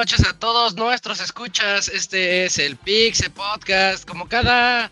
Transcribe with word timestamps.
noches 0.00 0.26
a 0.26 0.32
todos 0.32 0.76
nuestros 0.76 1.20
escuchas. 1.20 1.88
Este 1.88 2.46
es 2.46 2.58
el 2.58 2.76
Pixe 2.76 3.28
Podcast. 3.28 4.08
Como 4.08 4.30
cada 4.30 4.90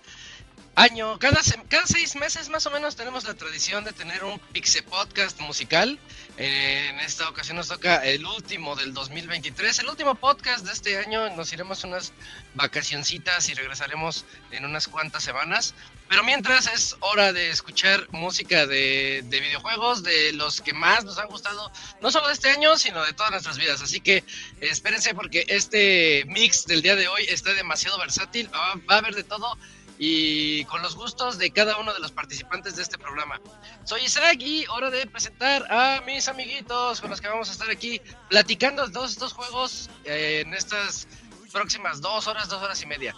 año, 0.75 1.19
cada, 1.19 1.41
cada 1.71 1.87
seis 1.87 2.15
meses 2.15 2.51
más 2.51 2.67
o 2.67 2.71
menos 2.71 2.95
tenemos 2.95 3.25
la 3.25 3.33
tradición 3.33 3.85
de 3.85 3.95
tener 3.95 4.23
un 4.23 4.39
Pixe 4.53 4.83
Podcast 4.83 5.41
musical. 5.41 5.99
En 6.41 7.01
esta 7.01 7.29
ocasión 7.29 7.57
nos 7.57 7.67
toca 7.67 7.97
el 8.05 8.25
último 8.25 8.77
del 8.77 8.95
2023, 8.95 9.81
el 9.81 9.89
último 9.89 10.15
podcast 10.15 10.65
de 10.65 10.73
este 10.73 10.97
año. 10.97 11.29
Nos 11.31 11.53
iremos 11.53 11.83
unas 11.83 12.13
vacacioncitas 12.55 13.49
y 13.49 13.55
regresaremos 13.55 14.25
en 14.53 14.65
unas 14.65 14.87
cuantas 14.87 15.25
semanas. 15.25 15.75
Pero 16.09 16.23
mientras 16.23 16.73
es 16.73 16.95
hora 17.01 17.33
de 17.33 17.51
escuchar 17.51 18.07
música 18.13 18.69
de, 18.69 19.25
videojuegos, 19.29 20.05
de 20.05 20.33
los 20.33 20.61
que 20.61 20.73
más 20.73 21.05
nos 21.05 21.19
han 21.19 21.27
gustado, 21.27 21.73
no 22.01 22.13
solo 22.13 22.29
de 22.29 22.35
este 22.35 22.51
año, 22.51 22.77
sino 22.79 23.05
de 23.05 23.15
todas 23.15 23.33
nuestras 23.33 23.59
vidas. 23.59 23.83
Así 23.83 24.01
que 24.01 24.23
espérense 24.61 25.17
porque 25.17 25.45
este 25.49 26.25
mix 26.29 26.67
del 26.67 26.83
día 26.83 26.95
de 26.95 27.09
hoy 27.09 27.25
está 27.29 27.53
demasiado 27.53 27.99
versátil, 27.99 28.49
va, 28.55 28.77
va 28.89 28.95
a 28.95 28.99
haber 28.99 29.17
de 29.17 29.25
todo 29.25 29.59
y 29.99 30.65
con 30.65 30.81
los 30.83 30.95
gustos 30.95 31.39
de 31.39 31.51
cada 31.51 31.79
uno 31.79 31.93
de 31.93 32.01
los 32.01 32.13
participantes 32.13 32.77
de 32.77 32.83
este 32.83 32.99
programa. 32.99 33.41
Soy 33.85 34.03
Isaac 34.05 34.37
y 34.41 34.67
hora 34.67 34.91
de 34.91 35.07
presentar 35.07 35.65
a 35.71 36.03
mis 36.07 36.29
amiguitos 36.29 37.01
con 37.01 37.11
los 37.11 37.21
que 37.21 37.29
vamos 37.29 37.49
a 37.49 37.53
estar 37.53 37.71
aquí 37.71 38.01
platicando 38.31 38.85
estos 38.85 39.33
juegos 39.33 39.91
eh, 40.05 40.43
en 40.47 40.55
estas 40.55 41.09
próximas 41.53 42.01
dos 42.01 42.27
horas, 42.29 42.49
dos 42.49 42.63
horas 42.63 42.83
y 42.83 42.87
media. 42.87 43.15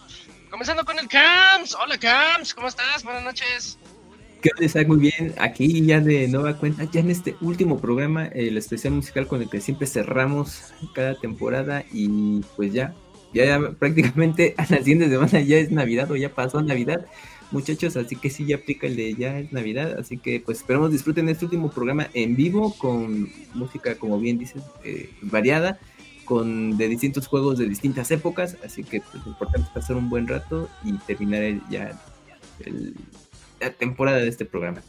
Comenzando 0.50 0.84
con 0.84 0.98
el 0.98 1.06
Cams. 1.08 1.74
Hola 1.74 1.98
Cams, 1.98 2.54
¿cómo 2.54 2.68
estás? 2.68 3.04
Buenas 3.04 3.22
noches. 3.22 3.78
¿Qué 4.40 4.50
tal, 4.68 4.86
Muy 4.86 4.96
bien, 4.96 5.34
aquí 5.38 5.84
ya 5.84 6.00
de 6.00 6.26
nueva 6.26 6.56
cuenta, 6.56 6.84
ya 6.84 7.00
en 7.00 7.10
este 7.10 7.36
último 7.42 7.78
programa, 7.78 8.24
el 8.28 8.56
especial 8.56 8.94
musical 8.94 9.26
con 9.26 9.42
el 9.42 9.50
que 9.50 9.60
siempre 9.60 9.86
cerramos 9.86 10.72
cada 10.94 11.14
temporada 11.14 11.84
y 11.92 12.40
pues 12.56 12.72
ya, 12.72 12.94
ya, 13.32 13.58
prácticamente 13.78 14.54
a 14.58 14.62
la 14.62 14.78
siguiente 14.78 15.08
semana 15.08 15.40
ya 15.40 15.58
es 15.58 15.70
Navidad 15.70 16.10
o 16.10 16.16
ya 16.16 16.34
pasó 16.34 16.62
Navidad, 16.62 17.06
muchachos, 17.50 17.96
así 17.96 18.16
que 18.16 18.30
sí, 18.30 18.46
ya 18.46 18.56
aplica 18.56 18.86
el 18.86 18.96
de 18.96 19.14
ya 19.14 19.38
es 19.38 19.52
Navidad, 19.52 19.98
así 19.98 20.18
que 20.18 20.40
pues 20.40 20.58
esperamos 20.58 20.92
disfruten 20.92 21.28
este 21.28 21.46
último 21.46 21.70
programa 21.70 22.08
en 22.14 22.36
vivo 22.36 22.74
con 22.78 23.28
música, 23.54 23.96
como 23.96 24.18
bien 24.18 24.38
dices, 24.38 24.62
eh, 24.84 25.10
variada 25.22 25.78
con 26.24 26.76
de 26.76 26.86
distintos 26.86 27.26
juegos 27.26 27.58
de 27.58 27.68
distintas 27.68 28.10
épocas, 28.12 28.56
así 28.64 28.84
que 28.84 29.00
pues, 29.00 29.26
importante 29.26 29.66
es 29.66 29.74
pasar 29.74 29.96
un 29.96 30.08
buen 30.08 30.28
rato 30.28 30.68
y 30.84 30.92
terminar 30.98 31.60
ya 31.68 32.00
la 33.60 33.70
temporada 33.70 34.18
de 34.18 34.28
este 34.28 34.44
programa. 34.44 34.80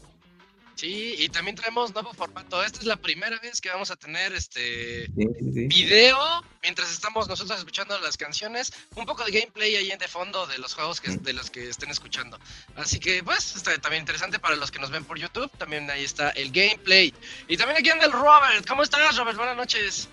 Sí, 0.75 1.15
y 1.17 1.29
también 1.29 1.55
traemos 1.55 1.93
nuevo 1.93 2.13
formato. 2.13 2.63
Esta 2.63 2.79
es 2.79 2.85
la 2.85 2.95
primera 2.95 3.37
vez 3.39 3.61
que 3.61 3.69
vamos 3.69 3.91
a 3.91 3.95
tener 3.95 4.33
este 4.33 5.07
video 5.13 6.17
mientras 6.63 6.91
estamos 6.91 7.27
nosotros 7.27 7.59
escuchando 7.59 7.97
las 7.99 8.17
canciones, 8.17 8.73
un 8.95 9.05
poco 9.05 9.23
de 9.23 9.31
gameplay 9.31 9.75
ahí 9.75 9.91
en 9.91 9.99
de 9.99 10.07
fondo 10.07 10.45
de 10.47 10.57
los 10.57 10.73
juegos 10.73 11.01
que, 11.01 11.11
de 11.11 11.33
los 11.33 11.49
que 11.49 11.69
estén 11.69 11.89
escuchando. 11.89 12.39
Así 12.75 12.99
que 12.99 13.23
pues 13.23 13.55
está 13.55 13.77
también 13.79 14.01
interesante 14.01 14.39
para 14.39 14.55
los 14.55 14.71
que 14.71 14.79
nos 14.79 14.89
ven 14.89 15.03
por 15.03 15.19
YouTube, 15.19 15.51
también 15.57 15.89
ahí 15.89 16.03
está 16.03 16.29
el 16.31 16.51
gameplay. 16.51 17.13
Y 17.47 17.57
también 17.57 17.79
aquí 17.79 17.89
anda 17.89 18.05
el 18.05 18.11
Robert. 18.11 18.65
¿Cómo 18.67 18.83
estás, 18.83 19.17
Robert? 19.17 19.37
Buenas 19.37 19.57
noches. 19.57 20.09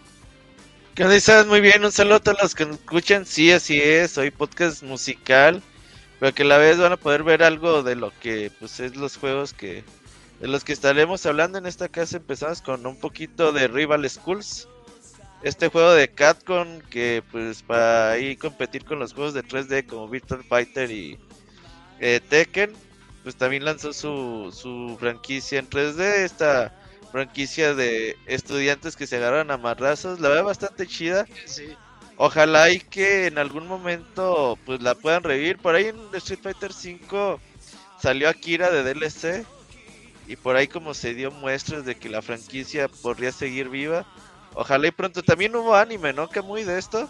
¿Qué 0.94 1.04
onda, 1.04 1.44
Muy 1.44 1.60
bien, 1.60 1.84
un 1.84 1.92
saludo 1.92 2.16
a 2.16 2.20
todos 2.20 2.42
los 2.42 2.54
que 2.54 2.66
nos 2.66 2.76
escuchan. 2.76 3.24
Sí, 3.24 3.52
así 3.52 3.80
es, 3.80 4.10
soy 4.10 4.32
podcast 4.32 4.82
musical, 4.82 5.62
pero 6.18 6.34
que 6.34 6.42
a 6.42 6.46
la 6.46 6.58
vez 6.58 6.76
van 6.76 6.92
a 6.92 6.96
poder 6.96 7.22
ver 7.22 7.44
algo 7.44 7.84
de 7.84 7.94
lo 7.94 8.12
que 8.18 8.50
pues 8.58 8.80
es 8.80 8.96
los 8.96 9.16
juegos 9.16 9.52
que 9.52 9.84
de 10.40 10.48
los 10.48 10.64
que 10.64 10.72
estaremos 10.72 11.26
hablando 11.26 11.58
en 11.58 11.66
esta 11.66 11.88
casa. 11.88 12.16
Empezamos 12.16 12.62
con 12.62 12.86
un 12.86 12.98
poquito 12.98 13.52
de 13.52 13.68
Rival 13.68 14.08
Schools. 14.08 14.68
Este 15.42 15.68
juego 15.68 15.92
de 15.92 16.08
Catcon 16.08 16.82
que 16.90 17.22
pues 17.30 17.62
para 17.62 18.10
ahí 18.10 18.36
competir 18.36 18.84
con 18.84 18.98
los 18.98 19.14
juegos 19.14 19.34
de 19.34 19.44
3D 19.44 19.86
como 19.86 20.08
Virtual 20.08 20.42
Fighter 20.42 20.90
y 20.90 21.16
eh, 22.00 22.20
Tekken, 22.28 22.72
pues 23.22 23.36
también 23.36 23.64
lanzó 23.64 23.92
su, 23.92 24.50
su 24.52 24.96
franquicia 24.98 25.60
en 25.60 25.68
3D. 25.68 26.00
Esta 26.00 26.74
franquicia 27.12 27.74
de 27.74 28.16
estudiantes 28.26 28.96
que 28.96 29.06
se 29.06 29.16
agarran 29.16 29.50
a 29.50 29.56
marrazos. 29.56 30.20
La 30.20 30.28
veo 30.28 30.44
bastante 30.44 30.86
chida. 30.86 31.26
Ojalá 32.16 32.70
y 32.70 32.80
que 32.80 33.26
en 33.26 33.38
algún 33.38 33.68
momento 33.68 34.58
pues 34.66 34.82
la 34.82 34.94
puedan 34.94 35.22
revivir. 35.22 35.58
Por 35.58 35.74
ahí 35.74 35.86
en 35.86 35.96
Street 36.14 36.40
Fighter 36.42 36.72
5 36.72 37.40
salió 38.00 38.28
Akira 38.28 38.70
de 38.70 38.82
DLC. 38.82 39.46
Y 40.28 40.36
por 40.36 40.56
ahí 40.56 40.68
como 40.68 40.94
se 40.94 41.14
dio 41.14 41.30
muestras 41.30 41.84
de 41.84 41.96
que 41.96 42.08
la 42.08 42.22
franquicia 42.22 42.88
podría 42.88 43.32
seguir 43.32 43.70
viva. 43.70 44.06
Ojalá 44.54 44.88
y 44.88 44.90
pronto 44.90 45.22
también 45.22 45.56
hubo 45.56 45.74
anime, 45.74 46.12
¿no? 46.12 46.28
Que 46.28 46.42
muy 46.42 46.64
de 46.64 46.78
esto. 46.78 47.08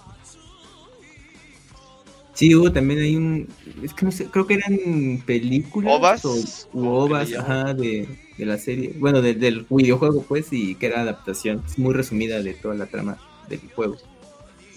Sí, 2.39 2.55
hubo 2.55 2.71
también 2.71 3.01
hay 3.01 3.17
un. 3.17 3.49
Es 3.83 3.93
que 3.93 4.05
no 4.05 4.13
sé, 4.13 4.27
creo 4.27 4.47
que 4.47 4.55
eran 4.55 5.23
películas. 5.27 5.93
¿Ovas? 5.93 6.69
O, 6.73 7.05
ovas, 7.05 7.35
ajá, 7.35 7.75
de, 7.75 8.07
la 8.39 8.57
serie. 8.57 8.95
Bueno, 8.97 9.21
del 9.21 9.67
videojuego, 9.69 10.23
pues, 10.23 10.53
y 10.53 10.77
que 10.77 10.87
era 10.87 11.01
adaptación. 11.01 11.65
Es 11.67 11.77
muy 11.77 11.95
resumida 11.95 12.41
de 12.41 12.55
toda 12.55 12.77
la 12.77 12.87
trama 12.87 13.19
del 13.49 13.61
juego. 13.75 13.97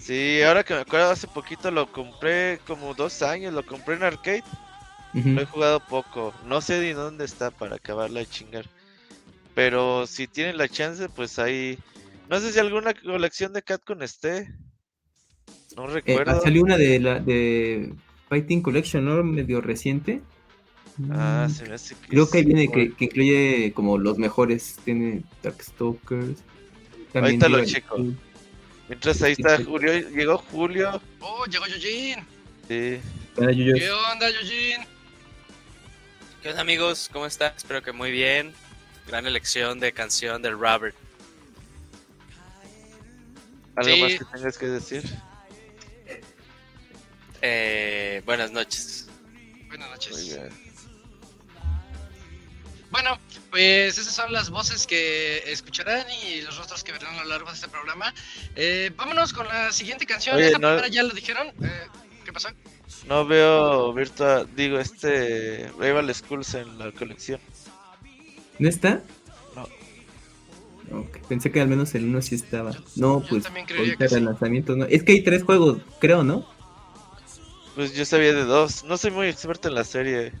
Sí, 0.00 0.42
ahora 0.42 0.64
que 0.64 0.74
me 0.74 0.80
acuerdo, 0.80 1.12
hace 1.12 1.28
poquito 1.28 1.70
lo 1.70 1.86
compré, 1.92 2.58
como 2.66 2.94
dos 2.94 3.22
años, 3.22 3.54
lo 3.54 3.64
compré 3.64 3.94
en 3.94 4.02
arcade. 4.02 4.42
Lo 5.14 5.40
he 5.42 5.46
jugado 5.46 5.80
poco. 5.80 6.32
No 6.46 6.60
sé 6.60 6.80
ni 6.80 6.92
dónde 6.92 7.24
está 7.24 7.50
para 7.50 7.76
acabarla 7.76 8.20
de 8.20 8.26
chingar. 8.26 8.66
Pero 9.54 10.06
si 10.06 10.26
tienen 10.26 10.56
la 10.56 10.68
chance, 10.68 11.08
pues 11.08 11.38
ahí. 11.38 11.78
No 12.30 12.40
sé 12.40 12.52
si 12.52 12.58
alguna 12.58 12.94
colección 12.94 13.52
de 13.52 13.62
Catcon 13.62 14.02
esté. 14.02 14.48
No 15.76 15.84
Eh, 15.88 15.92
recuerdo. 15.94 16.40
salió 16.42 16.62
una 16.62 16.76
de 16.78 16.98
la 17.00 17.18
de 17.20 17.92
Fighting 18.28 18.62
Collection, 18.62 19.04
¿no? 19.04 19.22
Medio 19.22 19.60
reciente. 19.60 20.22
Ah, 21.10 21.46
Mm, 21.48 21.52
se 21.54 21.64
me 21.66 21.74
hace 21.74 21.94
que 21.94 22.08
Creo 22.08 22.28
que 22.30 22.38
ahí 22.38 22.44
sí, 22.44 22.52
viene 22.52 22.68
que, 22.70 22.92
que 22.94 23.04
incluye 23.06 23.72
como 23.74 23.98
los 23.98 24.18
mejores. 24.18 24.78
Tiene 24.84 25.22
Darkstalkers. 25.42 26.42
Ahorita 27.14 27.48
lo 27.48 27.64
checo. 27.64 27.96
School. 27.96 28.16
Mientras 28.88 29.22
ahí 29.22 29.32
está. 29.32 29.62
Julio. 29.62 29.92
Llegó 30.10 30.38
Julio. 30.38 31.00
Oh, 31.20 31.44
llegó 31.46 31.66
Yujin. 31.66 32.18
Sí. 32.68 33.00
¿Qué 33.36 33.90
onda, 34.12 34.30
Yujin? 34.30 34.91
¿Qué 36.42 36.48
onda 36.50 36.62
amigos? 36.62 37.08
¿Cómo 37.12 37.26
están? 37.26 37.52
Espero 37.56 37.82
que 37.82 37.92
muy 37.92 38.10
bien. 38.10 38.52
Gran 39.06 39.26
elección 39.26 39.78
de 39.80 39.92
canción 39.92 40.42
del 40.42 40.58
Robert. 40.58 40.96
¿Algo 43.76 43.94
Sí. 43.94 44.00
más 44.02 44.12
que 44.12 44.24
tengas 44.36 44.58
que 44.58 44.66
decir? 44.66 45.02
Eh, 47.40 48.22
buenas 48.24 48.50
noches. 48.50 49.08
Buenas 49.68 49.90
noches. 49.90 50.12
Muy 50.12 50.24
bien. 50.24 50.62
Bueno, 52.90 53.18
pues 53.50 53.96
esas 53.96 54.14
son 54.14 54.32
las 54.32 54.50
voces 54.50 54.86
que 54.86 55.50
escucharán 55.50 56.04
y 56.10 56.42
los 56.42 56.56
rostros 56.58 56.84
que 56.84 56.92
verán 56.92 57.14
a 57.18 57.22
lo 57.22 57.30
largo 57.30 57.48
de 57.48 57.54
este 57.54 57.68
programa. 57.68 58.12
Eh, 58.54 58.90
vámonos 58.96 59.32
con 59.32 59.48
la 59.48 59.72
siguiente 59.72 60.04
canción. 60.06 60.36
Oye, 60.36 60.46
Esta 60.46 60.58
no- 60.58 60.68
primera 60.68 60.88
ya 60.88 61.02
lo 61.02 61.14
dijeron. 61.14 61.48
Eh, 61.64 61.86
¿Qué 62.24 62.32
pasó? 62.32 62.48
No 63.06 63.26
veo 63.26 63.92
Virtua, 63.92 64.44
digo, 64.56 64.78
este 64.78 65.70
Rival 65.78 66.14
Schools 66.14 66.54
en 66.54 66.78
la 66.78 66.92
colección. 66.92 67.40
¿No 68.58 68.68
está? 68.68 69.02
No. 69.56 71.00
Ok, 71.00 71.18
Pensé 71.28 71.50
que 71.50 71.60
al 71.60 71.68
menos 71.68 71.94
el 71.94 72.04
uno 72.04 72.22
sí 72.22 72.34
estaba. 72.34 72.70
No, 72.96 73.22
yo 73.22 73.28
pues 73.28 73.46
ahorita 73.46 73.66
que 73.98 74.04
el 74.04 74.08
sí. 74.08 74.20
lanzamiento 74.20 74.76
no. 74.76 74.84
Es 74.84 75.02
que 75.02 75.12
hay 75.12 75.22
tres 75.22 75.42
juegos, 75.42 75.78
creo, 75.98 76.22
¿no? 76.22 76.46
Pues 77.74 77.94
yo 77.94 78.04
sabía 78.04 78.32
de 78.34 78.44
dos. 78.44 78.84
No 78.84 78.96
soy 78.98 79.10
muy 79.10 79.28
experto 79.28 79.68
en 79.68 79.74
la 79.74 79.84
serie. 79.84 80.32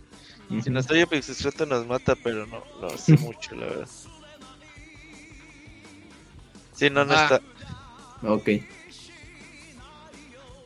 Si 0.62 0.68
nos 0.68 0.90
oye 0.90 1.06
Pixescroto 1.06 1.64
nos 1.64 1.86
mata, 1.86 2.14
pero 2.14 2.46
no, 2.46 2.62
no 2.80 2.90
sé 2.98 3.12
mucho, 3.18 3.54
la 3.54 3.66
verdad. 3.66 3.88
Sí, 6.74 6.90
no, 6.90 7.04
no 7.04 7.14
Ah. 7.14 7.22
está. 7.24 7.40
Ok. 8.28 8.48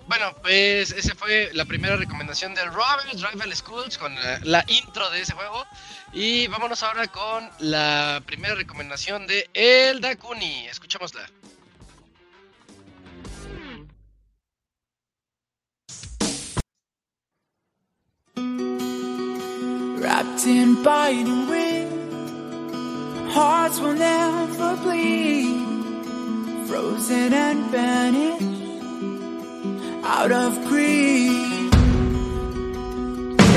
Bueno, 0.08 0.34
pues 0.40 0.92
esa 0.92 1.14
fue 1.16 1.50
la 1.52 1.64
primera 1.64 1.96
recomendación 1.96 2.54
del 2.54 2.72
Robert 2.72 3.12
Rival 3.12 3.54
Schools 3.56 3.98
con 3.98 4.14
la, 4.14 4.38
la 4.44 4.64
intro 4.68 5.10
de 5.10 5.22
ese 5.22 5.32
juego. 5.32 5.66
Y 6.12 6.46
vámonos 6.46 6.82
ahora 6.84 7.08
con 7.08 7.50
la 7.58 8.22
primera 8.24 8.54
recomendación 8.54 9.26
de 9.26 9.50
El 9.52 10.00
Dakuni. 10.00 10.68
Escuchémosla. 10.68 11.28
Wrapped 19.98 20.46
in 20.46 20.82
biting 20.84 21.48
wind, 21.48 23.32
hearts 23.32 23.80
will 23.80 23.94
never 23.94 24.76
bleed. 24.76 25.66
Frozen 26.68 27.32
and 27.32 27.70
vanished 27.72 28.55
out 30.06 30.30
of 30.30 30.52
greed. 30.66 31.74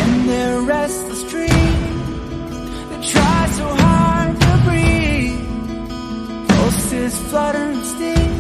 In 0.04 0.12
their 0.28 0.62
restless 0.62 1.24
dream, 1.32 1.76
they 2.90 3.00
try 3.08 3.42
so 3.60 3.68
hard 3.84 4.34
to 4.46 4.52
breathe. 4.66 6.48
Pulses 6.50 7.18
flutter 7.30 7.66
and 7.74 7.86
sting 7.86 8.39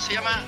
Se 0.00 0.14
llama 0.14 0.44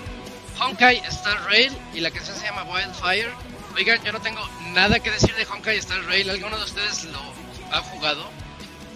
Honkai 0.61 0.99
Star 1.09 1.45
Rail 1.47 1.73
y 1.93 2.01
la 2.01 2.11
canción 2.11 2.37
se 2.37 2.47
llama 2.47 2.65
Wildfire. 2.65 3.31
Oigan, 3.75 4.03
yo 4.05 4.13
no 4.13 4.21
tengo 4.21 4.41
nada 4.73 5.01
que 5.01 5.11
decir 5.11 5.35
de 5.35 5.45
Honkai 5.45 5.77
Star 5.79 6.03
Rail. 6.05 6.31
¿Alguno 6.31 6.57
de 6.57 6.65
ustedes 6.65 7.05
lo 7.07 7.19
ha 7.73 7.81
jugado? 7.83 8.31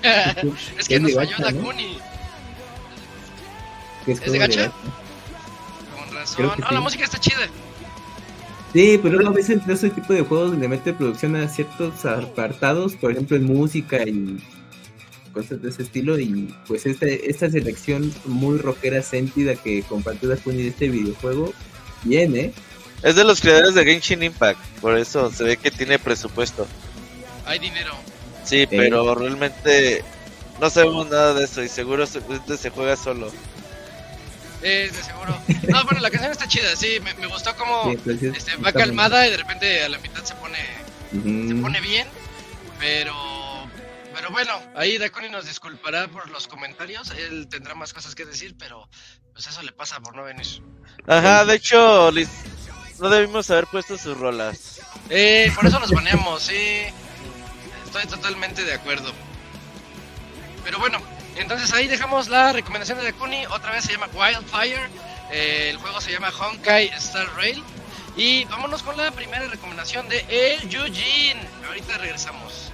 es 0.78 0.88
que 0.88 1.00
nos 1.00 1.14
falló. 1.14 1.36
Dakuni. 1.38 1.98
¿Es 4.06 4.20
de 4.20 4.38
gacha? 4.38 4.72
Con 5.96 6.14
razón. 6.14 6.52
No, 6.58 6.70
la 6.70 6.80
música 6.80 7.04
está 7.04 7.18
chida. 7.18 7.48
Sí, 8.72 8.98
pero 9.02 9.16
luego 9.16 9.30
a 9.30 9.34
veces 9.34 9.50
entre 9.50 9.74
ese 9.74 9.90
tipo 9.90 10.12
de 10.12 10.22
juegos 10.22 10.56
le 10.56 10.68
mete 10.68 10.92
producción 10.92 11.36
a 11.36 11.48
ciertos 11.48 12.04
apartados, 12.04 12.94
por 12.94 13.12
ejemplo 13.12 13.36
en 13.36 13.44
música 13.44 14.02
y 14.04 14.38
cosas 15.34 15.60
de 15.60 15.68
ese 15.68 15.82
estilo 15.82 16.18
y 16.18 16.54
pues 16.66 16.86
este, 16.86 17.28
esta 17.30 17.50
selección 17.50 18.14
muy 18.24 18.58
rockera 18.58 19.02
sentida 19.02 19.56
que 19.56 19.82
compartió 19.82 20.28
Dakuni 20.28 20.62
de 20.62 20.68
este 20.68 20.88
videojuego, 20.88 21.52
bien, 22.04 22.36
¿eh? 22.36 22.52
Es 23.02 23.16
de 23.16 23.24
los 23.24 23.40
creadores 23.40 23.74
de 23.74 23.84
Genshin 23.84 24.22
Impact, 24.22 24.60
por 24.80 24.96
eso 24.96 25.30
se 25.30 25.44
ve 25.44 25.56
que 25.56 25.70
tiene 25.70 25.98
presupuesto. 25.98 26.66
Hay 27.44 27.58
dinero. 27.58 27.92
Sí, 28.44 28.66
pero 28.66 29.14
realmente 29.14 30.02
no 30.60 30.70
sabemos 30.70 31.10
nada 31.10 31.34
de 31.34 31.44
eso 31.44 31.62
y 31.62 31.68
seguro 31.68 32.06
se, 32.06 32.20
este 32.30 32.56
se 32.56 32.70
juega 32.70 32.96
solo. 32.96 33.30
Eh, 34.62 34.90
de 34.90 35.02
seguro. 35.02 35.38
No, 35.68 35.84
bueno, 35.84 36.00
la 36.00 36.10
canción 36.10 36.32
está 36.32 36.48
chida, 36.48 36.74
sí. 36.76 36.98
Me, 37.02 37.12
me 37.14 37.26
gustó 37.26 37.54
como 37.56 37.92
Sí, 37.92 37.98
este, 38.34 38.56
va 38.56 38.72
calmada 38.72 39.26
y 39.26 39.30
de 39.30 39.36
repente 39.36 39.82
a 39.82 39.88
la 39.90 39.98
mitad 39.98 40.24
se 40.24 40.34
pone 40.36 40.58
se 41.12 41.54
pone 41.60 41.80
bien, 41.80 42.08
pero 42.80 43.14
pero 44.24 44.32
bueno, 44.32 44.58
ahí 44.74 44.96
Dakuni 44.96 45.28
nos 45.28 45.44
disculpará 45.44 46.08
por 46.08 46.30
los 46.30 46.48
comentarios, 46.48 47.10
él 47.10 47.46
tendrá 47.46 47.74
más 47.74 47.92
cosas 47.92 48.14
que 48.14 48.24
decir, 48.24 48.56
pero 48.58 48.88
pues 49.34 49.46
eso 49.46 49.60
le 49.60 49.70
pasa 49.70 50.00
por 50.00 50.16
no 50.16 50.24
venir. 50.24 50.46
Ajá, 51.06 51.44
de 51.44 51.56
hecho, 51.56 52.10
Liz, 52.10 52.30
no 53.00 53.10
debimos 53.10 53.50
haber 53.50 53.66
puesto 53.66 53.98
sus 53.98 54.16
rolas. 54.16 54.80
Eh, 55.10 55.52
por 55.54 55.66
eso 55.66 55.78
los 55.78 55.90
baneamos, 55.90 56.44
sí. 56.44 56.86
Estoy 57.84 58.06
totalmente 58.06 58.64
de 58.64 58.72
acuerdo. 58.72 59.12
Pero 60.64 60.78
bueno, 60.78 61.02
entonces 61.36 61.70
ahí 61.74 61.86
dejamos 61.86 62.28
la 62.28 62.54
recomendación 62.54 62.96
de 62.96 63.04
Dakuni, 63.04 63.44
otra 63.48 63.72
vez 63.72 63.84
se 63.84 63.92
llama 63.92 64.08
Wildfire, 64.14 64.88
eh, 65.32 65.68
el 65.68 65.76
juego 65.76 66.00
se 66.00 66.12
llama 66.12 66.30
Honkai 66.30 66.86
Star 66.94 67.28
Rail 67.36 67.62
y 68.16 68.46
vámonos 68.46 68.82
con 68.82 68.96
la 68.96 69.10
primera 69.10 69.46
recomendación 69.48 70.08
de 70.08 70.24
El 70.30 70.66
Yujin. 70.70 71.36
Ahorita 71.68 71.98
regresamos. 71.98 72.72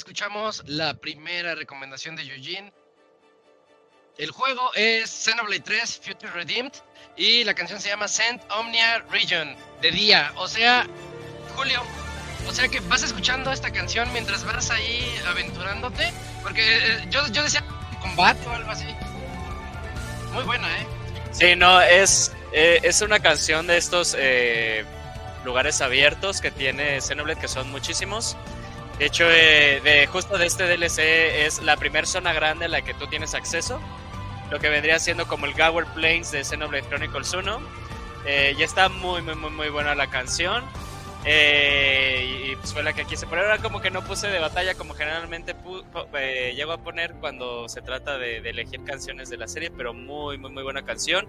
Escuchamos 0.00 0.62
la 0.66 0.94
primera 0.94 1.54
recomendación 1.54 2.16
de 2.16 2.22
Eugene. 2.22 2.72
El 4.16 4.30
juego 4.30 4.70
es 4.74 5.10
Xenoblade 5.10 5.60
3 5.60 6.00
Future 6.02 6.32
Redeemed 6.32 6.72
y 7.18 7.44
la 7.44 7.52
canción 7.52 7.78
se 7.82 7.90
llama 7.90 8.08
Saint 8.08 8.42
Omnia 8.50 9.00
Region 9.10 9.54
de 9.82 9.90
día. 9.90 10.32
O 10.36 10.48
sea, 10.48 10.86
Julio, 11.54 11.82
o 12.48 12.52
sea 12.52 12.68
que 12.68 12.80
vas 12.80 13.02
escuchando 13.02 13.52
esta 13.52 13.70
canción 13.72 14.10
mientras 14.14 14.42
vas 14.44 14.70
ahí 14.70 15.04
aventurándote. 15.26 16.10
Porque 16.42 16.62
eh, 16.62 17.06
yo, 17.10 17.26
yo 17.28 17.42
decía 17.42 17.62
combate 18.00 18.40
o 18.46 18.52
algo 18.52 18.70
así. 18.70 18.86
Muy 20.32 20.44
buena, 20.44 20.66
¿eh? 20.78 20.86
Sí, 21.30 21.56
no, 21.56 21.78
es, 21.82 22.32
eh, 22.54 22.80
es 22.84 23.02
una 23.02 23.20
canción 23.20 23.66
de 23.66 23.76
estos 23.76 24.16
eh, 24.18 24.82
lugares 25.44 25.82
abiertos 25.82 26.40
que 26.40 26.50
tiene 26.50 27.02
Xenoblade, 27.02 27.38
que 27.38 27.48
son 27.48 27.70
muchísimos. 27.70 28.38
De 29.00 29.06
hecho, 29.06 29.24
eh, 29.30 29.80
de, 29.82 30.06
justo 30.08 30.36
de 30.36 30.44
este 30.44 30.64
DLC 30.64 31.46
es 31.46 31.62
la 31.62 31.78
primera 31.78 32.06
zona 32.06 32.34
grande 32.34 32.66
a 32.66 32.68
la 32.68 32.82
que 32.82 32.92
tú 32.92 33.06
tienes 33.06 33.32
acceso. 33.32 33.80
Lo 34.50 34.60
que 34.60 34.68
vendría 34.68 34.98
siendo 34.98 35.26
como 35.26 35.46
el 35.46 35.54
Gower 35.54 35.86
Plains 35.86 36.30
de 36.32 36.44
Xenoblade 36.44 36.86
Chronicles 36.86 37.32
1. 37.32 37.60
Eh, 38.26 38.54
ya 38.58 38.66
está 38.66 38.90
muy, 38.90 39.22
muy, 39.22 39.36
muy, 39.36 39.48
muy 39.48 39.70
buena 39.70 39.94
la 39.94 40.08
canción. 40.10 40.64
Eh, 41.24 42.44
y, 42.44 42.50
y, 42.50 42.56
pues 42.56 42.74
fue 42.74 42.82
la 42.82 42.92
que 42.92 43.06
quise 43.06 43.26
poner. 43.26 43.46
Ahora 43.46 43.62
como 43.62 43.80
que 43.80 43.90
no 43.90 44.04
puse 44.04 44.28
de 44.28 44.38
batalla 44.38 44.74
como 44.74 44.92
generalmente 44.92 45.56
eh, 46.18 46.52
llego 46.54 46.72
a 46.72 46.84
poner 46.84 47.14
cuando 47.14 47.70
se 47.70 47.80
trata 47.80 48.18
de, 48.18 48.42
de 48.42 48.50
elegir 48.50 48.84
canciones 48.84 49.30
de 49.30 49.38
la 49.38 49.48
serie, 49.48 49.70
pero 49.70 49.94
muy, 49.94 50.36
muy, 50.36 50.50
muy 50.50 50.62
buena 50.62 50.82
canción. 50.82 51.26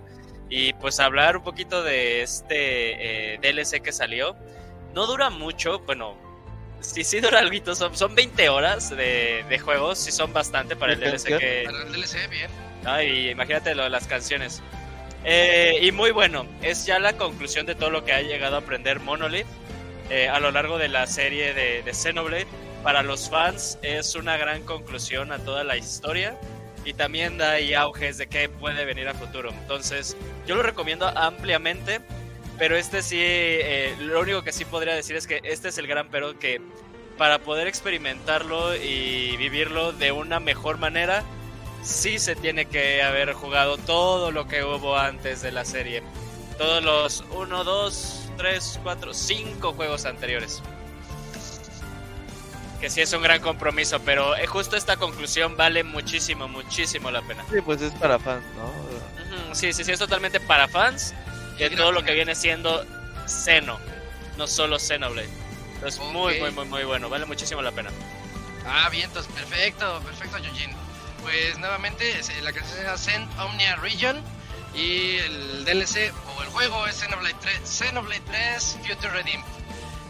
Y 0.50 0.74
pues 0.74 1.00
hablar 1.00 1.38
un 1.38 1.44
poquito 1.44 1.84
de 1.84 2.22
este 2.22 3.36
eh, 3.36 3.40
DLC 3.42 3.82
que 3.82 3.94
salió. 3.94 4.36
No 4.94 5.08
dura 5.08 5.30
mucho, 5.30 5.80
bueno, 5.86 6.18
sí, 6.82 7.04
sí 7.04 7.20
dura 7.20 7.40
algo, 7.40 7.76
son, 7.76 7.96
son 7.96 8.16
20 8.16 8.50
horas 8.50 8.90
de, 8.90 9.46
de 9.48 9.60
juegos, 9.60 10.00
sí 10.00 10.12
son 10.12 10.34
bastante 10.34 10.76
para 10.76 10.94
el 10.94 11.00
¿De 11.00 11.10
DLC 11.10 11.30
canción? 11.30 11.40
que... 11.40 11.64
Para 11.66 11.84
el 11.84 11.92
DLC, 11.94 12.30
bien. 12.30 12.52
¿no? 12.84 13.02
Y 13.02 13.30
imagínate 13.30 13.76
lo 13.76 13.88
las 13.90 14.08
canciones. 14.08 14.62
Eh, 15.24 15.80
y 15.82 15.92
muy 15.92 16.12
bueno, 16.12 16.48
es 16.62 16.86
ya 16.86 17.00
la 17.00 17.14
conclusión 17.14 17.66
de 17.66 17.76
todo 17.76 17.92
lo 17.92 18.04
que 18.04 18.14
ha 18.14 18.22
llegado 18.22 18.56
a 18.56 18.60
aprender 18.60 19.00
Monolith 19.00 19.46
eh, 20.10 20.28
a 20.28 20.40
lo 20.40 20.52
largo 20.52 20.78
de 20.78 20.90
la 20.90 21.06
serie 21.08 21.54
de, 21.54 21.84
de 21.84 21.94
Xenoblade. 21.94 22.48
Para 22.84 23.04
los 23.04 23.30
fans 23.30 23.78
es 23.84 24.16
una 24.16 24.38
gran 24.38 24.64
conclusión 24.64 25.32
a 25.32 25.38
toda 25.38 25.64
la 25.64 25.78
historia 25.78 26.36
y 26.84 26.94
también 26.94 27.38
da 27.38 27.52
ahí 27.52 27.74
auges 27.76 28.18
de 28.18 28.28
qué 28.28 28.50
puede 28.50 28.86
venir 28.86 29.08
a 29.08 29.14
futuro. 29.14 29.52
Entonces, 29.52 30.18
yo 30.48 30.56
lo 30.56 30.64
recomiendo 30.64 31.08
ampliamente, 31.08 32.02
pero 32.58 32.76
este 32.76 33.02
sí, 33.02 33.18
eh, 33.20 33.96
lo 34.00 34.22
único 34.22 34.44
que 34.44 34.52
sí 34.52 34.66
podría 34.66 34.94
decir 34.94 35.16
es 35.16 35.28
que 35.28 35.42
este 35.44 35.70
es 35.70 35.78
el 35.78 35.88
gran 35.88 36.10
pero 36.10 36.38
que 36.38 36.62
para 37.18 37.40
poder 37.40 37.68
experimentarlo 37.68 38.76
y 38.76 39.38
vivirlo 39.38 39.92
de 39.92 40.12
una 40.12 40.40
mejor 40.40 40.78
manera, 40.78 41.24
sí 41.84 42.20
se 42.20 42.36
tiene 42.36 42.66
que 42.66 43.04
haber 43.04 43.34
jugado 43.34 43.78
todo 43.78 44.32
lo 44.32 44.48
que 44.48 44.64
hubo 44.64 44.98
antes 44.98 45.42
de 45.42 45.52
la 45.52 45.66
serie. 45.66 46.02
Todos 46.58 46.84
los 46.84 47.24
1, 47.32 47.64
2, 47.64 48.32
3, 48.38 48.80
4, 48.82 49.14
5 49.14 49.74
juegos 49.74 50.06
anteriores. 50.06 50.64
Que 52.80 52.90
sí 52.90 53.02
es 53.02 53.14
un 53.14 53.22
gran 53.22 53.40
compromiso, 53.40 54.00
pero 54.04 54.36
eh, 54.36 54.48
justo 54.48 54.76
esta 54.76 54.98
conclusión 54.98 55.56
vale 55.56 55.84
muchísimo, 55.84 56.48
muchísimo 56.48 57.12
la 57.12 57.22
pena. 57.22 57.46
Sí, 57.52 57.62
pues 57.62 57.82
es 57.82 57.94
para 57.94 58.18
fans, 58.18 58.44
¿no? 58.56 59.54
Sí, 59.54 59.74
sí, 59.74 59.84
sí, 59.84 59.92
es 59.92 60.00
totalmente 60.00 60.40
para 60.40 60.68
fans 60.68 61.14
de 61.58 61.70
todo 61.72 61.92
lo 61.92 62.04
que 62.04 62.14
viene 62.14 62.36
siendo 62.36 62.86
Xeno, 63.28 63.80
no 64.38 64.48
solo 64.48 64.80
Xenoblade. 64.80 65.30
Entonces, 65.76 66.00
muy, 66.12 66.34
Ok. 66.36 66.40
muy, 66.42 66.52
muy, 66.52 66.66
muy 66.66 66.84
bueno, 66.84 67.10
vale 67.10 67.26
muchísimo 67.26 67.62
la 67.62 67.72
pena. 67.72 67.90
Ah, 68.66 68.90
bien, 68.90 69.06
entonces, 69.06 69.32
perfecto, 69.34 70.02
perfecto, 70.06 70.38
Eugene. 70.38 70.76
Pues 71.22 71.58
nuevamente, 71.60 72.20
es- 72.20 72.30
la 72.44 72.52
canción 72.54 72.78
se 72.78 72.84
llama 72.84 72.98
Saint 72.98 73.40
Omnia 73.40 73.76
Region 73.78 74.22
y 74.76 75.18
el 75.18 75.66
DLC 75.66 76.12
o 76.38 76.44
el 76.44 76.50
juego 76.50 76.88
es 76.88 77.00
Xenoblade 77.00 77.36
3, 77.42 77.60
Xenoblade 77.64 78.22
3 78.28 78.78
Future 78.86 79.10
Redeemed. 79.12 79.46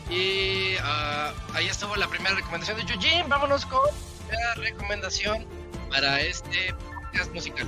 Y 0.10 0.76
ah, 0.82 1.34
ahí 1.54 1.68
estuvo 1.68 1.96
la 1.96 2.08
primera 2.08 2.36
recomendación 2.36 2.78
de 2.78 2.94
Eugene. 2.94 3.24
Vámonos 3.28 3.66
con 3.66 3.80
la 4.30 4.54
recomendación 4.56 5.46
para 5.90 6.20
este 6.22 6.74
podcast 7.12 7.32
musical. 7.34 7.68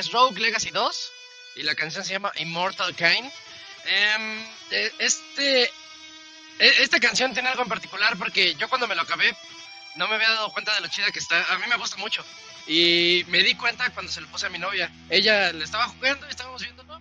Es 0.00 0.10
Rogue 0.12 0.40
Legacy 0.40 0.70
2 0.70 1.12
y 1.56 1.62
la 1.62 1.74
canción 1.74 2.04
se 2.04 2.12
llama 2.12 2.32
Immortal 2.36 2.94
Kind. 2.94 3.30
Em, 3.84 4.44
eh, 4.70 4.92
este, 4.98 5.64
e- 5.64 5.70
esta 6.58 6.98
canción 7.00 7.32
tiene 7.32 7.48
algo 7.48 7.62
en 7.62 7.68
particular 7.68 8.16
porque 8.16 8.54
yo 8.56 8.68
cuando 8.68 8.86
me 8.88 8.94
lo 8.94 9.02
acabé 9.02 9.34
no 9.96 10.08
me 10.08 10.14
había 10.14 10.30
dado 10.30 10.52
cuenta 10.52 10.74
de 10.74 10.80
lo 10.80 10.88
chida 10.88 11.10
que 11.10 11.18
está. 11.18 11.42
A 11.52 11.58
mí 11.58 11.64
me 11.68 11.76
gusta 11.76 11.96
mucho. 11.96 12.24
Y 12.66 13.24
me 13.28 13.42
di 13.42 13.54
cuenta 13.54 13.90
cuando 13.90 14.10
se 14.12 14.20
lo 14.20 14.26
puse 14.28 14.46
a 14.46 14.50
mi 14.50 14.58
novia. 14.58 14.90
Ella 15.08 15.52
le 15.52 15.64
estaba 15.64 15.86
jugando 15.88 16.26
y 16.26 16.30
estábamos 16.30 16.62
viendo, 16.62 16.82
¿no? 16.84 17.00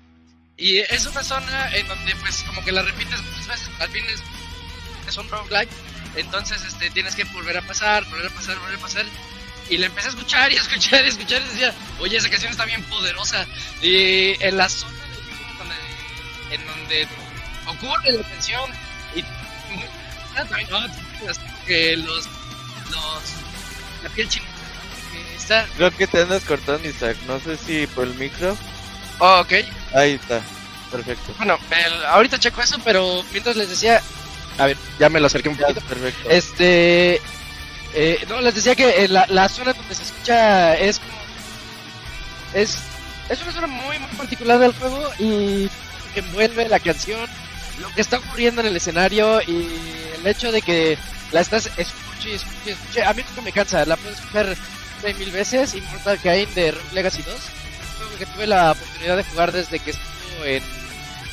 Y 0.57 0.79
es 0.79 1.05
una 1.05 1.23
zona 1.23 1.75
en 1.75 1.87
donde 1.87 2.15
pues 2.17 2.43
como 2.43 2.63
que 2.65 2.71
la 2.71 2.81
repites 2.81 3.21
muchas 3.21 3.47
veces. 3.47 3.69
Al 3.79 3.89
fin 3.89 4.03
es, 4.05 4.21
es 5.07 5.17
un 5.17 5.29
roguelike. 5.29 5.69
Entonces 6.15 6.63
este, 6.65 6.89
tienes 6.89 7.15
que 7.15 7.23
volver 7.25 7.57
a 7.57 7.61
pasar, 7.61 8.03
volver 8.05 8.27
a 8.27 8.35
pasar, 8.35 8.57
volver 8.59 8.75
a 8.75 8.81
pasar. 8.81 9.05
Y 9.69 9.77
le 9.77 9.85
empecé 9.85 10.07
a 10.07 10.11
escuchar 10.11 10.51
y 10.51 10.57
a 10.57 10.61
escuchar 10.61 11.03
y 11.03 11.05
a 11.05 11.09
escuchar 11.09 11.41
y 11.41 11.45
decía, 11.49 11.73
oye, 11.99 12.17
esa 12.17 12.29
canción 12.29 12.51
está 12.51 12.65
bien 12.65 12.83
poderosa. 12.85 13.45
Y 13.81 14.35
en 14.43 14.57
la 14.57 14.67
zona 14.67 14.93
donde, 15.59 15.75
en 16.55 16.65
donde 16.65 17.07
ocurre 17.67 18.11
la 18.13 18.23
canción 18.23 18.71
y 19.15 19.23
también, 20.35 20.69
que 21.67 21.97
los, 21.97 22.25
los, 22.91 23.23
la 24.03 24.09
piel 24.09 24.27
china, 24.29 24.45
que 25.11 25.35
está, 25.35 25.67
Creo 25.75 25.91
que 25.91 26.07
te 26.07 26.21
andas 26.21 26.43
cortando, 26.43 26.87
Isaac. 26.87 27.17
No 27.27 27.39
sé 27.39 27.57
si 27.57 27.85
por 27.87 28.05
el 28.07 28.15
micro. 28.15 28.57
oh, 29.19 29.39
ok, 29.41 29.53
Ahí 29.93 30.13
está. 30.13 30.41
Perfecto. 30.91 31.33
bueno, 31.37 31.59
el- 31.69 32.05
ahorita 32.05 32.39
checo 32.39 32.61
eso, 32.63 32.79
pero 32.83 33.23
mientras 33.31 33.55
les 33.55 33.69
decía, 33.69 34.01
a 34.57 34.65
ver, 34.65 34.75
ya 34.97 35.07
me 35.09 35.19
lo 35.19 35.27
acerqué 35.27 35.49
un 35.49 35.57
Ya, 35.57 35.67
poquito. 35.67 35.85
perfecto. 35.85 36.29
Este. 36.31 37.21
Eh, 37.93 38.25
no, 38.27 38.41
les 38.41 38.55
decía 38.55 38.75
que 38.75 39.03
eh, 39.03 39.07
la, 39.07 39.25
la 39.29 39.49
zona 39.49 39.73
donde 39.73 39.95
se 39.95 40.03
escucha 40.03 40.75
es 40.75 40.99
como. 40.99 41.19
Es, 42.53 42.77
es 43.29 43.41
una 43.43 43.51
zona 43.51 43.67
muy, 43.67 43.99
muy 43.99 44.09
particular 44.17 44.59
del 44.59 44.73
juego 44.73 45.09
y 45.19 45.69
que 46.13 46.21
envuelve 46.21 46.67
la 46.67 46.79
canción, 46.79 47.29
lo 47.79 47.89
que 47.93 48.01
está 48.01 48.17
ocurriendo 48.17 48.61
en 48.61 48.67
el 48.67 48.75
escenario 48.75 49.41
y 49.41 49.67
el 50.15 50.25
hecho 50.25 50.51
de 50.51 50.61
que 50.61 50.97
la 51.31 51.41
estás 51.41 51.67
escuche 51.77 52.09
escuche 52.35 52.71
escuche. 52.71 53.03
A 53.03 53.13
mí 53.13 53.23
nunca 53.27 53.41
me 53.41 53.51
cansa, 53.51 53.85
la 53.85 53.95
puedo 53.97 54.15
escuchar 54.15 54.55
mil 55.17 55.31
veces. 55.31 55.73
Immortal 55.75 56.19
Kain 56.21 56.53
de 56.53 56.71
Rogue 56.71 56.93
Legacy 56.93 57.21
2, 57.21 57.33
un 57.33 57.97
juego 57.97 58.17
que 58.17 58.25
tuve 58.25 58.47
la 58.47 58.71
oportunidad 58.71 59.17
de 59.17 59.23
jugar 59.23 59.51
desde 59.51 59.79
que 59.79 59.91
estuvo 59.91 60.45
en 60.45 60.63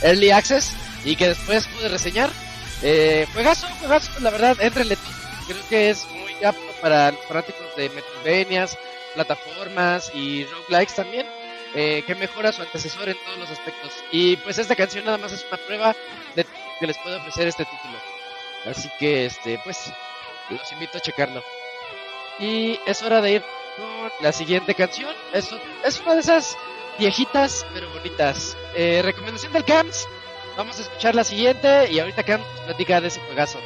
Early 0.02 0.30
Access 0.30 0.72
y 1.04 1.16
que 1.16 1.28
después 1.28 1.66
pude 1.68 1.88
reseñar. 1.88 2.30
Eh, 2.82 3.26
juegazo, 3.32 3.66
juegazo, 3.80 4.10
la 4.20 4.30
verdad, 4.30 4.56
entrenle. 4.60 4.96
Creo 5.46 5.68
que 5.68 5.90
es 5.90 6.06
apto 6.44 6.72
para 6.80 7.12
fanáticos 7.28 7.76
de 7.76 7.88
Metroidvanias, 7.90 8.78
plataformas 9.14 10.10
y 10.14 10.44
roguelikes 10.44 10.94
también, 10.94 11.26
eh, 11.74 12.02
que 12.06 12.14
mejora 12.14 12.52
su 12.52 12.62
antecesor 12.62 13.08
en 13.08 13.16
todos 13.24 13.38
los 13.38 13.50
aspectos. 13.50 13.92
Y 14.12 14.36
pues 14.38 14.58
esta 14.58 14.76
canción 14.76 15.04
nada 15.04 15.18
más 15.18 15.32
es 15.32 15.44
una 15.48 15.56
prueba 15.56 15.96
de 16.34 16.46
que 16.78 16.86
les 16.86 16.98
puede 16.98 17.16
ofrecer 17.16 17.48
este 17.48 17.64
título. 17.64 17.98
Así 18.66 18.90
que, 18.98 19.26
este, 19.26 19.60
pues, 19.64 19.92
los 20.50 20.72
invito 20.72 20.98
a 20.98 21.00
checarlo. 21.00 21.42
Y 22.38 22.78
es 22.86 23.02
hora 23.02 23.20
de 23.20 23.32
ir 23.32 23.42
con 23.76 24.12
la 24.20 24.32
siguiente 24.32 24.74
canción. 24.74 25.14
Es, 25.32 25.50
es 25.84 26.00
una 26.00 26.14
de 26.14 26.20
esas 26.20 26.56
viejitas 26.98 27.66
pero 27.72 27.90
bonitas. 27.90 28.56
Eh, 28.74 29.00
recomendación 29.02 29.52
del 29.52 29.64
Camps. 29.64 30.06
Vamos 30.56 30.78
a 30.78 30.82
escuchar 30.82 31.14
la 31.14 31.24
siguiente 31.24 31.90
y 31.90 31.98
ahorita 31.98 32.22
Camps 32.22 32.46
nos 32.46 32.60
platica 32.64 33.00
de 33.00 33.08
ese 33.08 33.20
juegazo. 33.20 33.60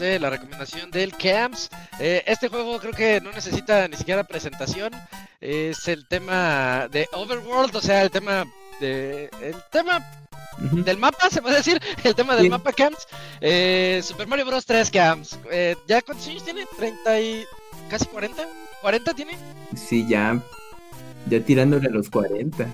De 0.00 0.18
la 0.18 0.30
recomendación 0.30 0.90
del 0.90 1.16
Camps. 1.16 1.68
Eh, 1.98 2.22
este 2.26 2.48
juego 2.48 2.78
creo 2.80 2.92
que 2.92 3.20
no 3.20 3.30
necesita 3.32 3.86
ni 3.86 3.96
siquiera 3.96 4.24
presentación. 4.24 4.92
Es 5.40 5.86
el 5.88 6.06
tema 6.08 6.88
de 6.90 7.08
Overworld, 7.12 7.76
o 7.76 7.80
sea, 7.80 8.02
el 8.02 8.10
tema 8.10 8.44
de 8.80 9.30
el 9.42 9.54
tema 9.70 10.04
del 10.58 10.98
mapa, 10.98 11.30
se 11.30 11.40
puede 11.40 11.56
decir, 11.56 11.80
el 12.04 12.14
tema 12.14 12.34
del 12.34 12.44
Sí. 12.44 12.50
mapa 12.50 12.72
Camps. 12.72 13.06
Eh, 13.40 14.00
Super 14.02 14.26
Mario 14.26 14.46
Bros 14.46 14.66
3 14.66 14.90
Camps. 14.90 15.38
Eh, 15.50 15.76
¿Ya 15.86 16.02
cuántos 16.02 16.26
años 16.28 16.44
tiene? 16.44 16.64
¿30 16.78 17.22
y 17.22 17.44
casi 17.88 18.06
40? 18.06 18.42
¿40 18.82 19.14
tiene? 19.14 19.38
Sí, 19.76 20.06
ya, 20.08 20.38
ya 21.28 21.40
tirándole 21.40 21.88
a 21.88 21.92
los 21.92 22.10
40. 22.10 22.66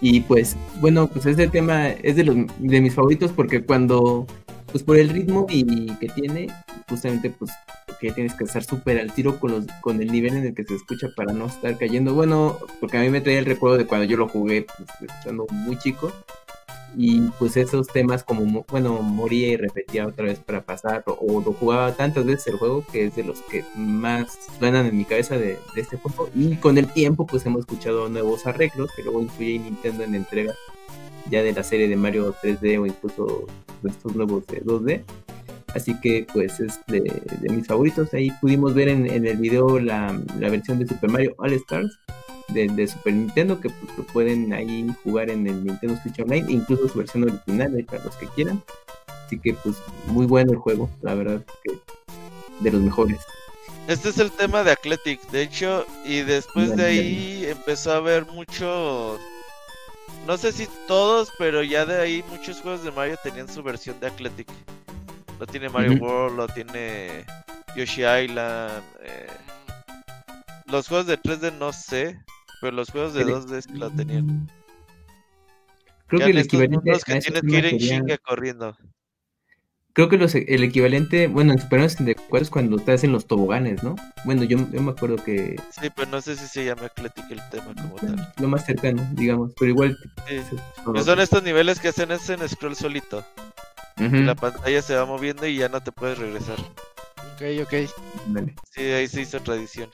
Y 0.00 0.20
pues, 0.20 0.56
bueno, 0.80 1.06
pues 1.06 1.26
este 1.26 1.48
tema 1.48 1.88
es 1.88 2.16
de 2.16 2.24
los 2.24 2.36
de 2.58 2.80
mis 2.80 2.94
favoritos 2.94 3.32
porque 3.32 3.62
cuando, 3.62 4.26
pues 4.70 4.84
por 4.84 4.98
el 4.98 5.08
ritmo 5.08 5.46
y 5.48 5.86
que 5.96 6.08
tiene, 6.08 6.48
justamente 6.88 7.30
pues 7.30 7.50
que 8.00 8.12
tienes 8.12 8.34
que 8.34 8.44
estar 8.44 8.62
súper 8.62 8.98
al 8.98 9.12
tiro 9.12 9.40
con 9.40 9.52
los, 9.52 9.66
con 9.80 10.00
el 10.02 10.12
nivel 10.12 10.36
en 10.36 10.46
el 10.46 10.54
que 10.54 10.64
se 10.64 10.74
escucha 10.74 11.08
para 11.16 11.32
no 11.32 11.46
estar 11.46 11.78
cayendo. 11.78 12.14
Bueno, 12.14 12.58
porque 12.80 12.98
a 12.98 13.00
mí 13.00 13.08
me 13.08 13.20
trae 13.20 13.38
el 13.38 13.46
recuerdo 13.46 13.78
de 13.78 13.86
cuando 13.86 14.04
yo 14.06 14.16
lo 14.16 14.28
jugué, 14.28 14.66
pues 14.76 15.10
estando 15.18 15.46
muy 15.50 15.78
chico. 15.78 16.12
Y 16.98 17.20
pues 17.38 17.56
esos 17.58 17.88
temas 17.88 18.24
como, 18.24 18.44
mo- 18.46 18.64
bueno, 18.70 19.02
moría 19.02 19.48
y 19.48 19.56
repetía 19.56 20.06
otra 20.06 20.24
vez 20.24 20.38
para 20.38 20.62
pasar, 20.64 21.04
o, 21.06 21.42
lo 21.44 21.52
jugaba 21.52 21.92
tantas 21.94 22.24
veces 22.24 22.46
el 22.46 22.56
juego 22.58 22.84
que 22.90 23.06
es 23.06 23.16
de 23.16 23.24
los 23.24 23.40
que 23.42 23.64
más 23.76 24.38
suenan 24.58 24.86
en 24.86 24.96
mi 24.96 25.04
cabeza 25.04 25.36
de, 25.36 25.58
este 25.76 25.98
juego. 25.98 26.30
Y 26.34 26.56
con 26.56 26.78
el 26.78 26.86
tiempo 26.90 27.26
pues 27.26 27.44
hemos 27.44 27.60
escuchado 27.60 28.08
nuevos 28.08 28.46
arreglos 28.46 28.90
que 28.96 29.02
luego 29.02 29.20
incluye 29.20 29.58
Nintendo 29.58 30.04
en 30.04 30.14
entregas 30.14 30.56
ya 31.30 31.42
de 31.42 31.52
la 31.52 31.62
serie 31.62 31.88
de 31.88 31.96
Mario 31.96 32.34
3D 32.42 32.80
o 32.80 32.86
incluso 32.86 33.46
estos 33.84 34.14
nuevos 34.16 34.46
de 34.46 34.62
2D. 34.62 35.02
Así 35.74 36.00
que 36.00 36.26
pues 36.32 36.58
es 36.60 36.80
de, 36.86 37.00
de 37.40 37.48
mis 37.52 37.66
favoritos. 37.66 38.14
Ahí 38.14 38.30
pudimos 38.40 38.72
ver 38.72 38.88
en, 38.88 39.04
en 39.10 39.26
el 39.26 39.36
video 39.36 39.78
la, 39.78 40.18
la 40.38 40.48
versión 40.48 40.78
de 40.78 40.86
Super 40.86 41.10
Mario 41.10 41.34
All 41.38 41.52
Stars 41.52 41.98
de, 42.48 42.68
de 42.68 42.86
Super 42.88 43.14
Nintendo 43.14 43.60
que 43.60 43.70
pues, 43.70 43.98
lo 43.98 44.04
pueden 44.04 44.52
ahí 44.52 44.86
jugar 45.04 45.30
en 45.30 45.46
el 45.46 45.64
Nintendo 45.64 45.98
Switch 46.02 46.20
Online, 46.20 46.46
incluso 46.48 46.88
su 46.88 46.98
versión 46.98 47.24
original 47.24 47.74
ahí 47.74 47.82
para 47.82 48.04
los 48.04 48.14
que 48.16 48.26
quieran. 48.28 48.62
Así 49.26 49.38
que 49.38 49.54
pues 49.54 49.76
muy 50.06 50.26
bueno 50.26 50.52
el 50.52 50.58
juego, 50.58 50.88
la 51.02 51.14
verdad 51.14 51.42
que 51.64 51.78
de 52.60 52.70
los 52.70 52.80
mejores. 52.80 53.20
Este 53.88 54.08
es 54.08 54.18
el 54.18 54.32
tema 54.32 54.64
de 54.64 54.72
Athletic, 54.72 55.20
de 55.30 55.42
hecho, 55.42 55.86
y 56.04 56.20
después 56.22 56.76
de 56.76 56.84
ahí 56.84 57.46
empezó 57.46 57.92
a 57.92 57.96
haber 57.96 58.26
mucho... 58.26 59.18
No 60.26 60.36
sé 60.36 60.50
si 60.50 60.68
todos, 60.88 61.32
pero 61.38 61.62
ya 61.62 61.86
de 61.86 62.00
ahí 62.00 62.24
muchos 62.30 62.60
juegos 62.60 62.82
de 62.82 62.90
Mario 62.90 63.16
tenían 63.22 63.48
su 63.48 63.62
versión 63.62 63.98
de 64.00 64.08
Athletic. 64.08 64.48
Lo 65.38 65.46
tiene 65.46 65.68
Mario. 65.68 66.00
World, 66.00 66.36
lo 66.36 66.48
tiene 66.48 67.24
Yoshi 67.76 68.02
Island. 68.04 68.82
eh, 69.02 69.28
Los 70.66 70.88
juegos 70.88 71.06
de 71.06 71.20
3D 71.20 71.52
no 71.52 71.72
sé, 71.72 72.18
pero 72.60 72.76
los 72.76 72.90
juegos 72.90 73.14
de 73.14 73.24
Sí. 73.24 73.30
2D 73.30 73.60
sí 73.62 73.72
lo 73.74 73.90
tenían. 73.90 74.50
Creo 76.08 76.20
que 76.20 76.30
el 76.30 76.38
equivalente 76.38 76.92
a 76.92 76.98
que 76.98 77.18
tienes 77.20 77.42
que 77.42 77.58
ir 77.58 77.66
en 77.66 77.78
chinga 77.78 78.18
corriendo. 78.18 78.76
Creo 79.92 80.10
que 80.10 80.18
los, 80.18 80.34
el 80.34 80.62
equivalente, 80.62 81.26
bueno, 81.26 81.52
en 81.54 81.58
Super 81.58 81.78
Mario 81.78 81.88
64 81.88 82.42
es 82.44 82.50
cuando 82.50 82.76
te 82.76 82.92
hacen 82.92 83.12
los 83.12 83.26
toboganes, 83.26 83.82
¿no? 83.82 83.96
Bueno, 84.26 84.44
yo, 84.44 84.58
yo 84.70 84.82
me 84.82 84.90
acuerdo 84.90 85.16
que 85.16 85.56
Sí, 85.70 85.88
pero 85.96 86.10
no 86.10 86.20
sé 86.20 86.36
si 86.36 86.46
se 86.46 86.66
llama 86.66 86.82
Athletic 86.84 87.24
el 87.30 87.40
tema 87.50 87.74
como 87.74 87.94
tal. 87.96 88.32
lo 88.38 88.46
más 88.48 88.66
cercano, 88.66 89.08
digamos, 89.12 89.54
pero 89.58 89.70
igual. 89.70 89.96
Sí. 90.28 90.42
son 91.02 91.18
estos 91.18 91.42
niveles 91.42 91.80
que 91.80 91.88
hacen 91.88 92.12
ese 92.12 92.34
en 92.34 92.46
scroll 92.46 92.76
solito. 92.76 93.24
La 93.96 94.34
pantalla 94.34 94.82
se 94.82 94.94
va 94.94 95.06
moviendo 95.06 95.46
y 95.46 95.56
ya 95.56 95.70
no 95.70 95.82
te 95.82 95.90
puedes 95.90 96.18
regresar. 96.18 96.58
Ok, 97.34 97.42
ok. 97.62 97.74
Sí, 98.70 98.82
ahí 98.82 99.08
se 99.08 99.22
hizo 99.22 99.40
tradición. 99.40 99.88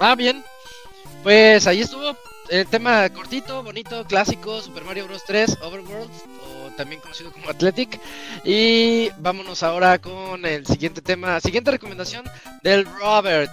Ah, 0.00 0.14
bien. 0.14 0.44
Pues 1.22 1.66
ahí 1.66 1.80
estuvo 1.80 2.16
el 2.50 2.66
tema 2.66 3.08
cortito, 3.08 3.62
bonito, 3.62 4.04
clásico, 4.04 4.60
Super 4.60 4.84
Mario 4.84 5.06
Bros. 5.06 5.24
3, 5.26 5.58
Overworld, 5.62 6.10
o 6.42 6.70
también 6.76 7.00
conocido 7.00 7.32
como 7.32 7.48
Athletic. 7.48 7.98
Y 8.44 9.08
vámonos 9.18 9.62
ahora 9.62 9.98
con 9.98 10.44
el 10.44 10.66
siguiente 10.66 11.00
tema, 11.00 11.40
siguiente 11.40 11.70
recomendación 11.70 12.24
del 12.62 12.84
Robert. 12.84 13.50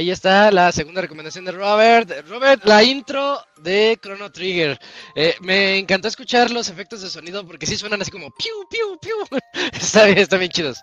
Ahí 0.00 0.10
está 0.10 0.50
la 0.50 0.72
segunda 0.72 1.02
recomendación 1.02 1.44
de 1.44 1.52
Robert. 1.52 2.10
Robert, 2.26 2.64
la 2.64 2.82
intro 2.82 3.36
de 3.62 3.98
Chrono 4.00 4.32
Trigger. 4.32 4.78
Eh, 5.14 5.34
me 5.42 5.76
encantó 5.76 6.08
escuchar 6.08 6.50
los 6.50 6.70
efectos 6.70 7.02
de 7.02 7.10
sonido 7.10 7.46
porque 7.46 7.66
sí 7.66 7.76
suenan 7.76 8.00
así 8.00 8.10
como 8.10 8.30
piu, 8.30 8.50
piu, 8.70 8.98
piu. 8.98 9.38
está 9.74 10.06
bien, 10.06 10.16
están 10.16 10.38
bien 10.38 10.50
chidos. 10.50 10.80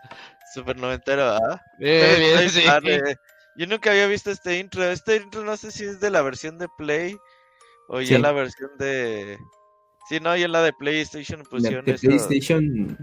Super 0.54 0.78
noventero, 0.78 1.30
¿ah? 1.32 1.60
Bien, 1.80 2.20
bien, 2.20 2.38
Está 2.42 2.60
sí. 2.60 2.66
padre. 2.68 3.16
Yo 3.56 3.66
nunca 3.66 3.90
había 3.90 4.06
visto 4.06 4.30
este 4.30 4.60
intro. 4.60 4.84
Este 4.84 5.16
intro 5.16 5.44
no 5.44 5.58
sé 5.58 5.72
si 5.72 5.84
es 5.86 6.00
de 6.00 6.12
la 6.12 6.22
versión 6.22 6.60
de 6.60 6.68
Play 6.78 7.18
o 7.90 8.00
ya 8.02 8.18
Sí. 8.18 8.22
la 8.22 8.32
versión 8.34 8.70
de. 8.78 9.40
Sí, 10.10 10.20
no, 10.20 10.38
ya 10.38 10.48
la 10.48 10.62
de 10.62 10.74
PlayStation 10.74 11.40
La 11.40 11.50
pusieron 11.50 11.86
de 11.86 11.94
eso- 11.94 12.06
PlayStation 12.06 12.96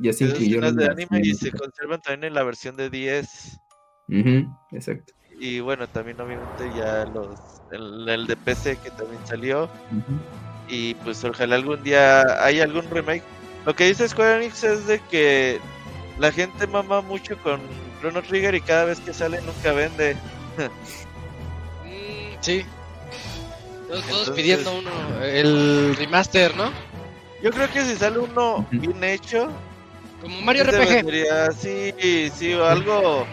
ya 0.00 0.12
se 0.12 0.26
en 0.26 0.76
de 0.76 0.84
la- 0.86 0.92
anime 0.92 1.22
y 1.24 1.34
se 1.34 1.50
conservan 1.50 2.00
también 2.02 2.28
en 2.28 2.34
la 2.34 2.44
versión 2.44 2.76
de 2.76 2.88
10. 2.88 3.58
Ujú, 4.08 4.46
exacto. 4.70 5.12
Y 5.38 5.60
bueno, 5.60 5.86
también 5.88 6.20
obviamente 6.20 6.72
ya 6.72 7.04
los 7.06 7.38
el, 7.70 8.08
el 8.08 8.26
de 8.26 8.36
PC 8.36 8.76
que 8.78 8.90
también 8.90 9.20
salió. 9.26 9.68
Y 10.68 10.94
pues 10.94 11.22
ojalá 11.24 11.56
algún 11.56 11.82
día 11.82 12.22
haya 12.44 12.64
algún 12.64 12.88
remake. 12.90 13.22
Lo 13.64 13.74
que 13.74 13.86
dice 13.86 14.08
Square 14.08 14.36
Enix 14.44 14.64
es 14.64 14.86
de 14.86 15.00
que 15.00 15.60
la 16.18 16.32
gente 16.32 16.66
mama 16.66 17.00
mucho 17.02 17.36
con 17.38 17.60
Chrono 18.00 18.22
Trigger 18.22 18.54
y 18.54 18.60
cada 18.60 18.84
vez 18.84 19.00
que 19.00 19.12
sale 19.12 19.40
nunca 19.42 19.72
vende. 19.72 20.16
Mm, 21.84 22.36
sí. 22.40 22.64
Todos, 23.88 24.02
todos 24.04 24.08
Entonces- 24.28 24.34
pidiendo 24.34 24.72
uno, 24.78 24.90
el 25.22 25.94
remaster, 25.96 26.56
¿no? 26.56 26.70
Yo 27.42 27.50
creo 27.50 27.70
que 27.70 27.84
si 27.84 27.94
sale 27.96 28.18
uno 28.18 28.66
bien 28.70 29.04
hecho, 29.04 29.48
Como 30.22 30.40
Mario 30.40 30.64
RPG. 30.64 30.88
vendría- 30.88 31.52
sí, 31.52 31.92
sí, 32.34 32.54
o 32.54 32.64
algo. 32.64 33.26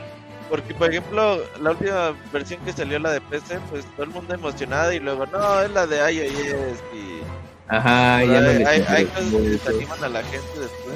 Porque, 0.54 0.76
por 0.76 0.88
ejemplo, 0.88 1.42
la 1.60 1.72
última 1.72 2.14
versión 2.32 2.60
que 2.64 2.72
salió, 2.72 3.00
la 3.00 3.14
de 3.14 3.22
PC, 3.22 3.58
pues 3.72 3.86
todo 3.96 4.04
el 4.04 4.12
mundo 4.12 4.36
emocionado 4.36 4.94
y 4.94 5.00
luego, 5.00 5.26
no, 5.26 5.62
es 5.64 5.72
la 5.72 5.88
de 5.88 5.98
iOS 6.14 6.78
y. 6.94 7.22
Ajá, 7.68 8.18
Pero 8.20 8.34
ya 8.34 8.42
no 8.42 8.70
hay, 8.70 8.86
hay, 8.88 9.06
cosas 9.06 9.32
que 9.32 9.50
desaniman 9.50 10.04
a 10.04 10.10
la 10.10 10.22
gente 10.22 10.60
después. 10.60 10.96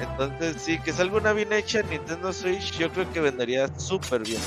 Entonces, 0.00 0.56
sí, 0.62 0.78
que 0.78 0.90
salga 0.90 1.18
una 1.18 1.34
bien 1.34 1.52
hecha 1.52 1.80
en 1.80 1.90
Nintendo 1.90 2.32
Switch, 2.32 2.78
yo 2.78 2.90
creo 2.90 3.12
que 3.12 3.20
vendería 3.20 3.68
súper 3.76 4.22
bien. 4.22 4.40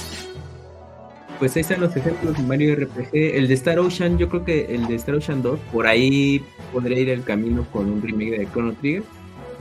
Pues 1.38 1.56
ahí 1.56 1.62
están 1.62 1.82
los 1.82 1.96
ejemplos 1.96 2.36
de 2.36 2.42
Mario 2.42 2.76
RPG. 2.78 3.10
El 3.14 3.48
de 3.48 3.54
Star 3.54 3.78
Ocean, 3.78 4.18
yo 4.18 4.28
creo 4.28 4.44
que 4.44 4.74
el 4.74 4.88
de 4.88 4.96
Star 4.96 5.14
Ocean 5.14 5.44
2, 5.44 5.60
por 5.72 5.86
ahí 5.86 6.44
podría 6.74 6.98
ir 6.98 7.10
el 7.12 7.24
camino 7.24 7.64
con 7.72 7.92
un 7.92 8.02
remake 8.02 8.40
de 8.40 8.48
Chrono 8.52 8.74
Trigger 8.74 9.04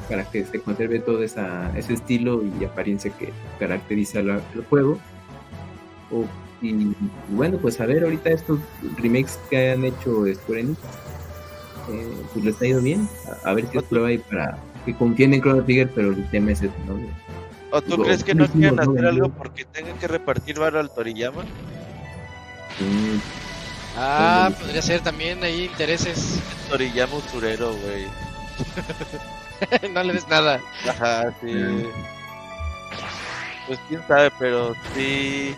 para 0.08 0.24
que 0.30 0.44
se 0.44 0.60
conserve 0.60 1.00
todo 1.00 1.22
esa, 1.22 1.70
ese 1.76 1.94
estilo 1.94 2.42
y 2.60 2.64
apariencia 2.64 3.10
que 3.18 3.32
caracteriza 3.58 4.22
la- 4.22 4.40
el 4.54 4.64
juego. 4.68 4.98
O- 6.10 6.24
y, 6.60 6.70
y 6.70 6.96
bueno, 7.28 7.58
pues 7.58 7.80
a 7.80 7.86
ver 7.86 8.02
ahorita 8.02 8.30
estos 8.30 8.58
remakes 8.96 9.38
que 9.50 9.70
han 9.72 9.84
hecho 9.84 10.24
Square 10.34 10.60
Enix, 10.60 10.78
eh, 11.90 12.16
pues 12.32 12.44
les 12.44 12.60
ha 12.62 12.66
ido 12.66 12.80
bien. 12.80 13.08
A, 13.44 13.50
a 13.50 13.54
ver 13.54 13.68
si 13.70 13.78
es 13.78 13.84
prueba 13.84 14.08
ahí 14.08 14.18
para 14.18 14.58
que 14.84 14.94
confíen 14.94 15.34
en 15.34 15.40
Chrono 15.42 15.62
Trigger, 15.62 15.90
pero 15.94 16.08
el 16.08 16.30
tema 16.30 16.52
es 16.52 16.58
ese, 16.62 16.72
¿no? 16.86 16.98
¿O 17.70 17.82
tú 17.82 17.90
Digo, 17.92 18.04
crees 18.04 18.24
que 18.24 18.34
no 18.34 18.46
quieren 18.48 18.76
no 18.76 18.82
hacer 18.82 18.94
vendió. 18.94 19.08
algo 19.10 19.28
porque 19.28 19.64
tengan 19.66 19.96
que 19.98 20.08
repartir 20.08 20.58
varo 20.58 20.80
al 20.80 20.90
Toriyama? 20.90 21.42
Mm, 22.80 23.18
Ah, 24.00 24.50
podría 24.58 24.80
ser 24.80 25.00
también 25.00 25.42
ahí 25.44 25.64
intereses. 25.64 26.40
Toriyama 26.70 27.16
usurero, 27.16 27.72
güey. 27.72 28.04
no 29.92 30.02
le 30.02 30.12
ves 30.12 30.28
nada. 30.28 30.60
Ajá, 30.88 31.24
sí. 31.40 31.52
Mm. 31.52 31.86
Pues 33.66 33.78
quién 33.88 34.02
sabe, 34.06 34.30
pero 34.38 34.74
sí. 34.94 35.54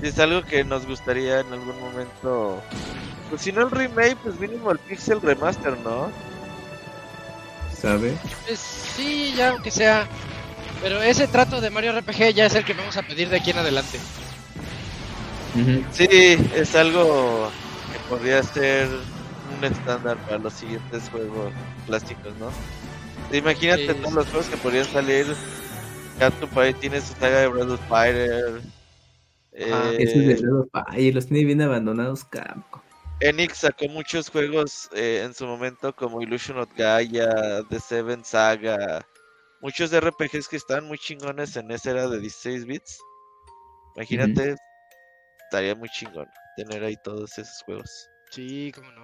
sí 0.00 0.06
es 0.06 0.18
algo 0.18 0.42
que 0.42 0.64
nos 0.64 0.86
gustaría 0.86 1.40
en 1.40 1.52
algún 1.52 1.78
momento. 1.80 2.62
Pues 3.28 3.42
si 3.42 3.52
no 3.52 3.62
el 3.62 3.70
remake, 3.70 4.16
pues 4.22 4.38
mínimo 4.38 4.70
el 4.70 4.78
Pixel 4.78 5.20
Remaster, 5.20 5.76
¿no? 5.78 6.10
¿Sabe? 7.80 8.16
Pues 8.46 8.58
sí, 8.58 9.34
ya 9.36 9.50
aunque 9.50 9.70
sea. 9.70 10.06
Pero 10.82 11.02
ese 11.02 11.28
trato 11.28 11.60
de 11.60 11.70
Mario 11.70 11.92
RPG 11.92 12.32
ya 12.34 12.46
es 12.46 12.54
el 12.54 12.64
que 12.64 12.72
vamos 12.72 12.96
a 12.96 13.02
pedir 13.02 13.28
de 13.28 13.36
aquí 13.36 13.50
en 13.50 13.58
adelante. 13.58 13.98
Sí, 15.92 16.06
es 16.54 16.74
algo 16.74 17.50
que 17.92 17.98
podría 18.08 18.42
ser 18.42 18.88
un 19.56 19.64
estándar 19.64 20.16
para 20.18 20.38
los 20.38 20.54
siguientes 20.54 21.08
juegos 21.10 21.52
clásicos, 21.86 22.34
¿no? 22.38 22.50
Imagínate 23.32 23.94
Sí, 23.94 24.00
todos 24.00 24.14
los 24.14 24.28
juegos 24.28 24.48
que 24.48 24.56
podrían 24.56 24.84
salir. 24.86 25.26
Capcom 26.18 26.48
por 26.50 26.64
ahí 26.64 26.74
tiene 26.74 27.00
su 27.00 27.14
saga 27.14 27.40
de 27.40 27.48
Breath 27.48 27.70
of 27.70 27.88
Fire. 27.88 28.60
Ajá. 29.70 29.92
Eh, 29.92 29.96
Esos 29.98 30.26
de 30.26 30.34
Breath 30.34 30.52
of 30.52 30.68
Fire, 30.72 31.14
los 31.14 31.26
tiene 31.26 31.44
bien 31.44 31.62
abandonados, 31.62 32.24
Capcom. 32.24 32.80
Enix 33.20 33.58
sacó 33.58 33.86
muchos 33.88 34.30
juegos 34.30 34.88
eh, 34.94 35.22
en 35.24 35.34
su 35.34 35.46
momento 35.46 35.94
como 35.94 36.22
Illusion 36.22 36.58
of 36.58 36.70
Gaia, 36.74 37.62
The 37.68 37.78
Seven 37.78 38.24
Saga, 38.24 39.06
muchos 39.60 39.92
RPGs 39.92 40.48
que 40.48 40.56
estaban 40.56 40.86
muy 40.86 40.96
chingones 40.96 41.54
en 41.56 41.70
esa 41.70 41.90
era 41.90 42.08
de 42.08 42.18
16 42.18 42.64
bits. 42.64 42.98
Imagínate, 43.94 44.56
estaría 45.44 45.74
muy 45.74 45.90
chingón 45.90 46.26
tener 46.56 46.82
ahí 46.82 46.96
todos 47.04 47.36
esos 47.36 47.62
juegos. 47.64 48.08
Sí, 48.30 48.72
cómo 48.74 48.90
no. 48.92 48.99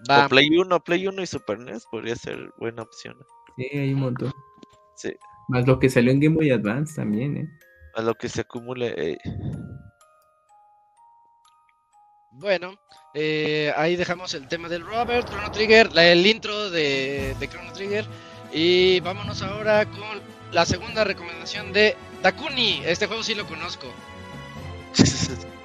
O 0.00 0.12
Va. 0.12 0.28
Play 0.28 0.48
1, 0.56 0.80
Play 0.84 1.06
1 1.08 1.22
y 1.22 1.26
Super 1.26 1.58
NES 1.58 1.86
podría 1.90 2.16
ser 2.16 2.50
buena 2.58 2.82
opción. 2.82 3.16
Sí, 3.56 3.68
hay 3.72 3.94
un 3.94 4.00
montón. 4.00 4.32
Sí, 4.96 5.14
Más 5.48 5.66
lo 5.66 5.78
que 5.78 5.88
salió 5.88 6.12
en 6.12 6.20
Game 6.20 6.34
Boy 6.36 6.50
Advance 6.50 6.94
también, 6.96 7.36
¿eh? 7.36 7.48
a 7.94 8.02
lo 8.02 8.14
que 8.14 8.28
se 8.28 8.42
acumule. 8.42 8.94
eh, 8.96 9.18
Bueno, 12.32 12.74
eh, 13.14 13.72
ahí 13.76 13.96
dejamos 13.96 14.34
el 14.34 14.46
tema 14.48 14.68
del 14.68 14.84
Robert, 14.84 15.26
Chrono 15.28 15.50
Trigger, 15.50 15.92
la- 15.94 16.06
el 16.12 16.26
intro 16.26 16.68
de, 16.70 17.34
de 17.40 17.48
Chrono 17.48 17.72
Trigger. 17.72 18.04
Y 18.52 19.00
vámonos 19.00 19.40
ahora 19.42 19.86
con 19.86 20.20
la 20.52 20.66
segunda 20.66 21.04
recomendación 21.04 21.72
de 21.72 21.96
Dakuni. 22.22 22.82
Este 22.84 23.06
juego 23.06 23.22
sí 23.22 23.34
lo 23.34 23.46
conozco. 23.46 23.86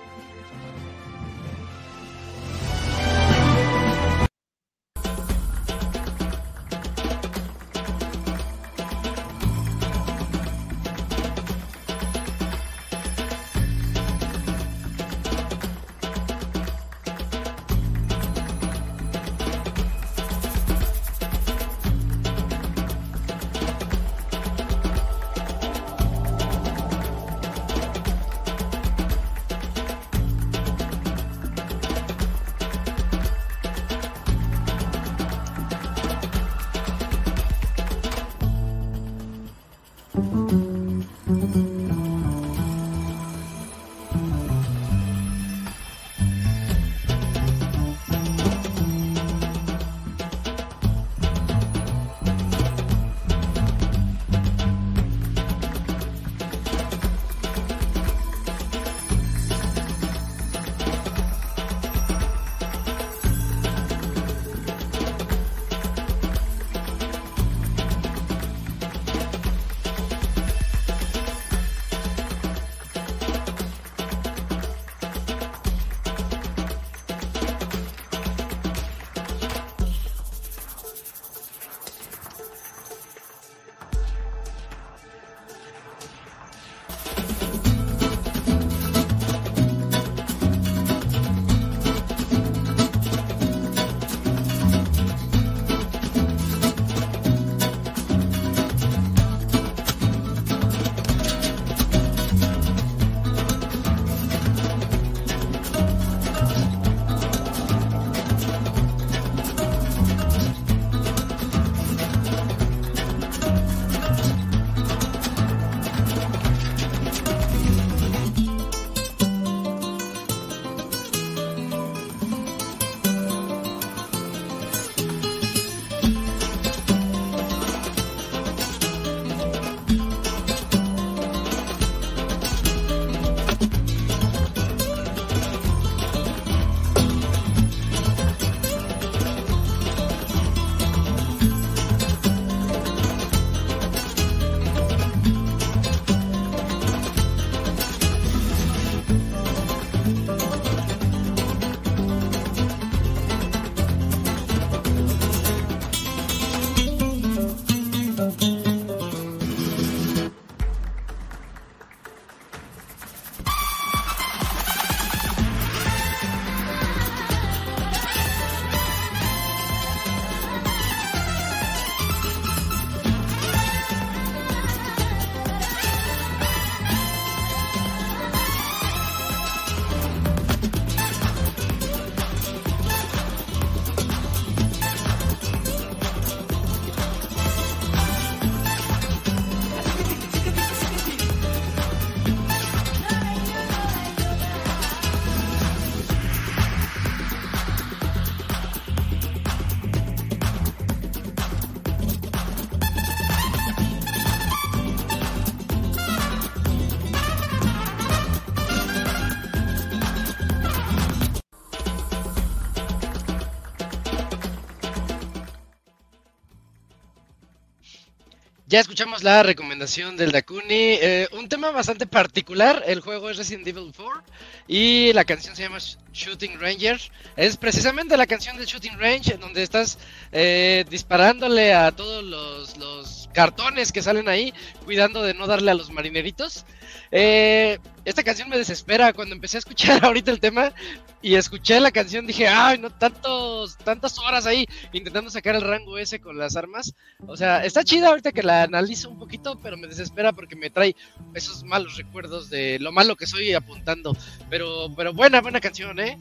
Ya 218.71 218.79
escuchamos 218.79 219.21
la 219.21 219.43
recomendación 219.43 220.15
del 220.15 220.31
Dakuni. 220.31 220.63
eh, 220.71 221.27
un 221.33 221.49
tema 221.49 221.71
bastante 221.71 222.07
particular. 222.07 222.81
El 222.87 223.01
juego 223.01 223.29
es 223.29 223.35
Resident 223.35 223.67
Evil 223.67 223.91
4 223.93 224.23
y 224.65 225.11
la 225.11 225.25
canción 225.25 225.57
se 225.57 225.63
llama 225.63 225.75
Sh- 225.79 225.97
Shooting 226.13 226.57
Ranger. 226.57 226.97
Es 227.35 227.57
precisamente 227.57 228.15
la 228.15 228.25
canción 228.27 228.55
del 228.55 228.65
Shooting 228.67 228.97
Range 228.97 229.33
en 229.33 229.41
donde 229.41 229.61
estás 229.61 229.97
eh, 230.31 230.85
disparándole 230.89 231.73
a 231.73 231.91
todos 231.91 232.23
los, 232.23 232.77
los 232.77 233.29
cartones 233.33 233.91
que 233.91 234.01
salen 234.01 234.29
ahí, 234.29 234.53
cuidando 234.85 235.21
de 235.21 235.33
no 235.33 235.47
darle 235.47 235.71
a 235.71 235.73
los 235.75 235.91
marineritos. 235.91 236.63
Eh, 237.11 237.77
esta 238.05 238.23
canción 238.23 238.49
me 238.49 238.57
desespera. 238.57 239.13
Cuando 239.13 239.35
empecé 239.35 239.57
a 239.57 239.59
escuchar 239.59 240.03
ahorita 240.05 240.31
el 240.31 240.39
tema 240.39 240.73
y 241.21 241.35
escuché 241.35 241.79
la 241.79 241.91
canción, 241.91 242.25
dije, 242.25 242.47
ay, 242.47 242.79
no 242.79 242.89
tantos, 242.89 243.77
tantas 243.77 244.17
horas 244.19 244.45
ahí 244.45 244.65
intentando 244.91 245.29
sacar 245.29 245.55
el 245.55 245.61
rango 245.61 245.97
ese 245.97 246.19
con 246.19 246.37
las 246.37 246.55
armas. 246.55 246.93
O 247.27 247.37
sea, 247.37 247.63
está 247.63 247.83
chida 247.83 248.09
ahorita 248.09 248.31
que 248.31 248.43
la 248.43 248.63
analizo 248.63 249.09
un 249.09 249.19
poquito, 249.19 249.57
pero 249.61 249.77
me 249.77 249.87
desespera 249.87 250.33
porque 250.33 250.55
me 250.55 250.69
trae 250.69 250.95
esos 251.33 251.63
malos 251.63 251.97
recuerdos 251.97 252.49
de 252.49 252.79
lo 252.79 252.91
malo 252.91 253.15
que 253.15 253.27
soy 253.27 253.53
apuntando. 253.53 254.15
Pero, 254.49 254.87
pero 254.95 255.13
buena, 255.13 255.41
buena 255.41 255.59
canción, 255.59 255.99
¿eh? 255.99 256.17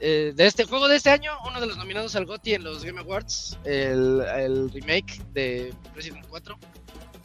Eh, 0.00 0.32
de 0.36 0.46
este 0.46 0.64
juego 0.64 0.86
de 0.86 0.96
este 0.96 1.10
año, 1.10 1.32
uno 1.48 1.60
de 1.60 1.66
los 1.66 1.76
nominados 1.76 2.14
al 2.14 2.24
GOTY 2.24 2.54
en 2.54 2.64
los 2.64 2.84
Game 2.84 3.00
Awards, 3.00 3.58
el, 3.64 4.20
el 4.36 4.70
remake 4.70 5.20
de 5.32 5.74
Resident 5.96 6.24
4. 6.28 6.56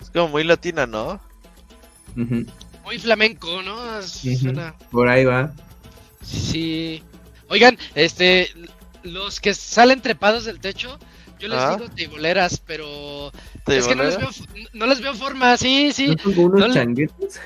Es 0.02 0.10
como 0.10 0.30
muy 0.30 0.44
latina, 0.44 0.88
¿no? 0.88 1.22
Muy 2.94 3.00
flamenco, 3.00 3.64
¿no? 3.64 4.04
Suena- 4.04 4.76
Por 4.92 5.10
ahí 5.10 5.26
va. 5.26 5.52
Sí. 6.24 7.02
Oigan, 7.50 7.76
este, 7.96 8.50
los 9.02 9.40
que 9.40 9.56
salen 9.56 10.00
trepados 10.00 10.46
del 10.46 10.60
techo, 10.60 11.00
yo 11.40 11.48
les 11.48 11.58
Ah. 11.58 11.76
digo 11.76 11.90
teiboleras, 11.90 12.60
pero 12.60 13.32
¿Te 13.66 13.80
es 13.80 13.88
que 13.88 13.96
no 13.96 14.04
les, 14.04 14.20
veo, 14.20 14.30
no 14.74 14.86
les 14.86 15.02
veo 15.02 15.16
forma, 15.16 15.58
sí, 15.58 15.92
sí. 15.92 16.10
¿No 16.10 16.18
son 16.22 16.34
como 16.36 16.46
unos 16.50 16.60
no 16.60 16.68
le- 16.68 16.74
changuitos? 16.76 17.40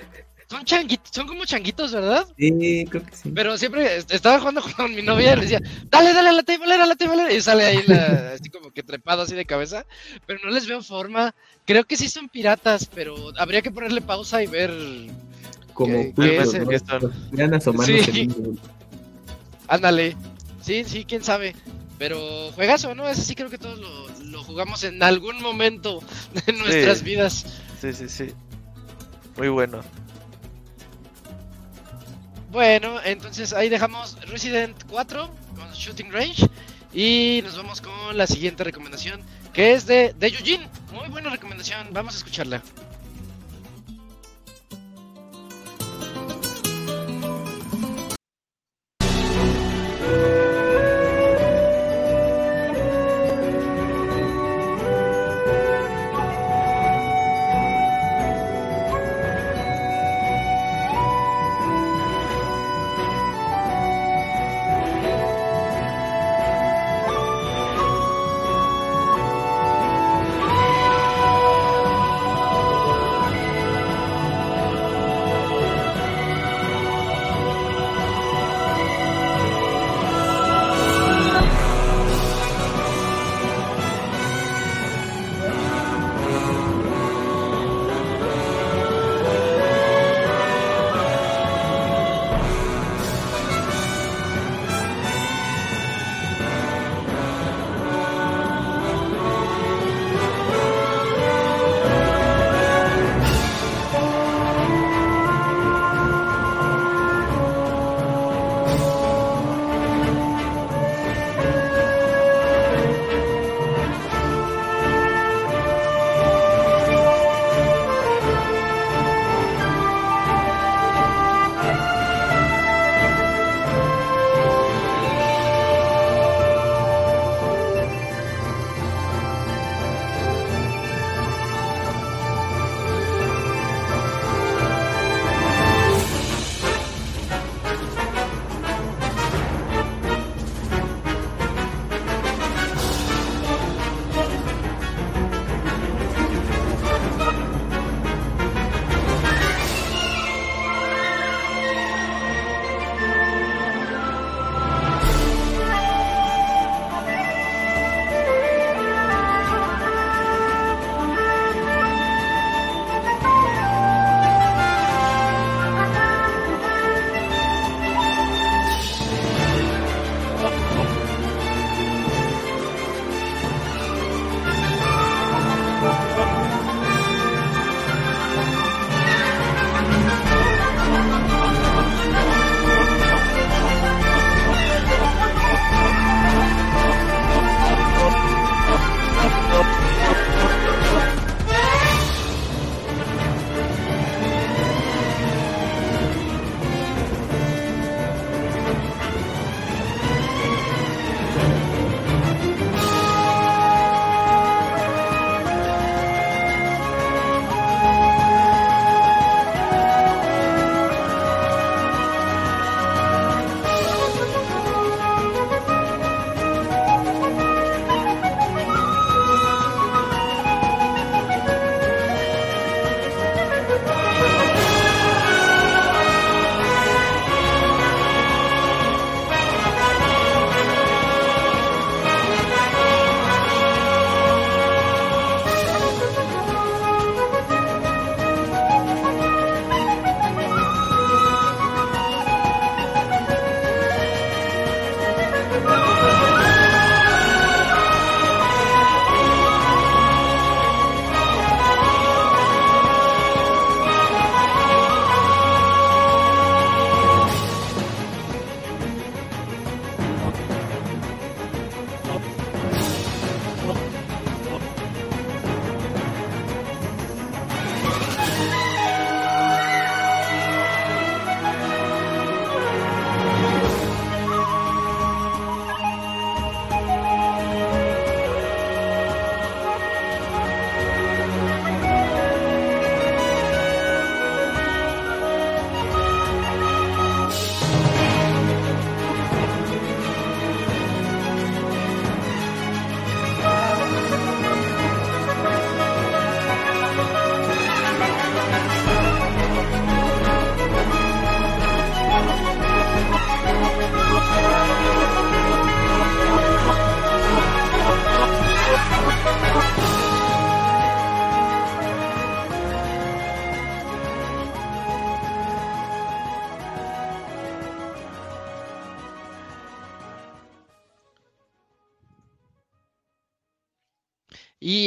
Son 0.50 0.64
changuitos, 0.66 1.12
son 1.14 1.28
como 1.28 1.44
changuitos, 1.46 1.92
¿verdad? 1.94 2.26
Sí, 2.38 2.86
creo 2.90 3.06
que 3.06 3.16
sí. 3.16 3.32
Pero 3.36 3.58
siempre 3.58 3.98
est- 3.98 4.12
estaba 4.14 4.40
jugando 4.40 4.62
con 4.62 4.94
mi 4.96 5.02
novia 5.02 5.34
y 5.34 5.36
le 5.38 5.42
decía, 5.44 5.62
dale, 5.90 6.14
dale 6.14 6.30
a 6.30 6.34
la 6.34 6.44
teibolera, 6.44 6.84
a 6.84 6.88
la 6.88 6.96
teibolera. 6.96 7.32
Y 7.34 7.42
sale 7.42 7.66
ahí 7.66 7.84
la- 7.88 8.32
así 8.40 8.50
como 8.50 8.72
que 8.72 8.82
trepado 8.84 9.24
así 9.24 9.36
de 9.36 9.46
cabeza. 9.46 9.86
Pero 10.26 10.40
no 10.46 10.52
les 10.52 10.66
veo 10.68 10.82
forma. 10.82 11.34
Creo 11.66 11.84
que 11.86 11.98
sí 11.98 12.08
son 12.08 12.30
piratas, 12.30 12.86
pero 12.86 13.34
habría 13.38 13.62
que 13.62 13.72
ponerle 13.72 14.00
pausa 14.02 14.42
y 14.44 14.48
ver. 14.48 14.72
Como 15.78 15.94
que- 15.94 16.14
que 16.14 16.38
¿no? 16.38 16.44
ese- 16.44 16.66
que 16.68 16.80
son- 16.80 17.14
Irán 17.34 17.54
asomándose 17.54 18.12
Sí. 18.12 18.30
Ándale. 19.68 20.16
Sí, 20.62 20.84
sí, 20.86 21.06
quién 21.06 21.24
sabe. 21.24 21.56
Pero 22.00 22.52
juegazo, 22.54 22.94
¿no? 22.96 23.08
Ese 23.08 23.22
sí 23.24 23.36
creo 23.36 23.50
que 23.50 23.58
todos 23.58 23.80
lo, 23.80 24.10
lo 24.26 24.44
jugamos 24.44 24.84
en 24.84 25.02
algún 25.04 25.42
momento 25.42 26.02
de 26.46 26.54
nuestras 26.54 27.04
vidas. 27.04 27.46
Sí, 27.82 27.94
sí, 27.94 28.08
sí. 28.10 28.28
Muy 29.38 29.50
bueno. 29.50 29.82
Bueno, 32.52 33.00
entonces 33.04 33.54
ahí 33.54 33.70
dejamos 33.70 34.18
Resident 34.30 34.76
4 34.90 35.30
con 35.56 35.72
Shooting 35.74 36.12
Range 36.12 36.48
y 36.94 37.42
nos 37.44 37.58
vamos 37.58 37.82
con 37.82 38.18
la 38.18 38.26
siguiente 38.26 38.64
recomendación 38.64 39.22
que 39.54 39.74
es 39.74 39.86
de, 39.86 40.14
de 40.18 40.28
Eugene. 40.28 40.68
Muy 40.94 41.10
buena 41.10 41.30
recomendación, 41.30 41.88
vamos 41.92 42.16
a 42.16 42.18
escucharla. 42.18 42.64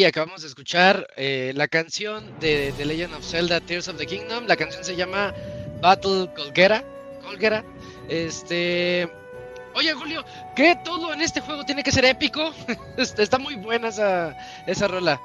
Acabamos 0.04 0.42
de 0.42 0.48
escuchar 0.48 1.06
eh, 1.16 1.52
la 1.54 1.68
canción 1.68 2.38
de 2.40 2.72
The 2.76 2.84
Legend 2.84 3.14
of 3.14 3.24
Zelda 3.24 3.60
Tears 3.60 3.88
of 3.88 3.96
the 3.96 4.06
Kingdom. 4.06 4.46
La 4.46 4.56
canción 4.56 4.84
se 4.84 4.96
llama 4.96 5.34
Battle 5.80 6.28
Colgera. 6.34 6.84
Colgera. 7.22 7.64
Este. 8.08 9.10
Oye, 9.74 9.92
Julio, 9.92 10.24
¿qué 10.56 10.76
todo 10.84 11.12
en 11.12 11.20
este 11.20 11.40
juego 11.40 11.64
tiene 11.64 11.82
que 11.82 11.92
ser 11.92 12.04
épico? 12.04 12.52
Está 12.96 13.38
muy 13.38 13.56
buena 13.56 13.88
esa, 13.88 14.36
esa 14.66 14.88
rola. 14.88 15.20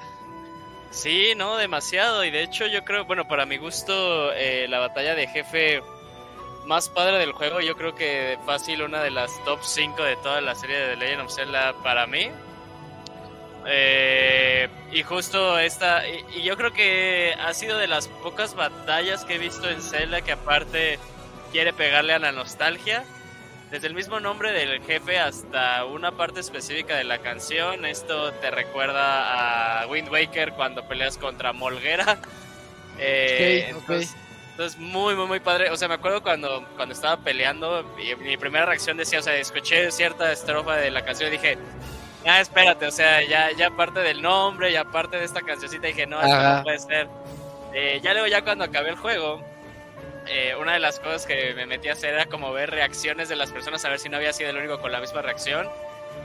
Sí, 0.92 1.34
no, 1.36 1.58
demasiado. 1.58 2.24
Y 2.24 2.32
de 2.32 2.44
hecho 2.44 2.68
yo 2.68 2.84
creo, 2.84 3.06
bueno, 3.06 3.28
para 3.28 3.46
mi 3.46 3.58
gusto, 3.58 4.32
eh, 4.34 4.68
la 4.70 4.80
batalla 4.80 5.16
de 5.16 5.28
jefe 5.28 5.82
más 6.66 6.90
padre 6.90 7.18
del 7.18 7.32
juego, 7.32 7.62
yo 7.62 7.76
creo 7.76 7.96
que 7.96 8.38
fácil 8.46 8.82
una 8.82 9.02
de 9.04 9.12
las 9.12 9.32
top 9.46 9.60
5 9.62 10.04
de 10.04 10.16
toda 10.18 10.42
la 10.42 10.56
serie 10.56 10.78
de 10.78 10.88
The 10.90 10.96
Legend 10.98 11.22
of 11.22 11.34
Zelda 11.34 11.74
para 11.84 12.08
mí. 12.08 12.30
Eh, 13.68 14.70
y 14.92 15.04
justo 15.04 15.58
esta, 15.58 16.08
y, 16.08 16.24
y 16.36 16.44
yo 16.44 16.56
creo 16.56 16.72
que 16.72 17.36
ha 17.44 17.54
sido 17.54 17.78
de 17.78 17.88
las 17.88 18.08
pocas 18.08 18.56
batallas 18.56 19.26
que 19.26 19.36
he 19.36 19.38
visto 19.40 19.70
en 19.70 19.82
Zelda 19.82 20.22
que 20.22 20.34
aparte 20.34 21.00
quiere 21.52 21.74
pegarle 21.74 22.14
a 22.14 22.20
la 22.20 22.32
nostalgia. 22.32 23.04
Desde 23.72 23.88
el 23.88 23.96
mismo 23.96 24.20
nombre 24.20 24.52
del 24.52 24.82
jefe 24.84 25.18
hasta 25.18 25.84
una 25.86 26.12
parte 26.12 26.40
específica 26.40 26.96
de 26.96 27.04
la 27.04 27.18
canción, 27.18 27.86
esto 27.86 28.32
te 28.34 28.52
recuerda 28.52 29.82
a 29.82 29.88
Wind 29.88 30.10
Waker 30.10 30.54
cuando 30.54 30.88
peleas 30.88 31.18
contra 31.18 31.52
Molguera. 31.52 32.20
Eh, 33.00 33.68
entonces, 33.70 34.78
muy, 34.78 35.16
muy, 35.16 35.26
muy 35.26 35.40
padre. 35.40 35.72
O 35.72 35.78
sea, 35.78 35.88
me 35.88 35.96
acuerdo 35.96 36.22
cuando, 36.22 36.66
cuando 36.76 36.94
estaba 36.94 37.18
peleando 37.18 37.96
y 37.98 38.16
mi 38.16 38.38
primera 38.38 38.66
reacción 38.66 38.98
decía, 38.98 39.20
o 39.20 39.24
sea, 39.24 39.36
escuché 39.36 39.92
cierta 39.92 40.32
estrofa 40.32 40.76
de 40.76 40.92
la 40.92 41.04
canción 41.04 41.30
y 41.30 41.32
dije, 41.34 41.58
ah, 42.26 42.42
espérate, 42.42 42.88
o 42.88 42.92
sea, 42.92 43.22
ya, 43.24 43.52
ya 43.52 43.72
parte 43.72 44.00
del 44.00 44.22
nombre, 44.22 44.72
ya 44.72 44.84
parte 44.84 45.18
de 45.18 45.26
esta 45.26 45.42
cancioncita, 45.42 45.88
dije, 45.88 46.06
no, 46.06 46.22
esto 46.22 46.42
no 46.42 46.64
puede 46.64 46.80
ser. 46.80 47.08
Eh, 47.74 48.00
ya 48.04 48.14
luego, 48.14 48.28
ya 48.28 48.44
cuando 48.44 48.64
acabé 48.64 48.90
el 48.90 48.96
juego, 48.96 49.42
eh, 50.28 50.56
una 50.60 50.74
de 50.74 50.80
las 50.80 51.00
cosas 51.00 51.26
que 51.26 51.54
me 51.54 51.66
metí 51.66 51.90
a 51.90 51.94
hacer 51.94 52.14
era 52.14 52.26
como 52.26 52.52
ver 52.52 52.72
reacciones 52.72 53.30
de 53.30 53.36
las 53.36 53.52
personas, 53.52 53.84
a 53.86 53.90
ver 53.90 54.00
si 54.00 54.10
no 54.10 54.18
había 54.18 54.34
sido 54.34 54.50
el 54.50 54.58
único 54.58 54.80
con 54.80 54.92
la 54.92 55.00
misma 55.00 55.22
reacción. 55.22 55.68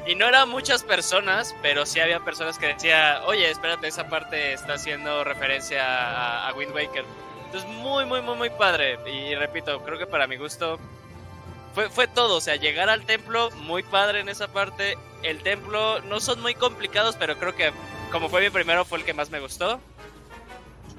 Y 0.06 0.14
no 0.14 0.26
eran 0.26 0.48
muchas 0.48 0.82
personas, 0.82 1.54
pero 1.60 1.84
sí 1.84 2.00
había 2.00 2.20
personas 2.20 2.58
que 2.58 2.68
decía, 2.68 3.22
oye, 3.26 3.50
espérate, 3.50 3.88
esa 3.88 4.08
parte 4.08 4.52
está 4.54 4.74
haciendo 4.74 5.24
referencia 5.24 5.84
a, 5.84 6.48
a 6.48 6.52
Wind 6.54 6.72
Waker. 6.74 7.04
Entonces, 7.46 7.68
muy, 7.68 8.06
muy, 8.06 8.22
muy, 8.22 8.36
muy 8.36 8.50
padre. 8.50 8.98
Y, 9.06 9.34
repito, 9.34 9.82
creo 9.82 9.98
que 9.98 10.06
para 10.06 10.28
mi 10.28 10.36
gusto 10.36 10.78
fue, 11.74 11.88
fue 11.90 12.06
todo. 12.06 12.36
O 12.36 12.40
sea, 12.40 12.56
llegar 12.56 12.88
al 12.88 13.06
templo, 13.06 13.50
muy 13.52 13.82
padre 13.82 14.20
en 14.20 14.28
esa 14.28 14.48
parte. 14.48 14.96
El 15.22 15.42
templo 15.42 16.00
no 16.02 16.20
son 16.20 16.40
muy 16.40 16.54
complicados, 16.54 17.16
pero 17.16 17.38
creo 17.38 17.54
que 17.54 17.72
como 18.10 18.28
fue 18.28 18.40
mi 18.42 18.50
primero, 18.50 18.84
fue 18.84 18.98
el 18.98 19.04
que 19.04 19.14
más 19.14 19.30
me 19.30 19.40
gustó. 19.40 19.80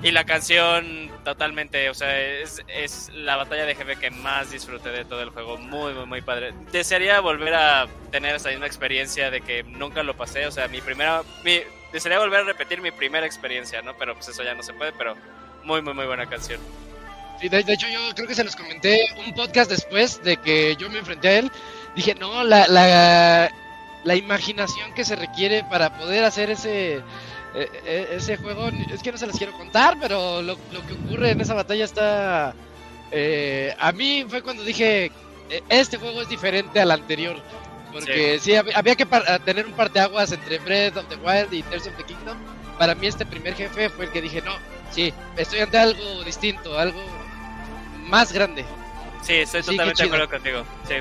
Y 0.03 0.11
la 0.11 0.23
canción 0.23 1.11
totalmente, 1.23 1.87
o 1.89 1.93
sea, 1.93 2.19
es, 2.19 2.63
la 3.13 3.35
batalla 3.35 3.65
de 3.65 3.75
jefe 3.75 3.97
que 3.97 4.09
más 4.09 4.49
disfruté 4.49 4.89
de 4.89 5.05
todo 5.05 5.21
el 5.21 5.29
juego. 5.29 5.57
Muy, 5.57 5.93
muy, 5.93 6.05
muy 6.07 6.21
padre. 6.21 6.53
Desearía 6.71 7.19
volver 7.19 7.53
a 7.53 7.87
tener 8.09 8.35
esa 8.35 8.49
misma 8.49 8.65
experiencia 8.65 9.29
de 9.29 9.41
que 9.41 9.61
nunca 9.63 10.01
lo 10.01 10.17
pasé. 10.17 10.47
O 10.47 10.51
sea, 10.51 10.67
mi 10.69 10.81
primera... 10.81 11.21
Mi, 11.43 11.61
desearía 11.93 12.17
volver 12.17 12.39
a 12.39 12.43
repetir 12.45 12.81
mi 12.81 12.89
primera 12.89 13.27
experiencia, 13.27 13.83
¿no? 13.83 13.95
Pero 13.95 14.15
pues 14.15 14.29
eso 14.29 14.41
ya 14.41 14.55
no 14.55 14.63
se 14.63 14.73
puede, 14.73 14.91
pero 14.93 15.15
muy, 15.63 15.83
muy, 15.83 15.93
muy 15.93 16.07
buena 16.07 16.25
canción. 16.27 16.59
Sí, 17.41 17.49
de, 17.49 17.63
de 17.63 17.73
hecho, 17.73 17.87
yo 17.89 17.99
creo 18.15 18.27
que 18.27 18.35
se 18.35 18.43
los 18.43 18.55
comenté 18.55 18.99
un 19.25 19.33
podcast 19.33 19.69
después 19.69 20.23
de 20.23 20.37
que 20.37 20.75
yo 20.77 20.89
me 20.89 20.99
enfrenté 20.99 21.27
a 21.29 21.39
él. 21.39 21.51
Dije, 21.95 22.15
no, 22.15 22.43
la, 22.43 22.67
la, 22.67 23.51
la 24.03 24.15
imaginación 24.15 24.93
que 24.93 25.03
se 25.03 25.15
requiere 25.15 25.63
para 25.63 25.97
poder 25.97 26.23
hacer 26.23 26.51
ese, 26.51 26.97
eh, 26.97 27.01
eh, 27.55 28.07
ese 28.13 28.37
juego, 28.37 28.69
es 28.93 29.01
que 29.01 29.11
no 29.11 29.17
se 29.17 29.27
les 29.27 29.35
quiero 29.37 29.53
contar, 29.53 29.97
pero 29.99 30.41
lo, 30.41 30.57
lo 30.71 30.85
que 30.85 30.93
ocurre 30.93 31.31
en 31.31 31.41
esa 31.41 31.53
batalla 31.55 31.83
está... 31.85 32.55
eh, 33.11 33.75
a 33.79 33.91
mí 33.91 34.25
fue 34.29 34.41
cuando 34.43 34.63
dije, 34.63 35.11
eh, 35.49 35.63
este 35.69 35.97
juego 35.97 36.21
es 36.21 36.29
diferente 36.29 36.79
al 36.79 36.91
anterior. 36.91 37.41
Porque 37.91 38.39
sí, 38.39 38.51
hab- 38.51 38.71
había 38.73 38.95
que 38.95 39.05
tener 39.43 39.65
un 39.65 39.73
par 39.73 39.91
de 39.91 39.99
aguas 39.99 40.31
entre 40.31 40.59
Breath 40.59 40.95
of 40.97 41.07
the 41.09 41.15
Wild 41.17 41.51
y 41.53 41.63
Tears 41.63 41.87
of 41.87 41.97
the 41.97 42.03
Kingdom. 42.05 42.37
Para 42.77 42.95
mí 42.95 43.07
este 43.07 43.25
primer 43.25 43.53
jefe 43.55 43.89
fue 43.89 44.05
el 44.05 44.11
que 44.11 44.21
dije, 44.21 44.41
no, 44.41 44.53
sí, 44.91 45.13
estoy 45.35 45.59
ante 45.59 45.77
algo 45.77 46.23
distinto, 46.23 46.79
algo 46.79 47.01
más 48.07 48.31
grande. 48.31 48.65
Sí, 49.21 49.33
estoy 49.33 49.61
totalmente 49.61 50.03
de 50.03 50.07
acuerdo 50.07 50.29
contigo. 50.29 50.63
Sí. 50.87 50.95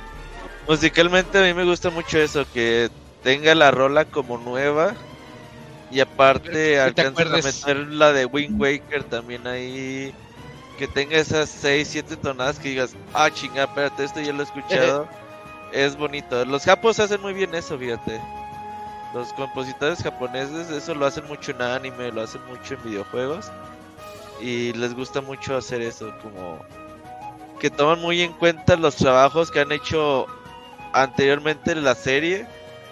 Musicalmente 0.68 1.38
a 1.38 1.42
mí 1.42 1.55
me 1.55 1.64
gusta 1.64 1.90
mucho 1.90 2.18
eso, 2.18 2.46
que 2.53 2.90
tenga 3.22 3.55
la 3.55 3.70
rola 3.70 4.05
como 4.05 4.38
nueva 4.38 4.94
y 5.90 6.01
aparte 6.01 6.51
te 6.51 6.80
alcanzan 6.80 7.34
a 7.34 7.38
meter 7.38 7.76
la 7.88 8.12
de 8.12 8.26
Wind 8.26 8.61
Waker 8.61 9.05
también 9.05 9.46
ahí, 9.46 10.14
que 10.78 10.86
tenga 10.86 11.16
esas 11.16 11.48
6, 11.48 11.88
7 11.90 12.16
tonadas 12.16 12.59
que 12.59 12.70
digas, 12.70 12.94
ah 13.12 13.30
chinga, 13.30 13.64
espérate, 13.64 14.05
esto 14.05 14.20
ya 14.20 14.32
lo 14.32 14.40
he 14.40 14.44
escuchado, 14.44 15.09
es 15.72 15.96
bonito. 15.96 16.44
Los 16.44 16.64
japos 16.64 17.01
hacen 17.01 17.20
muy 17.20 17.32
bien 17.32 17.55
eso, 17.55 17.76
fíjate. 17.78 18.20
Los 19.12 19.32
compositores 19.32 20.03
japoneses 20.03 20.70
eso 20.70 20.94
lo 20.94 21.07
hacen 21.07 21.26
mucho 21.26 21.51
en 21.51 21.62
anime, 21.62 22.12
lo 22.12 22.22
hacen 22.22 22.40
mucho 22.46 22.74
en 22.74 22.82
videojuegos 22.84 23.51
y 24.40 24.72
les 24.74 24.94
gusta 24.94 25.20
mucho 25.20 25.57
hacer 25.57 25.82
eso, 25.82 26.14
como 26.22 26.64
que 27.61 27.70
toman 27.70 28.00
muy 28.00 28.22
en 28.22 28.32
cuenta 28.32 28.76
los 28.76 28.96
trabajos 28.96 29.50
que 29.50 29.61
han 29.61 29.70
hecho 29.72 30.26
anteriormente 30.92 31.72
en 31.72 31.84
la 31.84 31.94
serie. 31.94 32.46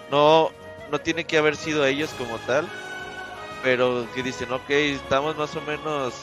No, 0.09 0.51
no 0.91 0.99
tiene 0.99 1.25
que 1.25 1.37
haber 1.37 1.55
sido 1.57 1.85
ellos 1.85 2.11
como 2.17 2.37
tal, 2.39 2.69
pero 3.61 4.07
que 4.13 4.23
dicen, 4.23 4.51
ok, 4.51 4.69
estamos 4.69 5.35
más 5.35 5.55
o 5.55 5.61
menos 5.61 6.13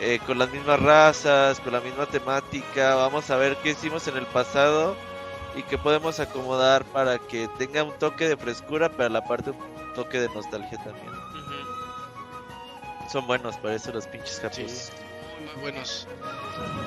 eh, 0.00 0.18
con 0.26 0.38
las 0.38 0.50
mismas 0.50 0.80
razas, 0.80 1.60
con 1.60 1.72
la 1.72 1.80
misma 1.80 2.06
temática, 2.06 2.94
vamos 2.94 3.30
a 3.30 3.36
ver 3.36 3.56
qué 3.62 3.70
hicimos 3.70 4.06
en 4.08 4.16
el 4.16 4.26
pasado 4.26 4.96
y 5.54 5.62
qué 5.64 5.76
podemos 5.78 6.18
acomodar 6.18 6.84
para 6.86 7.18
que 7.18 7.48
tenga 7.58 7.82
un 7.84 7.92
toque 7.98 8.28
de 8.28 8.36
frescura, 8.36 8.88
pero 8.88 9.06
a 9.06 9.10
la 9.10 9.22
parte 9.22 9.50
un 9.50 9.58
toque 9.94 10.18
de 10.20 10.28
nostalgia 10.30 10.78
también. 10.78 11.12
Ujú. 11.12 13.08
Son 13.10 13.26
buenos 13.26 13.56
para 13.58 13.74
eso 13.74 13.92
los 13.92 14.06
pinches 14.06 14.36
Sí, 14.36 14.40
japos. 14.42 14.58
muy, 14.58 15.01
buenos. 15.60 16.06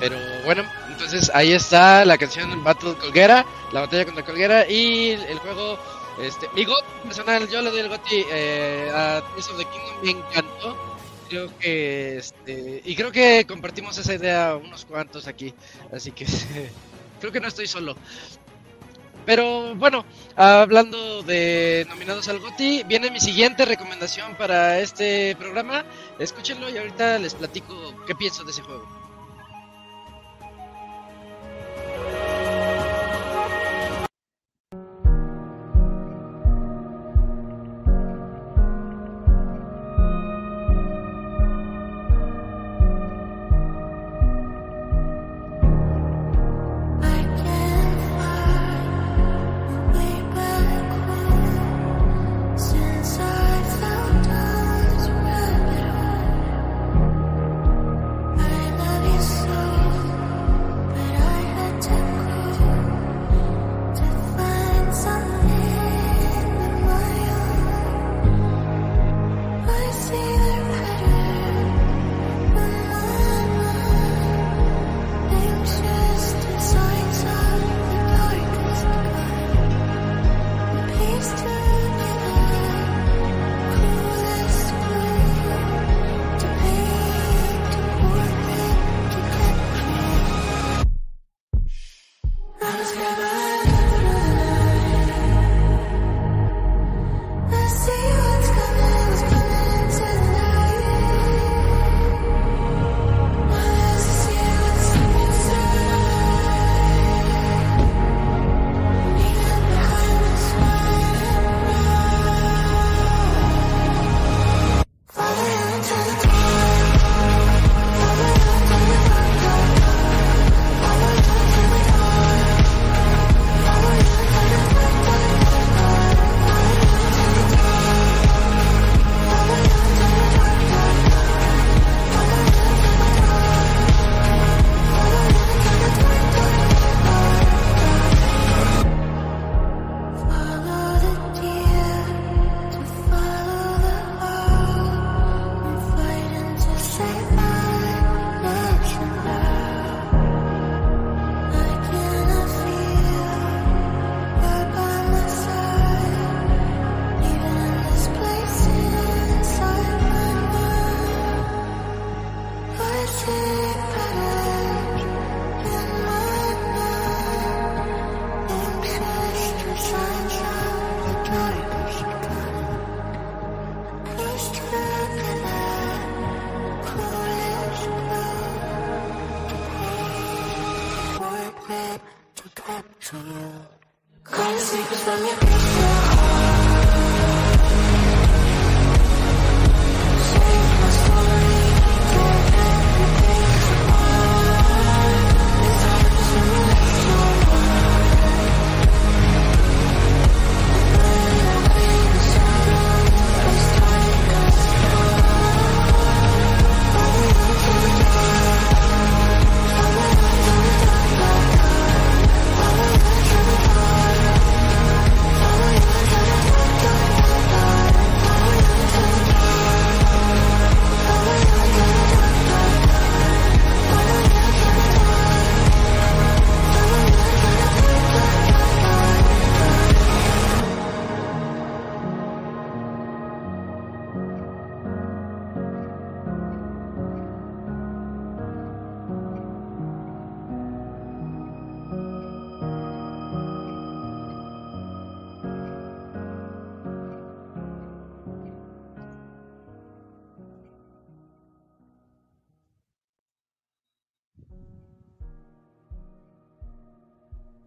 Pero 0.00 0.16
bueno, 0.44 0.64
entonces 0.88 1.30
ahí 1.34 1.52
está 1.52 2.04
la 2.04 2.18
canción 2.18 2.62
Battle 2.62 2.94
Colguera, 2.94 3.44
la 3.72 3.80
batalla 3.80 4.04
contra 4.04 4.24
Colguera 4.24 4.68
y 4.68 5.10
el 5.10 5.38
juego, 5.38 5.78
este, 6.22 6.48
mi 6.54 6.64
GOT 6.64 6.84
personal, 7.04 7.48
yo 7.48 7.62
le 7.62 7.70
doy 7.70 7.80
el 7.80 7.88
GOTY 7.88 8.24
eh, 8.30 8.90
a 8.94 9.22
Tears 9.34 9.50
of 9.50 9.58
the 9.58 9.64
Kingdom, 9.64 10.02
me 10.02 10.10
encantó. 10.10 10.96
Creo 11.28 11.58
que, 11.58 12.18
este, 12.18 12.82
y 12.84 12.94
creo 12.94 13.10
que 13.10 13.44
compartimos 13.48 13.98
esa 13.98 14.14
idea 14.14 14.54
unos 14.54 14.84
cuantos 14.84 15.26
aquí, 15.26 15.52
así 15.92 16.12
que 16.12 16.24
creo 17.20 17.32
que 17.32 17.40
no 17.40 17.48
estoy 17.48 17.66
solo. 17.66 17.96
Pero 19.26 19.74
bueno, 19.74 20.06
hablando 20.36 21.22
de 21.24 21.84
nominados 21.90 22.28
al 22.28 22.38
GOTY, 22.38 22.84
viene 22.84 23.10
mi 23.10 23.18
siguiente 23.18 23.64
recomendación 23.64 24.36
para 24.36 24.78
este 24.78 25.34
programa. 25.36 25.84
Escúchenlo 26.18 26.70
y 26.70 26.78
ahorita 26.78 27.18
les 27.18 27.34
platico 27.34 27.74
qué 28.06 28.14
pienso 28.14 28.44
de 28.44 28.52
ese 28.52 28.62
juego. 28.62 28.95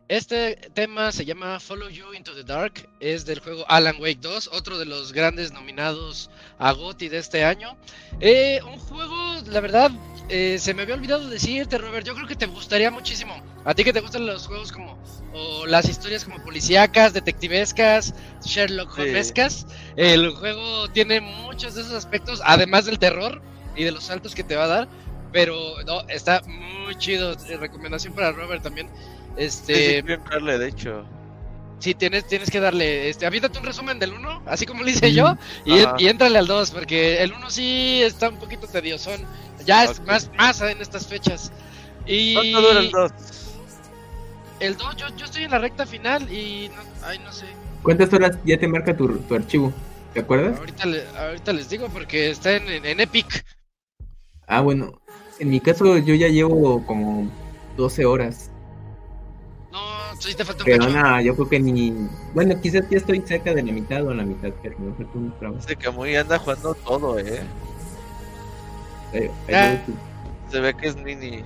Este 0.10 0.55
tema 0.74 1.12
se 1.12 1.24
llama 1.24 1.60
Follow 1.60 1.88
You 1.88 2.16
Into 2.16 2.34
the 2.34 2.43
Dark, 2.43 2.89
es 2.99 3.28
del 3.28 3.41
juego 3.41 3.64
Alan 3.68 3.97
Wake 4.01 4.18
2, 4.22 4.49
otro 4.53 4.80
de 4.80 4.86
los 4.86 5.14
grandes 5.14 5.53
nominados 5.53 6.32
a 6.57 6.72
GOTY 6.72 7.10
de 7.10 7.20
este 7.20 7.43
año. 7.43 7.78
Eh, 8.20 8.60
un 8.66 8.80
juego, 8.80 9.16
la 9.45 9.60
verdad, 9.60 9.91
eh, 10.28 10.57
se 10.57 10.74
me 10.74 10.82
había 10.82 10.95
olvidado 10.95 11.30
decirte, 11.30 11.78
Robert, 11.78 12.07
yo 12.07 12.16
creo 12.16 12.28
que 12.28 12.36
te 12.36 12.47
gustaría 12.47 12.89
muchísimo. 12.89 13.39
A 13.66 13.76
ti 13.76 13.84
que 13.84 13.93
te 13.93 14.01
gustan 14.01 14.26
los 14.26 14.47
juegos 14.47 14.72
como, 14.72 14.97
o 15.32 15.68
las 15.68 15.88
historias 15.88 16.26
como 16.26 16.43
policíacas, 16.43 17.14
detectivescas, 17.14 18.16
Sherlock 18.43 18.95
Sí. 18.95 19.01
Holmescas, 19.01 19.68
el 19.95 20.32
juego 20.32 20.89
tiene 20.89 21.22
muchos 21.22 21.76
de 21.76 21.82
esos 21.82 21.93
aspectos, 21.93 22.41
además 22.43 22.86
del 22.86 22.97
terror 22.97 23.43
y 23.76 23.84
de 23.84 23.91
los 23.91 24.05
saltos 24.05 24.34
que 24.34 24.43
te 24.43 24.55
va 24.55 24.64
a 24.64 24.68
dar. 24.68 24.88
Pero 25.32 25.76
no, 25.86 26.01
está 26.10 26.41
muy 26.47 26.95
chido. 26.95 27.34
Eh, 27.34 27.57
Recomendación 27.57 28.16
para 28.16 28.32
Robert 28.32 28.64
también. 28.64 28.89
Sí, 29.40 29.46
Este, 29.46 29.74
sí, 29.76 30.04
quiero 30.04 30.22
entrarle, 30.22 30.58
de 30.58 30.68
hecho. 30.68 31.06
Sí, 31.80 31.94
tienes, 31.96 32.28
tienes 32.28 32.50
que 32.52 32.60
darle, 32.60 33.10
este, 33.10 33.26
aviéntate 33.26 33.58
un 33.58 33.66
resumen 33.66 34.00
del 34.00 34.12
1, 34.14 34.42
así 34.46 34.66
como 34.66 34.84
lo 34.84 34.90
hice 34.90 35.14
yo, 35.14 35.34
y, 35.66 35.76
y 35.98 36.08
éntrale 36.10 36.38
al 36.38 36.46
2, 36.48 36.72
porque 36.72 37.24
el 37.24 37.32
1 37.32 37.50
sí 37.50 38.02
está 38.04 38.28
un 38.30 38.36
poquito 38.38 38.68
tediosón, 38.68 39.22
ya 39.66 39.86
es 39.86 40.00
Ok. 40.00 40.06
más, 40.08 40.30
más 40.38 40.60
en 40.62 40.82
estas 40.82 41.08
fechas. 41.08 41.54
Y 42.06 42.34
¿Cuánto 42.36 42.62
dura 42.62 42.80
el 42.82 42.92
2? 42.92 43.12
el 44.60 44.76
2, 44.76 44.96
yo, 44.98 45.08
yo 45.16 45.26
estoy 45.26 45.44
en 45.46 45.52
la 45.52 45.60
recta 45.60 45.86
final 45.86 46.30
y, 46.30 46.70
no, 46.76 46.82
ay, 47.08 47.20
no 47.20 47.32
sé, 47.32 47.46
¿Cuántas 47.82 48.12
horas 48.12 48.38
ya 48.44 48.60
te 48.60 48.68
marca 48.68 48.96
tu, 48.98 49.08
tu 49.20 49.36
archivo? 49.36 49.72
¿Te 50.14 50.20
acuerdas? 50.20 50.60
ahorita, 50.60 50.86
le- 50.86 51.08
ahorita 51.18 51.54
les 51.54 51.70
digo 51.70 51.88
porque 51.88 52.32
está 52.32 52.58
en, 52.58 52.68
en, 52.68 52.86
en 52.86 53.00
Epic. 53.00 53.46
Ah, 54.48 54.60
bueno. 54.60 55.00
En 55.40 55.50
mi 55.50 55.62
caso 55.62 55.98
yo 55.98 56.14
ya 56.16 56.28
llevo 56.28 56.86
como 56.86 57.32
12 57.78 58.04
horas. 58.04 58.49
Sí 60.20 60.36
te 60.36 60.43
falta 60.45 60.63
un 60.63 60.65
Pero 60.65 60.80
cacho. 60.86 60.93
nada, 60.93 61.22
yo 61.22 61.34
creo 61.36 61.49
que 61.49 61.59
ni... 61.59 61.93
Bueno, 62.34 62.59
quizás 62.61 62.84
ya 62.89 62.97
estoy 62.97 63.22
cerca 63.26 63.53
de 63.53 63.63
la 63.63 63.72
mitad 63.72 64.05
o 64.05 64.11
a 64.11 64.15
la 64.15 64.24
mitad, 64.24 64.49
pero 64.61 64.76
me 64.80 64.93
falta 64.93 65.17
un 65.17 65.34
tramo. 65.39 65.57
Que 65.80 65.89
muy 65.89 66.15
anda 66.15 66.38
jugando 66.38 66.74
todo, 66.76 67.17
eh. 67.20 67.41
Eh, 69.13 69.32
voy. 69.47 69.95
Se 70.51 70.59
ve 70.59 70.74
que 70.76 70.88
es 70.88 70.95
mini. 70.97 71.41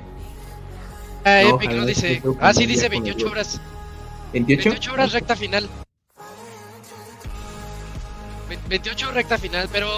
Ah, 1.23 1.41
no, 1.43 1.55
Epic 1.55 1.71
no 1.71 1.85
dice, 1.85 2.21
ah, 2.41 2.53
sí 2.53 2.65
dice 2.65 2.83
ya 2.83 2.87
con 2.89 2.97
el 2.97 3.03
28 3.03 3.23
dos. 3.25 3.31
horas, 3.31 3.61
¿28? 4.33 4.45
28 4.47 4.93
horas 4.93 5.11
recta 5.13 5.35
final. 5.35 5.69
Ve- 8.49 8.59
28 8.67 9.11
recta 9.11 9.37
final, 9.37 9.69
pero 9.71 9.89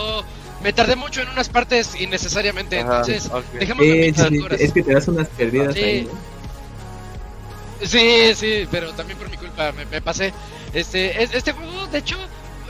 me 0.63 0.71
tardé 0.73 0.95
mucho 0.95 1.21
en 1.21 1.29
unas 1.29 1.49
partes 1.49 1.99
innecesariamente, 1.99 2.79
Ajá, 2.79 2.97
entonces 2.99 3.27
ok. 3.31 3.43
dejemos 3.59 3.85
Eh, 3.85 3.91
25 4.01 4.29
sí, 4.29 4.39
horas. 4.41 4.61
es 4.61 4.71
que 4.73 4.83
te 4.83 4.93
das 4.93 5.07
unas 5.07 5.27
perdidas 5.29 5.73
Sí. 5.73 5.83
ahí. 5.83 6.03
¿no? 6.11 6.34
Sí, 7.81 8.33
sí, 8.35 8.67
pero 8.71 8.93
también 8.93 9.17
por 9.19 9.29
mi 9.29 9.37
culpa 9.37 9.71
me, 9.71 9.85
me 9.85 10.01
pasé. 10.01 10.33
Este, 10.73 11.21
es- 11.23 11.33
este 11.33 11.51
juego, 11.51 11.87
de 11.87 11.97
hecho, 11.99 12.17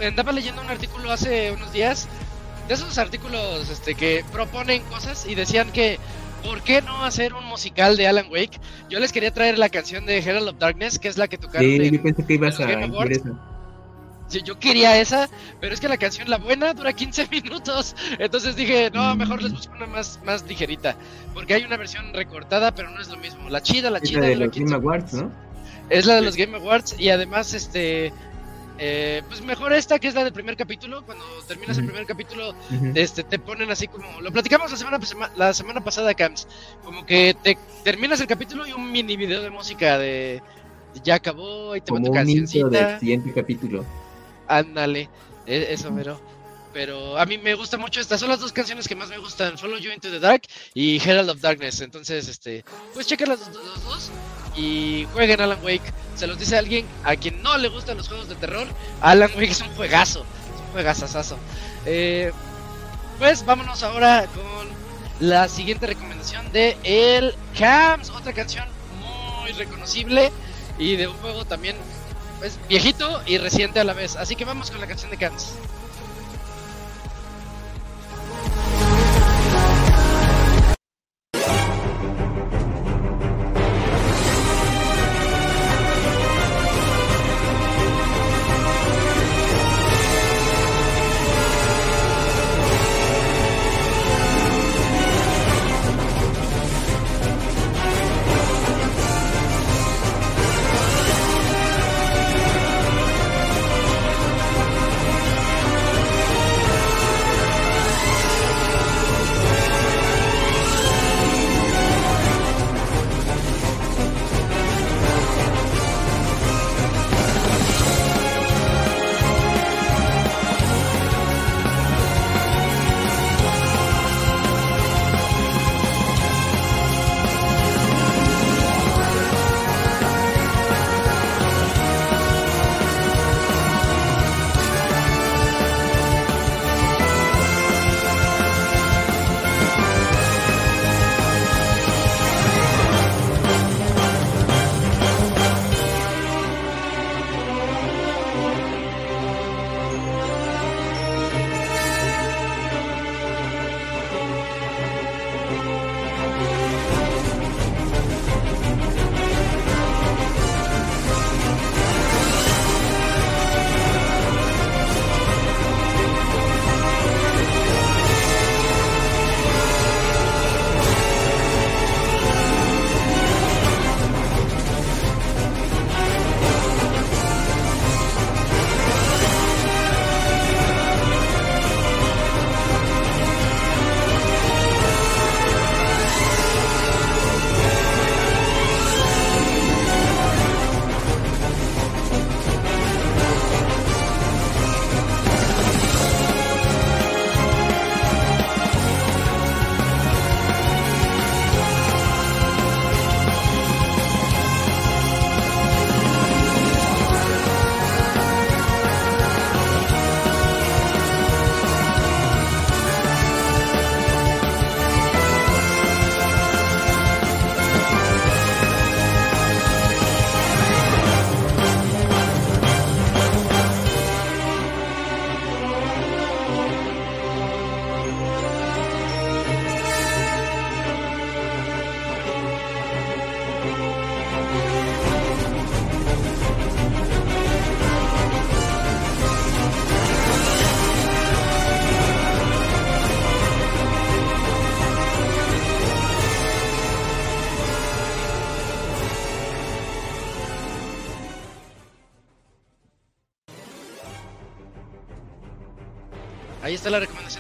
andaba 0.04 0.32
leyendo 0.32 0.62
un 0.62 0.70
artículo 0.70 1.12
hace 1.12 1.52
unos 1.52 1.72
días, 1.72 2.08
de 2.68 2.74
esos 2.74 2.98
artículos 2.98 3.70
este, 3.70 3.94
que 3.96 4.24
proponen 4.32 4.82
cosas 4.84 5.26
y 5.28 5.36
decían 5.36 5.72
que, 5.72 6.00
¿por 6.44 6.62
qué 6.64 6.82
no 6.82 7.04
hacer 7.06 7.34
un 7.34 7.46
musical 7.46 7.96
de 7.98 8.08
Alan 8.08 8.26
Wake? 8.32 8.60
Yo 8.90 9.00
les 9.00 9.12
quería 9.12 9.32
traer 9.32 9.58
la 9.60 9.70
canción 9.70 10.06
de 10.06 10.18
Herald 10.18 10.48
of 10.50 10.58
Darkness, 10.58 10.98
que 10.98 11.08
es 11.08 11.18
la 11.18 11.28
que 11.28 11.38
tocaron 11.38 11.68
Sí, 11.68 11.76
en- 11.76 11.94
yo 11.94 12.02
pensé 12.02 12.26
que 12.26 12.34
ibas 12.34 12.60
a 12.60 12.66
Yo 14.44 14.60
quería 14.60 15.00
esa, 15.00 15.30
pero 15.62 15.74
es 15.74 15.80
que 15.80 15.88
la 15.88 15.98
canción, 15.98 16.30
la 16.30 16.38
buena, 16.38 16.74
dura 16.74 16.92
15 16.94 17.28
minutos. 17.32 17.96
Entonces 18.20 18.56
dije, 18.56 18.90
no, 18.94 19.16
mejor 19.16 19.42
les 19.42 19.52
busco 19.54 19.74
una 19.76 19.86
más, 19.86 20.20
más 20.26 20.44
ligerita. 20.48 20.96
Porque 21.34 21.54
hay 21.54 21.64
una 21.64 21.78
versión 21.78 22.12
recortada, 22.14 22.74
pero 22.74 22.90
no 22.90 23.00
es 23.00 23.08
lo 23.08 23.18
mismo. 23.18 23.50
La 23.50 23.62
chida, 23.62 23.90
la 23.90 24.00
Es 24.00 24.10
chida 24.10 24.22
la 24.22 24.28
de 24.28 24.36
los 24.36 24.52
15 24.52 24.74
Game 24.74 24.84
Awards, 24.84 25.14
minutos. 25.14 25.32
¿no? 25.38 25.46
Es 25.90 26.06
la 26.06 26.16
de 26.16 26.22
los 26.24 26.36
Game 26.36 26.58
Awards 26.58 26.96
y 27.00 27.10
además, 27.10 27.54
este, 27.54 28.12
eh, 28.80 29.22
pues 29.28 29.42
mejor 29.42 29.72
esta 29.72 30.00
que 30.00 30.08
es 30.08 30.16
la 30.16 30.24
del 30.24 30.34
primer 30.34 30.58
capítulo. 30.58 31.06
Cuando 31.06 31.24
terminas 31.48 31.78
el 31.78 31.86
primer 31.86 32.06
capítulo, 32.08 32.56
este, 32.96 33.24
te 33.24 33.38
ponen 33.38 33.70
así 33.70 33.88
como, 33.88 34.20
lo 34.22 34.32
platicamos 34.32 34.72
la 34.72 34.78
semana, 34.78 35.00
sema- 35.02 35.32
la 35.38 35.54
semana 35.54 35.82
pasada, 35.82 36.14
Cams, 36.16 36.48
como 36.84 37.06
que 37.06 37.36
te 37.44 37.58
terminas 37.84 38.20
el 38.22 38.28
capítulo 38.28 38.66
y 38.68 38.74
un 38.74 38.92
mini 38.92 39.16
video 39.16 39.42
de 39.44 39.52
música 39.52 39.98
de 40.00 40.42
ya 41.04 41.16
acabó, 41.16 41.74
ahí 41.74 41.82
te 41.82 41.92
Como 41.92 42.08
un 42.08 42.14
cancioncita. 42.16 42.68
del 42.70 43.00
siguiente 43.00 43.32
capítulo. 43.34 43.86
Ándale, 44.48 45.10
e- 45.46 45.68
eso 45.70 45.92
mero. 45.92 46.20
Pero 46.74 47.18
a 47.18 47.26
mí 47.26 47.38
me 47.38 47.54
gusta 47.56 47.78
mucho 47.78 48.02
estas, 48.02 48.20
son 48.20 48.28
las 48.30 48.42
dos 48.42 48.52
canciones 48.52 48.86
que 48.88 48.96
más 48.96 49.08
me 49.08 49.18
gustan, 49.18 49.58
Follow 49.58 49.78
You 49.78 49.92
Into 49.92 50.12
the 50.12 50.20
Dark 50.20 50.42
y 50.74 51.02
Herald 51.02 51.30
of 51.30 51.40
Darkness. 51.40 51.80
Entonces, 51.80 52.28
este, 52.28 52.66
pues 52.94 53.08
chequen 53.08 53.30
las, 53.30 53.40
los 53.48 53.84
dos 53.86 54.12
y 54.58 55.08
jueguen 55.14 55.40
Alan 55.40 55.64
Wake. 55.64 55.94
Se 56.18 56.28
los 56.28 56.38
dice 56.38 56.58
alguien 56.58 56.86
a 57.04 57.16
quien 57.16 57.42
no 57.42 57.58
le 57.58 57.70
gustan 57.70 57.96
los 57.96 58.10
juegos 58.10 58.28
de 58.28 58.36
terror. 58.36 58.68
Alan 59.02 59.32
Wake 59.36 59.52
es 59.52 59.62
un 59.62 59.70
juegazo, 59.76 60.20
es 60.20 60.62
un 60.62 60.72
juegazazazo. 60.74 61.38
Eh, 61.86 62.34
pues 63.20 63.46
vámonos 63.46 63.82
ahora 63.84 64.28
con 64.28 64.68
la 65.20 65.48
siguiente 65.48 65.88
recomendación 65.88 66.52
de 66.52 66.78
El 66.84 67.34
Cams, 67.58 68.10
otra 68.10 68.34
canción 68.34 68.68
muy 69.00 69.52
reconocible 69.54 70.32
y 70.78 70.98
de 70.98 71.08
un 71.08 71.16
juego 71.18 71.46
también 71.46 71.78
pues, 72.40 72.60
viejito 72.68 73.22
y 73.26 73.38
reciente 73.38 73.80
a 73.80 73.84
la 73.84 73.94
vez. 73.94 74.16
Así 74.16 74.36
que 74.36 74.46
vamos 74.46 74.72
con 74.72 74.82
la 74.82 74.88
canción 74.88 75.12
de 75.12 75.18
Cams. 75.18 75.54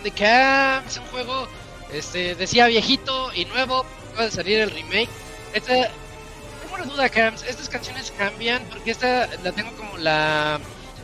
De 0.06 0.12
Cam. 0.12 0.86
Es 0.88 0.97
un 0.97 1.06
juego, 1.08 1.47
este, 1.91 2.36
decía 2.36 2.68
viejito 2.68 3.34
y 3.34 3.45
nuevo. 3.45 3.86
Acaba 4.12 4.26
de 4.26 4.32
salir 4.32 4.60
el 4.60 4.72
remake. 4.72 5.10
Esta, 5.53 5.74
tengo 5.74 6.76
una 6.76 6.86
duda, 6.86 7.10
Cam. 7.10 7.34
Estas 7.47 7.68
canciones 7.68 8.14
cambian 8.18 8.64
porque 8.70 8.91
esta 8.91 9.28
la 9.43 9.51
tengo 9.51 9.72
como 9.76 9.97
la, 9.97 10.60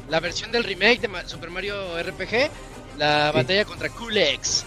la 0.10 0.20
versión 0.20 0.52
del 0.52 0.64
remake 0.64 1.02
de 1.02 1.10
Super 1.28 1.49
Mario 1.49 1.76
RPG. 2.02 2.49
La 2.97 3.32
Sí. 3.32 3.38
batalla 3.38 3.66
contra 3.66 3.89
Kulex. 3.89 4.64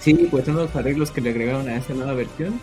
Sí, 0.00 0.14
pues 0.30 0.44
son 0.44 0.56
los 0.56 0.74
arreglos 0.74 1.10
que 1.10 1.20
le 1.20 1.30
agregaron 1.30 1.68
a 1.68 1.76
esta 1.76 1.94
nueva 1.94 2.14
versión. 2.14 2.60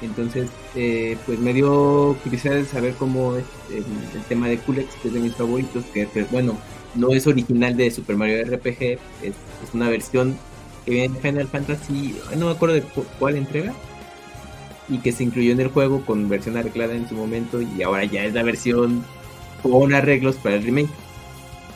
Entonces, 0.00 0.48
eh, 0.76 1.16
pues 1.26 1.38
me 1.40 1.52
dio 1.52 2.16
curiosidad 2.22 2.54
de 2.54 2.64
saber 2.64 2.94
cómo 2.94 3.36
es 3.36 3.44
el, 3.70 3.84
el 4.14 4.22
tema 4.28 4.46
de 4.48 4.58
Kulex, 4.58 4.94
que 5.02 5.08
es 5.08 5.14
de 5.14 5.20
mis 5.20 5.34
favoritos, 5.34 5.84
que, 5.92 6.06
que, 6.08 6.22
bueno, 6.24 6.56
no 6.98 7.10
es 7.12 7.26
original 7.26 7.76
de 7.76 7.90
Super 7.90 8.16
Mario 8.16 8.38
RPG, 8.44 8.98
es, 9.22 9.34
una 9.72 9.88
versión 9.88 10.36
que 10.84 10.92
viene 10.92 11.14
de 11.14 11.20
Final 11.20 11.48
Fantasy, 11.48 12.16
no 12.36 12.46
me 12.46 12.52
acuerdo 12.52 12.74
de 12.74 12.82
cu- 12.82 13.04
cuál 13.18 13.36
entrega, 13.36 13.72
y 14.88 14.98
que 14.98 15.12
se 15.12 15.24
incluyó 15.24 15.52
en 15.52 15.60
el 15.60 15.68
juego 15.68 16.04
con 16.04 16.28
versión 16.28 16.56
arreglada 16.56 16.94
en 16.94 17.08
su 17.08 17.14
momento, 17.14 17.60
y 17.60 17.82
ahora 17.82 18.04
ya 18.04 18.24
es 18.24 18.34
la 18.34 18.42
versión 18.42 19.04
con 19.62 19.92
arreglos 19.94 20.36
para 20.36 20.56
el 20.56 20.64
remake. 20.64 20.88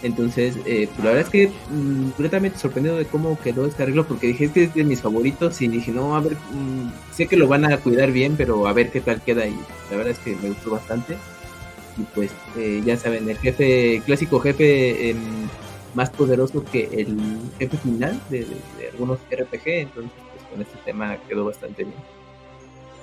Entonces, 0.03 0.57
eh, 0.67 0.89
pues 0.89 1.05
la 1.05 1.13
verdad 1.13 1.27
es 1.27 1.29
que 1.31 1.49
mm, 1.71 2.11
completamente 2.11 2.59
sorprendido 2.59 2.97
de 2.97 3.05
cómo 3.05 3.39
quedó 3.39 3.67
este 3.67 3.85
arreglo, 3.85 4.05
porque 4.07 4.29
dije, 4.29 4.47
este 4.47 4.65
es 4.65 4.75
de 4.75 4.83
mis 4.83 5.01
favoritos 5.01 5.61
y 5.63 5.69
dije, 5.69 5.93
no, 5.93 6.17
a 6.17 6.21
ver, 6.21 6.33
mm, 6.33 6.91
sé 7.15 7.27
que 7.29 7.37
lo 7.37 7.47
van 7.47 7.65
a 7.67 7.77
cuidar 7.77 8.11
bien, 8.11 8.35
pero 8.37 8.67
a 8.67 8.73
ver 8.73 8.91
qué 8.91 9.01
tal 9.01 9.23
queda 9.23 9.47
y 9.47 9.55
la 9.91 9.97
verdad 9.97 10.13
es 10.13 10.19
que 10.19 10.35
me 10.43 10.49
gustó 10.49 10.71
bastante. 10.71 11.17
Y 11.99 12.03
pues, 12.15 12.31
eh, 12.57 12.83
ya 12.85 12.97
saben, 12.97 13.29
el 13.29 13.37
jefe, 13.39 13.97
el 13.97 14.03
clásico 14.03 14.41
jefe 14.41 15.11
em, 15.11 15.19
más 15.95 16.09
poderoso 16.11 16.65
que 16.65 16.85
el 16.93 17.17
jefe 17.59 17.77
final 17.79 18.19
de, 18.31 18.41
de- 18.41 18.47
de 18.79 18.89
algunos 18.93 19.19
RPG, 19.31 19.63
entonces 19.67 20.11
pues 20.33 20.45
con 20.51 20.63
este 20.63 20.79
tema 20.85 21.17
quedó 21.29 21.45
bastante 21.45 21.85
bien. 21.85 21.97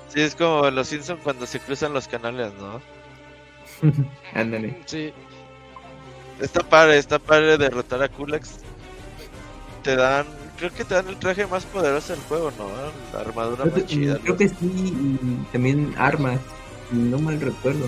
Sí, 0.08 0.22
es 0.22 0.34
como 0.36 0.70
los 0.72 0.88
Simpsons 0.88 1.20
cuando 1.24 1.46
se 1.46 1.60
cruzan 1.60 1.94
los 1.94 2.08
canales, 2.08 2.52
¿no? 2.60 2.82
Ándale. 4.34 4.82
Sí. 4.86 5.14
Está 6.42 6.62
padre, 6.64 6.98
está 6.98 7.20
padre 7.20 7.58
derrotar 7.58 8.02
a 8.02 8.10
Kulex. 8.10 8.50
Te 9.84 9.96
dan, 9.96 10.26
creo 10.58 10.72
que 10.74 10.84
te 10.84 10.96
dan 10.96 11.08
el 11.10 11.18
traje 11.18 11.46
más 11.46 11.66
poderoso 11.66 12.14
del 12.14 12.22
juego, 12.24 12.52
¿no? 12.58 12.68
La 13.14 13.22
armadura 13.22 13.64
Creo 13.64 13.74
más 13.74 13.82
que, 13.84 13.86
chida. 13.86 14.18
creo 14.20 14.34
¿no? 14.34 14.38
que 14.38 14.50
sí, 14.50 14.56
y 14.62 15.46
también 15.52 15.94
armas, 15.98 16.40
no 16.92 17.20
mal 17.20 17.40
recuerdo. 17.40 17.86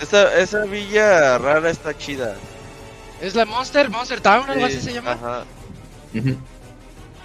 Esa, 0.00 0.38
esa 0.38 0.64
villa 0.64 1.38
rara 1.38 1.70
está 1.70 1.96
chida. 1.96 2.36
Es 3.20 3.34
la 3.34 3.44
Monster, 3.44 3.90
Monster 3.90 4.20
Town, 4.20 4.48
algo 4.48 4.66
Sí, 4.68 4.74
así 4.74 4.80
se 4.80 4.92
llama. 4.92 5.12
Ajá, 5.12 5.44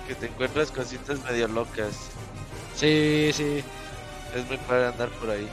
que 0.08 0.16
te 0.16 0.26
encuentras 0.26 0.72
cositas 0.72 1.24
medio 1.24 1.48
locas. 1.48 1.94
Sí, 2.76 3.32
sí. 3.34 3.64
Es 4.36 4.48
muy 4.48 4.58
padre 4.58 4.88
andar 4.88 5.10
por 5.10 5.30
ahí. 5.30 5.48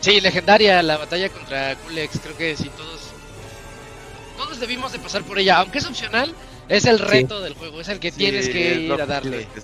Sí, 0.00 0.20
legendaria 0.20 0.82
la 0.82 0.96
batalla 0.96 1.28
contra 1.28 1.76
Kulex. 1.76 2.18
Creo 2.20 2.36
que 2.36 2.56
sí, 2.56 2.70
todos. 2.76 3.00
Todos 4.36 4.60
debimos 4.60 4.92
de 4.92 4.98
pasar 4.98 5.22
por 5.22 5.38
ella. 5.38 5.58
Aunque 5.58 5.78
es 5.78 5.86
opcional, 5.86 6.34
es 6.68 6.84
el 6.84 6.98
reto 6.98 7.40
del 7.40 7.54
juego. 7.54 7.80
Es 7.80 7.88
el 7.88 8.00
que 8.00 8.12
tienes 8.12 8.48
que 8.48 8.74
ir 8.74 8.92
a 8.92 9.06
darle. 9.06 9.48
que 9.54 9.60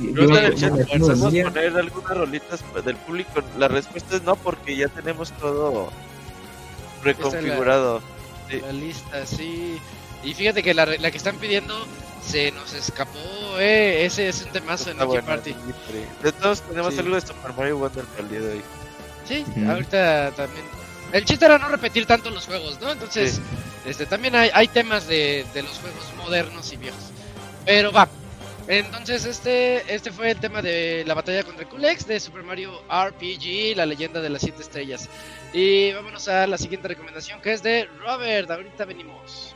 yo 0.00 0.22
en 0.38 0.44
el 0.44 0.54
chat, 0.54 0.72
la 0.76 0.84
¿podemos 0.98 1.32
mía. 1.32 1.44
poner 1.44 1.76
algunas 1.76 2.16
rolitas 2.16 2.60
del 2.84 2.96
público? 2.96 3.42
La 3.58 3.68
respuesta 3.68 4.16
es 4.16 4.22
no, 4.22 4.36
porque 4.36 4.76
ya 4.76 4.88
tenemos 4.88 5.32
todo 5.32 5.90
preconfigurado. 7.02 8.00
Sí. 8.50 8.60
La 8.60 8.72
lista, 8.72 9.26
sí. 9.26 9.78
Y 10.24 10.34
fíjate 10.34 10.62
que 10.62 10.74
la, 10.74 10.86
la 10.86 11.10
que 11.10 11.16
están 11.16 11.36
pidiendo 11.36 11.74
se 12.26 12.50
nos 12.52 12.72
escapó, 12.74 13.18
eh. 13.58 14.04
Ese 14.04 14.28
es 14.28 14.42
un 14.42 14.50
temazo 14.50 14.90
en 14.90 14.98
bueno, 14.98 15.24
Party. 15.24 15.54
De 16.22 16.32
todos 16.32 16.62
tenemos 16.62 16.94
Sí. 16.94 17.00
algo 17.00 17.14
de 17.14 17.20
Super 17.20 17.52
Mario 17.56 17.78
Wonder 17.78 18.04
para 18.04 18.20
el 18.22 18.28
día 18.28 18.40
de 18.40 18.52
hoy. 18.54 18.62
Sí, 19.26 19.44
ahorita 19.68 20.32
también. 20.32 20.64
El 21.12 21.24
chiste 21.24 21.44
era 21.46 21.58
no 21.58 21.68
repetir 21.68 22.04
tanto 22.06 22.30
los 22.30 22.46
juegos, 22.46 22.80
¿no? 22.80 22.90
Entonces, 22.92 23.34
Sí. 23.34 23.40
este 23.86 24.06
también 24.06 24.34
hay, 24.34 24.50
hay 24.52 24.68
temas 24.68 25.06
de, 25.06 25.46
de 25.54 25.62
los 25.62 25.72
juegos 25.78 26.04
modernos 26.18 26.70
y 26.72 26.76
viejos. 26.76 27.00
Pero 27.64 27.92
va. 27.92 28.08
Entonces, 28.68 29.24
este, 29.24 29.94
este 29.94 30.12
fue 30.12 30.32
el 30.32 30.40
tema 30.40 30.60
de 30.60 31.02
la 31.06 31.14
batalla 31.14 31.42
contra 31.42 31.66
Kulex 31.66 32.06
de 32.06 32.20
Super 32.20 32.42
Mario 32.42 32.82
RPG, 32.90 33.74
la 33.74 33.86
leyenda 33.86 34.20
de 34.20 34.28
las 34.28 34.42
siete 34.42 34.60
estrellas. 34.60 35.08
Y 35.54 35.92
vámonos 35.92 36.28
a 36.28 36.46
la 36.46 36.58
siguiente 36.58 36.86
recomendación 36.86 37.40
que 37.40 37.54
es 37.54 37.62
de 37.62 37.86
Robert. 38.04 38.50
Ahorita 38.50 38.84
venimos. 38.84 39.54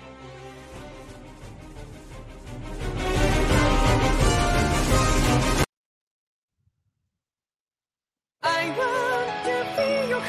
I 8.44 8.70
want 8.78 9.76
to 9.76 10.08
your 10.08 10.20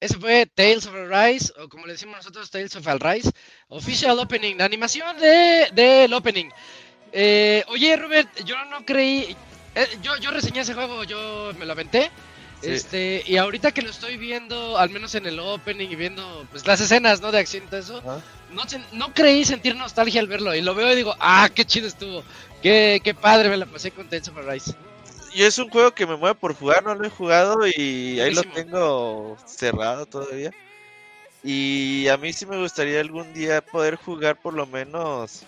Ese 0.00 0.18
fue 0.18 0.46
Tales 0.46 0.86
of 0.86 0.94
Arise, 0.94 1.52
o 1.60 1.68
como 1.68 1.86
le 1.86 1.92
decimos 1.92 2.16
nosotros, 2.16 2.50
Tales 2.50 2.74
of 2.74 2.88
Arise, 2.88 3.30
Official 3.68 4.18
Opening, 4.18 4.56
la 4.56 4.64
animación 4.64 5.18
de, 5.18 5.68
del 5.72 6.12
opening. 6.14 6.48
Eh, 7.12 7.64
oye, 7.68 7.96
Robert, 7.96 8.28
yo 8.44 8.56
no 8.66 8.84
creí. 8.86 9.36
eh, 9.74 9.86
yo, 10.02 10.16
yo 10.16 10.30
reseñé 10.30 10.60
ese 10.60 10.74
juego, 10.74 11.04
yo 11.04 11.52
me 11.58 11.66
lo 11.66 11.72
aventé. 11.72 12.10
Sí. 12.62 12.68
Este, 12.72 13.22
y 13.26 13.36
ahorita 13.38 13.72
que 13.72 13.80
lo 13.82 13.90
estoy 13.90 14.16
viendo, 14.18 14.76
al 14.78 14.90
menos 14.90 15.14
en 15.14 15.26
el 15.26 15.38
opening 15.38 15.88
y 15.88 15.96
viendo 15.96 16.46
pues 16.50 16.66
las 16.66 16.80
escenas, 16.80 17.20
¿no? 17.22 17.32
De 17.32 17.38
acción 17.38 17.64
y 17.64 17.66
todo 17.68 17.80
eso, 17.80 18.02
no, 18.50 18.62
no 18.92 19.14
creí 19.14 19.44
sentir 19.46 19.76
nostalgia 19.76 20.20
al 20.20 20.26
verlo. 20.26 20.54
Y 20.54 20.60
lo 20.60 20.74
veo 20.74 20.92
y 20.92 20.96
digo, 20.96 21.14
ah, 21.20 21.48
qué 21.54 21.64
chido 21.64 21.88
estuvo. 21.88 22.22
Qué, 22.62 23.00
qué 23.02 23.14
padre 23.14 23.48
me 23.48 23.56
la 23.56 23.66
pasé 23.66 23.90
con 23.90 24.08
Tales 24.08 24.28
of 24.28 24.36
Arise. 24.36 24.74
Yo 25.34 25.46
es 25.46 25.58
un 25.58 25.68
juego 25.70 25.92
que 25.92 26.06
me 26.06 26.16
mueve 26.16 26.34
por 26.36 26.54
jugar, 26.54 26.82
no 26.84 26.94
lo 26.94 27.04
he 27.06 27.10
jugado 27.10 27.66
y 27.66 28.20
ahí 28.20 28.30
lo 28.32 28.44
tengo 28.44 29.36
cerrado 29.46 30.06
todavía. 30.06 30.54
Y 31.42 32.08
a 32.08 32.16
mí 32.18 32.32
sí 32.32 32.46
me 32.46 32.58
gustaría 32.58 33.00
algún 33.00 33.32
día 33.32 33.62
poder 33.62 33.96
jugar 33.96 34.40
por 34.40 34.54
lo 34.54 34.66
menos 34.66 35.46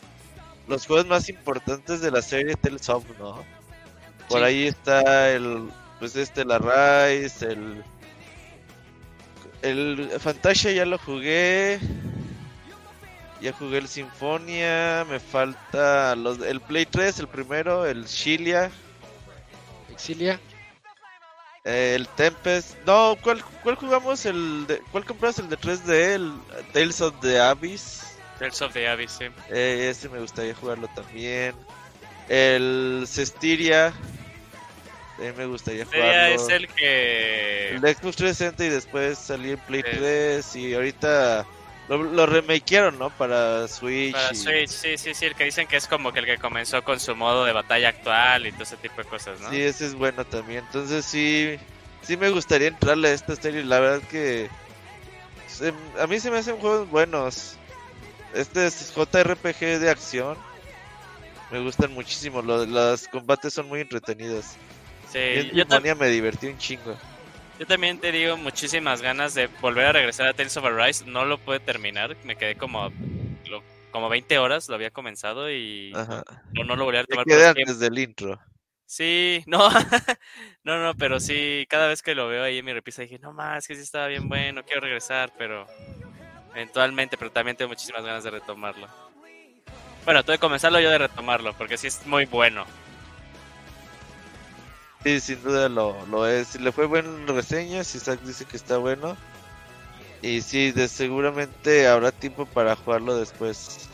los 0.67 0.87
juegos 0.87 1.07
más 1.07 1.29
importantes 1.29 2.01
de 2.01 2.11
la 2.11 2.23
serie 2.23 2.57
Tales 2.57 2.89
of, 2.89 3.05
¿no? 3.19 3.49
Por 4.29 4.41
Sí. 4.41 4.45
ahí 4.45 4.67
está 4.67 5.31
el, 5.33 5.73
pues 5.99 6.17
este, 6.17 6.45
la 6.45 6.59
Rise, 6.59 7.53
el, 7.53 7.85
el 9.63 10.11
Fantasia 10.21 10.73
ya 10.73 10.85
lo 10.87 10.99
jugué. 10.99 11.79
Ya 13.41 13.53
jugué 13.53 13.79
el 13.79 13.89
Sinfonia, 13.89 15.05
me 15.09 15.19
falta 15.19 16.15
los, 16.15 16.41
el 16.41 16.61
Play 16.61 16.87
3, 16.87 17.19
el 17.19 17.29
primero, 17.29 17.87
el 17.87 18.05
Shilia, 18.07 18.71
Exilia. 19.93 20.41
eh, 21.65 21.95
el 21.97 22.09
Tempest. 22.09 22.77
No, 22.87 23.17
¿cuál, 23.23 23.43
cuál 23.63 23.77
jugamos? 23.77 24.25
El 24.27 24.67
de, 24.67 24.81
¿Cuál 24.91 25.05
compras 25.05 25.39
el 25.39 25.49
de 25.49 25.57
3D? 25.59 25.91
El 26.15 26.33
Tales 26.73 27.01
of 27.01 27.15
the 27.21 27.39
Abyss. 27.41 28.03
Tales 28.39 28.61
of 28.63 28.73
the 28.73 28.89
Abyss, 28.89 29.13
sí. 29.19 29.27
Eh, 29.51 29.89
ese 29.91 30.09
me 30.09 30.19
gustaría 30.19 30.55
jugarlo 30.55 30.89
también. 30.95 31.55
El 32.29 33.05
Cestiria. 33.07 33.93
También 35.17 35.37
me 35.37 35.47
gustaría 35.47 35.85
jugarlo. 35.85 36.35
es 36.35 36.49
el 36.49 36.67
que... 36.69 37.71
El 37.75 37.81
de 37.81 37.95
Xbox 37.95 38.17
360 38.17 38.65
y 38.65 38.69
después 38.71 39.19
salió 39.19 39.53
en 39.53 39.59
Play 39.61 39.83
Sí. 39.83 39.97
3 39.99 40.57
y 40.57 40.75
ahorita 40.75 41.47
lo, 41.97 42.03
lo 42.05 42.27
remakearon, 42.27 42.99
¿no? 42.99 43.11
Para 43.11 43.69
Switch. 43.69 44.13
Para 44.13 44.33
y- 44.33 44.37
Switch, 44.37 44.69
sí, 44.69 44.97
sí, 44.97 45.15
sí, 45.15 45.27
el 45.27 45.35
que 45.35 45.45
dicen 45.45 45.67
que 45.67 45.77
es 45.77 45.87
como 45.87 46.13
que 46.13 46.21
el 46.21 46.27
que 46.27 46.39
comenzó 46.39 46.83
con 46.83 46.99
su 46.99 47.15
modo 47.15 47.45
de 47.45 47.53
batalla 47.53 47.91
actual 47.91 48.47
y 48.47 48.53
todo 48.53 48.63
ese 48.63 48.77
tipo 48.79 49.03
de 49.03 49.09
cosas, 49.09 49.41
¿no? 49.41 49.51
Sí, 49.51 49.61
ese 49.61 49.87
es 49.87 49.95
bueno 49.95 50.25
también. 50.25 50.61
Entonces 50.61 51.05
sí, 51.05 51.59
sí 52.01 52.17
me 52.17 52.31
gustaría 52.31 52.69
entrarle 52.69 53.09
a 53.09 53.13
esta 53.13 53.37
serie. 53.37 53.63
La 53.65 53.81
verdad 53.81 54.03
que 54.09 54.49
se- 55.47 55.75
a 55.99 56.07
mí 56.07 56.19
se 56.19 56.31
me 56.31 56.39
hacen 56.39 56.59
juegos 56.59 56.89
buenos. 56.89 57.59
Este 58.33 58.67
es 58.67 58.91
JRPG 58.95 59.79
de 59.79 59.91
acción. 59.91 60.39
Me 61.51 61.61
gustan 61.61 61.93
muchísimo. 61.93 62.41
Lo- 62.41 62.65
los 62.65 63.07
combates 63.09 63.53
son 63.53 63.69
muy 63.69 63.83
entretenidos. 63.83 64.57
Sí, 65.05 65.19
yo, 65.53 65.97
me 65.97 66.09
divertí 66.09 66.47
un 66.47 66.57
chingo. 66.57 66.97
Yo 67.63 67.69
también 67.69 67.99
te 67.99 68.11
digo 68.11 68.37
muchísimas 68.37 69.01
ganas 69.03 69.35
de 69.35 69.47
volver 69.61 69.87
a 69.87 69.93
regresar 69.93 70.27
a 70.27 70.33
Tales 70.35 70.57
of 70.57 70.65
Arise. 70.65 71.05
No 71.07 71.25
lo 71.25 71.39
pude 71.39 71.61
terminar, 71.61 72.17
me 72.25 72.35
quedé 72.35 72.57
como, 72.57 72.91
lo- 73.49 73.63
como 73.93 74.09
20 74.09 74.37
horas, 74.39 74.69
lo 74.69 74.75
había 74.75 74.91
comenzado 74.91 75.49
y 75.49 75.93
no, 75.93 76.65
no 76.65 76.75
lo 76.75 76.85
volví 76.85 76.99
a 76.99 77.03
Me 77.03 77.07
tomar. 77.07 77.25
quedé 77.25 77.37
pero 77.37 77.49
es 77.51 77.55
que- 77.55 77.61
antes 77.63 77.79
del 77.79 77.99
intro. 78.01 78.41
Sí, 78.85 79.45
no, 79.47 79.71
no, 80.65 80.83
no, 80.83 80.95
pero 80.97 81.21
sí, 81.21 81.65
cada 81.69 81.87
vez 81.87 82.03
que 82.03 82.17
lo 82.17 82.27
veo 82.27 82.43
ahí 82.43 82.59
en 82.59 82.65
mi 82.65 82.73
repisa 82.73 83.03
dije, 83.03 83.21
no 83.21 83.33
más, 83.33 83.69
que 83.69 83.77
sí 83.77 83.83
estaba 83.83 84.09
bien 84.09 84.29
bueno, 84.29 84.65
quiero 84.65 84.81
regresar, 84.81 85.33
pero 85.39 85.65
eventualmente, 86.57 87.17
pero 87.17 87.31
también 87.31 87.57
tengo 87.57 87.69
muchísimas 87.69 88.05
ganas 88.05 88.25
de 88.25 88.31
retomarlo. 88.33 88.89
Bueno, 90.05 90.25
tuve 90.25 90.35
que 90.35 90.41
comenzarlo 90.41 90.81
yo 90.81 90.91
de 90.91 90.99
retomarlo, 90.99 91.53
porque 91.55 91.79
sí 91.79 91.87
es 91.87 92.05
muy 92.09 92.25
bueno. 92.25 92.67
Sí, 95.05 95.21
sin 95.21 95.43
duda 95.43 95.69
lo, 95.69 96.07
lo 96.07 96.27
es. 96.27 96.61
Le 96.61 96.71
fue 96.71 96.87
buenas 96.87 97.27
reseñas. 97.29 97.95
Isaac 97.95 98.21
dice 98.23 98.45
que 98.45 98.57
está 98.57 98.79
bueno. 98.79 99.17
Y 100.21 100.41
sí, 100.43 100.71
de 100.71 100.87
seguramente 100.87 101.89
habrá 101.89 102.13
tiempo 102.13 102.47
para 102.47 102.77
jugarlo 102.77 103.17
después. 103.17 103.89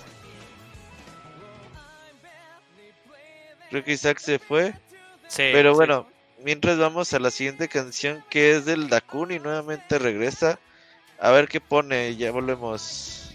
Creo 3.71 3.85
que 3.85 3.93
Isaac 3.93 4.19
se 4.19 4.39
fue. 4.39 4.75
Sí, 5.29 5.49
Pero 5.53 5.73
sí. 5.73 5.77
bueno, 5.77 6.07
mientras 6.43 6.79
vamos 6.79 7.13
a 7.15 7.19
la 7.19 7.31
siguiente 7.31 7.69
canción 7.69 8.23
que 8.29 8.53
es 8.57 8.67
del 8.67 8.89
Dakuni. 8.89 9.39
Nuevamente 9.39 9.99
regresa. 9.99 10.59
A 11.19 11.31
ver 11.31 11.49
qué 11.49 11.61
pone. 11.61 12.17
Ya 12.17 12.31
volvemos. 12.31 13.35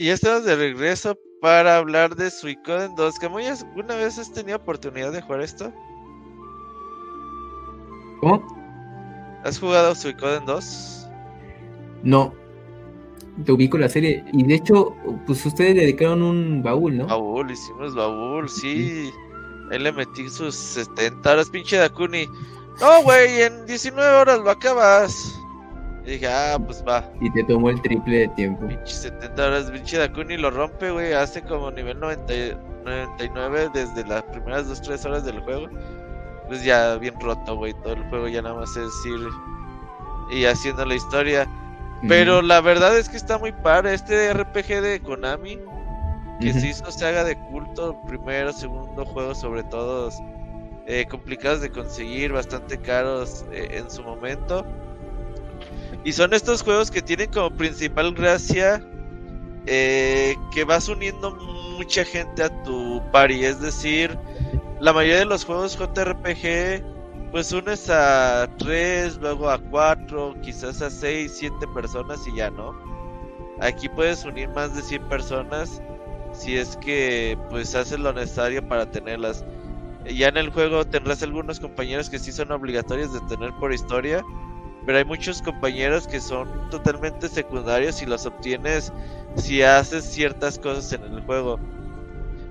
Y 0.00 0.10
estamos 0.10 0.44
de 0.44 0.54
regreso 0.54 1.18
para 1.40 1.76
hablar 1.76 2.14
de 2.14 2.30
Suicoden 2.30 2.94
2. 2.94 3.18
¿Camuy, 3.18 3.46
alguna 3.46 3.96
vez 3.96 4.16
has 4.16 4.32
tenido 4.32 4.56
oportunidad 4.56 5.10
de 5.10 5.20
jugar 5.20 5.40
esto? 5.40 5.72
¿Cómo? 8.20 8.46
¿Has 9.44 9.58
jugado 9.58 9.96
Suicoden 9.96 10.46
2? 10.46 11.08
No. 12.04 12.32
Te 13.44 13.50
ubico 13.50 13.76
la 13.76 13.88
serie. 13.88 14.24
Y 14.32 14.44
de 14.44 14.54
hecho, 14.54 14.94
pues 15.26 15.44
ustedes 15.44 15.74
le 15.74 15.80
dedicaron 15.82 16.22
un 16.22 16.62
baúl, 16.62 16.96
¿no? 16.96 17.06
Baúl, 17.08 17.50
hicimos 17.50 17.96
baúl, 17.96 18.48
sí. 18.48 19.10
Ahí 19.72 19.80
le 19.80 19.90
metí 19.90 20.28
sus 20.28 20.54
70 20.54 21.32
horas, 21.32 21.50
pinche 21.50 21.76
Dakuni. 21.76 22.28
No, 22.80 23.02
güey, 23.02 23.42
en 23.42 23.66
19 23.66 24.14
horas 24.14 24.38
lo 24.38 24.50
acabas. 24.50 25.37
Y 26.08 26.12
dije, 26.12 26.26
ah, 26.26 26.56
pues 26.64 26.82
va. 26.88 27.04
Y 27.20 27.30
te 27.32 27.44
tomó 27.44 27.68
el 27.68 27.82
triple 27.82 28.20
de 28.20 28.28
tiempo. 28.28 28.66
Pinche 28.66 28.94
70 28.94 29.46
horas, 29.46 29.70
pinche 29.70 29.98
Dakuni 29.98 30.38
lo 30.38 30.50
rompe, 30.50 30.90
güey. 30.90 31.12
Hace 31.12 31.42
como 31.42 31.70
nivel 31.70 32.00
90, 32.00 32.34
y- 32.34 32.56
99 32.86 33.68
desde 33.74 34.06
las 34.06 34.22
primeras 34.22 34.66
2-3 34.66 35.04
horas 35.04 35.26
del 35.26 35.38
juego. 35.40 35.68
Pues 36.46 36.64
ya 36.64 36.96
bien 36.96 37.14
roto, 37.20 37.56
güey. 37.56 37.74
Todo 37.82 37.92
el 37.92 38.08
juego 38.08 38.26
ya 38.26 38.40
nada 38.40 38.54
más 38.54 38.74
es 38.74 38.90
ir 39.04 39.28
y 40.30 40.46
haciendo 40.46 40.86
la 40.86 40.94
historia. 40.94 41.46
Pero 42.08 42.40
la 42.40 42.62
verdad 42.62 42.96
es 42.96 43.10
que 43.10 43.18
está 43.18 43.36
muy 43.36 43.52
padre. 43.52 43.92
Este 43.92 44.32
RPG 44.32 44.80
de 44.80 45.00
Konami, 45.02 45.58
que 46.40 46.54
se 46.54 46.68
hizo 46.68 46.90
saga 46.90 47.22
de 47.22 47.36
culto, 47.50 48.00
primero, 48.06 48.50
segundo 48.54 49.04
juego, 49.04 49.34
sobre 49.34 49.62
todo 49.64 50.08
eh, 50.86 51.04
complicados 51.10 51.60
de 51.60 51.68
conseguir, 51.68 52.32
bastante 52.32 52.78
caros 52.78 53.44
eh, 53.52 53.68
en 53.72 53.90
su 53.90 54.02
momento. 54.02 54.64
Y 56.04 56.12
son 56.12 56.32
estos 56.32 56.62
juegos 56.62 56.90
que 56.90 57.02
tienen 57.02 57.30
como 57.30 57.50
principal 57.50 58.14
gracia 58.14 58.82
eh, 59.66 60.36
que 60.52 60.64
vas 60.64 60.88
uniendo 60.88 61.32
mucha 61.76 62.04
gente 62.04 62.42
a 62.42 62.62
tu 62.62 63.02
party. 63.12 63.44
Es 63.44 63.60
decir, 63.60 64.18
la 64.80 64.92
mayoría 64.92 65.18
de 65.18 65.24
los 65.26 65.44
juegos 65.44 65.76
JRPG, 65.76 66.82
pues 67.30 67.52
unes 67.52 67.90
a 67.90 68.48
3, 68.58 69.18
luego 69.18 69.50
a 69.50 69.58
4, 69.58 70.36
quizás 70.40 70.80
a 70.82 70.90
6, 70.90 71.32
7 71.34 71.54
personas 71.74 72.26
y 72.26 72.36
ya 72.36 72.50
no. 72.50 72.74
Aquí 73.60 73.88
puedes 73.88 74.24
unir 74.24 74.48
más 74.50 74.74
de 74.74 74.82
100 74.82 75.08
personas 75.08 75.82
si 76.32 76.56
es 76.56 76.76
que 76.76 77.36
pues 77.50 77.74
haces 77.74 77.98
lo 77.98 78.12
necesario 78.12 78.66
para 78.66 78.90
tenerlas. 78.90 79.44
Ya 80.06 80.28
en 80.28 80.36
el 80.36 80.50
juego 80.50 80.86
tendrás 80.86 81.22
algunos 81.22 81.60
compañeros 81.60 82.08
que 82.08 82.18
sí 82.18 82.32
son 82.32 82.52
obligatorios 82.52 83.12
de 83.12 83.20
tener 83.22 83.52
por 83.54 83.72
historia, 83.72 84.24
pero 84.88 85.00
hay 85.00 85.04
muchos 85.04 85.42
compañeros 85.42 86.06
que 86.06 86.18
son 86.18 86.48
totalmente 86.70 87.28
secundarios 87.28 88.00
y 88.00 88.06
los 88.06 88.24
obtienes 88.24 88.90
si 89.36 89.60
haces 89.60 90.02
ciertas 90.02 90.58
cosas 90.58 90.90
en 90.94 91.02
el 91.02 91.20
juego. 91.24 91.60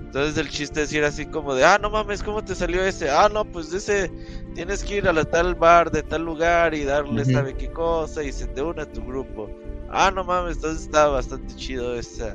Entonces 0.04 0.38
el 0.38 0.48
chiste 0.48 0.82
es 0.82 0.92
ir 0.92 1.02
así 1.02 1.26
como 1.26 1.52
de, 1.56 1.64
ah, 1.64 1.80
no 1.82 1.90
mames, 1.90 2.22
¿cómo 2.22 2.44
te 2.44 2.54
salió 2.54 2.84
ese? 2.84 3.10
Ah, 3.10 3.28
no, 3.28 3.44
pues 3.44 3.72
ese 3.72 4.12
tienes 4.54 4.84
que 4.84 4.98
ir 4.98 5.08
a 5.08 5.12
la 5.12 5.24
tal 5.24 5.56
bar 5.56 5.90
de 5.90 6.04
tal 6.04 6.26
lugar 6.26 6.74
y 6.74 6.84
darle 6.84 7.24
sabe 7.24 7.56
qué 7.56 7.72
cosa 7.72 8.22
y 8.22 8.30
se 8.30 8.46
te 8.46 8.62
une 8.62 8.82
a 8.82 8.92
tu 8.92 9.04
grupo. 9.04 9.50
Ah, 9.90 10.12
no 10.14 10.22
mames, 10.22 10.58
entonces 10.58 10.84
está 10.84 11.08
bastante 11.08 11.56
chido 11.56 11.96
esa, 11.96 12.34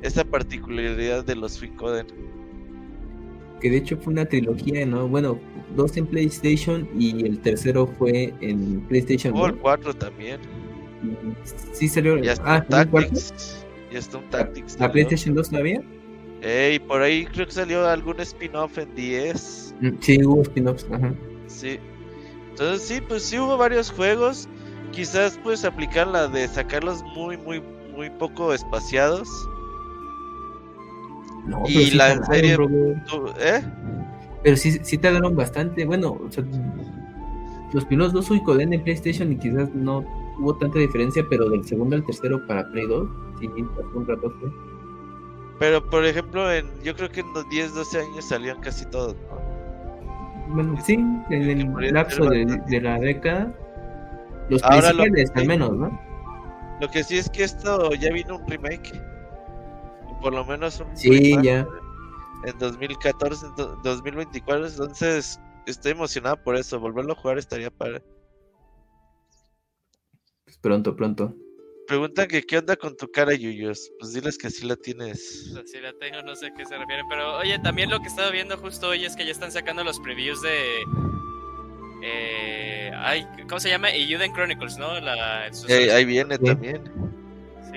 esa 0.00 0.22
particularidad 0.22 1.24
de 1.24 1.34
los 1.34 1.54
Suicoden. 1.54 2.06
Que 3.60 3.70
de 3.70 3.78
hecho 3.78 3.96
fue 3.96 4.12
una 4.12 4.24
trilogía, 4.26 4.86
¿no? 4.86 5.08
Bueno, 5.08 5.38
dos 5.76 5.96
en 5.96 6.06
PlayStation 6.06 6.88
y 6.98 7.24
el 7.26 7.40
tercero 7.40 7.86
fue 7.98 8.32
en 8.40 8.80
PlayStation. 8.88 9.34
Hubo 9.34 9.46
el 9.46 9.56
¿no? 9.56 9.60
4 9.62 9.94
también. 9.94 10.40
Y 11.02 11.14
Sí 11.72 11.88
salió. 11.88 12.18
Ya 12.18 12.32
está 12.32 12.54
Ah, 12.56 12.58
un. 12.60 12.68
Tactics. 12.68 13.66
Ya 13.92 13.98
está 13.98 14.18
un 14.18 14.30
Tactics. 14.30 14.78
¿La. 14.78 14.90
PlayStation 14.92 15.34
2 15.34 15.50
todavía? 15.50 15.82
Ey, 16.42 16.78
por 16.78 17.02
ahí 17.02 17.24
creo 17.26 17.46
que 17.46 17.52
salió 17.52 17.86
algún 17.86 18.20
spin-off 18.20 18.78
en 18.78 18.94
10. 18.94 19.74
Mm, 19.80 19.88
Sí, 20.00 20.24
hubo 20.24 20.42
spin-offs. 20.42 20.86
Ajá. 20.92 21.12
Sí. 21.48 21.78
Entonces 22.50 22.86
sí, 22.86 23.00
pues 23.08 23.22
sí 23.24 23.38
hubo 23.38 23.56
varios 23.56 23.90
juegos. 23.90 24.48
Quizás 24.92 25.38
pues 25.42 25.64
aplicar 25.64 26.06
la 26.06 26.28
de 26.28 26.46
sacarlos 26.48 27.02
muy, 27.14 27.36
muy, 27.36 27.62
muy 27.94 28.08
poco 28.10 28.52
espaciados. 28.54 29.28
No, 31.48 31.62
Y 31.66 31.72
sí 31.86 31.96
la 31.96 32.14
tardaron, 32.18 32.34
serie- 32.34 32.56
¿Eh? 33.40 33.62
Pero 34.42 34.56
sí, 34.56 34.78
sí 34.82 34.98
tardaron 34.98 35.34
bastante. 35.34 35.84
Bueno, 35.84 36.12
o 36.24 36.30
sea, 36.30 36.44
los 37.72 37.84
primeros 37.86 38.12
dos 38.12 38.26
Suicoden 38.26 38.72
en 38.72 38.82
PlayStation 38.84 39.32
y 39.32 39.36
quizás 39.36 39.74
no 39.74 40.04
hubo 40.38 40.54
tanta 40.56 40.78
diferencia, 40.78 41.24
pero 41.28 41.48
del 41.48 41.64
segundo 41.64 41.96
al 41.96 42.04
tercero 42.04 42.46
para 42.46 42.68
Play 42.70 42.86
2, 42.86 43.08
sí, 43.40 43.48
pasó 43.48 43.88
un 43.94 44.06
ratote. 44.06 44.46
Pero 45.58 45.84
por 45.90 46.04
ejemplo, 46.04 46.50
en, 46.52 46.66
yo 46.84 46.94
creo 46.94 47.08
que 47.10 47.20
en 47.20 47.32
los 47.34 47.48
10, 47.48 47.74
12 47.74 47.98
años 48.00 48.24
salían 48.28 48.60
casi 48.60 48.86
todos, 48.86 49.16
¿no? 49.28 50.54
Bueno, 50.54 50.78
sí, 50.84 50.94
en 51.30 51.32
el 51.82 51.92
lapso 51.92 52.24
de, 52.30 52.46
de 52.68 52.80
la 52.80 52.98
década. 53.00 53.52
Los 54.48 54.62
Ahora 54.64 54.92
lo 54.92 55.02
principales, 55.02 55.30
que- 55.32 55.40
al 55.40 55.46
menos, 55.46 55.72
¿no? 55.76 56.00
Lo 56.80 56.88
que 56.88 57.02
sí 57.02 57.18
es 57.18 57.28
que 57.28 57.42
esto 57.44 57.92
ya 57.94 58.12
vino 58.12 58.36
un 58.36 58.46
remake. 58.46 58.92
Por 60.20 60.34
lo 60.34 60.44
menos 60.44 60.80
un 60.80 60.96
Sí, 60.96 61.36
ya. 61.42 61.66
En 62.44 62.58
2014, 62.58 63.46
en 63.46 63.54
do- 63.56 63.76
2024. 63.82 64.66
Entonces 64.68 65.40
estoy 65.66 65.92
emocionado 65.92 66.42
por 66.42 66.56
eso. 66.56 66.78
Volverlo 66.80 67.12
a 67.12 67.16
jugar 67.16 67.38
estaría 67.38 67.70
para. 67.70 68.02
Pues 70.44 70.58
pronto, 70.58 70.94
pronto. 70.96 71.34
Preguntan 71.86 72.28
que 72.28 72.42
qué 72.42 72.58
onda 72.58 72.76
con 72.76 72.96
tu 72.96 73.10
cara, 73.10 73.34
Yuyos. 73.34 73.90
Pues 73.98 74.12
diles 74.12 74.36
que 74.36 74.48
así 74.48 74.66
la 74.66 74.76
tienes. 74.76 75.54
Si 75.66 75.80
la 75.80 75.92
tengo, 75.98 76.20
no 76.22 76.36
sé 76.36 76.46
a 76.48 76.54
qué 76.54 76.64
se 76.66 76.76
refiere. 76.76 77.02
Pero 77.08 77.38
oye, 77.38 77.58
también 77.60 77.90
lo 77.90 77.98
que 78.00 78.08
estaba 78.08 78.30
viendo 78.30 78.56
justo 78.58 78.88
hoy 78.88 79.04
es 79.04 79.16
que 79.16 79.24
ya 79.24 79.32
están 79.32 79.52
sacando 79.52 79.82
los 79.84 79.98
previews 80.00 80.42
de. 80.42 80.82
Eh, 82.02 82.92
ay, 82.94 83.26
¿cómo 83.48 83.58
se 83.58 83.70
llama? 83.70 83.90
Euden 83.90 84.32
Chronicles, 84.32 84.78
¿no? 84.78 85.00
La, 85.00 85.52
sus- 85.52 85.68
Eh, 85.70 85.90
ahí 85.92 86.04
viene 86.04 86.36
Sí. 86.36 86.44
también. 86.44 86.84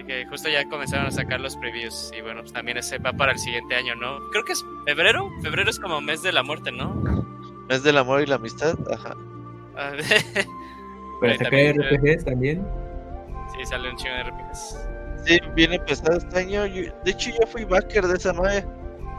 Así 0.01 0.07
que 0.07 0.25
justo 0.25 0.49
ya 0.49 0.67
comenzaron 0.67 1.05
a 1.07 1.11
sacar 1.11 1.39
los 1.39 1.55
previews. 1.57 2.11
Y 2.17 2.21
bueno, 2.21 2.41
pues 2.41 2.51
también 2.53 2.75
ese 2.77 2.97
va 2.97 3.13
para 3.13 3.33
el 3.33 3.37
siguiente 3.37 3.75
año, 3.75 3.93
¿no? 3.95 4.19
Creo 4.31 4.43
que 4.43 4.53
es 4.53 4.65
febrero. 4.85 5.29
Febrero 5.43 5.69
es 5.69 5.79
como 5.79 6.01
mes 6.01 6.23
de 6.23 6.31
la 6.31 6.41
muerte, 6.41 6.71
¿no? 6.71 7.23
Es 7.69 7.83
del 7.83 7.99
amor 7.99 8.21
y 8.21 8.25
la 8.25 8.35
amistad. 8.35 8.73
Ajá. 8.91 9.15
Ah, 9.77 9.91
Para 11.21 11.33
sacar 11.37 11.51
también, 11.51 11.81
RPGs 11.83 12.25
también. 12.25 12.67
sí, 13.55 13.63
sale 13.65 13.91
un 13.91 13.95
chingo 13.97 14.15
de 14.15 14.23
RPGs. 14.23 14.87
Sí, 15.25 15.39
viene 15.55 15.77
pesado 15.81 16.17
este 16.17 16.39
año. 16.39 16.65
Yo- 16.65 16.91
de 17.05 17.11
hecho, 17.11 17.29
yo 17.39 17.45
fui 17.45 17.63
backer 17.63 18.07
de 18.07 18.15
esa 18.17 18.33
madre. 18.33 18.65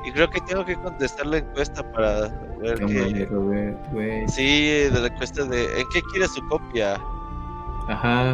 Y 0.05 0.11
creo 0.11 0.29
que 0.31 0.41
tengo 0.41 0.65
que 0.65 0.75
contestar 0.75 1.27
la 1.27 1.39
encuesta 1.39 1.89
para 1.93 2.23
ver 2.61 2.81
No 2.81 2.89
que. 2.89 2.95
mames, 3.03 3.29
Robert, 3.29 3.79
güey. 3.93 4.27
Sí, 4.27 4.69
de 4.93 4.99
la 5.01 5.07
encuesta 5.07 5.45
de. 5.45 5.63
¿En 5.81 5.87
qué 5.93 6.03
quiere 6.11 6.27
su 6.27 6.45
copia? 6.49 6.95
Ajá. 7.89 8.33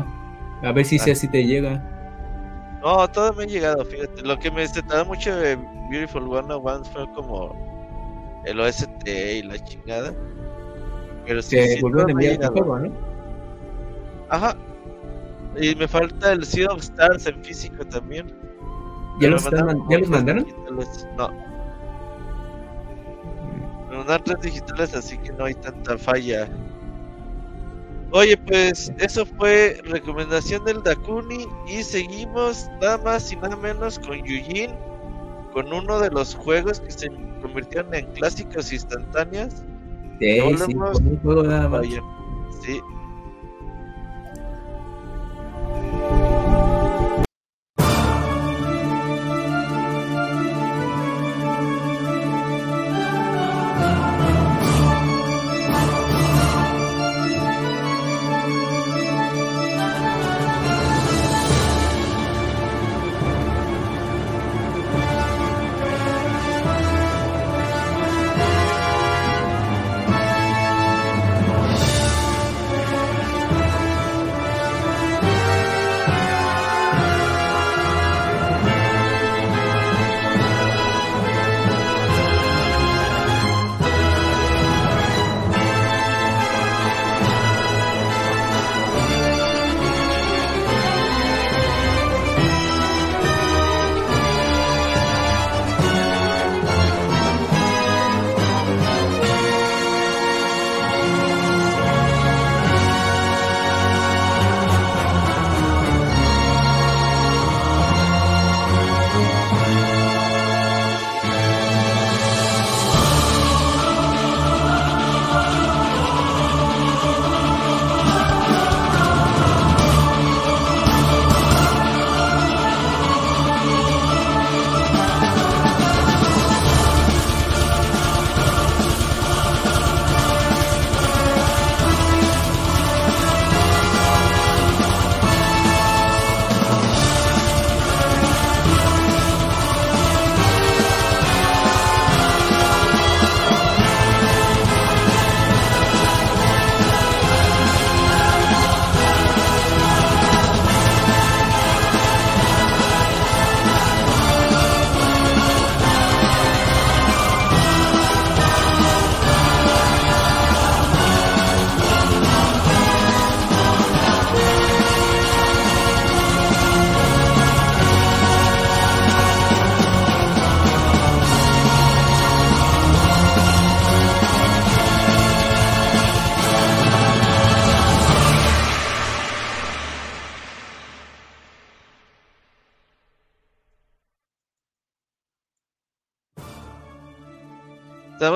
A 0.62 0.72
ver 0.72 0.86
si 0.86 0.98
Ah. 0.98 1.12
así 1.12 1.28
te 1.28 1.44
llega. 1.44 1.84
No, 2.88 3.06
todo 3.08 3.34
me 3.34 3.42
ha 3.42 3.46
llegado, 3.46 3.84
fíjate. 3.84 4.22
Lo 4.22 4.38
que 4.38 4.50
me 4.50 4.66
tardó 4.66 5.04
mucho 5.04 5.36
de 5.36 5.56
Beautiful 5.90 6.22
101 6.24 6.84
fue 6.86 7.12
como 7.12 7.54
el 8.46 8.58
OST 8.58 9.06
y 9.06 9.42
la 9.42 9.58
chingada. 9.62 10.14
Pero 11.26 11.42
sí, 11.42 11.58
sí, 11.60 11.82
volvieron 11.82 12.08
a 12.08 12.12
enviar 12.12 12.32
llegado. 12.34 12.52
juego, 12.54 12.78
¿no? 12.78 12.92
Ajá. 14.30 14.56
Y 15.60 15.74
me 15.74 15.86
falta 15.86 16.32
el 16.32 16.44
Sea 16.46 16.68
of 16.70 16.78
Stars 16.80 17.26
en 17.26 17.44
físico 17.44 17.84
también. 17.84 18.32
¿Ya 19.20 19.28
los, 19.28 19.44
mandaron 19.44 19.78
man- 19.80 19.86
¿Ya 19.90 19.98
los 19.98 20.08
mandaron? 20.08 20.44
digitales. 20.44 21.08
No. 21.18 21.28
Me 23.90 23.96
mandaron 23.98 24.24
tres 24.24 24.40
digitales, 24.40 24.94
así 24.94 25.18
que 25.18 25.30
no 25.32 25.44
hay 25.44 25.54
tanta 25.54 25.98
falla. 25.98 26.48
Oye, 28.10 28.36
pues 28.38 28.90
eso 28.98 29.26
fue 29.26 29.80
recomendación 29.84 30.64
del 30.64 30.82
Dakuni 30.82 31.46
y 31.66 31.82
seguimos 31.82 32.66
nada 32.80 32.98
más 32.98 33.30
y 33.30 33.36
nada 33.36 33.56
menos 33.56 33.98
con 33.98 34.16
Yujin, 34.24 34.70
con 35.52 35.70
uno 35.72 36.00
de 36.00 36.10
los 36.10 36.34
juegos 36.34 36.80
que 36.80 36.90
se 36.90 37.08
convirtieron 37.42 37.94
en 37.94 38.06
clásicos 38.12 38.72
instantáneos. 38.72 39.62
Sí, 40.20 40.40
con 40.40 41.06
un 41.06 41.20
juego 41.20 41.42
nada 41.42 41.68
más. 41.68 41.86
Sí. 42.62 42.80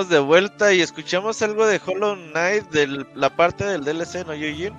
De 0.08 0.18
vuelta 0.18 0.72
y 0.72 0.80
escuchamos 0.80 1.42
algo 1.42 1.66
de 1.66 1.80
Hollow 1.84 2.16
Knight, 2.16 2.64
de 2.70 3.06
la 3.14 3.30
parte 3.30 3.64
del 3.64 3.84
DLC, 3.84 4.26
¿no, 4.26 4.34
Yujin? 4.34 4.74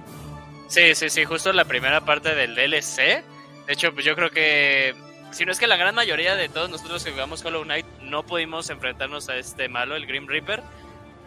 Sí, 0.68 0.96
sí, 0.96 1.10
sí, 1.10 1.24
justo 1.24 1.54
la 1.54 1.66
primera 1.66 2.02
parte 2.02 2.34
del 2.36 2.56
DLC. 2.56 3.24
De 3.66 3.74
hecho, 3.74 3.94
pues 3.94 4.06
yo 4.06 4.16
creo 4.16 4.30
que, 4.30 4.96
si 5.32 5.46
no 5.46 5.52
es 5.52 5.60
que 5.60 5.68
la 5.68 5.78
gran 5.78 5.96
mayoría 5.96 6.36
de 6.36 6.50
todos 6.50 6.70
nosotros 6.70 7.04
que 7.04 7.12
jugamos 7.12 7.44
Hollow 7.46 7.64
Knight 7.64 7.86
no 8.02 8.24
pudimos 8.24 8.70
enfrentarnos 8.70 9.30
a 9.30 9.38
este 9.38 9.70
malo, 9.70 9.96
el 9.96 10.06
Grim 10.06 10.28
Reaper. 10.28 10.64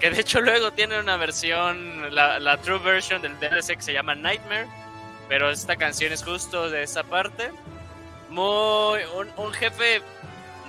Que 0.01 0.11
de 0.11 0.21
hecho 0.21 0.41
luego 0.41 0.73
tiene 0.73 0.99
una 1.01 1.17
versión, 1.17 2.15
la, 2.15 2.39
la 2.39 2.61
true 2.61 2.79
version 2.79 3.23
del 3.23 3.39
DLC 3.39 3.77
que 3.77 3.83
se 3.83 3.93
llama 3.93 4.15
Nightmare. 4.15 4.67
Pero 5.29 5.51
esta 5.51 5.77
canción 5.77 6.13
es 6.13 6.23
justo 6.23 6.71
de 6.71 6.83
esa 6.83 7.05
parte. 7.05 7.51
Muy, 8.29 9.01
un 9.37 9.53
jefe 9.53 10.03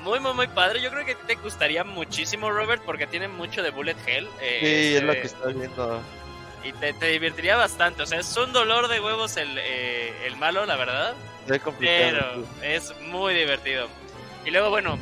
muy, 0.08 0.20
muy, 0.20 0.34
muy 0.34 0.48
padre. 0.48 0.82
Yo 0.82 0.90
creo 0.90 1.06
que 1.06 1.16
te 1.16 1.36
gustaría 1.36 1.84
muchísimo, 1.84 2.50
Robert, 2.50 2.82
porque 2.86 3.08
tiene 3.08 3.28
mucho 3.28 3.62
de 3.62 3.70
Bullet 3.72 3.96
Hell. 4.06 4.28
eh, 4.42 4.60
Sí, 4.62 4.96
es 4.96 5.04
lo 5.04 5.12
este, 5.12 5.22
que 5.22 5.28
está 5.28 5.48
viendo. 5.48 6.02
Y 6.64 6.72
te, 6.74 6.94
te 6.94 7.08
divertiría 7.08 7.56
bastante. 7.56 8.04
O 8.04 8.06
sea, 8.06 8.20
es 8.20 8.36
un 8.38 8.52
dolor 8.54 8.88
de 8.88 9.00
huevos 9.00 9.38
el, 9.38 9.58
eh, 9.60 10.14
el 10.26 10.36
malo, 10.38 10.66
la 10.66 10.76
verdad. 10.76 11.14
Es 11.48 11.62
complicado. 11.62 12.46
Pero 12.62 12.74
es 12.74 13.00
muy 13.02 13.34
divertido. 13.34 13.88
Y 14.46 14.52
luego, 14.52 14.70
bueno, 14.70 14.98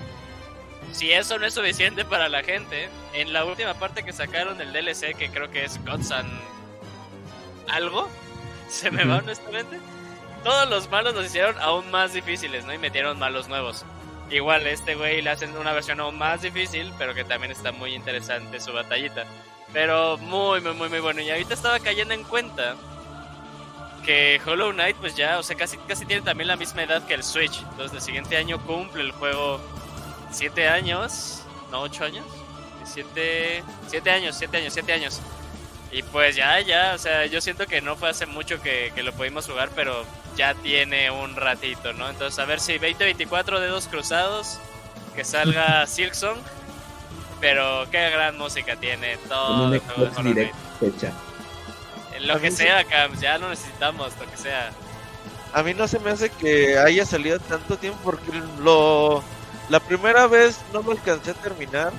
si 0.91 1.11
eso 1.11 1.37
no 1.39 1.45
es 1.45 1.53
suficiente 1.53 2.05
para 2.05 2.29
la 2.29 2.43
gente, 2.43 2.89
en 3.13 3.31
la 3.33 3.45
última 3.45 3.73
parte 3.75 4.03
que 4.03 4.13
sacaron 4.13 4.57
del 4.57 4.73
DLC, 4.73 5.15
que 5.15 5.29
creo 5.29 5.49
que 5.51 5.65
es 5.65 5.83
Gods 5.85 6.11
and 6.11 6.29
algo, 7.67 8.09
se 8.69 8.91
me 8.91 9.05
va 9.05 9.17
honestamente. 9.17 9.79
Todos 10.43 10.69
los 10.69 10.89
malos 10.91 11.15
los 11.15 11.25
hicieron 11.25 11.57
aún 11.59 11.89
más 11.89 12.13
difíciles, 12.13 12.65
¿no? 12.65 12.73
Y 12.73 12.77
metieron 12.77 13.17
malos 13.17 13.47
nuevos. 13.47 13.83
Igual, 14.29 14.65
este 14.67 14.95
güey 14.95 15.21
le 15.21 15.29
hacen 15.29 15.55
una 15.55 15.71
versión 15.71 15.99
aún 15.99 16.17
más 16.17 16.41
difícil, 16.41 16.91
pero 16.97 17.13
que 17.13 17.23
también 17.23 17.51
está 17.51 17.71
muy 17.71 17.93
interesante 17.93 18.59
su 18.59 18.73
batallita. 18.73 19.25
Pero 19.71 20.17
muy, 20.17 20.61
muy, 20.61 20.73
muy, 20.73 20.89
muy 20.89 20.99
bueno. 20.99 21.21
Y 21.21 21.29
ahorita 21.29 21.53
estaba 21.53 21.79
cayendo 21.79 22.13
en 22.13 22.23
cuenta 22.23 22.75
que 24.03 24.39
Hollow 24.45 24.71
Knight, 24.71 24.97
pues 24.97 25.15
ya, 25.15 25.37
o 25.39 25.43
sea, 25.43 25.55
casi, 25.55 25.77
casi 25.77 26.05
tiene 26.05 26.21
también 26.21 26.47
la 26.47 26.55
misma 26.55 26.83
edad 26.83 27.05
que 27.05 27.13
el 27.13 27.23
Switch. 27.23 27.59
Entonces, 27.71 27.93
el 27.93 28.01
siguiente 28.01 28.37
año 28.37 28.59
cumple 28.65 29.03
el 29.03 29.11
juego 29.11 29.59
7 30.31 30.67
años, 30.69 31.43
no 31.71 31.81
8 31.81 32.05
años, 32.05 32.25
7 32.83 33.63
siete 33.87 34.09
años, 34.11 34.35
7 34.37 34.57
años, 34.57 34.73
7 34.73 34.93
años. 34.93 35.21
Y 35.91 36.03
pues 36.03 36.35
ya, 36.35 36.59
ya, 36.59 36.93
o 36.95 36.97
sea, 36.97 37.25
yo 37.25 37.41
siento 37.41 37.67
que 37.67 37.81
no 37.81 37.95
fue 37.95 38.09
hace 38.09 38.25
mucho 38.25 38.61
que, 38.61 38.91
que 38.95 39.03
lo 39.03 39.13
pudimos 39.13 39.47
jugar, 39.47 39.69
pero 39.75 40.03
ya 40.35 40.53
tiene 40.55 41.11
un 41.11 41.35
ratito, 41.35 41.93
¿no? 41.93 42.09
Entonces, 42.09 42.37
a 42.39 42.45
ver 42.45 42.59
si 42.59 42.73
2024 42.73 43.59
dedos 43.59 43.87
cruzados, 43.87 44.59
que 45.15 45.23
salga 45.23 45.85
Silksong. 45.87 46.37
Pero 47.41 47.85
qué 47.91 48.09
gran 48.09 48.37
música 48.37 48.75
tiene 48.77 49.17
todo 49.27 49.73
el 49.73 49.79
juego 49.79 50.03
de 50.05 50.09
Xbox 50.09 50.17
Hollow 50.17 50.33
Knight. 50.33 50.53
Direct 50.79 50.79
fecha. 50.79 51.13
Lo 52.21 52.39
que 52.39 52.49
sea, 52.49 52.83
Cams, 52.85 53.19
ya 53.19 53.37
lo 53.37 53.49
necesitamos, 53.49 54.13
lo 54.19 54.31
que 54.31 54.37
sea. 54.37 54.71
A 55.53 55.61
mí 55.63 55.73
no 55.73 55.87
se 55.87 55.99
me 55.99 56.11
hace 56.11 56.29
que 56.29 56.77
haya 56.77 57.05
salido 57.05 57.39
tanto 57.39 57.77
tiempo 57.77 57.99
porque 58.03 58.31
lo 58.59 59.21
la 59.69 59.79
primera 59.79 60.27
vez 60.27 60.59
no 60.73 60.81
lo 60.81 60.91
alcancé 60.91 61.31
a 61.31 61.33
terminar 61.33 61.91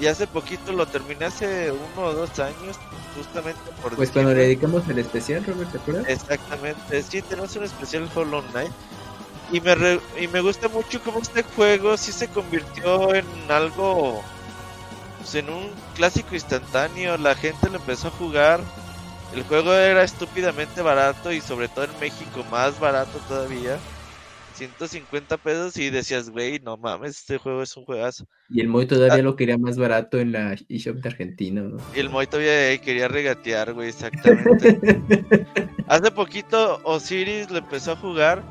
y 0.00 0.06
hace 0.06 0.26
poquito 0.26 0.72
lo 0.72 0.86
terminé 0.86 1.26
hace 1.26 1.70
uno 1.70 2.02
o 2.06 2.12
dos 2.14 2.38
años 2.38 2.76
justamente 3.14 3.60
por 3.82 3.94
Pues 3.96 4.10
cuando 4.12 4.34
le 4.34 4.42
dedicamos 4.42 4.88
el 4.88 4.98
especial, 4.98 5.44
Robert, 5.44 5.70
¿te 5.70 5.78
acuerdas? 5.78 6.06
Exactamente, 6.08 7.02
sí, 7.02 7.22
tenemos 7.22 7.54
un 7.56 7.64
especial 7.64 8.10
Hollow 8.14 8.42
Knight. 8.50 8.72
Y 9.52 9.60
me, 9.60 9.74
re- 9.74 10.00
y 10.20 10.28
me 10.28 10.40
gusta 10.40 10.68
mucho 10.68 11.02
cómo 11.02 11.20
este 11.20 11.42
juego 11.42 11.96
sí 11.96 12.12
se 12.12 12.30
convirtió 12.30 13.14
en 13.14 13.50
algo, 13.50 14.30
pues 15.18 15.34
en 15.34 15.50
un 15.50 15.84
clásico 15.94 16.34
instantáneo. 16.34 17.18
La 17.18 17.34
gente 17.34 17.68
lo 17.70 17.78
empezó 17.78 18.08
a 18.08 18.12
jugar. 18.12 18.72
El 19.30 19.44
juego 19.44 19.72
era 19.74 20.02
estúpidamente 20.04 20.82
barato 20.82 21.32
y 21.32 21.40
sobre 21.40 21.68
todo 21.68 21.84
en 21.86 21.98
México 21.98 22.44
más 22.44 22.78
barato 22.78 23.20
todavía. 23.20 23.84
150 24.68 25.38
pesos 25.38 25.76
y 25.78 25.88
decías, 25.88 26.28
güey, 26.28 26.60
no 26.60 26.76
mames, 26.76 27.18
este 27.18 27.38
juego 27.38 27.62
es 27.62 27.74
un 27.76 27.86
juegazo. 27.86 28.26
Y 28.50 28.60
el 28.60 28.68
Moy 28.68 28.86
todavía 28.86 29.22
lo 29.22 29.34
quería 29.34 29.56
más 29.56 29.78
barato 29.78 30.18
en 30.18 30.32
la 30.32 30.54
eShop 30.68 30.96
de 30.96 31.08
Argentina, 31.08 31.62
¿no? 31.62 31.78
Y 31.94 32.00
el 32.00 32.10
Moy 32.10 32.26
todavía 32.26 32.78
quería 32.78 33.08
regatear, 33.08 33.72
güey, 33.72 33.88
exactamente. 33.88 34.78
Hace 35.88 36.10
poquito 36.10 36.80
Osiris 36.84 37.50
lo 37.50 37.58
empezó 37.58 37.92
a 37.92 37.96
jugar 37.96 38.42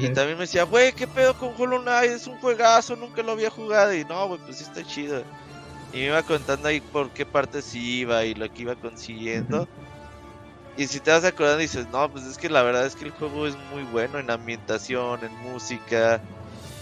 Y 0.00 0.08
también 0.08 0.38
me 0.38 0.44
decía, 0.44 0.64
güey, 0.64 0.92
¿qué 0.92 1.06
pedo 1.06 1.34
con 1.34 1.52
Hollow 1.56 1.82
Knight? 1.82 2.10
Es 2.10 2.26
un 2.26 2.36
juegazo, 2.38 2.96
nunca 2.96 3.22
lo 3.22 3.32
había 3.32 3.50
jugado. 3.50 3.94
Y 3.94 4.04
no, 4.04 4.28
güey, 4.28 4.40
pues 4.44 4.56
sí 4.56 4.64
está 4.64 4.82
chido. 4.82 5.22
Y 5.92 5.98
me 5.98 6.06
iba 6.06 6.22
contando 6.22 6.68
ahí 6.68 6.80
por 6.80 7.10
qué 7.10 7.26
partes 7.26 7.74
iba 7.74 8.24
y 8.24 8.34
lo 8.34 8.50
que 8.52 8.62
iba 8.62 8.74
consiguiendo. 8.76 9.68
Y 10.76 10.86
si 10.88 11.00
te 11.00 11.10
vas 11.12 11.24
acordando 11.24 11.58
dices, 11.58 11.86
no, 11.88 12.10
pues 12.10 12.24
es 12.24 12.36
que 12.36 12.48
la 12.48 12.62
verdad 12.62 12.86
es 12.86 12.96
que 12.96 13.04
el 13.04 13.12
juego 13.12 13.46
es 13.46 13.56
muy 13.70 13.84
bueno 13.84 14.18
en 14.18 14.30
ambientación, 14.30 15.20
en 15.22 15.32
música, 15.36 16.20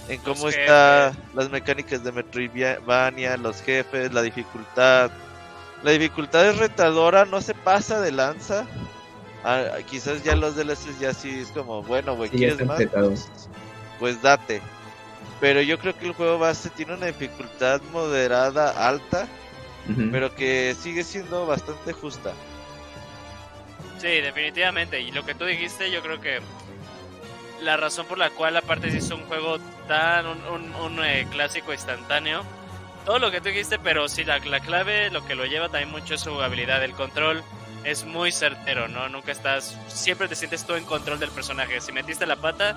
en 0.08 0.20
cómo 0.20 0.46
Los 0.46 0.56
está 0.56 1.12
las 1.34 1.50
mecánicas 1.50 2.02
de 2.02 2.12
Metroidvania, 2.12 3.36
los 3.36 3.60
jefes, 3.62 4.12
la 4.12 4.22
dificultad. 4.22 5.10
La 5.82 5.90
dificultad 5.90 6.46
es 6.48 6.58
retadora, 6.58 7.24
no 7.24 7.40
se 7.40 7.54
pasa 7.54 8.00
de 8.00 8.12
lanza. 8.12 8.66
Ah, 9.44 9.78
quizás 9.86 10.22
ya 10.22 10.36
los 10.36 10.54
DLCs 10.56 11.00
ya 11.00 11.12
sí 11.12 11.40
es 11.40 11.48
como, 11.48 11.82
bueno, 11.82 12.14
güey, 12.14 12.30
Sí, 12.30 12.36
¿quieres 12.36 12.60
están 12.60 12.68
más? 12.68 12.82
Pues, 12.86 13.28
pues 13.98 14.22
date. 14.22 14.62
Pero 15.40 15.60
yo 15.60 15.78
creo 15.78 15.98
que 15.98 16.06
el 16.06 16.12
juego 16.12 16.38
base 16.38 16.70
tiene 16.70 16.94
una 16.94 17.06
dificultad 17.06 17.82
moderada, 17.92 18.70
alta, 18.86 19.26
pero 20.12 20.32
que 20.34 20.76
sigue 20.80 21.02
siendo 21.02 21.46
bastante 21.46 21.92
justa. 21.92 22.32
Sí, 24.02 24.20
definitivamente. 24.20 25.00
Y 25.00 25.12
lo 25.12 25.24
que 25.24 25.34
tú 25.34 25.44
dijiste, 25.44 25.90
yo 25.90 26.02
creo 26.02 26.20
que 26.20 26.40
la 27.62 27.76
razón 27.76 28.04
por 28.06 28.18
la 28.18 28.30
cual 28.30 28.56
aparte 28.56 28.90
se 28.90 28.98
hizo 28.98 29.14
un 29.14 29.24
juego 29.26 29.58
tan, 29.86 30.26
un, 30.26 30.38
un- 30.46 30.74
un, 30.74 31.04
eh, 31.04 31.26
clásico 31.30 31.72
instantáneo, 31.72 32.42
todo 33.06 33.18
lo 33.20 33.30
que 33.30 33.40
tú 33.40 33.48
dijiste, 33.50 33.78
pero 33.78 34.08
sí, 34.08 34.24
la, 34.24 34.38
la 34.40 34.58
clave, 34.60 35.10
lo 35.10 35.24
que 35.24 35.34
lo 35.36 35.44
lleva 35.46 35.68
también 35.68 35.90
mucho 35.90 36.14
es 36.14 36.20
su 36.20 36.40
habilidad, 36.42 36.82
el 36.82 36.92
control 36.94 37.42
es 37.84 38.04
muy 38.04 38.32
certero, 38.32 38.88
¿no? 38.88 39.08
Nunca 39.08 39.30
estás, 39.32 39.76
siempre 39.88 40.26
te 40.28 40.34
sientes 40.34 40.64
tú 40.66 40.74
en 40.74 40.84
control 40.84 41.18
del 41.20 41.30
personaje. 41.30 41.80
Si 41.80 41.92
metiste 41.92 42.26
la 42.26 42.36
pata, 42.36 42.76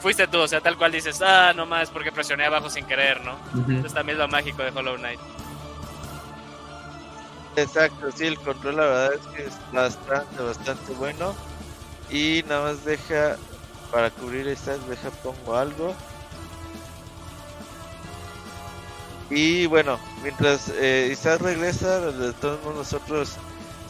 fuiste 0.00 0.26
tú, 0.28 0.38
o 0.38 0.48
sea, 0.48 0.60
tal 0.60 0.76
cual 0.76 0.92
dices, 0.92 1.20
ah, 1.22 1.52
no 1.54 1.66
más, 1.66 1.90
porque 1.90 2.10
presioné 2.12 2.44
abajo 2.44 2.70
sin 2.70 2.84
querer, 2.86 3.20
¿no? 3.22 3.34
Ujú. 3.54 3.64
Entonces 3.70 3.94
también 3.94 4.18
lo 4.18 4.28
mágico 4.28 4.62
de 4.62 4.70
Hollow 4.70 4.96
Knight. 4.96 5.20
Exacto, 7.56 8.10
sí, 8.16 8.26
el 8.26 8.38
control 8.40 8.76
la 8.76 8.86
verdad 8.86 9.14
es 9.14 9.26
que 9.28 9.44
es 9.44 9.54
bastante, 9.72 10.42
bastante 10.42 10.92
bueno. 10.94 11.34
Y 12.10 12.44
nada 12.48 12.72
más 12.72 12.84
deja, 12.84 13.36
para 13.90 14.10
cubrir 14.10 14.48
estas, 14.48 14.86
deja 14.88 15.10
pongo 15.10 15.56
algo. 15.56 15.94
Y 19.30 19.66
bueno, 19.66 19.98
mientras 20.22 20.68
eh, 20.68 21.08
Isaac 21.12 21.40
regresa, 21.40 22.00
todos 22.40 22.74
nosotros 22.74 23.36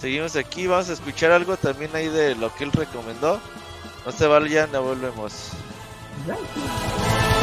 seguimos 0.00 0.36
aquí. 0.36 0.66
Vamos 0.66 0.90
a 0.90 0.92
escuchar 0.92 1.32
algo 1.32 1.56
también 1.56 1.94
ahí 1.94 2.08
de 2.08 2.34
lo 2.34 2.54
que 2.54 2.64
él 2.64 2.72
recomendó. 2.72 3.40
No 4.06 4.12
se 4.12 4.26
vayan, 4.26 4.70
ya 4.70 4.78
volvemos. 4.78 5.50
Thank 6.26 7.33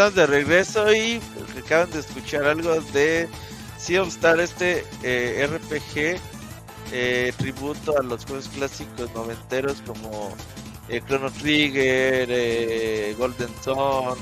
estamos 0.00 0.14
de 0.14 0.26
regreso 0.26 0.90
y 0.94 1.20
acaban 1.62 1.90
de 1.90 1.98
escuchar 1.98 2.44
algo 2.44 2.80
de 2.94 3.28
Sea 3.76 4.00
of 4.00 4.08
Star, 4.08 4.40
este 4.40 4.82
eh, 5.02 5.46
RPG 5.46 6.18
eh, 6.90 7.34
tributo 7.36 7.98
a 7.98 8.02
los 8.02 8.24
juegos 8.24 8.48
clásicos 8.48 9.12
noventeros 9.14 9.82
como 9.86 10.34
eh, 10.88 11.02
Chrono 11.06 11.30
Trigger, 11.30 13.14
Golden 13.16 13.50
Sun, 13.62 14.16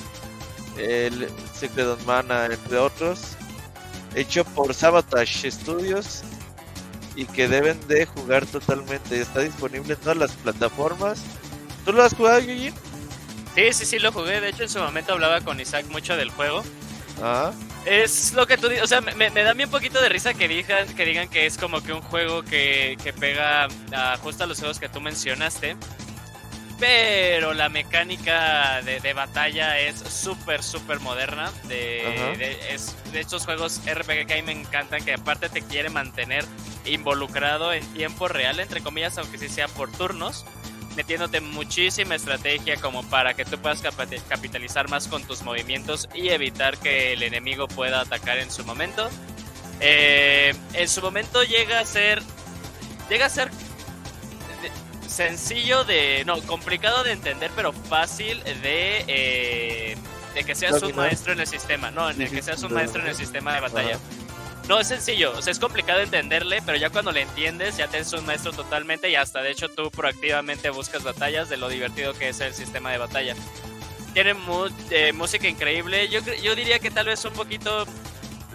el 0.79 1.29
Secret 1.55 1.87
of 1.87 2.05
Mana, 2.05 2.47
entre 2.47 2.79
otros, 2.79 3.37
hecho 4.17 4.45
por 4.45 4.75
Sabotage 4.75 5.49
Studios 5.49 6.23
y 7.15 7.25
que 7.25 7.47
deben 7.47 7.79
de 7.87 8.05
jugar 8.05 8.47
totalmente. 8.47 9.21
Está 9.21 9.41
disponible 9.43 9.95
en 9.95 10.01
todas 10.01 10.17
las 10.17 10.33
plataformas. 10.33 11.23
¿Tú 11.85 11.93
lo 11.93 12.03
has 12.03 12.15
jugado, 12.15 12.41
Yuji? 12.41 12.73
Sí, 13.59 13.73
sí, 13.73 13.87
sí, 13.87 13.99
lo 13.99 14.13
jugué. 14.13 14.41
De 14.41 14.51
hecho, 14.51 14.63
en 14.63 14.69
su 14.69 14.79
momento 14.79 15.15
hablaba 15.15 15.41
con 15.41 15.59
Isaac 15.59 15.87
mucho 15.87 16.17
del 16.17 16.31
juego. 16.31 16.63
Ah, 17.21 17.51
Es 17.87 18.33
lo 18.33 18.47
que 18.47 18.57
tú 18.57 18.69
dices, 18.69 18.85
o 18.85 18.87
sea, 18.87 19.01
me, 19.01 19.31
me 19.31 19.43
da 19.43 19.51
a 19.51 19.55
mí 19.55 19.65
un 19.65 19.71
poquito 19.71 20.01
de 20.01 20.09
risa 20.09 20.33
que 20.33 20.47
digan 20.47 20.87
que, 20.95 21.05
digan 21.05 21.29
que 21.29 21.45
es 21.45 21.59
como 21.59 21.83
que 21.83 21.93
un 21.93 22.01
juego 22.01 22.45
que, 22.45 22.97
que 23.03 23.13
pega 23.13 23.67
a, 23.93 24.17
justo 24.19 24.45
a 24.45 24.47
los 24.47 24.61
juegos 24.61 24.79
que 24.79 24.89
tú 24.89 25.01
mencionaste. 25.01 25.77
Pero 26.79 27.53
la 27.53 27.69
mecánica 27.69 28.81
de, 28.83 29.01
de 29.01 29.13
batalla 29.13 29.81
es 29.81 29.97
súper, 29.99 30.63
súper 30.63 31.01
moderna. 31.01 31.51
De, 31.65 32.15
Ajá. 32.17 32.39
de, 32.39 32.73
es, 32.73 32.95
de 33.11 33.19
estos 33.19 33.45
juegos 33.45 33.81
RPG 33.85 34.27
que 34.29 34.35
a 34.35 34.37
mí 34.37 34.43
me 34.43 34.53
encantan, 34.53 35.05
que 35.05 35.15
aparte 35.15 35.49
te 35.49 35.63
quiere 35.63 35.91
mantener 35.91 36.45
involucrado 36.85 37.73
en 37.73 37.85
tiempo 37.93 38.29
real, 38.29 38.61
entre 38.61 38.83
comillas, 38.83 39.19
aunque 39.19 39.37
sí 39.37 39.49
sea 39.49 39.67
por 39.67 39.91
turnos 39.91 40.45
metiéndote 40.99 41.41
muchísima 41.41 42.17
estrategia 42.17 42.77
como 42.81 43.05
para 43.05 43.35
que 43.35 43.45
tú 43.45 43.57
puedas 43.59 43.81
capitalizar 43.81 44.91
más 44.91 45.07
con 45.07 45.23
tus 45.23 45.43
movimientos 45.43 46.09
y 46.13 46.31
evitar 46.31 46.77
que 46.77 47.13
el 47.13 47.23
enemigo 47.23 47.69
pueda 47.69 48.01
atacar 48.01 48.39
en 48.39 48.51
su 48.51 48.65
momento. 48.65 49.09
Eh, 49.79 50.53
en 50.73 50.89
su 50.89 51.01
momento 51.01 51.45
llega 51.45 51.79
a 51.79 51.85
ser 51.85 52.21
llega 53.09 53.27
a 53.27 53.29
ser 53.29 53.49
sencillo 55.07 55.85
de 55.85 56.25
no 56.27 56.43
complicado 56.43 57.05
de 57.05 57.13
entender 57.13 57.53
pero 57.55 57.73
fácil 57.73 58.43
de 58.43 59.05
eh, 59.07 59.97
de 60.35 60.45
que 60.45 60.57
seas 60.57 60.83
un 60.83 60.97
maestro 60.97 61.33
en 61.33 61.39
el 61.39 61.47
sistema 61.47 61.93
no 61.93 62.11
en 62.11 62.21
el 62.21 62.29
que 62.29 62.43
seas 62.43 62.61
un 62.65 62.75
maestro 62.75 63.03
en 63.03 63.07
el 63.07 63.15
sistema 63.15 63.55
de 63.55 63.61
batalla. 63.61 63.99
No, 64.69 64.79
es 64.81 64.89
sencillo, 64.89 65.33
o 65.37 65.43
sea, 65.43 65.51
es 65.51 65.59
complicado 65.59 66.01
entenderle, 66.01 66.63
pero 66.65 66.79
ya 66.79 66.91
cuando 66.91 67.13
le 67.13 67.23
entiendes, 67.23 67.77
ya 67.77 67.89
te 67.89 67.99
es 67.99 68.13
un 68.13 68.27
maestro 68.27 68.53
totalmente 68.53 69.11
y 69.11 69.17
hasta 69.17 69.43
de 69.43 69.51
hecho 69.51 69.69
tú 69.69 69.91
proactivamente 69.91 70.71
buscas 70.71 71.03
batallas 71.03 71.49
de 71.49 71.57
lo 71.57 71.69
divertido 71.69 72.15
que 72.15 72.29
es 72.29 72.41
el 72.41 72.55
sistema 72.55 72.91
de 72.91 72.99
batalla. 72.99 73.35
Tiene 74.15 74.35
eh, 74.91 75.13
música 75.13 75.49
increíble, 75.49 76.09
yo, 76.09 76.21
yo 76.43 76.55
diría 76.55 76.79
que 76.79 76.91
tal 76.91 77.07
vez 77.07 77.25
un 77.25 77.33
poquito 77.33 77.87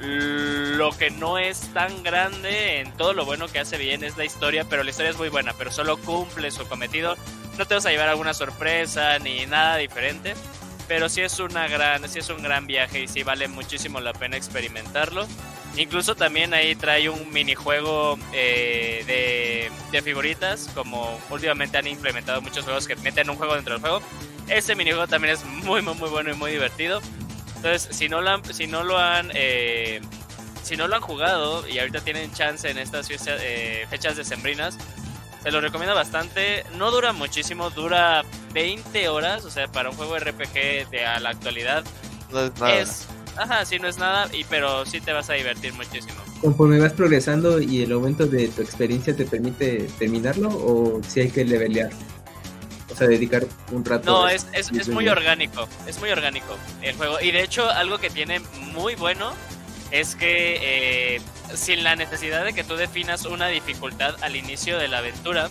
lo 0.06 0.92
que 0.92 1.12
no 1.12 1.38
es 1.38 1.72
tan 1.74 2.04
grande 2.04 2.80
en 2.80 2.92
todo 2.94 3.14
lo 3.14 3.26
bueno 3.26 3.48
que 3.48 3.60
hace 3.60 3.78
bien 3.78 4.04
es 4.04 4.18
la 4.18 4.26
historia, 4.26 4.66
pero 4.66 4.84
la 4.84 4.90
historia 4.90 5.12
es 5.12 5.18
muy 5.18 5.30
buena, 5.30 5.54
pero 5.54 5.72
solo 5.72 5.98
cumple 5.98 6.52
su 6.52 6.68
cometido. 6.68 7.16
No 7.58 7.66
te 7.66 7.76
vas 7.76 7.86
a 7.86 7.90
llevar 7.90 8.10
alguna 8.10 8.34
sorpresa 8.34 9.20
ni 9.20 9.46
nada 9.46 9.78
diferente, 9.78 10.34
pero 10.88 11.10
sí 11.10 11.22
es 11.22 11.40
una 11.40 11.68
gran, 11.68 12.08
sí 12.10 12.20
es 12.20 12.30
un 12.30 12.42
gran 12.42 12.68
viaje 12.68 13.02
y 13.04 13.08
sí 13.08 13.24
vale 13.24 13.48
muchísimo 13.48 14.00
la 14.00 14.14
pena 14.14 14.38
experimentarlo. 14.38 15.28
Incluso 15.76 16.16
también 16.16 16.54
ahí 16.54 16.76
trae 16.76 17.10
un 17.10 17.32
minijuego 17.32 18.20
eh, 18.32 19.04
de, 19.08 19.72
de 19.92 20.02
figuritas, 20.04 20.70
como 20.76 21.20
últimamente 21.32 21.78
han 21.78 21.88
implementado 21.88 22.42
muchos 22.42 22.64
juegos 22.64 22.88
que 22.88 22.96
meten 22.98 23.30
un 23.30 23.38
juego 23.38 23.56
dentro 23.56 23.74
del 23.74 23.82
juego. 23.82 24.02
Ese 24.48 24.76
minijuego 24.76 25.08
también 25.08 25.34
es 25.34 25.44
muy, 25.46 25.82
muy, 25.82 25.96
muy 25.96 26.10
bueno 26.10 26.32
y 26.32 26.36
muy 26.36 26.52
divertido. 26.52 27.02
Entonces, 27.56 27.96
si 27.96 28.10
no 28.10 28.22
lo 28.22 28.30
han, 28.30 28.54
si 28.54 28.68
no 28.68 28.84
lo 28.84 29.00
han, 29.00 29.32
eh, 29.34 30.02
si 30.64 30.76
no 30.76 30.88
lo 30.88 30.96
han 30.98 31.02
jugado 31.02 31.68
y 31.68 31.80
ahorita 31.80 32.02
tienen 32.02 32.32
chance 32.34 32.70
en 32.70 32.78
estas 32.78 33.08
fiestas, 33.08 33.40
eh, 33.42 33.88
fechas 33.90 34.16
decembrinas, 34.16 34.78
se 35.44 35.52
lo 35.52 35.60
recomiendo 35.62 35.94
bastante. 35.94 36.64
No 36.78 36.90
dura 36.90 37.12
muchísimo, 37.12 37.70
dura 37.70 38.24
20 38.54 39.10
horas, 39.10 39.44
o 39.44 39.52
sea, 39.52 39.68
para 39.68 39.90
un 39.90 39.96
juego 39.96 40.18
RPG 40.18 40.90
de 40.90 41.06
a 41.06 41.20
la 41.20 41.30
actualidad 41.30 41.84
no 42.32 42.42
es 42.42 42.60
nada. 42.60 42.80
es, 42.80 43.08
ajá, 43.38 43.66
sí 43.66 43.78
no 43.78 43.88
es 43.88 43.98
nada, 43.98 44.28
y 44.34 44.44
pero 44.46 44.86
sí 44.86 45.02
te 45.02 45.12
vas 45.12 45.30
a 45.30 45.34
divertir 45.34 45.74
muchísimo. 45.74 46.16
Conforme 46.42 46.80
vas 46.80 46.94
progresando 46.94 47.62
y 47.62 47.84
el 47.84 47.92
aumento 47.92 48.26
de 48.26 48.48
tu 48.48 48.62
experiencia 48.62 49.16
te 49.16 49.26
permite 49.26 49.88
terminarlo 50.00 50.50
o 50.50 51.02
si 51.08 51.22
hay 51.22 51.30
que 51.30 51.46
levelear. 51.46 51.92
O 52.90 52.96
sea, 52.96 53.08
dedicar 53.08 53.46
un 53.72 53.84
rato. 53.84 54.12
No, 54.12 54.28
es, 54.28 54.46
es, 54.54 54.72
es 54.72 54.88
muy 54.88 55.08
orgánico, 55.08 55.68
es 55.88 56.00
muy 56.00 56.12
orgánico 56.12 56.56
el 56.82 56.96
juego. 56.96 57.20
Y 57.22 57.32
de 57.32 57.44
hecho, 57.44 57.70
algo 57.70 57.98
que 57.98 58.10
tiene 58.10 58.40
muy 58.74 58.96
bueno 58.96 59.34
es 59.90 60.16
que 60.16 61.16
eh, 61.16 61.22
sin 61.56 61.84
la 61.84 61.96
necesidad 61.96 62.44
de 62.44 62.54
que 62.54 62.64
tú 62.64 62.76
definas 62.76 63.26
una 63.26 63.48
dificultad 63.48 64.16
al 64.22 64.36
inicio 64.36 64.78
de 64.78 64.88
la 64.88 65.00
aventura, 65.00 65.50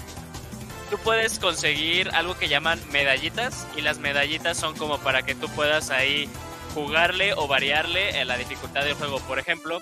tú 0.90 0.98
puedes 0.98 1.38
conseguir 1.38 2.10
algo 2.14 2.36
que 2.36 2.48
llaman 2.48 2.80
medallitas 2.90 3.66
y 3.76 3.80
las 3.80 3.98
medallitas 3.98 4.56
son 4.56 4.76
como 4.76 4.98
para 4.98 5.22
que 5.22 5.34
tú 5.34 5.48
puedas 5.50 5.90
ahí 5.90 6.28
jugarle 6.74 7.34
o 7.34 7.46
variarle 7.46 8.20
en 8.20 8.28
la 8.28 8.36
dificultad 8.36 8.84
del 8.84 8.94
juego. 8.94 9.18
Por 9.20 9.38
ejemplo, 9.38 9.80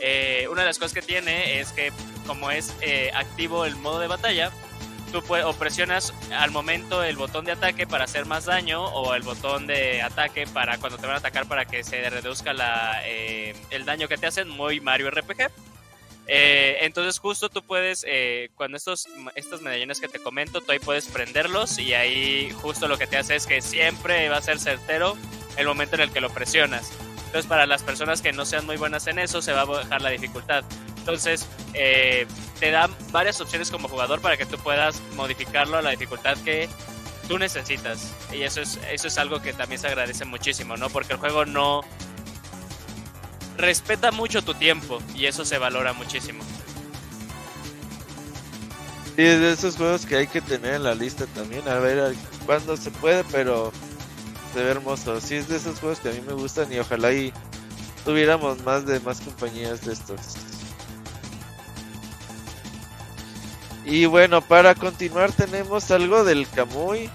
eh, 0.00 0.46
una 0.50 0.62
de 0.62 0.66
las 0.68 0.78
cosas 0.78 0.92
que 0.92 1.02
tiene 1.02 1.60
es 1.60 1.72
que 1.72 1.92
como 2.26 2.50
es 2.50 2.74
eh, 2.80 3.10
activo 3.14 3.64
el 3.64 3.76
modo 3.76 3.98
de 3.98 4.08
batalla, 4.08 4.50
tú 5.20 5.26
pue- 5.26 5.44
o 5.44 5.54
presionas 5.54 6.12
al 6.30 6.50
momento 6.50 7.02
el 7.02 7.16
botón 7.16 7.46
de 7.46 7.52
ataque 7.52 7.86
para 7.86 8.04
hacer 8.04 8.26
más 8.26 8.44
daño 8.44 8.84
o 8.84 9.14
el 9.14 9.22
botón 9.22 9.66
de 9.66 10.02
ataque 10.02 10.46
para 10.46 10.76
cuando 10.76 10.98
te 10.98 11.06
van 11.06 11.14
a 11.16 11.18
atacar 11.20 11.46
para 11.46 11.64
que 11.64 11.82
se 11.84 12.10
reduzca 12.10 12.52
la, 12.52 13.00
eh, 13.04 13.54
el 13.70 13.86
daño 13.86 14.08
que 14.08 14.18
te 14.18 14.26
hacen, 14.26 14.48
muy 14.48 14.80
Mario 14.80 15.10
RPG. 15.10 15.48
Eh, 16.28 16.78
entonces 16.82 17.18
justo 17.18 17.48
tú 17.48 17.62
puedes, 17.62 18.04
eh, 18.06 18.50
cuando 18.56 18.76
estos, 18.76 19.08
estos 19.36 19.62
medallones 19.62 20.00
que 20.00 20.08
te 20.08 20.18
comento, 20.18 20.60
tú 20.60 20.72
ahí 20.72 20.80
puedes 20.80 21.06
prenderlos 21.06 21.78
y 21.78 21.94
ahí 21.94 22.50
justo 22.60 22.86
lo 22.88 22.98
que 22.98 23.06
te 23.06 23.16
hace 23.16 23.36
es 23.36 23.46
que 23.46 23.62
siempre 23.62 24.28
va 24.28 24.36
a 24.38 24.42
ser 24.42 24.58
certero 24.58 25.16
el 25.56 25.66
momento 25.66 25.94
en 25.94 26.02
el 26.02 26.10
que 26.10 26.20
lo 26.20 26.28
presionas. 26.28 26.92
Entonces 27.26 27.46
para 27.46 27.64
las 27.64 27.82
personas 27.82 28.20
que 28.20 28.32
no 28.32 28.44
sean 28.44 28.66
muy 28.66 28.76
buenas 28.76 29.06
en 29.06 29.18
eso, 29.18 29.40
se 29.40 29.52
va 29.52 29.62
a 29.62 29.64
bajar 29.64 30.02
la 30.02 30.10
dificultad. 30.10 30.62
Entonces 31.06 31.46
eh, 31.72 32.26
te 32.58 32.72
dan 32.72 32.90
varias 33.12 33.40
opciones 33.40 33.70
como 33.70 33.86
jugador 33.86 34.20
para 34.20 34.36
que 34.36 34.44
tú 34.44 34.58
puedas 34.58 35.00
modificarlo 35.14 35.76
a 35.76 35.82
la 35.82 35.90
dificultad 35.90 36.36
que 36.38 36.68
tú 37.28 37.38
necesitas. 37.38 38.12
Y 38.32 38.42
eso 38.42 38.60
es, 38.60 38.80
eso 38.90 39.06
es 39.06 39.16
algo 39.16 39.40
que 39.40 39.52
también 39.52 39.80
se 39.80 39.86
agradece 39.86 40.24
muchísimo, 40.24 40.76
¿no? 40.76 40.90
Porque 40.90 41.12
el 41.12 41.20
juego 41.20 41.44
no 41.44 41.82
respeta 43.56 44.10
mucho 44.10 44.42
tu 44.42 44.54
tiempo 44.54 44.98
y 45.14 45.26
eso 45.26 45.44
se 45.44 45.58
valora 45.58 45.92
muchísimo. 45.92 46.42
Sí, 49.14 49.22
es 49.22 49.40
de 49.40 49.52
esos 49.52 49.76
juegos 49.76 50.06
que 50.06 50.16
hay 50.16 50.26
que 50.26 50.40
tener 50.40 50.74
en 50.74 50.82
la 50.82 50.96
lista 50.96 51.26
también. 51.26 51.68
A 51.68 51.78
ver 51.78 52.16
cuándo 52.46 52.76
se 52.76 52.90
puede, 52.90 53.22
pero 53.30 53.72
se 54.52 54.64
ve 54.64 54.72
hermoso. 54.72 55.20
Sí, 55.20 55.36
es 55.36 55.46
de 55.46 55.58
esos 55.58 55.78
juegos 55.78 56.00
que 56.00 56.08
a 56.08 56.12
mí 56.12 56.20
me 56.26 56.32
gustan 56.32 56.72
y 56.72 56.80
ojalá 56.80 57.12
y 57.12 57.32
tuviéramos 58.04 58.60
más 58.64 58.84
de 58.86 58.98
más 58.98 59.20
compañías 59.20 59.86
de 59.86 59.92
estos. 59.92 60.55
Y 63.86 64.06
bueno, 64.06 64.42
para 64.42 64.74
continuar 64.74 65.30
tenemos 65.30 65.92
algo 65.92 66.24
del 66.24 66.48
Kamui 66.48 67.08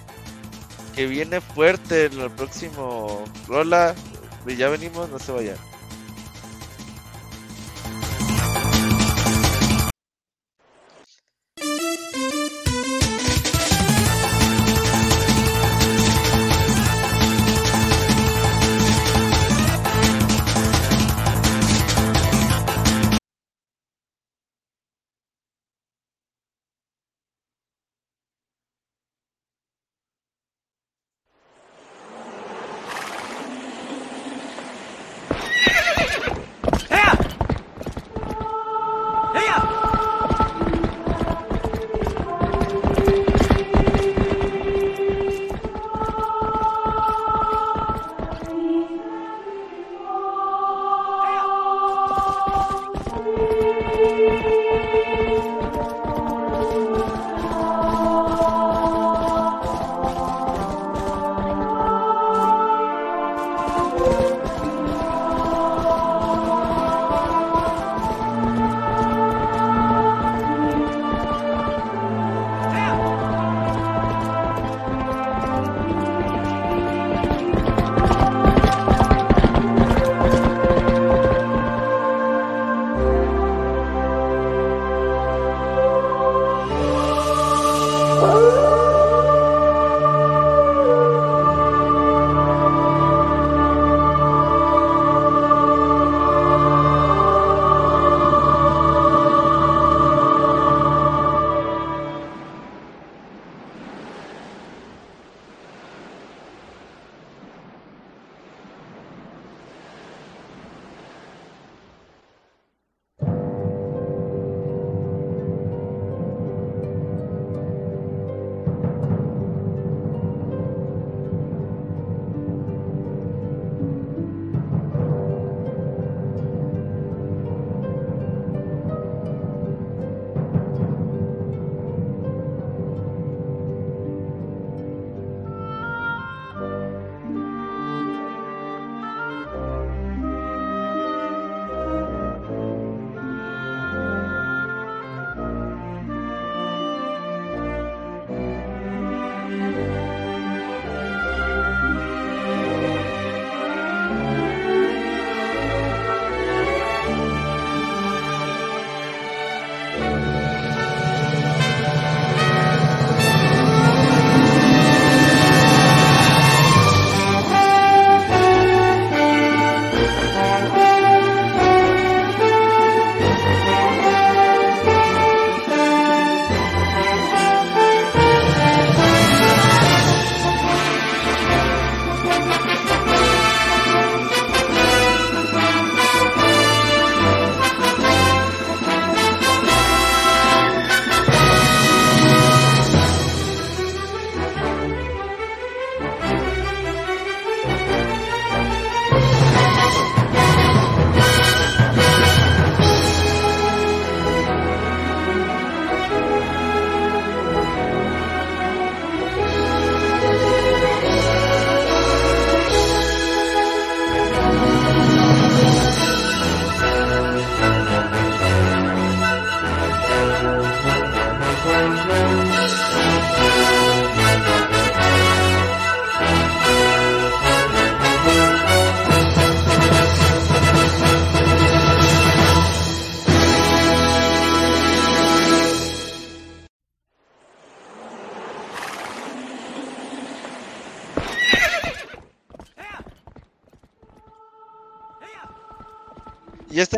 que 0.96 1.06
viene 1.06 1.42
fuerte 1.42 2.06
en 2.06 2.20
el 2.22 2.32
próximo 2.32 3.26
Rola. 3.48 3.94
Ya 4.58 4.70
venimos, 4.70 5.10
no 5.10 5.20
se 5.20 5.34
vayan. 5.34 5.71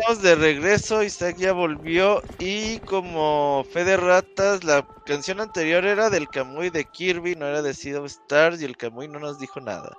Estamos 0.04 0.22
de 0.22 0.34
regreso, 0.34 1.02
Isaac 1.02 1.36
ya 1.38 1.54
volvió 1.54 2.22
y 2.38 2.78
como 2.80 3.64
fe 3.70 3.84
de 3.84 3.96
ratas, 3.96 4.62
la 4.62 4.86
canción 5.06 5.40
anterior 5.40 5.86
era 5.86 6.10
del 6.10 6.28
Kamui 6.28 6.68
de 6.68 6.84
Kirby, 6.84 7.34
no 7.36 7.46
era 7.46 7.62
de 7.62 7.70
of 7.96 8.04
Stars 8.04 8.60
y 8.60 8.66
el 8.66 8.76
Kamui 8.76 9.08
no 9.08 9.18
nos 9.18 9.38
dijo 9.38 9.60
nada. 9.60 9.96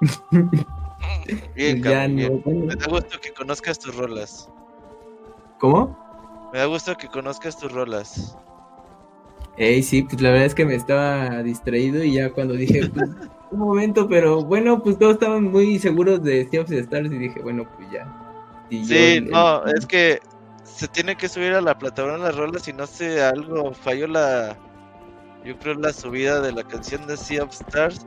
Bien, 1.54 1.80
no, 1.80 2.30
bueno. 2.44 2.66
Me 2.66 2.74
da 2.74 2.86
gusto 2.88 3.18
que 3.20 3.32
conozcas 3.32 3.78
tus 3.78 3.96
rolas. 3.96 4.50
¿Cómo? 5.58 6.50
Me 6.52 6.58
da 6.58 6.66
gusto 6.66 6.94
que 6.96 7.08
conozcas 7.08 7.58
tus 7.58 7.72
rolas. 7.72 8.36
Ey, 9.56 9.82
sí, 9.82 10.02
pues 10.02 10.20
la 10.20 10.30
verdad 10.30 10.46
es 10.46 10.54
que 10.54 10.66
me 10.66 10.74
estaba 10.74 11.42
distraído 11.42 12.04
y 12.04 12.14
ya 12.14 12.30
cuando 12.32 12.52
dije, 12.52 12.86
pues, 12.88 13.08
un 13.50 13.60
momento, 13.60 14.08
pero 14.08 14.44
bueno, 14.44 14.82
pues 14.82 14.98
todos 14.98 15.14
estaban 15.14 15.44
muy 15.44 15.78
seguros 15.78 16.22
de 16.22 16.46
Sea 16.50 16.60
of 16.60 16.70
Stars 16.70 17.10
y 17.10 17.16
dije, 17.16 17.40
bueno, 17.40 17.66
pues 17.76 17.90
ya. 17.90 18.27
Yo, 18.70 18.84
Sí, 18.84 19.16
el- 19.16 19.30
no, 19.30 19.64
el- 19.64 19.78
es 19.78 19.86
que 19.86 20.20
se 20.64 20.88
tiene 20.88 21.16
que 21.16 21.28
subir 21.28 21.52
a 21.54 21.60
la 21.60 21.76
plataforma 21.78 22.18
las 22.18 22.36
rolas 22.36 22.68
y 22.68 22.72
no 22.72 22.86
sé, 22.86 23.22
algo 23.22 23.72
falló 23.72 24.06
la. 24.06 24.56
Yo 25.44 25.58
creo 25.58 25.74
la 25.74 25.92
subida 25.92 26.40
de 26.40 26.52
la 26.52 26.62
canción 26.64 27.06
de 27.06 27.16
Sea 27.16 27.44
of 27.44 27.52
Stars. 27.52 28.04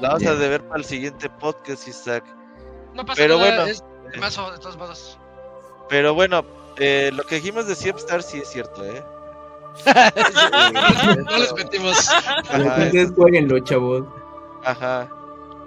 La 0.00 0.08
vamos 0.08 0.22
Ya. 0.22 0.30
a 0.30 0.34
deber 0.36 0.62
para 0.64 0.78
el 0.80 0.84
siguiente 0.84 1.28
podcast, 1.28 1.88
Isaac. 1.88 2.24
No 2.94 3.04
pasa 3.04 3.16
Pero 3.22 3.38
nada, 3.38 3.56
bueno. 3.56 3.70
es 3.70 3.82
temazo, 4.12 4.50
de 4.52 4.58
todos 4.58 4.76
modos. 4.76 5.18
Pero 5.88 6.14
bueno, 6.14 6.44
eh, 6.76 7.10
lo 7.14 7.24
que 7.24 7.36
dijimos 7.36 7.66
de 7.66 7.74
Sea 7.74 7.92
of 7.92 7.98
Stars 8.00 8.26
sí 8.26 8.38
es 8.38 8.48
cierto, 8.48 8.84
¿eh? 8.84 9.02
no 11.24 11.38
les 11.38 11.52
Ajá, 12.50 12.52
Entonces 12.52 13.12
jueguenlo, 13.16 13.58
chavos. 13.60 14.04
Ajá. 14.64 15.08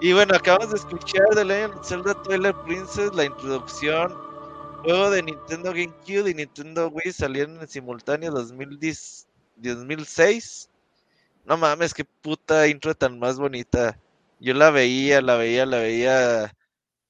Y 0.02 0.14
bueno, 0.14 0.36
acabamos 0.36 0.72
de 0.72 0.78
escuchar 0.78 1.24
The 1.36 1.46
Legend 1.46 1.76
of 1.76 1.88
Zelda 1.88 2.14
Twilight 2.24 2.56
Princess, 2.66 3.14
la 3.14 3.26
introducción. 3.26 4.12
Juego 4.84 5.12
de 5.12 5.22
Nintendo 5.22 5.72
GameCube 5.72 6.32
y 6.32 6.34
Nintendo 6.34 6.88
Wii 6.88 7.14
salieron 7.14 7.62
en 7.62 7.68
simultáneo 7.68 8.32
2010, 8.32 9.28
2006. 9.58 10.70
No 11.46 11.56
mames, 11.56 11.94
qué 11.94 12.04
puta 12.04 12.68
intro 12.68 12.96
tan 12.96 13.20
más 13.20 13.38
bonita. 13.38 13.96
Yo 14.40 14.56
la 14.56 14.72
veía, 14.72 15.22
la 15.22 15.36
veía, 15.36 15.68
la 15.68 15.78
veía. 15.78 16.56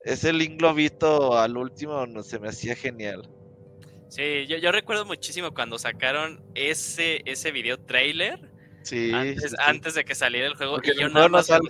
Ese 0.02 0.34
link 0.34 0.60
globito 0.60 1.38
al 1.38 1.56
último 1.56 2.06
no 2.08 2.24
se 2.24 2.40
me 2.40 2.50
hacía 2.50 2.76
genial. 2.76 3.22
Sí, 4.10 4.46
yo, 4.48 4.58
yo 4.58 4.74
recuerdo 4.74 5.06
muchísimo 5.06 5.54
cuando 5.54 5.80
sacaron 5.80 6.44
ese, 6.56 7.22
ese 7.24 7.52
video 7.54 7.80
trailer 7.80 8.52
Sí. 8.84 9.12
antes, 9.14 9.44
sí, 9.44 9.50
sí. 9.50 9.56
antes 9.60 9.94
de 9.94 10.04
que 10.04 10.16
saliera 10.16 10.48
el 10.48 10.56
juego. 10.56 10.74
Porque 10.74 10.92
y 10.92 11.00
yo 11.00 11.08
el 11.08 11.14
nada 11.14 11.28
no 11.28 11.34
más 11.34 11.48
sale. 11.48 11.70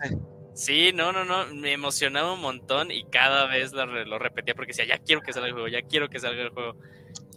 Sí, 0.54 0.92
no, 0.94 1.12
no, 1.14 1.24
no, 1.26 1.48
me 1.56 1.72
emocionaba 1.74 2.34
un 2.34 2.42
montón 2.42 2.92
y 2.92 3.04
cada 3.06 3.46
vez 3.48 3.72
lo, 3.74 3.86
re- 3.86 4.06
lo 4.06 4.20
repetía 4.20 4.54
porque 4.54 4.74
decía, 4.74 4.86
ya 4.86 5.00
quiero 5.00 5.22
que 5.22 5.34
salga 5.34 5.48
el 5.48 5.54
juego, 5.54 5.68
ya 5.70 5.82
quiero 5.82 6.10
que 6.10 6.20
salga 6.20 6.42
el 6.44 6.50
juego. 6.50 6.76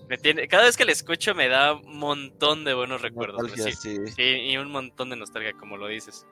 Me 0.08 0.18
tiene, 0.18 0.48
cada 0.48 0.64
vez 0.64 0.76
que 0.76 0.84
le 0.84 0.92
escucho 0.92 1.34
me 1.34 1.48
da 1.48 1.74
un 1.74 1.98
montón 1.98 2.64
de 2.64 2.74
buenos 2.74 3.02
recuerdos. 3.02 3.42
Nostalgia, 3.42 3.72
Sí, 3.72 3.72
sí. 3.72 3.98
sí, 4.16 4.22
y 4.24 4.56
un 4.58 4.70
montón 4.72 5.10
de 5.10 5.16
nostalgia, 5.16 5.54
como 5.54 5.76
lo 5.76 5.88
dices. 5.88 6.26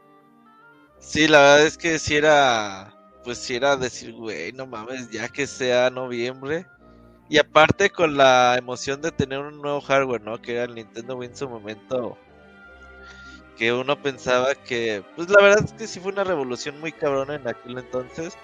Sí, 0.98 1.26
la 1.28 1.38
verdad 1.40 1.66
es 1.66 1.76
que 1.78 1.98
si 1.98 2.16
era, 2.16 2.94
pues 3.24 3.38
si 3.38 3.56
era 3.56 3.76
decir, 3.76 4.12
güey, 4.14 4.52
no 4.52 4.66
mames, 4.66 5.10
ya 5.10 5.28
que 5.28 5.46
sea 5.46 5.90
noviembre. 5.90 6.66
Y 7.28 7.38
aparte 7.38 7.90
con 7.90 8.16
la 8.16 8.56
emoción 8.58 9.02
de 9.02 9.12
tener 9.12 9.40
un 9.40 9.62
nuevo 9.62 9.80
hardware, 9.80 10.22
¿no? 10.22 10.40
Que 10.40 10.54
era 10.54 10.64
el 10.64 10.74
Nintendo 10.74 11.16
Wii 11.16 11.30
en 11.30 11.36
su 11.36 11.48
momento. 11.48 12.18
Que 13.62 13.72
uno 13.72 13.94
pensaba 13.96 14.56
que, 14.56 15.04
pues 15.14 15.28
la 15.30 15.40
verdad 15.40 15.64
es 15.64 15.72
que 15.72 15.86
sí 15.86 16.00
fue 16.00 16.10
una 16.10 16.24
revolución 16.24 16.80
muy 16.80 16.90
cabrona 16.90 17.36
en 17.36 17.46
aquel 17.46 17.78
entonces. 17.78 18.36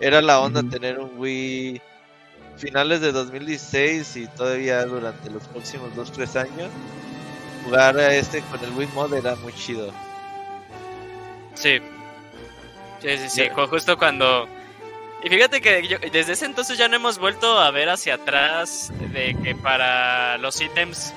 Era 0.00 0.20
la 0.20 0.40
onda 0.40 0.64
tener 0.64 0.98
un 0.98 1.16
Wii 1.16 1.80
finales 2.56 3.00
de 3.00 3.12
2016 3.12 4.16
y 4.16 4.26
todavía 4.26 4.84
durante 4.84 5.30
los 5.30 5.44
próximos 5.46 5.94
2-3 5.94 6.34
años. 6.34 6.70
Jugar 7.64 7.98
a 7.98 8.12
este 8.12 8.40
con 8.50 8.58
el 8.64 8.72
Wii 8.72 8.88
Mod 8.96 9.14
era 9.14 9.36
muy 9.36 9.52
chido. 9.52 9.92
Sí. 11.54 11.78
Sí, 13.00 13.16
sí, 13.16 13.30
sí, 13.30 13.48
justo 13.70 13.96
cuando... 13.96 14.48
Y 15.22 15.28
fíjate 15.28 15.60
que 15.60 15.86
yo- 15.86 15.98
desde 16.10 16.32
ese 16.32 16.46
entonces 16.46 16.76
ya 16.76 16.88
no 16.88 16.96
hemos 16.96 17.20
vuelto 17.20 17.60
a 17.60 17.70
ver 17.70 17.90
hacia 17.90 18.14
atrás 18.14 18.90
de 19.12 19.36
que 19.40 19.54
para 19.54 20.36
los 20.38 20.60
ítems 20.60 21.14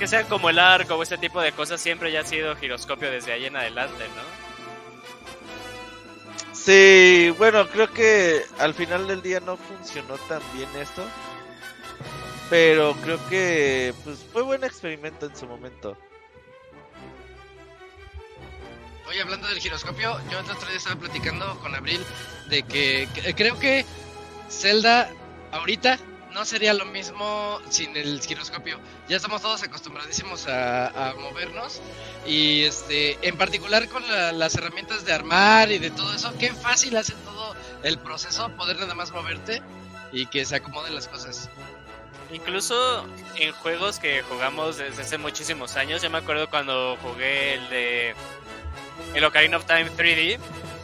que 0.00 0.08
sean 0.08 0.26
como 0.26 0.48
el 0.48 0.58
arco 0.58 0.94
o 0.96 1.02
este 1.02 1.18
tipo 1.18 1.40
de 1.42 1.52
cosas 1.52 1.78
siempre 1.80 2.10
ya 2.10 2.20
ha 2.20 2.24
sido 2.24 2.56
giroscopio 2.56 3.10
desde 3.10 3.32
ahí 3.32 3.44
en 3.44 3.54
adelante, 3.54 4.06
¿no? 4.16 4.50
Sí, 6.54 7.32
bueno, 7.38 7.68
creo 7.68 7.92
que 7.92 8.42
al 8.58 8.72
final 8.74 9.06
del 9.06 9.20
día 9.20 9.40
no 9.40 9.56
funcionó 9.58 10.16
tan 10.28 10.40
bien 10.54 10.68
esto. 10.80 11.04
Pero 12.48 12.94
creo 13.02 13.18
que 13.28 13.94
pues 14.02 14.24
fue 14.32 14.42
buen 14.42 14.64
experimento 14.64 15.26
en 15.26 15.36
su 15.36 15.46
momento. 15.46 15.96
Oye, 19.06 19.20
hablando 19.20 19.48
del 19.48 19.58
giroscopio, 19.58 20.18
yo 20.30 20.38
el 20.40 20.50
otro 20.50 20.66
día 20.68 20.78
estaba 20.78 20.96
platicando 20.98 21.58
con 21.60 21.74
Abril 21.74 22.00
de 22.48 22.62
que, 22.62 23.06
que- 23.14 23.34
creo 23.34 23.58
que 23.58 23.84
Zelda 24.48 25.10
ahorita 25.52 25.98
no 26.32 26.44
sería 26.44 26.72
lo 26.74 26.84
mismo 26.86 27.60
sin 27.68 27.96
el 27.96 28.20
giroscopio. 28.20 28.78
Ya 29.08 29.16
estamos 29.16 29.42
todos 29.42 29.62
acostumbradísimos 29.62 30.46
a, 30.48 31.10
a 31.10 31.14
movernos 31.14 31.80
y 32.26 32.62
este, 32.64 33.18
en 33.26 33.36
particular 33.36 33.88
con 33.88 34.06
la- 34.10 34.32
las 34.32 34.54
herramientas 34.54 35.04
de 35.04 35.12
armar 35.12 35.70
y 35.70 35.78
de 35.78 35.90
todo 35.90 36.14
eso, 36.14 36.32
qué 36.38 36.52
fácil 36.52 36.96
hace 36.96 37.14
todo 37.24 37.54
el 37.82 37.98
proceso 37.98 38.48
poder 38.56 38.78
nada 38.78 38.94
más 38.94 39.10
moverte 39.12 39.62
y 40.12 40.26
que 40.26 40.44
se 40.44 40.56
acomoden 40.56 40.94
las 40.94 41.08
cosas. 41.08 41.48
Incluso 42.32 43.04
en 43.36 43.52
juegos 43.52 43.98
que 43.98 44.22
jugamos 44.22 44.76
desde 44.76 45.02
hace 45.02 45.18
muchísimos 45.18 45.76
años, 45.76 46.00
yo 46.00 46.10
me 46.10 46.18
acuerdo 46.18 46.48
cuando 46.48 46.96
jugué 47.02 47.54
el 47.54 47.68
de 47.70 48.14
el 49.14 49.24
Ocarina 49.24 49.56
of 49.56 49.64
Time 49.64 49.90
3D, 49.96 50.38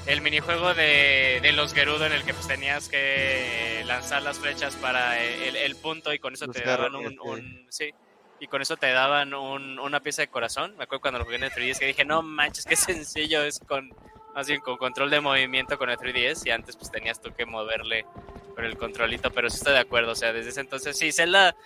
el 0.06 0.20
minijuego 0.20 0.72
de, 0.74 1.40
de 1.42 1.52
los 1.52 1.74
Gerudo 1.74 2.06
en 2.06 2.12
el 2.12 2.22
que 2.24 2.32
pues, 2.34 2.46
tenías 2.46 2.88
que 2.88 3.82
lanzar 3.86 4.22
las 4.22 4.38
flechas 4.38 4.76
para 4.76 5.20
el, 5.22 5.56
el 5.56 5.76
punto 5.76 6.12
y 6.12 6.18
con 6.18 6.34
eso 6.34 6.46
Los 6.46 6.56
te 6.56 6.64
daban 6.64 6.94
un- 6.94 7.66
sí, 7.70 7.90
y 8.38 8.46
con 8.46 8.62
eso 8.62 8.76
te 8.76 8.92
daban 8.92 9.34
un- 9.34 9.78
una 9.78 10.00
pieza 10.00 10.22
de 10.22 10.28
corazón. 10.28 10.76
Me 10.76 10.84
acuerdo 10.84 11.00
cuando 11.00 11.18
lo 11.18 11.24
jugué 11.24 11.36
en 11.36 11.44
el 11.44 11.50
3DS 11.50 11.80
que 11.80 11.86
dije, 11.86 12.04
no 12.04 12.22
manches, 12.22 12.64
qué 12.64 12.76
sencillo 13.04 13.42
es 13.42 13.58
con 13.60 13.90
más 14.34 14.46
bien 14.46 14.60
con 14.60 14.76
control 14.76 15.08
de 15.10 15.20
movimiento 15.20 15.78
con 15.78 15.88
el 15.88 15.96
3DS 15.96 16.46
y 16.46 16.50
antes 16.50 16.76
pues 16.76 16.90
tenías 16.90 17.20
tú 17.20 17.32
que 17.34 17.46
moverle 17.46 18.04
con 18.54 18.64
el 18.64 18.76
controlito, 18.76 19.30
pero 19.30 19.48
sí 19.50 19.56
estoy 19.56 19.72
de 19.72 19.78
acuerdo, 19.80 20.12
o 20.12 20.14
sea, 20.14 20.32
desde 20.32 20.50
ese 20.50 20.60
entonces 20.60 20.96
sí, 20.98 21.10
Zelda 21.10 21.56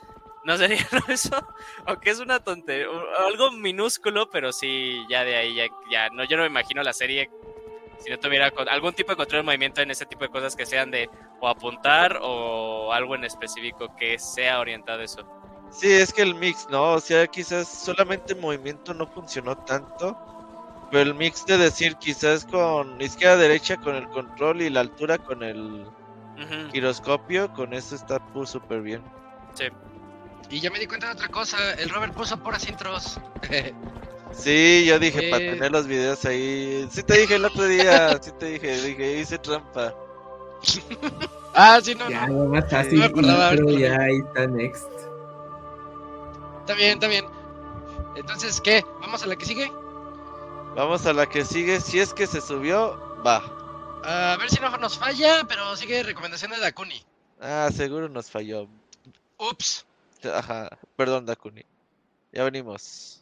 no 0.45 0.57
sería 0.57 0.79
eso, 1.09 1.47
aunque 1.85 2.11
es 2.11 2.21
una 2.21 2.39
tontería, 2.43 2.87
algo 3.27 3.51
minúsculo, 3.51 4.31
pero 4.31 4.53
sí, 4.53 5.05
ya 5.11 5.25
de 5.25 5.37
ahí, 5.37 5.55
ya, 5.57 5.67
ya 5.91 6.09
no, 6.11 6.23
yo 6.25 6.37
no 6.37 6.45
me 6.45 6.49
imagino 6.49 6.83
la 6.85 6.93
serie 6.93 7.29
si 8.03 8.11
no 8.11 8.19
tuviera 8.19 8.53
algún 8.71 8.93
tipo 8.93 9.13
de 9.13 9.17
control 9.17 9.41
de 9.41 9.47
movimiento 9.47 9.81
en 9.81 9.91
ese 9.91 10.07
tipo 10.07 10.25
de 10.25 10.31
cosas 10.31 10.57
que 10.57 10.67
sean 10.67 10.91
de 10.91 11.09
o 11.41 11.49
apuntar 11.49 12.19
o 12.23 12.93
algo 12.93 13.15
en 13.15 13.25
específico 13.25 13.95
que 13.97 14.19
sea 14.19 14.61
orientado 14.61 15.01
a 15.01 15.05
eso. 15.05 15.27
Sí, 15.71 15.91
es 15.93 16.13
que 16.13 16.23
el 16.23 16.35
mix, 16.35 16.67
¿no? 16.71 16.95
O 16.95 17.01
sea, 17.01 17.27
quizás 17.27 17.69
solamente 17.69 18.35
movimiento 18.35 18.93
no 18.93 19.07
funcionó 19.07 19.57
tanto. 19.57 20.19
Pero 20.91 21.03
el 21.03 21.15
mix 21.15 21.47
de 21.47 21.57
decir 21.57 21.95
quizás 21.97 22.45
con 22.45 23.01
izquierda 23.01 23.37
derecha 23.37 23.77
con 23.77 23.95
el 23.95 24.09
control 24.09 24.63
y 24.63 24.71
la 24.71 24.81
altura 24.81 25.19
con 25.19 25.43
el 25.45 25.87
giroscopio, 26.73 27.53
con 27.53 27.73
eso 27.75 27.95
está 27.95 28.21
súper 28.45 28.81
bien. 28.81 29.03
sí. 29.55 29.67
Y 30.49 30.59
ya 30.59 30.69
me 30.69 30.81
di 30.81 30.87
cuenta 30.89 31.07
de 31.07 31.13
otra 31.13 31.29
cosa, 31.29 31.75
el 31.75 31.89
Robert 31.91 32.13
puso 32.13 32.37
puras 32.43 32.69
intros. 32.69 33.21
Sí, 34.33 34.85
yo 34.87 34.99
dije, 34.99 35.29
para 35.31 35.43
Eh. 35.45 35.51
tener 35.55 35.73
los 35.73 35.87
videos 35.87 36.25
ahí. 36.25 36.89
Sí 36.91 37.03
te 37.03 37.19
dije 37.19 37.35
el 37.37 37.45
otro 37.45 37.65
día, 37.65 38.19
sí 38.23 38.31
te 38.39 38.47
dije, 38.47 38.81
dije, 38.83 39.19
hice 39.21 39.39
trampa. 39.39 39.95
ah, 41.55 41.81
sí, 41.83 41.95
no, 41.95 42.09
Ya, 42.09 42.27
no. 42.27 42.47
más 42.47 42.71
No 42.71 42.79
así, 42.79 42.97
me 42.97 43.05
acordaba, 43.07 43.51
intro, 43.53 43.69
ahorita 43.69 43.73
lo 43.73 43.79
ya 43.79 44.01
ahí 44.01 44.17
está 44.19 44.47
next. 44.47 44.87
Está 46.61 46.75
bien, 46.75 46.93
está 46.93 47.09
bien. 47.09 47.25
Entonces, 48.17 48.61
¿qué? 48.61 48.85
¿Vamos 49.01 49.23
a 49.23 49.27
la 49.27 49.37
que 49.37 49.45
sigue? 49.47 49.71
Vamos 50.77 51.05
a 51.07 51.13
la 51.13 51.27
que 51.27 51.45
sigue, 51.45 51.81
si 51.81 51.99
es 51.99 52.15
que 52.15 52.27
se 52.27 52.41
subió, 52.41 52.97
va. 53.27 53.43
A 54.05 54.37
ver 54.39 54.49
si 54.51 54.61
no 54.61 54.71
nos 54.79 54.97
falla, 54.99 55.45
pero 55.49 55.77
sigue 55.77 56.03
recomendaciones 56.03 56.61
de 56.61 56.67
Akuni. 56.67 57.05
Ah, 57.41 57.69
seguro 57.75 58.09
nos 58.09 58.31
falló. 58.31 58.69
Ups. 59.39 59.85
Ajá, 60.23 60.69
perdón, 60.97 61.27
Dakuni. 61.27 61.65
Ya 62.33 62.45
venimos. 62.45 63.20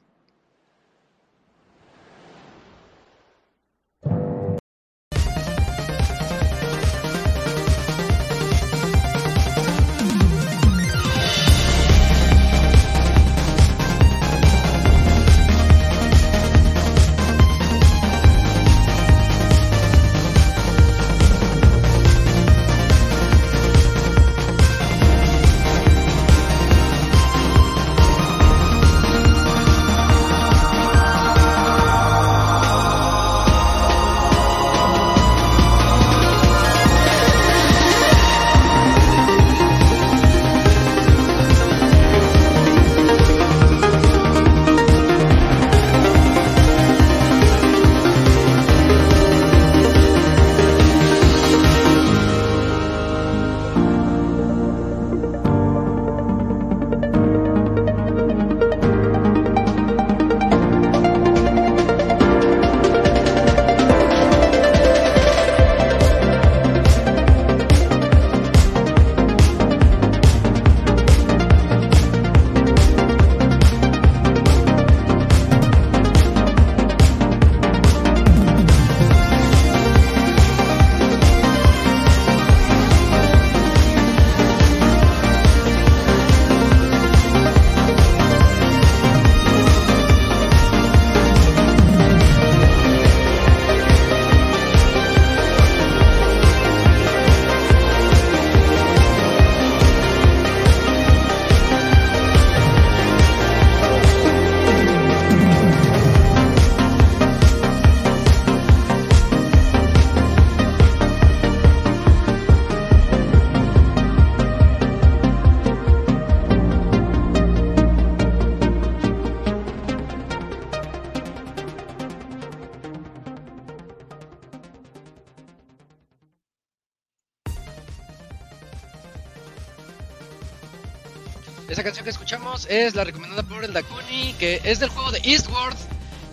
Esa 131.69 131.85
canción 131.85 132.05
que 132.05 132.11
escuchamos 132.11 132.67
es 132.71 132.95
la 132.95 133.05
recomendada 133.05 133.43
por 133.43 133.63
el 133.63 133.75
Dakuni, 133.75 134.33
que 134.39 134.61
es 134.65 134.81
del 134.81 134.89
juego 134.89 135.11
de 135.11 135.21
Eastward. 135.23 135.77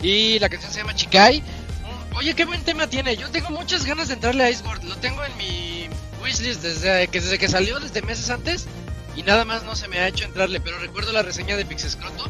Y 0.02 0.40
la 0.40 0.48
canción 0.48 0.72
se 0.72 0.80
llama 0.80 0.96
Chikai. 0.96 1.42
Mm, 1.42 2.16
Oye, 2.16 2.34
qué 2.34 2.46
buen 2.46 2.64
tema 2.64 2.88
tiene. 2.88 3.18
Yo 3.18 3.30
tengo 3.30 3.50
muchas 3.50 3.86
ganas 3.86 4.08
de 4.08 4.14
entrarle 4.14 4.46
a 4.46 4.50
Eastward. 4.50 4.84
Lo 4.86 4.96
tengo 4.98 5.24
en 5.26 5.36
mi 5.38 5.90
wishlist 6.24 6.62
desde 6.62 7.08
que, 7.10 7.20
desde 7.20 7.38
que 7.38 7.50
salió, 7.50 7.80
desde 7.82 8.02
meses 8.02 8.30
antes. 8.30 8.66
Y 9.18 9.24
nada 9.24 9.44
más 9.44 9.64
no 9.64 9.76
se 9.76 9.90
me 9.90 10.00
ha 10.00 10.08
hecho 10.08 10.24
entrarle. 10.24 10.62
Pero 10.62 10.80
recuerdo 10.80 11.12
la 11.12 11.22
reseña 11.22 11.58
de 11.58 11.66
Pixescroto. 11.66 12.30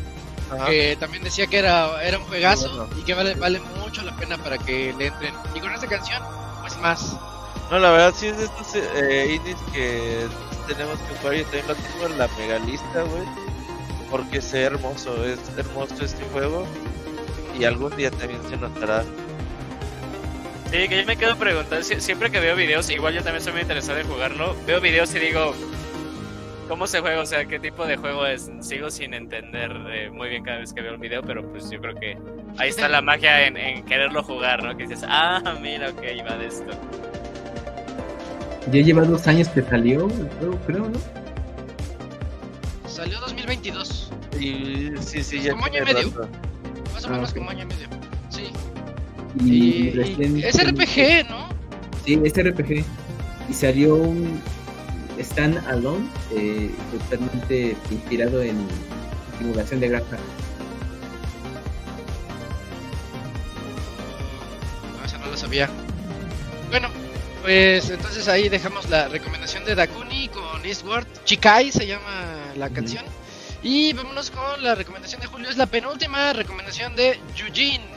Ajá. 0.52 0.66
Que 0.66 0.96
también 1.00 1.24
decía 1.24 1.46
que 1.46 1.60
era, 1.60 2.04
era 2.04 2.18
un 2.18 2.26
juegazo. 2.26 2.70
Bueno. 2.70 3.00
Y 3.00 3.04
que 3.04 3.14
vale, 3.14 3.36
vale 3.36 3.60
mucho 3.60 4.02
la 4.02 4.16
pena 4.16 4.40
para 4.40 4.58
que 4.58 4.94
le 4.98 5.08
entren. 5.08 5.36
Y 5.54 5.60
con 5.60 5.72
esta 5.72 5.88
canción, 5.88 6.24
pues 6.62 6.76
más. 6.78 7.16
No, 7.72 7.80
la 7.80 7.92
verdad 7.92 8.14
sí 8.16 8.28
es 8.28 8.38
de 8.38 8.46
estos 8.46 8.76
eh, 8.76 9.34
indies 9.36 9.58
que 9.74 10.28
tenemos 10.68 11.00
que 11.00 11.16
jugar. 11.16 11.36
Yo 11.36 11.44
también 11.46 11.68
lo 11.68 11.76
tengo 11.76 12.06
en 12.08 12.18
la 12.20 12.28
mega 12.38 12.60
lista, 12.60 13.02
güey. 13.04 13.24
Porque 14.12 14.38
es 14.38 14.54
hermoso, 14.54 15.26
es 15.26 15.40
hermoso 15.58 16.06
este 16.06 16.24
juego. 16.32 16.66
Y 17.60 17.64
algún 17.66 17.96
día 17.98 18.12
también 18.12 18.40
se 18.50 18.58
notará. 18.58 19.04
Sí, 20.72 20.88
que 20.90 20.98
yo 21.02 21.06
me 21.06 21.16
quedo 21.18 21.36
preguntando, 21.38 21.84
sie- 21.86 22.00
siempre 22.00 22.30
que 22.32 22.40
veo 22.40 22.56
videos, 22.56 22.90
igual 22.90 23.14
yo 23.14 23.24
también 23.24 23.42
soy 23.44 23.54
muy 23.54 23.62
interesado 23.62 23.98
en 24.00 24.08
jugarlo, 24.08 24.56
veo 24.66 24.82
videos 24.82 25.14
y 25.16 25.20
digo, 25.20 25.54
¿cómo 26.68 26.86
se 26.88 27.00
juega? 27.00 27.22
O 27.22 27.26
sea, 27.26 27.46
¿qué 27.46 27.60
tipo 27.60 27.86
de 27.86 27.96
juego 27.98 28.26
es? 28.26 28.52
Sigo 28.62 28.90
sin 28.90 29.14
entender 29.14 29.72
eh, 29.92 30.10
muy 30.10 30.28
bien 30.30 30.44
cada 30.44 30.58
vez 30.58 30.74
que 30.74 30.82
veo 30.82 30.92
el 30.94 30.98
video, 30.98 31.22
pero 31.22 31.50
pues 31.50 31.70
yo 31.70 31.80
creo 31.80 31.96
que 31.96 32.18
ahí 32.58 32.70
está 32.70 32.90
la 32.90 33.02
magia 33.02 33.46
en, 33.48 33.56
en 33.58 33.86
quererlo 33.86 34.22
jugar, 34.24 34.64
¿no? 34.64 34.76
Que 34.76 34.84
dices, 34.88 35.06
ah, 35.08 35.56
mira, 35.62 35.90
ok, 35.92 36.02
va 36.30 36.36
de 36.36 36.48
esto. 36.48 36.72
Ya 38.72 38.82
lleva 38.82 39.04
dos 39.04 39.28
años 39.28 39.48
que 39.50 39.62
salió 39.62 40.08
el 40.08 40.30
juego, 40.40 40.60
creo, 40.66 40.90
¿no? 40.90 41.00
Salió 42.88 43.20
2022. 43.22 44.12
Y 44.40 44.92
sí, 45.02 45.24
sí, 45.24 45.42
ya 45.42 45.52
Como 45.52 45.66
año 45.66 45.82
y 45.84 45.86
medio. 45.86 46.10
rato. 46.10 46.30
Más 46.94 47.04
o 47.04 47.08
Ah, 47.08 47.12
menos 47.12 47.30
ok. 47.32 47.38
como 47.38 47.50
año 47.52 47.64
y 47.64 47.66
medio. 47.68 47.88
Sí. 48.30 48.44
Y, 49.44 49.54
Y, 49.54 49.92
recién- 49.92 50.38
y 50.40 50.44
es 50.44 50.56
RPG, 50.58 51.30
¿no? 51.30 51.50
Sí, 52.06 52.20
es 52.24 52.34
RPG. 52.36 52.84
Y 53.50 53.54
salió 53.54 53.96
un 53.96 54.40
Stand 55.20 55.58
Alone, 55.68 56.06
eh, 56.36 56.72
totalmente 56.92 57.76
inspirado 57.92 58.42
en 58.42 58.58
simulación 59.38 59.80
de 59.80 59.90
granja. 59.90 60.18
No, 64.98 65.06
esa 65.06 65.18
no 65.20 65.28
lo 65.28 65.38
sabía. 65.38 65.70
Pues 67.46 67.92
entonces 67.92 68.28
ahí 68.28 68.50
dejamos 68.50 68.90
la 68.90 69.08
recomendación 69.08 69.64
de 69.66 69.76
Dakuni 69.76 70.30
con 70.30 70.66
Eastward. 70.66 71.06
Chikai 71.26 71.72
se 71.72 71.86
llama 71.86 72.54
la 72.56 72.72
canción. 72.72 73.06
Y 73.62 73.94
vámonos 73.94 74.32
con 74.32 74.64
la 74.64 74.74
recomendación 74.74 75.22
de 75.22 75.28
Julio. 75.28 75.48
Es 75.52 75.56
la 75.56 75.68
penúltima 75.68 76.34
recomendación 76.34 76.96
de 76.96 77.20
Yujin. 77.36 77.95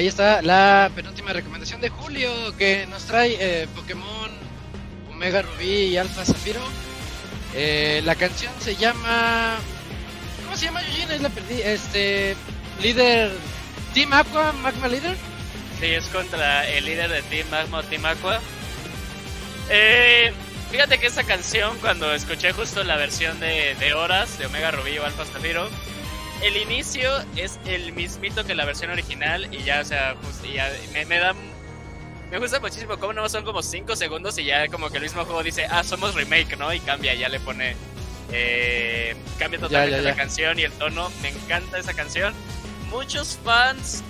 Ahí 0.00 0.06
está 0.06 0.40
la 0.40 0.90
penúltima 0.94 1.34
recomendación 1.34 1.82
de 1.82 1.90
Julio 1.90 2.32
que 2.56 2.86
nos 2.86 3.04
trae 3.04 3.36
eh, 3.38 3.68
Pokémon 3.76 4.30
Omega 5.10 5.42
Rubí 5.42 5.88
y 5.88 5.98
Alpha 5.98 6.24
Zafiro. 6.24 6.62
Eh, 7.54 8.00
la 8.06 8.14
canción 8.14 8.50
se 8.60 8.76
llama 8.76 9.58
¿Cómo 10.42 10.56
se 10.56 10.64
llama 10.64 10.80
Eugene? 10.86 11.16
Es 11.16 11.20
la 11.20 11.28
perdí. 11.28 11.60
Este. 11.60 12.34
Líder. 12.80 13.30
Team 13.92 14.14
Aqua, 14.14 14.52
Magma 14.52 14.88
Leader. 14.88 15.18
Sí, 15.78 15.88
es 15.88 16.06
contra 16.06 16.66
el 16.70 16.86
líder 16.86 17.10
de 17.10 17.20
Team 17.20 17.50
Magma 17.50 17.82
Team 17.82 18.06
Aqua. 18.06 18.40
Eh, 19.68 20.32
fíjate 20.70 20.96
que 20.96 21.08
esta 21.08 21.24
canción, 21.24 21.76
cuando 21.82 22.14
escuché 22.14 22.52
justo 22.52 22.82
la 22.84 22.96
versión 22.96 23.38
de, 23.38 23.92
Horas 23.94 24.38
de 24.38 24.46
Omega 24.46 24.70
Rubí 24.70 24.96
o 24.96 25.04
Alpha 25.04 25.26
Zafiro, 25.26 25.68
el 26.42 26.56
inicio 26.56 27.10
es 27.36 27.58
el 27.66 27.92
mismito 27.92 28.44
que 28.44 28.54
la 28.54 28.64
versión 28.64 28.90
original 28.90 29.48
y 29.52 29.62
ya, 29.62 29.80
o 29.80 29.84
sea, 29.84 30.14
y 30.44 30.54
ya 30.54 30.70
me, 30.92 31.04
me 31.06 31.18
da... 31.18 31.34
Me 32.30 32.38
gusta 32.38 32.60
muchísimo 32.60 32.96
cómo 32.96 33.12
no 33.12 33.28
son 33.28 33.44
como 33.44 33.60
5 33.60 33.96
segundos 33.96 34.38
y 34.38 34.44
ya 34.44 34.68
como 34.68 34.88
que 34.88 34.98
el 34.98 35.02
mismo 35.02 35.24
juego 35.24 35.42
dice, 35.42 35.66
ah, 35.68 35.82
somos 35.82 36.14
remake, 36.14 36.56
¿no? 36.56 36.72
Y 36.72 36.78
cambia, 36.80 37.12
ya 37.14 37.28
le 37.28 37.40
pone... 37.40 37.74
eh, 38.30 39.16
cambia 39.38 39.58
totalmente 39.58 40.02
ya, 40.02 40.10
la 40.10 40.14
canción 40.16 40.58
y 40.58 40.62
el 40.62 40.72
tono. 40.72 41.10
Me 41.22 41.30
encanta 41.30 41.78
esa 41.78 41.92
canción. 41.92 42.32
Muchos 42.88 43.36
fans, 43.44 44.02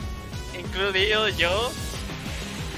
incluido 0.58 1.28
yo, 1.30 1.72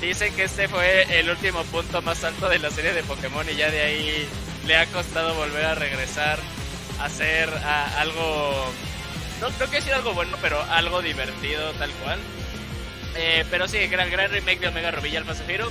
dicen 0.01 0.33
que 0.35 0.45
este 0.45 0.69
fue 0.69 1.19
el 1.19 1.29
último 1.29 1.65
punto 1.65 2.03
más 2.03 2.23
alto 2.23 2.49
de 2.49 2.59
la 2.61 2.71
serie 2.71 2.93
de 2.93 3.03
Pokémon 3.03 3.45
y 3.51 3.57
ya 3.57 3.71
de 3.71 3.83
ahí 3.83 4.29
le 4.67 4.77
ha 4.77 4.87
costado 4.87 5.35
volver 5.35 5.65
a 5.65 5.75
regresar 5.75 6.39
a 7.01 7.07
hacer 7.07 7.49
a- 7.51 8.01
algo 8.01 8.73
no 9.43 9.51
creo 9.51 9.69
que 9.69 9.77
decir 9.77 9.93
algo 9.93 10.15
bueno, 10.15 10.37
pero 10.41 10.63
algo 10.71 11.03
divertido 11.03 11.73
tal 11.73 11.91
cual. 12.05 12.21
Eh, 13.17 13.45
pero 13.51 13.67
sí, 13.67 13.79
gran, 13.89 14.09
gran 14.09 14.31
remake 14.31 14.61
de 14.61 14.69
Omega 14.69 14.93
Rubí 14.93 15.11
y 15.11 15.17
Alpha 15.17 15.35
Zafiro. 15.35 15.71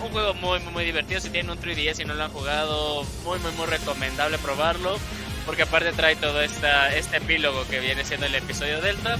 Un 0.00 0.10
juego 0.10 0.32
muy, 0.34 0.60
muy, 0.60 0.72
muy 0.72 0.84
divertido. 0.86 1.20
Si 1.20 1.28
tienen 1.28 1.50
un 1.50 1.60
3DS 1.60 2.00
y 2.00 2.04
no 2.06 2.14
lo 2.14 2.24
han 2.24 2.32
jugado, 2.32 3.04
muy, 3.22 3.38
muy, 3.38 3.52
muy 3.52 3.66
recomendable 3.66 4.38
probarlo. 4.38 4.98
Porque 5.44 5.62
aparte 5.62 5.92
trae 5.92 6.16
todo 6.16 6.40
esta, 6.40 6.96
este 6.96 7.18
epílogo 7.18 7.68
que 7.68 7.80
viene 7.80 8.02
siendo 8.02 8.26
el 8.26 8.34
episodio 8.34 8.80
Delta. 8.80 9.18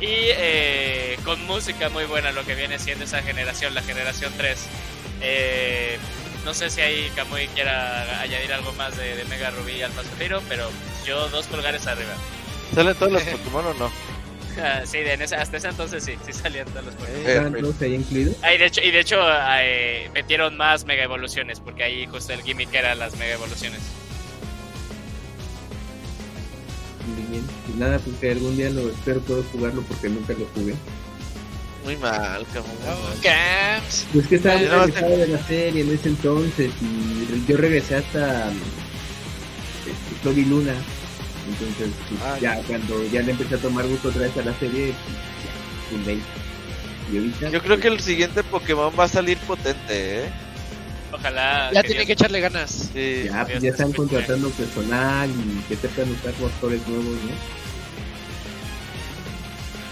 Y 0.00 0.06
eh, 0.10 1.16
con 1.24 1.42
música 1.46 1.88
muy 1.88 2.04
buena, 2.04 2.32
lo 2.32 2.44
que 2.44 2.56
viene 2.56 2.78
siendo 2.80 3.04
esa 3.04 3.22
generación, 3.22 3.72
la 3.72 3.82
generación 3.82 4.32
3. 4.36 4.66
Eh, 5.22 5.98
no 6.44 6.54
sé 6.54 6.70
si 6.70 6.80
ahí 6.80 7.10
Kamui 7.14 7.46
quiera 7.48 8.20
añadir 8.20 8.52
algo 8.52 8.72
más 8.72 8.96
de, 8.96 9.14
de 9.16 9.24
Mega 9.26 9.50
Rubí 9.50 9.72
y 9.74 9.82
Alpha 9.82 10.02
Zafiro, 10.02 10.42
pero 10.48 10.68
yo 11.06 11.28
dos 11.28 11.46
pulgares 11.46 11.86
arriba. 11.86 12.14
¿Salen 12.74 12.94
todos 12.96 13.12
los 13.12 13.22
Pokémon 13.22 13.66
o 13.66 13.74
no? 13.74 13.90
Ah, 14.62 14.82
sí, 14.86 14.98
de 14.98 15.12
en 15.14 15.22
ese- 15.22 15.36
hasta 15.36 15.56
ese 15.56 15.68
entonces 15.68 16.04
sí, 16.04 16.14
sí 16.24 16.32
salían 16.32 16.66
todos 16.68 16.86
los 16.86 16.94
Pokémon. 16.94 17.20
Eh, 17.20 17.28
¿Estaban 17.28 17.54
todos 17.60 17.82
ahí 17.82 17.94
incluidos? 17.94 18.36
Ah, 18.42 18.54
y 18.54 18.58
de 18.58 18.66
hecho, 18.66 18.80
y 18.82 18.90
de 18.90 19.00
hecho 19.00 19.16
eh, 19.60 20.10
metieron 20.14 20.56
más 20.56 20.84
mega 20.84 21.04
evoluciones, 21.04 21.60
porque 21.60 21.84
ahí 21.84 22.06
justo 22.06 22.32
el 22.32 22.42
gimmick 22.42 22.72
era 22.74 22.94
las 22.94 23.16
mega 23.16 23.34
evoluciones. 23.34 23.80
Muy 27.06 27.22
bien. 27.30 27.44
Y 27.74 27.78
nada, 27.78 27.98
pues 27.98 28.16
que 28.16 28.30
algún 28.32 28.56
día 28.56 28.70
lo 28.70 28.90
espero 28.90 29.20
puedo 29.20 29.42
jugarlo 29.52 29.82
porque 29.82 30.08
nunca 30.08 30.32
lo 30.32 30.46
jugué. 30.54 30.74
Muy 31.84 31.96
mal, 31.98 32.44
cabrón. 32.52 32.72
Oh. 32.88 33.22
Camps. 33.22 34.06
Pues 34.12 34.26
que 34.26 34.34
estaba 34.36 34.56
muy 34.56 34.66
no 34.66 34.80
alejado 34.82 35.16
de 35.18 35.28
la 35.28 35.38
serie 35.46 35.82
en 35.82 35.94
ese 35.94 36.08
entonces 36.08 36.72
y 36.80 37.44
yo 37.48 37.56
regresé 37.56 37.94
hasta 37.96 38.48
este, 38.50 40.20
Toby 40.24 40.44
Luna. 40.46 40.74
Entonces, 41.46 41.90
pues, 42.08 42.20
Ah, 42.24 42.38
ya 42.40 42.56
cuando 42.66 43.04
ya 43.08 43.22
le 43.22 43.32
empecé 43.32 43.54
a 43.54 43.58
tomar 43.58 43.86
gusto 43.86 44.08
otra 44.08 44.22
vez 44.22 44.36
a 44.36 44.42
la 44.42 44.54
serie, 44.58 44.94
pues, 45.04 45.16
ya, 45.44 45.96
un 45.96 46.04
20. 46.04 46.24
Y 47.12 47.16
ahorita, 47.18 47.48
Yo 47.50 47.62
creo 47.62 47.78
que 47.78 47.88
el 47.88 48.00
siguiente 48.00 48.42
Pokémon 48.42 48.92
va 48.98 49.04
a 49.04 49.08
salir 49.08 49.38
potente, 49.38 50.24
¿eh? 50.24 50.30
Ojalá. 51.12 51.70
Ya 51.72 51.82
tiene 51.84 52.04
que 52.04 52.12
echarle 52.12 52.40
ganas. 52.40 52.90
Sí. 52.92 53.24
ya, 53.26 53.44
pues, 53.44 53.60
Dios 53.60 53.60
ya 53.60 53.60
te 53.60 53.68
están 53.68 53.90
escuche. 53.90 53.96
contratando 53.96 54.50
personal 54.50 55.30
y 55.30 55.62
que 55.68 55.76
sepan 55.76 56.10
usar 56.10 56.34
motores 56.40 56.86
nuevos, 56.88 57.14
¿no? 57.22 57.30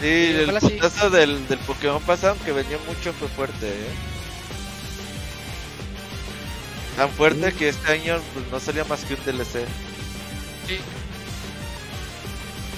Sí, 0.00 0.06
el 0.08 0.60
sí. 0.60 0.68
putazo 0.70 1.08
del, 1.10 1.46
del 1.48 1.58
Pokémon 1.60 2.02
pasado, 2.02 2.36
que 2.44 2.52
venía 2.52 2.78
mucho, 2.88 3.12
fue 3.12 3.28
fuerte, 3.28 3.68
¿eh? 3.68 3.94
Tan 6.96 7.10
fuerte 7.10 7.52
que 7.52 7.68
este 7.68 7.92
año 7.92 8.20
pues, 8.34 8.46
no 8.50 8.60
salía 8.60 8.84
más 8.84 9.04
que 9.04 9.14
un 9.14 9.24
DLC. 9.24 9.66
Sí. 10.66 10.78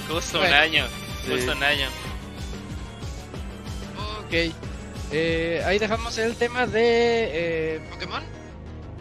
Justo 0.09 0.39
Bueno. 0.39 0.55
un 0.55 0.61
año. 0.63 0.87
Sí. 1.25 1.33
Justo 1.33 1.53
un 1.53 1.63
año. 1.63 1.89
Ok. 4.27 4.53
Eh, 5.13 5.63
ahí 5.65 5.79
dejamos 5.79 6.19
el 6.19 6.35
tema 6.37 6.67
de 6.67 7.31
eh, 7.77 7.89
Pokémon. 7.91 8.23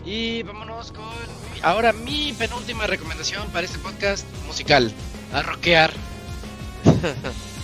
Y 0.06 0.44
vámonos 0.44 0.92
con 0.92 1.04
mi- 1.54 1.62
ahora 1.64 1.92
mi 1.94 2.34
penúltima 2.38 2.86
recomendación 2.86 3.48
para 3.50 3.66
este 3.66 3.80
podcast 3.80 4.26
musical. 4.46 4.92
A 5.34 5.42
rockear. 5.42 5.92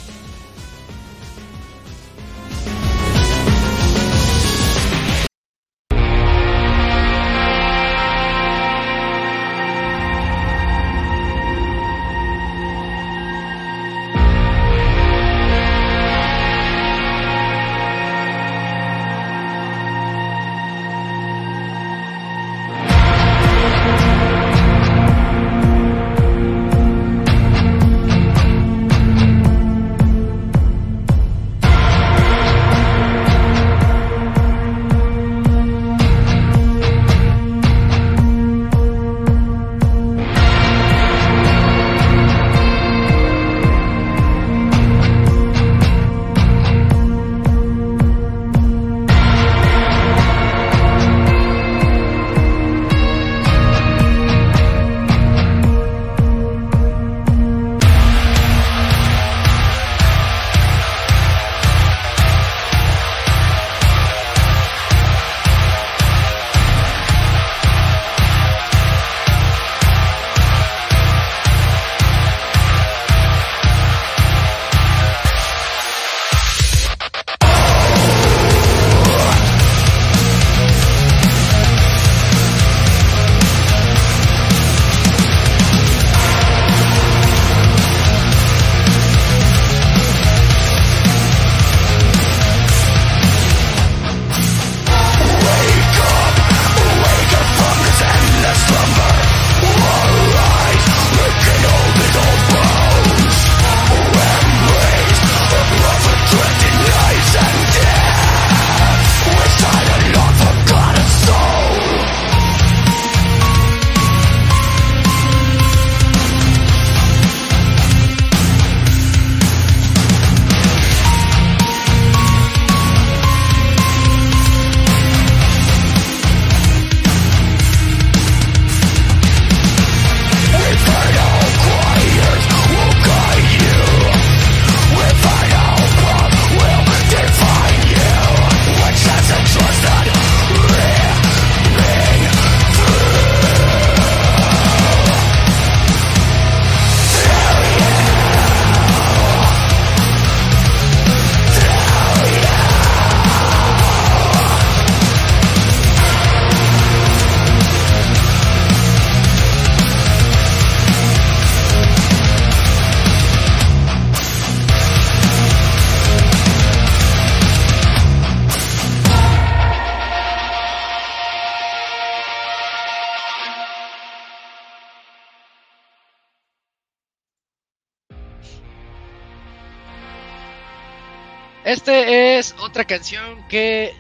Este 181.72 182.38
es 182.38 182.54
otra 182.60 182.84
canción 182.84 183.48
que 183.48 183.96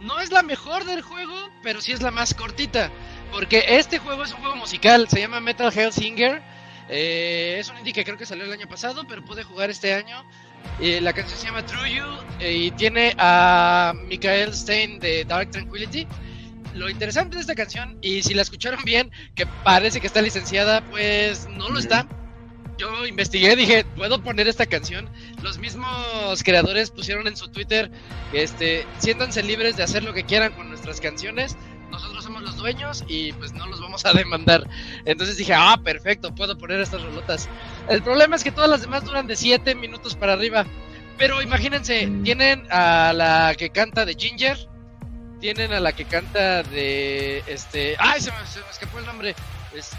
no 0.00 0.18
es 0.18 0.32
la 0.32 0.42
mejor 0.42 0.86
del 0.86 1.02
juego, 1.02 1.50
pero 1.62 1.82
sí 1.82 1.92
es 1.92 2.00
la 2.00 2.10
más 2.10 2.32
cortita. 2.32 2.90
Porque 3.30 3.62
este 3.68 3.98
juego 3.98 4.24
es 4.24 4.32
un 4.32 4.40
juego 4.40 4.56
musical, 4.56 5.06
se 5.06 5.20
llama 5.20 5.40
Metal 5.40 5.70
Hellsinger. 5.70 6.40
Eh, 6.88 7.58
es 7.60 7.68
un 7.68 7.76
indie 7.76 7.92
que 7.92 8.02
creo 8.02 8.16
que 8.16 8.24
salió 8.24 8.46
el 8.46 8.52
año 8.52 8.66
pasado, 8.66 9.04
pero 9.06 9.22
pude 9.22 9.42
jugar 9.42 9.68
este 9.68 9.92
año. 9.92 10.24
Eh, 10.80 11.02
la 11.02 11.12
canción 11.12 11.38
se 11.38 11.48
llama 11.48 11.66
True 11.66 11.96
You 11.96 12.06
eh, 12.38 12.54
y 12.54 12.70
tiene 12.70 13.14
a 13.18 13.92
Michael 14.08 14.54
Stein 14.54 14.98
de 15.00 15.26
Dark 15.26 15.50
Tranquility. 15.50 16.06
Lo 16.72 16.88
interesante 16.88 17.36
de 17.36 17.42
esta 17.42 17.54
canción, 17.54 17.98
y 18.00 18.22
si 18.22 18.32
la 18.32 18.40
escucharon 18.40 18.82
bien, 18.84 19.10
que 19.34 19.44
parece 19.44 20.00
que 20.00 20.06
está 20.06 20.22
licenciada, 20.22 20.80
pues 20.88 21.46
no 21.46 21.68
lo 21.68 21.78
está. 21.78 22.08
Yo 22.80 23.04
investigué, 23.06 23.56
dije, 23.56 23.84
¿puedo 23.94 24.22
poner 24.22 24.48
esta 24.48 24.64
canción? 24.64 25.06
Los 25.42 25.58
mismos 25.58 26.42
creadores 26.42 26.90
pusieron 26.90 27.26
en 27.26 27.36
su 27.36 27.48
Twitter, 27.48 27.90
este, 28.32 28.86
siéntanse 28.96 29.42
libres 29.42 29.76
de 29.76 29.82
hacer 29.82 30.02
lo 30.02 30.14
que 30.14 30.24
quieran 30.24 30.52
con 30.54 30.70
nuestras 30.70 30.98
canciones. 30.98 31.58
Nosotros 31.90 32.24
somos 32.24 32.40
los 32.42 32.56
dueños 32.56 33.04
y 33.06 33.34
pues 33.34 33.52
no 33.52 33.66
los 33.66 33.82
vamos 33.82 34.06
a 34.06 34.14
demandar. 34.14 34.66
Entonces 35.04 35.36
dije, 35.36 35.52
ah, 35.54 35.78
perfecto, 35.84 36.34
puedo 36.34 36.56
poner 36.56 36.80
estas 36.80 37.02
rolotas. 37.02 37.50
El 37.90 38.02
problema 38.02 38.34
es 38.36 38.42
que 38.44 38.50
todas 38.50 38.70
las 38.70 38.80
demás 38.80 39.04
duran 39.04 39.26
de 39.26 39.36
7 39.36 39.74
minutos 39.74 40.14
para 40.14 40.32
arriba. 40.32 40.64
Pero 41.18 41.42
imagínense, 41.42 42.10
tienen 42.24 42.66
a 42.70 43.12
la 43.12 43.54
que 43.58 43.68
canta 43.68 44.06
de 44.06 44.14
Ginger, 44.14 44.56
tienen 45.38 45.74
a 45.74 45.80
la 45.80 45.92
que 45.92 46.06
canta 46.06 46.62
de 46.62 47.44
este, 47.46 47.94
ay, 47.98 48.22
se 48.22 48.30
me, 48.30 48.38
se 48.46 48.60
me 48.60 48.70
escapó 48.70 49.00
el 49.00 49.04
nombre. 49.04 49.34
Es- 49.76 49.90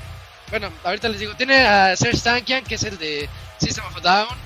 bueno, 0.52 0.70
ahorita 0.84 1.10
les 1.10 1.20
digo, 1.20 1.34
tiene 1.36 1.66
a 1.66 1.96
Serge 1.96 2.20
Tankian, 2.20 2.64
que 2.64 2.76
es 2.76 2.84
el 2.84 2.98
de 2.98 3.28
System 3.60 3.86
of 3.86 3.98
a 3.98 4.00
Down. 4.02 4.38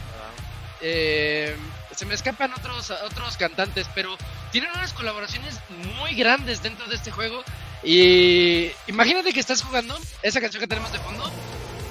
Eh, 0.81 1.55
se 1.95 2.05
me 2.05 2.13
escapan 2.13 2.53
otros 2.53 2.91
otros 2.91 3.37
cantantes, 3.37 3.87
pero 3.95 4.15
tienen 4.51 4.69
unas 4.71 4.93
colaboraciones 4.93 5.59
muy 5.99 6.13
grandes 6.13 6.61
dentro 6.61 6.85
de 6.87 6.95
este 6.95 7.11
juego. 7.11 7.43
Y 7.83 8.69
imagínate 8.87 9.33
que 9.33 9.39
estás 9.39 9.63
jugando 9.63 9.97
esa 10.21 10.39
canción 10.39 10.61
que 10.61 10.67
tenemos 10.67 10.91
de 10.91 10.99
fondo 10.99 11.31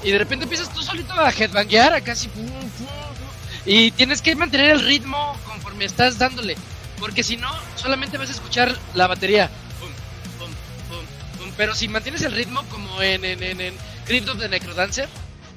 y 0.03 0.11
de 0.11 0.19
repente 0.19 0.45
empiezas 0.45 0.73
tú 0.73 0.83
solito 0.83 1.13
a 1.15 1.31
headbanguear, 1.31 1.95
a 1.95 2.01
casi 2.01 2.29
pum, 2.29 2.47
pum, 2.47 2.61
pum, 2.61 3.29
y 3.65 3.91
tienes 3.93 4.21
que 4.21 4.37
mantener 4.37 4.71
el 4.71 4.85
ritmo 4.85 5.37
conforme 5.47 5.87
estás 5.87 6.19
dándole, 6.19 6.57
porque 6.99 7.23
si 7.23 7.37
no 7.37 7.51
solamente 7.77 8.19
vas 8.19 8.29
a 8.29 8.33
escuchar 8.33 8.77
la 8.95 9.07
batería. 9.07 9.51
Pum, 9.81 9.89
pum, 10.39 10.51
pum, 10.89 11.05
pum. 11.39 11.53
Pero 11.57 11.75
si 11.75 11.89
mantienes 11.89 12.23
el 12.23 12.33
ritmo 12.33 12.63
como 12.71 13.01
en, 13.01 13.25
en, 13.25 13.43
en, 13.43 13.61
en 13.61 13.75
Crypt 14.07 14.29
of 14.29 14.39
the 14.39 14.49
Necrodancer, 14.49 15.09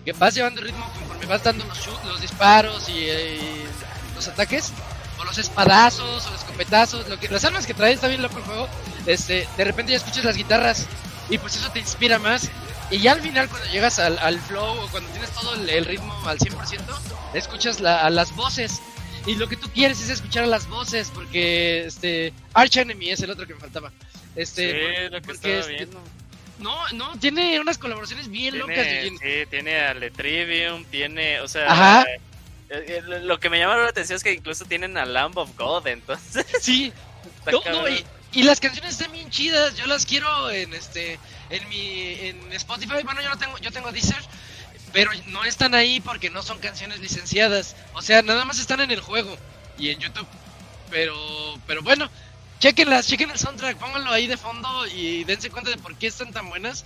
que 0.05 0.13
vas 0.13 0.33
llevando 0.35 0.61
el 0.61 0.67
ritmo 0.67 0.85
conforme 0.97 1.25
vas 1.25 1.43
dando 1.43 1.65
los, 1.65 1.77
shoot- 1.79 2.03
los 2.05 2.21
disparos 2.21 2.87
y, 2.89 2.93
y 3.09 3.63
los 4.15 4.27
ataques, 4.27 4.71
o 5.19 5.23
los 5.23 5.37
espadazos, 5.37 6.25
o 6.27 6.31
los 6.31 6.39
escopetazos, 6.41 7.07
lo 7.09 7.19
que, 7.19 7.27
las 7.29 7.43
armas 7.45 7.65
que 7.65 7.73
traes, 7.73 7.95
está 7.95 8.07
bien 8.07 8.21
loco 8.21 8.37
el 8.37 8.43
juego, 8.43 8.67
este, 9.05 9.47
de 9.57 9.63
repente 9.63 9.91
ya 9.91 9.97
escuchas 9.97 10.23
las 10.23 10.35
guitarras 10.37 10.85
y 11.29 11.37
pues 11.37 11.55
eso 11.55 11.69
te 11.71 11.79
inspira 11.79 12.19
más. 12.19 12.49
Y 12.89 12.99
ya 12.99 13.11
al 13.11 13.21
final 13.21 13.49
cuando 13.49 13.67
llegas 13.69 13.99
al, 13.99 14.17
al 14.19 14.39
flow 14.39 14.77
o 14.79 14.87
cuando 14.87 15.09
tienes 15.09 15.29
todo 15.31 15.55
el, 15.55 15.69
el 15.69 15.83
ritmo 15.83 16.13
al 16.25 16.37
100%, 16.39 16.79
escuchas 17.33 17.81
la- 17.81 18.05
a 18.05 18.09
las 18.09 18.33
voces. 18.35 18.79
Y 19.25 19.35
lo 19.35 19.49
que 19.49 19.57
tú 19.57 19.69
quieres 19.73 19.99
es 19.99 20.09
escuchar 20.09 20.45
a 20.45 20.47
las 20.47 20.69
voces 20.69 21.11
porque 21.13 21.85
este 21.85 22.31
Arch 22.53 22.77
Enemy 22.77 23.09
es 23.09 23.19
el 23.19 23.29
otro 23.31 23.45
que 23.45 23.55
me 23.55 23.59
faltaba. 23.59 23.91
Este, 24.37 24.71
sí, 24.71 24.77
por- 24.79 25.11
lo 25.11 25.21
que 25.21 25.27
porque 25.27 25.57
estaba 25.59 25.73
este, 25.73 25.85
viendo. 25.85 26.01
No, 26.59 26.75
no, 26.93 27.17
tiene 27.19 27.59
unas 27.59 27.77
colaboraciones 27.77 28.29
bien 28.29 28.57
locas. 28.57 28.85
Sí, 28.87 29.17
tiene 29.49 29.79
a 29.79 29.93
Letrivium, 29.93 30.83
tiene, 30.85 31.39
o 31.41 31.47
sea, 31.47 31.71
Ajá. 31.71 32.03
eh, 32.03 32.19
eh, 32.69 33.01
lo- 33.21 33.39
que 33.39 33.49
me 33.49 33.59
llama 33.59 33.77
la 33.77 33.89
atención 33.89 34.17
es 34.17 34.23
que 34.23 34.33
incluso 34.33 34.65
tienen 34.65 34.97
a 34.97 35.05
Lamb 35.05 35.37
of 35.37 35.55
God, 35.57 35.87
entonces 35.87 36.45
Sí, 36.61 36.91
No, 37.51 37.61
no, 37.71 37.87
y, 37.89 38.03
y 38.33 38.43
las 38.43 38.59
canciones 38.59 38.93
están 38.93 39.11
bien 39.11 39.29
chidas. 39.29 39.75
Yo 39.75 39.85
las 39.85 40.05
quiero 40.05 40.49
en 40.51 40.73
este 40.73 41.19
en 41.49 41.67
mi 41.69 42.13
en 42.27 42.53
Spotify. 42.53 43.03
Bueno, 43.03 43.21
yo 43.21 43.29
no 43.29 43.37
tengo 43.37 43.57
yo 43.59 43.71
tengo 43.71 43.91
Deezer, 43.91 44.21
pero 44.91 45.11
no 45.27 45.43
están 45.45 45.73
ahí 45.75 46.01
porque 46.01 46.29
no 46.29 46.43
son 46.43 46.59
canciones 46.59 46.99
licenciadas. 46.99 47.75
O 47.93 48.01
sea, 48.01 48.21
nada 48.21 48.43
más 48.45 48.59
están 48.59 48.81
en 48.81 48.91
el 48.91 48.99
juego 48.99 49.37
y 49.77 49.89
en 49.91 49.99
YouTube. 49.99 50.27
Pero 50.89 51.15
pero 51.67 51.81
bueno, 51.83 52.09
chequenlas, 52.59 53.07
chequen 53.07 53.31
el 53.31 53.37
soundtrack, 53.37 53.77
pónganlo 53.77 54.11
ahí 54.11 54.27
de 54.27 54.37
fondo 54.37 54.87
y 54.87 55.23
dense 55.23 55.49
cuenta 55.49 55.69
de 55.69 55.77
por 55.77 55.95
qué 55.95 56.07
están 56.07 56.31
tan 56.31 56.49
buenas. 56.49 56.85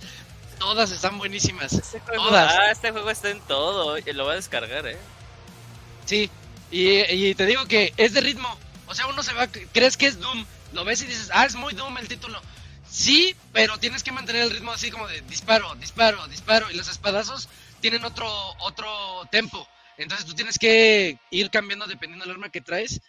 Todas 0.58 0.90
están 0.92 1.18
buenísimas. 1.18 1.72
Este 1.72 1.98
juego, 2.00 2.28
todas. 2.28 2.54
ah, 2.56 2.70
este 2.70 2.90
juego 2.92 3.10
está 3.10 3.30
en 3.30 3.40
todo, 3.40 3.98
lo 3.98 4.24
voy 4.24 4.32
a 4.32 4.36
descargar, 4.36 4.86
eh. 4.86 4.98
Sí, 6.04 6.30
y, 6.70 7.00
y 7.00 7.34
te 7.34 7.46
digo 7.46 7.66
que 7.66 7.92
es 7.96 8.12
de 8.12 8.20
ritmo. 8.20 8.56
O 8.86 8.94
sea, 8.94 9.06
uno 9.06 9.22
se 9.22 9.32
va, 9.32 9.48
crees 9.48 9.96
que 9.96 10.06
es 10.06 10.20
Doom, 10.20 10.44
lo 10.72 10.84
ves 10.84 11.02
y 11.02 11.06
dices, 11.06 11.30
ah, 11.32 11.46
es 11.46 11.54
muy 11.54 11.74
Doom 11.74 11.98
el 11.98 12.08
título. 12.08 12.40
Sí, 12.88 13.34
pero 13.52 13.78
tienes 13.78 14.02
que 14.02 14.12
mantener 14.12 14.42
el 14.42 14.50
ritmo 14.50 14.70
así 14.70 14.90
como 14.90 15.08
de 15.08 15.22
disparo, 15.22 15.74
disparo, 15.76 16.26
disparo. 16.28 16.70
Y 16.70 16.74
los 16.74 16.88
espadazos 16.88 17.48
tienen 17.80 18.04
otro, 18.04 18.28
otro 18.60 19.26
tempo. 19.30 19.66
Entonces 19.96 20.26
tú 20.26 20.34
tienes 20.34 20.58
que 20.58 21.18
ir 21.30 21.50
cambiando 21.50 21.86
dependiendo 21.86 22.26
del 22.26 22.34
arma 22.34 22.50
que 22.50 22.60
traes. 22.60 23.00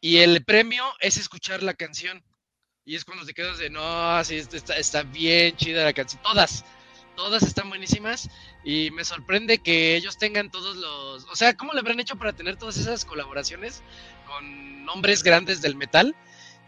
Y 0.00 0.18
el 0.18 0.44
premio 0.44 0.84
es 1.00 1.16
escuchar 1.16 1.62
la 1.62 1.74
canción. 1.74 2.22
Y 2.84 2.94
es 2.94 3.04
cuando 3.04 3.26
te 3.26 3.34
quedas 3.34 3.58
de, 3.58 3.68
no, 3.68 4.10
así 4.16 4.36
está, 4.36 4.76
está 4.76 5.02
bien 5.02 5.56
chida 5.56 5.84
la 5.84 5.92
canción. 5.92 6.22
Todas, 6.22 6.64
todas 7.16 7.42
están 7.42 7.68
buenísimas. 7.68 8.30
Y 8.64 8.90
me 8.92 9.04
sorprende 9.04 9.58
que 9.58 9.96
ellos 9.96 10.18
tengan 10.18 10.50
todos 10.50 10.76
los... 10.76 11.24
O 11.30 11.36
sea, 11.36 11.54
¿cómo 11.54 11.72
le 11.72 11.80
habrán 11.80 12.00
hecho 12.00 12.16
para 12.16 12.32
tener 12.32 12.56
todas 12.56 12.76
esas 12.76 13.04
colaboraciones 13.04 13.82
con 14.26 14.84
nombres 14.84 15.22
grandes 15.22 15.60
del 15.60 15.74
metal? 15.76 16.14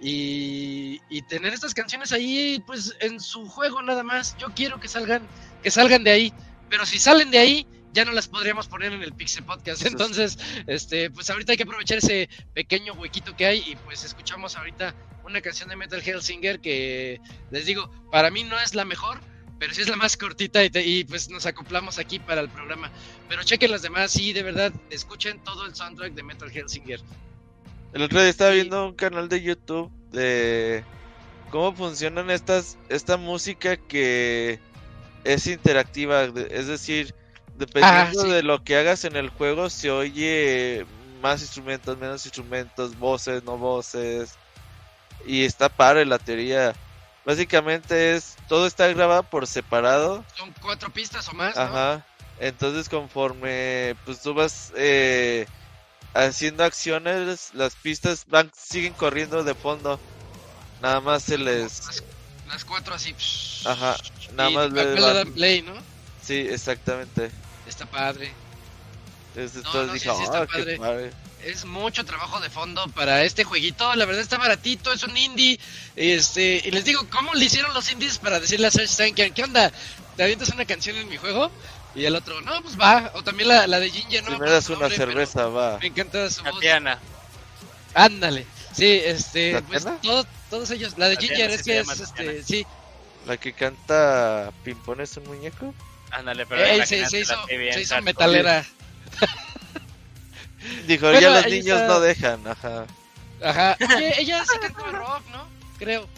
Y, 0.00 1.00
y 1.08 1.22
tener 1.22 1.52
estas 1.52 1.74
canciones 1.74 2.12
ahí, 2.12 2.62
pues, 2.66 2.96
en 3.00 3.20
su 3.20 3.46
juego 3.46 3.82
nada 3.82 4.02
más. 4.02 4.36
Yo 4.38 4.48
quiero 4.54 4.80
que 4.80 4.88
salgan, 4.88 5.26
que 5.62 5.70
salgan 5.70 6.04
de 6.04 6.10
ahí. 6.10 6.34
Pero 6.68 6.84
si 6.86 6.98
salen 6.98 7.30
de 7.30 7.38
ahí, 7.38 7.66
ya 7.92 8.04
no 8.04 8.12
las 8.12 8.28
podríamos 8.28 8.68
poner 8.68 8.92
en 8.92 9.02
el 9.02 9.12
Pixel 9.12 9.44
Podcast. 9.44 9.84
Entonces, 9.86 10.38
este, 10.66 11.10
pues 11.10 11.28
ahorita 11.30 11.52
hay 11.52 11.56
que 11.56 11.64
aprovechar 11.64 11.98
ese 11.98 12.28
pequeño 12.54 12.92
huequito 12.94 13.36
que 13.36 13.46
hay. 13.46 13.58
Y 13.66 13.76
pues 13.84 14.04
escuchamos 14.04 14.56
ahorita 14.56 14.94
una 15.24 15.40
canción 15.40 15.68
de 15.68 15.76
Metal 15.76 16.02
Hellsinger 16.04 16.60
que, 16.60 17.20
les 17.50 17.66
digo, 17.66 17.90
para 18.10 18.30
mí 18.30 18.44
no 18.44 18.58
es 18.60 18.74
la 18.74 18.84
mejor, 18.84 19.20
pero 19.58 19.74
sí 19.74 19.82
es 19.82 19.88
la 19.88 19.96
más 19.96 20.16
cortita 20.16 20.64
y, 20.64 20.70
te- 20.70 20.86
y, 20.86 21.04
pues 21.04 21.28
nos 21.30 21.46
acoplamos 21.46 21.98
aquí 21.98 22.18
para 22.18 22.40
el 22.40 22.48
programa. 22.48 22.90
Pero 23.28 23.42
chequen 23.42 23.70
las 23.70 23.82
demás, 23.82 24.10
sí, 24.10 24.32
de 24.32 24.42
verdad, 24.42 24.72
escuchen 24.90 25.42
todo 25.44 25.66
el 25.66 25.74
soundtrack 25.74 26.14
de 26.14 26.22
Metal 26.22 26.50
Hellsinger. 26.50 27.00
El 27.92 28.02
otro 28.02 28.20
día 28.20 28.30
estaba 28.30 28.50
Sí. 28.50 28.56
viendo 28.56 28.86
un 28.86 28.94
canal 28.94 29.28
de 29.28 29.42
YouTube 29.42 29.90
de 30.12 30.82
cómo 31.50 31.74
funcionan 31.74 32.30
estas 32.30 32.78
esta 32.88 33.16
música 33.16 33.76
que 33.76 34.60
es 35.24 35.46
interactiva, 35.48 36.24
es 36.24 36.66
decir, 36.68 37.14
dependiendo 37.60 38.22
Ah, 38.22 38.26
sí. 38.26 38.28
de 38.28 38.42
lo 38.42 38.64
que 38.64 38.76
hagas 38.76 39.04
en 39.04 39.16
el 39.16 39.30
juego 39.30 39.70
se 39.70 39.90
oye 39.92 40.86
más 41.22 41.42
instrumentos, 41.42 41.98
menos 41.98 42.26
instrumentos, 42.26 42.98
voces, 42.98 43.44
no 43.44 43.58
voces. 43.58 44.38
Y 45.26 45.44
está 45.44 45.68
padre 45.68 46.06
la 46.06 46.18
teoría. 46.18 46.74
Básicamente 47.24 48.16
es 48.16 48.36
todo 48.48 48.66
está 48.66 48.88
grabado 48.88 49.24
por 49.24 49.46
separado. 49.46 50.24
Son 50.36 50.52
cuatro 50.60 50.90
pistas 50.92 51.28
o 51.28 51.34
más, 51.34 51.56
¿no? 51.56 51.62
Ajá. 51.62 52.06
Entonces 52.38 52.88
conforme 52.88 53.96
pues 54.04 54.20
tú 54.22 54.34
vas 54.34 54.72
eh, 54.76 55.46
haciendo 56.14 56.64
acciones, 56.64 57.54
las 57.54 57.76
pistas 57.76 58.24
van 58.28 58.50
siguen 58.56 58.94
corriendo 58.94 59.44
de 59.44 59.54
fondo. 59.54 60.00
Nada 60.80 61.00
más 61.00 61.24
se 61.24 61.38
les 61.38 61.86
Las, 61.86 62.04
las 62.48 62.64
cuatro 62.64 62.94
así. 62.94 63.14
Ajá, 63.64 63.96
nada 64.32 64.50
y 64.50 64.54
más 64.54 64.72
le 64.72 65.26
play, 65.26 65.62
¿no? 65.62 65.74
Sí, 66.22 66.46
exactamente. 66.50 67.30
Está 67.70 67.86
padre. 67.86 68.32
Entonces 69.34 69.62
No, 69.64 69.72
no, 69.72 69.86
sí, 69.86 69.92
dije, 69.94 70.10
sí 70.16 70.22
está 70.24 70.38
"Ah, 70.42 70.46
qué 70.46 70.58
padre". 70.58 70.76
padre". 70.78 71.10
Es 71.44 71.64
mucho 71.64 72.04
trabajo 72.04 72.38
de 72.40 72.50
fondo 72.50 72.86
para 72.88 73.22
este 73.24 73.44
jueguito. 73.44 73.94
La 73.94 74.04
verdad 74.04 74.20
está 74.20 74.36
baratito, 74.36 74.92
es 74.92 75.02
un 75.04 75.16
indie. 75.16 75.58
Este, 75.96 76.60
y 76.64 76.70
les 76.70 76.84
digo, 76.84 77.06
¿cómo 77.10 77.32
le 77.32 77.46
hicieron 77.46 77.72
los 77.72 77.90
indies 77.90 78.18
para 78.18 78.38
decirle 78.40 78.66
a 78.66 78.70
Serge 78.70 78.94
Tankian, 78.94 79.32
¿qué 79.32 79.44
onda? 79.44 79.72
¿Te 80.16 80.22
avientas 80.24 80.50
una 80.50 80.66
canción 80.66 80.96
en 80.96 81.08
mi 81.08 81.16
juego? 81.16 81.50
Y 81.94 82.04
el 82.04 82.14
otro, 82.14 82.40
no, 82.42 82.60
pues 82.60 82.78
va. 82.78 83.12
O 83.14 83.22
también 83.22 83.48
la, 83.48 83.66
la 83.66 83.80
de 83.80 83.90
Ginger, 83.90 84.22
no 84.24 84.34
Si 84.34 84.40
me 84.40 84.50
das 84.50 84.68
una 84.68 84.80
nombre, 84.80 84.96
cerveza, 84.96 85.46
va. 85.46 85.78
Me 85.78 85.86
encanta 85.86 86.28
su 86.28 86.42
voz. 86.42 86.52
Tatiana. 86.54 86.98
Ándale. 87.94 88.46
Sí, 88.74 89.00
este, 89.04 89.52
¿La 89.52 89.62
pues 89.62 89.84
Tatiana? 89.84 90.26
todos, 90.50 90.70
ellos. 90.72 90.98
La 90.98 91.08
de 91.08 91.14
Tatiana, 91.14 91.36
Ginger 91.36 91.50
es 91.52 91.62
que 91.62 91.78
es, 91.78 92.00
este, 92.00 92.42
sí. 92.42 92.66
La 93.26 93.36
que 93.38 93.52
canta 93.54 94.52
Pimpón 94.62 95.00
es 95.00 95.16
un 95.16 95.24
muñeco. 95.24 95.72
Ándale, 96.10 96.46
pero 96.46 96.64
Ey, 96.64 96.84
se, 96.86 96.98
hizo, 97.20 97.34
se 97.84 98.00
metalera. 98.02 98.64
Dijo, 100.86 101.06
Bueno, 101.06 101.20
ya 101.20 101.30
los 101.30 101.46
niños 101.46 101.80
está. 101.80 101.86
no 101.86 102.00
dejan, 102.00 102.46
ajá. 102.46 102.86
Ajá. 103.42 103.76
Oye, 103.96 104.20
ella 104.20 104.44
sí 104.44 104.58
cantaba 104.60 104.92
rock, 104.92 105.22
¿no? 105.32 105.48
Creo. 105.78 106.08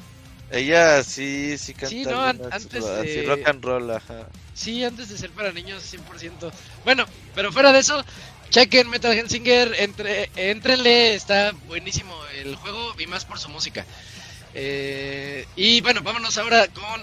Ella 0.50 1.02
sí, 1.04 1.56
sí 1.56 1.72
canta 1.72 1.88
Sí, 1.88 2.04
no, 2.04 2.20
an- 2.20 2.40
antes 2.50 2.84
de- 2.84 3.12
sí, 3.22 3.26
rock 3.26 3.46
and 3.48 3.64
roll, 3.64 3.90
ajá. 3.90 4.26
Sí, 4.54 4.84
antes 4.84 5.08
de 5.08 5.16
ser 5.16 5.30
para 5.30 5.52
niños 5.52 5.82
100%. 5.84 6.52
Bueno, 6.84 7.06
pero 7.34 7.52
fuera 7.52 7.72
de 7.72 7.78
eso, 7.78 8.04
Chequen 8.50 8.90
Metal 8.90 9.12
Hellsinger, 9.12 9.74
entre, 9.78 10.28
entrenle, 10.36 11.14
está 11.14 11.52
buenísimo 11.68 12.14
el 12.34 12.56
juego 12.56 12.94
y 12.98 13.06
más 13.06 13.24
por 13.24 13.38
su 13.38 13.48
música. 13.48 13.86
Eh, 14.54 15.46
y 15.56 15.80
bueno, 15.80 16.02
vámonos 16.02 16.36
ahora 16.36 16.66
con 16.68 17.02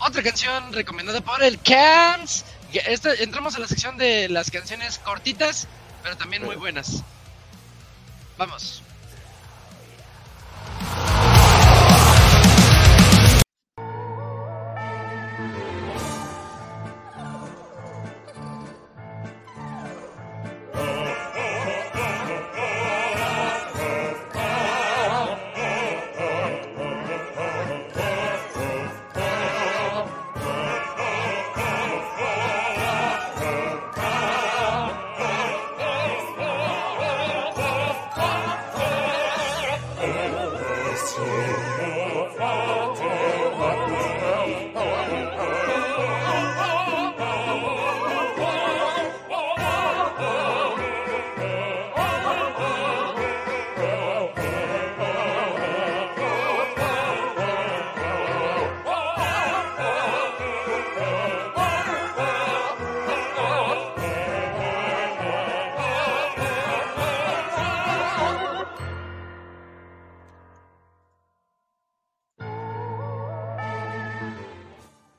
otra 0.00 0.22
canción 0.22 0.72
recomendada 0.72 1.20
por 1.20 1.42
el 1.42 1.60
Cams. 1.60 2.44
Esta- 2.72 3.14
entramos 3.14 3.56
a 3.56 3.58
la 3.58 3.66
sección 3.68 3.96
de 3.96 4.28
las 4.28 4.50
canciones 4.50 4.98
cortitas, 4.98 5.66
pero 6.02 6.16
también 6.16 6.44
muy 6.44 6.56
buenas. 6.56 7.02
Vamos. 8.36 8.82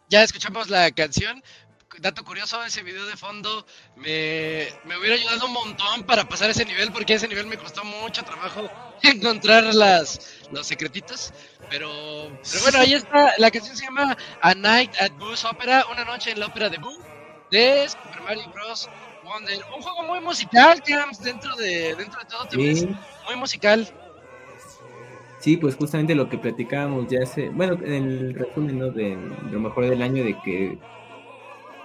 Ya 0.09 0.23
escuchamos 0.23 0.69
la 0.69 0.91
canción. 0.91 1.43
Dato 1.99 2.23
curioso, 2.23 2.63
ese 2.63 2.81
video 2.83 3.05
de 3.07 3.17
fondo 3.17 3.65
me, 3.95 4.67
me 4.85 4.97
hubiera 4.97 5.15
ayudado 5.15 5.47
un 5.47 5.53
montón 5.53 6.03
para 6.05 6.27
pasar 6.27 6.49
ese 6.49 6.63
nivel, 6.65 6.91
porque 6.91 7.15
ese 7.15 7.27
nivel 7.27 7.45
me 7.47 7.57
costó 7.57 7.83
mucho 7.83 8.23
trabajo 8.23 8.69
encontrar 9.03 9.63
las, 9.75 10.47
los 10.51 10.65
secretitos. 10.65 11.33
Pero, 11.69 11.89
pero 12.51 12.63
bueno, 12.63 12.79
ahí 12.79 12.93
está. 12.93 13.33
La 13.37 13.51
canción 13.51 13.75
se 13.75 13.85
llama 13.85 14.17
A 14.41 14.55
Night 14.55 14.91
at 14.99 15.11
Boo's 15.13 15.45
Opera, 15.45 15.85
una 15.91 16.05
noche 16.05 16.31
en 16.31 16.39
la 16.39 16.47
ópera 16.47 16.69
de 16.69 16.77
Boo, 16.77 16.97
de 17.51 17.87
Super 17.89 18.21
Mario 18.21 18.49
Bros. 18.53 18.89
Wonder. 19.23 19.63
Un 19.75 19.81
juego 19.81 20.03
muy 20.03 20.21
musical, 20.21 20.81
Cams, 20.81 21.19
dentro 21.21 21.55
de, 21.55 21.95
dentro 21.95 22.19
de 22.19 22.25
todo, 22.25 22.45
también 22.47 22.71
es 22.71 22.79
Sí, 22.79 22.87
muy 23.25 23.35
musical. 23.35 23.93
Sí, 25.39 25.57
pues 25.57 25.75
justamente 25.75 26.15
lo 26.15 26.29
que 26.29 26.37
platicábamos 26.37 27.07
ya 27.07 27.23
hace, 27.23 27.49
bueno, 27.49 27.77
en 27.83 27.93
el 27.93 28.33
resumen, 28.33 28.79
¿no? 28.79 28.91
De 28.91 29.17
lo 29.51 29.59
mejor 29.59 29.89
del 29.89 30.01
año, 30.01 30.23
de 30.23 30.37
que 30.43 30.77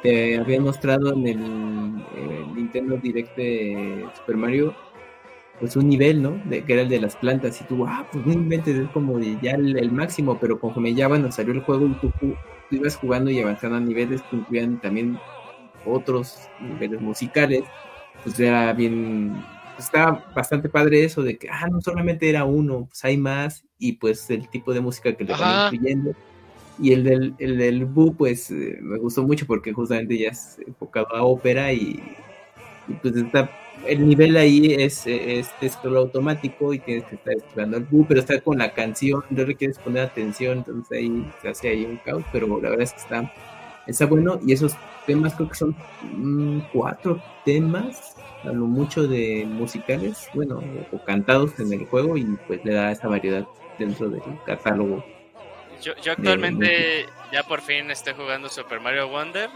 te 0.03 0.39
había 0.39 0.61
mostrado 0.61 1.15
en 1.15 1.27
el, 1.27 2.05
eh, 2.17 2.47
Nintendo 2.55 2.97
Direct 2.99 3.37
de 3.37 4.07
Super 4.17 4.37
Mario, 4.37 4.75
pues 5.61 5.77
un 5.77 5.89
nivel, 5.89 6.23
¿no? 6.23 6.33
De, 6.45 6.63
que 6.65 6.75
era 6.75 6.83
el 6.83 6.89
de 6.89 7.01
las 7.01 7.17
plantas, 7.17 7.61
y 7.61 7.65
tú, 7.65 7.87
ah, 7.87 8.07
pues 8.13 8.27
no 8.27 8.33
inventes, 8.33 8.77
es 8.77 8.89
como 8.91 9.19
ya 9.19 9.53
el, 9.53 9.93
máximo, 9.93 10.39
pero 10.39 10.59
conforme 10.59 10.95
ya, 10.95 11.09
bueno, 11.09 11.33
salió 11.33 11.53
el 11.53 11.61
juego 11.61 11.87
y 11.87 11.95
tú, 11.95 12.13
tú 12.21 12.37
ibas 12.71 12.97
jugando 12.97 13.31
y 13.31 13.41
avanzando 13.41 13.77
a 13.77 13.81
niveles 13.81 14.23
que 14.23 14.67
también 14.83 15.19
otros 15.87 16.39
niveles 16.61 17.01
musicales, 17.01 17.65
pues 18.23 18.39
era 18.41 18.73
bien, 18.73 19.43
pues 19.75 19.87
estaba 19.87 20.25
bastante 20.35 20.69
padre 20.69 21.05
eso 21.05 21.23
de 21.23 21.37
que, 21.37 21.49
ah, 21.51 21.69
no 21.71 21.81
solamente 21.81 22.29
era 22.29 22.45
uno, 22.45 22.87
pues 22.87 23.05
hay 23.05 23.17
más, 23.17 23.65
y 23.79 23.93
pues 23.93 24.31
el 24.31 24.49
tipo 24.49 24.73
de 24.73 24.81
música 24.81 25.15
que 25.15 25.25
le 25.25 25.33
van 25.33 25.75
incluyendo. 25.75 26.13
Y 26.79 26.93
el 26.93 27.05
del, 27.05 27.35
el 27.39 27.59
del 27.59 27.85
Boo, 27.85 28.15
pues 28.15 28.51
eh, 28.51 28.79
me 28.81 28.99
gustó 28.99 29.23
mucho 29.23 29.47
porque 29.47 29.73
justamente 29.73 30.19
ya 30.19 30.31
es 30.31 30.59
enfocado 30.67 31.15
a 31.15 31.23
ópera 31.23 31.73
y, 31.73 32.03
y, 32.89 32.93
pues 33.01 33.15
está, 33.15 33.49
el 33.87 34.07
nivel 34.07 34.37
ahí 34.37 34.75
es, 34.75 35.07
es 35.07 35.49
scroll 35.69 35.99
automático 35.99 36.73
y 36.73 36.81
tienes 36.81 37.05
que 37.05 37.15
estar 37.17 37.35
esperando 37.35 37.77
al 37.77 37.85
Boo, 37.85 38.05
pero 38.09 38.21
está 38.21 38.41
con 38.41 38.59
la 38.59 38.73
canción, 38.73 39.23
no 39.31 39.45
le 39.45 39.55
quieres 39.55 39.79
poner 39.79 40.05
atención, 40.05 40.59
entonces 40.59 40.99
ahí 40.99 41.33
se 41.43 41.49
hace 41.49 41.69
ahí 41.69 41.85
un 41.85 41.97
caos, 41.99 42.25
pero 42.33 42.49
la 42.61 42.71
verdad 42.71 42.83
es 42.83 42.93
que 42.93 43.01
está, 43.01 43.33
está 43.87 44.07
bueno 44.07 44.41
y 44.45 44.53
esos 44.53 44.75
temas 45.07 45.35
creo 45.35 45.49
que 45.49 45.55
son 45.55 45.77
mm, 46.17 46.61
cuatro 46.73 47.23
temas 47.45 48.14
a 48.45 48.53
lo 48.53 48.67
mucho 48.67 49.07
de 49.07 49.45
musicales, 49.47 50.29
bueno, 50.35 50.63
o, 50.93 50.97
o 50.97 51.05
cantados 51.05 51.59
en 51.59 51.73
el 51.73 51.87
juego 51.87 52.17
y 52.17 52.25
pues 52.47 52.65
le 52.65 52.75
da 52.75 52.91
esa 52.93 53.09
variedad 53.09 53.45
dentro 53.79 54.09
del 54.09 54.23
catálogo. 54.47 55.05
Yo, 55.83 55.95
yo 55.97 56.13
actualmente 56.13 57.07
ya 57.33 57.43
por 57.43 57.61
fin 57.61 57.91
estoy 57.91 58.15
jugando 58.15 58.49
Super 58.49 58.81
Mario 58.81 59.09
Wonder. 59.09 59.51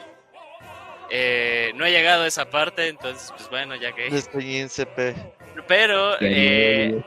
Eh, 1.10 1.72
no 1.74 1.86
he 1.86 1.90
llegado 1.90 2.24
a 2.24 2.26
esa 2.26 2.50
parte, 2.50 2.88
entonces 2.88 3.32
pues 3.36 3.48
bueno, 3.48 3.76
ya 3.76 3.92
que... 3.92 4.08
Estoy 4.08 4.56
en 4.56 4.68
CP. 4.68 5.14
Pero... 5.66 6.16
Eh, 6.20 7.02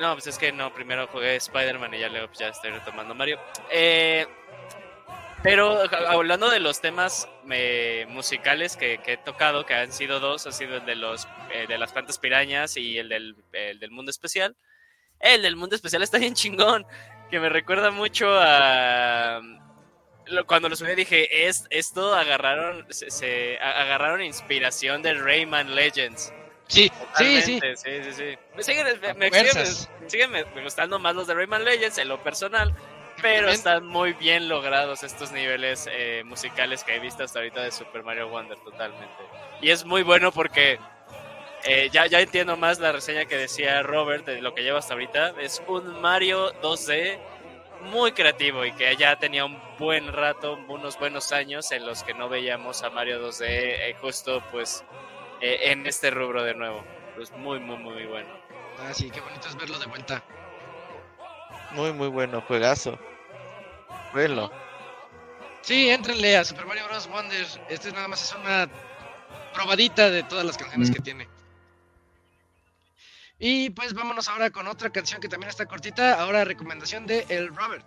No, 0.00 0.12
pues 0.12 0.26
es 0.26 0.36
que 0.36 0.52
no, 0.52 0.74
primero 0.74 1.06
jugué 1.06 1.36
Spider-Man 1.36 1.94
y 1.94 2.00
ya 2.00 2.08
luego 2.08 2.26
pues, 2.26 2.38
ya 2.38 2.48
estoy 2.48 2.70
retomando 2.70 3.14
Mario. 3.14 3.38
Eh, 3.70 4.26
pero 5.42 5.86
ja- 5.88 6.10
hablando 6.10 6.50
de 6.50 6.60
los 6.60 6.80
temas 6.80 7.28
eh, 7.50 8.06
musicales 8.08 8.76
que, 8.76 8.98
que 8.98 9.14
he 9.14 9.16
tocado, 9.16 9.64
que 9.66 9.74
han 9.74 9.92
sido 9.92 10.20
dos, 10.20 10.46
ha 10.46 10.52
sido 10.52 10.76
el 10.78 10.86
de 10.86 10.96
los 10.96 11.26
eh, 11.52 11.66
de 11.68 11.78
las 11.78 11.92
plantas 11.92 12.18
pirañas 12.18 12.76
y 12.76 12.98
el 12.98 13.08
del, 13.08 13.36
el 13.52 13.78
del 13.78 13.90
mundo 13.90 14.10
especial. 14.10 14.56
El 15.20 15.42
del 15.42 15.56
mundo 15.56 15.76
especial 15.76 16.02
está 16.02 16.18
bien 16.18 16.34
chingón, 16.34 16.84
que 17.30 17.40
me 17.40 17.48
recuerda 17.48 17.90
mucho 17.90 18.26
a 18.38 19.40
cuando 20.46 20.68
lo 20.68 20.74
subí 20.74 20.94
dije, 20.96 21.46
es, 21.46 21.66
esto 21.70 22.12
agarraron, 22.14 22.84
se, 22.90 23.58
agarraron 23.60 24.22
inspiración 24.22 25.00
de 25.00 25.14
Rayman 25.14 25.74
Legends. 25.74 26.32
Sí, 26.66 26.90
sí, 27.16 27.40
sí. 27.42 27.60
Sí, 27.76 27.90
sí, 28.02 28.12
sí. 28.12 28.38
Me 28.56 28.62
siguen, 28.64 28.86
me, 29.16 29.30
siguen- 29.30 29.88
me 30.00 30.10
siguen 30.10 30.30
me 30.32 30.42
gustando 30.64 30.98
más 30.98 31.14
los 31.14 31.28
de 31.28 31.34
Rayman 31.34 31.64
Legends 31.64 31.98
en 31.98 32.08
lo 32.08 32.20
personal, 32.24 32.74
pero 33.22 33.36
También- 33.38 33.54
están 33.54 33.86
muy 33.86 34.12
bien 34.14 34.48
logrados 34.48 35.02
estos 35.02 35.32
niveles 35.32 35.88
eh, 35.90 36.22
musicales 36.24 36.84
que 36.84 36.96
he 36.96 36.98
visto 37.00 37.24
hasta 37.24 37.38
ahorita 37.38 37.62
de 37.62 37.72
Super 37.72 38.02
Mario 38.02 38.28
Wonder, 38.28 38.58
totalmente. 38.58 39.14
Y 39.60 39.70
es 39.70 39.84
muy 39.84 40.02
bueno 40.02 40.32
porque 40.32 40.78
eh, 41.64 41.88
ya, 41.92 42.06
ya 42.06 42.20
entiendo 42.20 42.56
más 42.56 42.78
la 42.78 42.92
reseña 42.92 43.24
que 43.24 43.36
decía 43.36 43.82
Robert 43.82 44.24
de 44.26 44.40
lo 44.40 44.54
que 44.54 44.62
lleva 44.62 44.78
hasta 44.78 44.94
ahorita. 44.94 45.34
Es 45.40 45.62
un 45.66 46.00
Mario 46.00 46.52
2D 46.62 47.18
muy 47.90 48.12
creativo 48.12 48.64
y 48.64 48.72
que 48.72 48.94
ya 48.96 49.16
tenía 49.18 49.44
un 49.44 49.60
buen 49.78 50.12
rato, 50.12 50.58
unos 50.68 50.98
buenos 50.98 51.32
años 51.32 51.70
en 51.72 51.84
los 51.86 52.02
que 52.02 52.14
no 52.14 52.28
veíamos 52.28 52.82
a 52.82 52.90
Mario 52.90 53.20
2D 53.20 53.44
eh, 53.48 53.96
justo 54.00 54.42
pues 54.50 54.84
eh, 55.40 55.58
en 55.72 55.86
este 55.86 56.10
rubro 56.10 56.42
de 56.42 56.54
nuevo. 56.54 56.84
Pues 57.16 57.30
muy, 57.32 57.58
muy, 57.60 57.78
muy 57.78 58.04
bueno. 58.06 58.28
Ah, 58.78 58.92
sí, 58.92 59.10
qué 59.10 59.20
bonito 59.20 59.48
es 59.48 59.56
verlo 59.56 59.78
de 59.78 59.86
vuelta. 59.86 60.22
Muy, 61.70 61.92
muy 61.92 62.08
bueno, 62.08 62.42
juegazo. 62.42 62.98
Bueno, 64.12 64.52
Sí, 65.62 65.88
éntrenle 65.88 66.36
a 66.36 66.44
Super 66.44 66.64
Mario 66.64 66.84
Bros. 66.86 67.08
Wonder. 67.08 67.44
Este 67.66 67.90
nada 67.90 68.06
más 68.06 68.22
es 68.22 68.32
una 68.32 68.70
probadita 69.52 70.10
de 70.10 70.22
todas 70.22 70.44
las 70.44 70.56
canciones 70.56 70.90
Mm. 70.90 70.92
que 70.92 71.00
tiene. 71.00 71.28
Y 73.40 73.70
pues 73.70 73.92
vámonos 73.92 74.28
ahora 74.28 74.50
con 74.50 74.68
otra 74.68 74.90
canción 74.90 75.20
que 75.20 75.28
también 75.28 75.50
está 75.50 75.66
cortita. 75.66 76.20
Ahora 76.20 76.44
recomendación 76.44 77.04
de 77.06 77.26
El 77.28 77.48
Robert. 77.48 77.84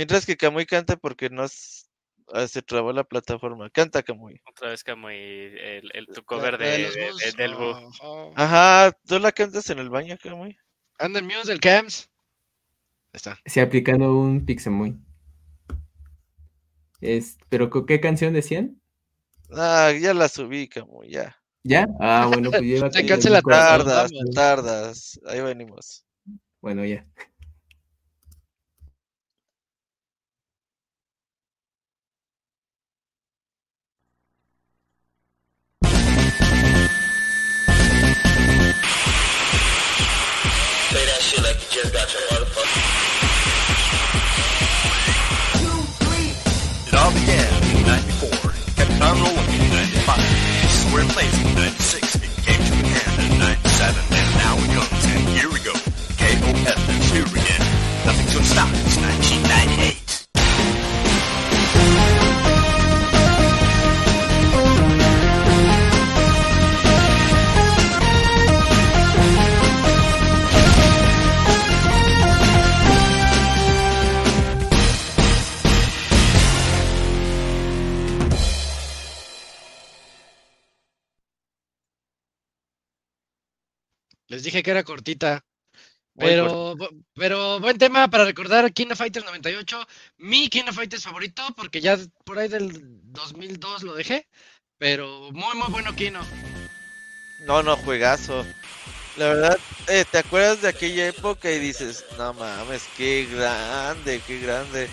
Mientras 0.00 0.24
que 0.24 0.36
Kamui 0.36 0.64
canta 0.64 0.96
porque 0.96 1.28
no, 1.30 1.46
Ah, 2.32 2.46
se 2.46 2.62
trabó 2.62 2.92
la 2.92 3.02
plataforma. 3.04 3.68
Canta, 3.70 4.02
Camuy. 4.02 4.40
Otra 4.48 4.70
vez 4.70 4.84
como 4.84 5.10
el, 5.10 5.90
el, 5.92 6.06
tu 6.06 6.20
La- 6.20 6.22
cover 6.26 6.60
la 6.60 6.66
de, 6.66 6.78
los 6.78 6.94
de- 6.94 7.00
de- 7.26 7.32
del 7.42 7.54
Bu. 7.56 7.64
Oh, 7.64 7.90
oh. 8.02 8.32
Ajá, 8.36 8.96
¿tú 9.04 9.18
la 9.18 9.32
cantas 9.32 9.68
en 9.70 9.80
el 9.80 9.90
baño, 9.90 10.16
Camuy? 10.22 10.56
Muse 11.00 11.48
del 11.48 11.58
Camps. 11.60 12.08
Ahí 13.12 13.16
está. 13.16 13.38
Sí, 13.44 13.58
aplicando 13.58 14.16
un 14.16 14.44
Pixemoy. 14.46 14.96
Es, 17.00 17.36
¿pero 17.48 17.68
con 17.70 17.86
qué 17.86 17.98
canción 18.00 18.32
decían? 18.32 18.80
Ah, 19.50 19.90
ya 20.00 20.14
la 20.14 20.28
subí, 20.28 20.68
Camuy, 20.68 21.10
ya. 21.10 21.36
¿Ya? 21.64 21.88
Ah, 21.98 22.26
bueno, 22.28 22.50
pues 22.50 22.62
lleva 22.62 22.92
Se 22.92 23.00
aquí 23.00 23.08
cancela. 23.08 23.42
Tardas, 23.42 24.12
tardas. 24.34 25.20
Ahí 25.26 25.40
venimos. 25.40 26.06
Bueno, 26.60 26.84
ya. 26.84 27.04
It 41.82 41.88
all 46.94 47.12
began 47.12 47.62
in 47.72 47.86
94, 47.86 48.52
kept 48.76 49.00
on 49.00 49.16
rolling 49.16 49.48
in 49.48 49.70
95, 49.72 50.20
square 50.68 51.04
plays 51.08 51.32
in 51.40 51.54
96, 51.54 52.16
it 52.16 52.20
came 52.44 52.60
to 52.60 52.72
an 52.74 52.84
end 52.84 53.32
in 53.32 53.38
97, 53.38 53.96
and 54.12 54.28
now 54.36 54.58
it 54.58 54.68
comes, 54.76 55.04
and 55.06 55.24
here 55.30 55.48
we 55.48 55.60
go. 55.60 55.72
KOF 55.72 56.88
is 57.00 57.10
here 57.12 57.24
again. 57.24 57.64
Nothing's 58.04 58.34
gonna 58.34 58.44
stop 58.44 58.68
us, 58.68 58.96
1998. 58.98 59.99
Les 84.30 84.44
dije 84.44 84.62
que 84.62 84.70
era 84.70 84.84
cortita. 84.84 85.44
Pero, 86.16 86.76
pero 87.14 87.58
buen 87.58 87.78
tema 87.78 88.08
para 88.08 88.24
recordar 88.24 88.72
King 88.72 88.92
of 88.92 88.98
Fighters 88.98 89.26
98. 89.26 89.86
Mi 90.18 90.48
King 90.48 90.64
of 90.68 90.76
Fighters 90.76 91.02
favorito, 91.02 91.42
porque 91.56 91.80
ya 91.80 91.98
por 92.24 92.38
ahí 92.38 92.48
del 92.48 92.70
2002 93.12 93.82
lo 93.82 93.94
dejé. 93.94 94.28
Pero 94.78 95.32
muy, 95.32 95.56
muy 95.56 95.68
bueno 95.70 95.96
Kino. 95.96 96.20
No, 97.46 97.62
no, 97.64 97.76
juegazo. 97.78 98.46
La 99.16 99.26
verdad, 99.26 99.58
eh, 99.88 100.04
¿te 100.08 100.18
acuerdas 100.18 100.62
de 100.62 100.68
aquella 100.68 101.08
época 101.08 101.50
y 101.50 101.58
dices, 101.58 102.04
no 102.16 102.32
mames, 102.34 102.84
qué 102.96 103.26
grande, 103.32 104.22
qué 104.26 104.38
grande? 104.38 104.88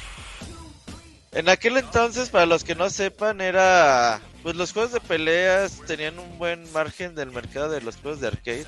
En 1.32 1.48
aquel 1.48 1.78
entonces, 1.78 2.30
para 2.30 2.48
los 2.48 2.64
que 2.64 2.74
no 2.74 2.90
sepan, 2.90 3.42
era, 3.42 4.20
pues 4.42 4.56
los 4.56 4.74
juegos 4.74 4.94
de 4.94 5.00
peleas 5.00 5.80
tenían 5.86 6.18
un 6.18 6.40
buen 6.40 6.72
margen 6.72 7.14
del 7.14 7.32
mercado 7.32 7.70
de 7.70 7.82
los 7.82 7.98
juegos 7.98 8.20
de 8.20 8.28
arcade. 8.28 8.66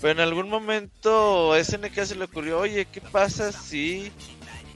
Pero 0.00 0.12
en 0.12 0.20
algún 0.20 0.48
momento 0.48 1.54
SNK 1.56 2.04
se 2.04 2.14
le 2.14 2.24
ocurrió, 2.24 2.60
oye, 2.60 2.86
¿qué 2.86 3.00
pasa 3.00 3.52
si 3.52 4.10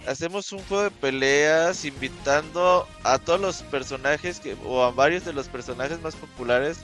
hacemos 0.07 0.53
un 0.53 0.61
juego 0.65 0.85
de 0.85 0.91
peleas 0.91 1.85
invitando 1.85 2.87
a 3.05 3.19
todos 3.19 3.41
los 3.41 3.63
personajes 3.63 4.39
que, 4.39 4.55
o 4.67 4.83
a 4.83 4.91
varios 4.91 5.25
de 5.25 5.33
los 5.33 5.49
personajes 5.49 6.01
más 6.03 6.15
populares 6.15 6.79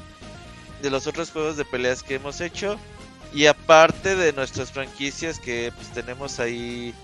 de 0.80 0.90
los 0.90 1.06
otros 1.06 1.30
juegos 1.30 1.58
de 1.58 1.66
peleas 1.66 2.02
que 2.02 2.14
hemos 2.14 2.40
hecho 2.40 2.78
y 3.34 3.46
aparte 3.46 4.16
de 4.16 4.32
nuestras 4.32 4.72
franquicias 4.72 5.38
que 5.38 5.72
pues 5.76 5.88
tenemos 5.92 6.40
ahí 6.40 6.94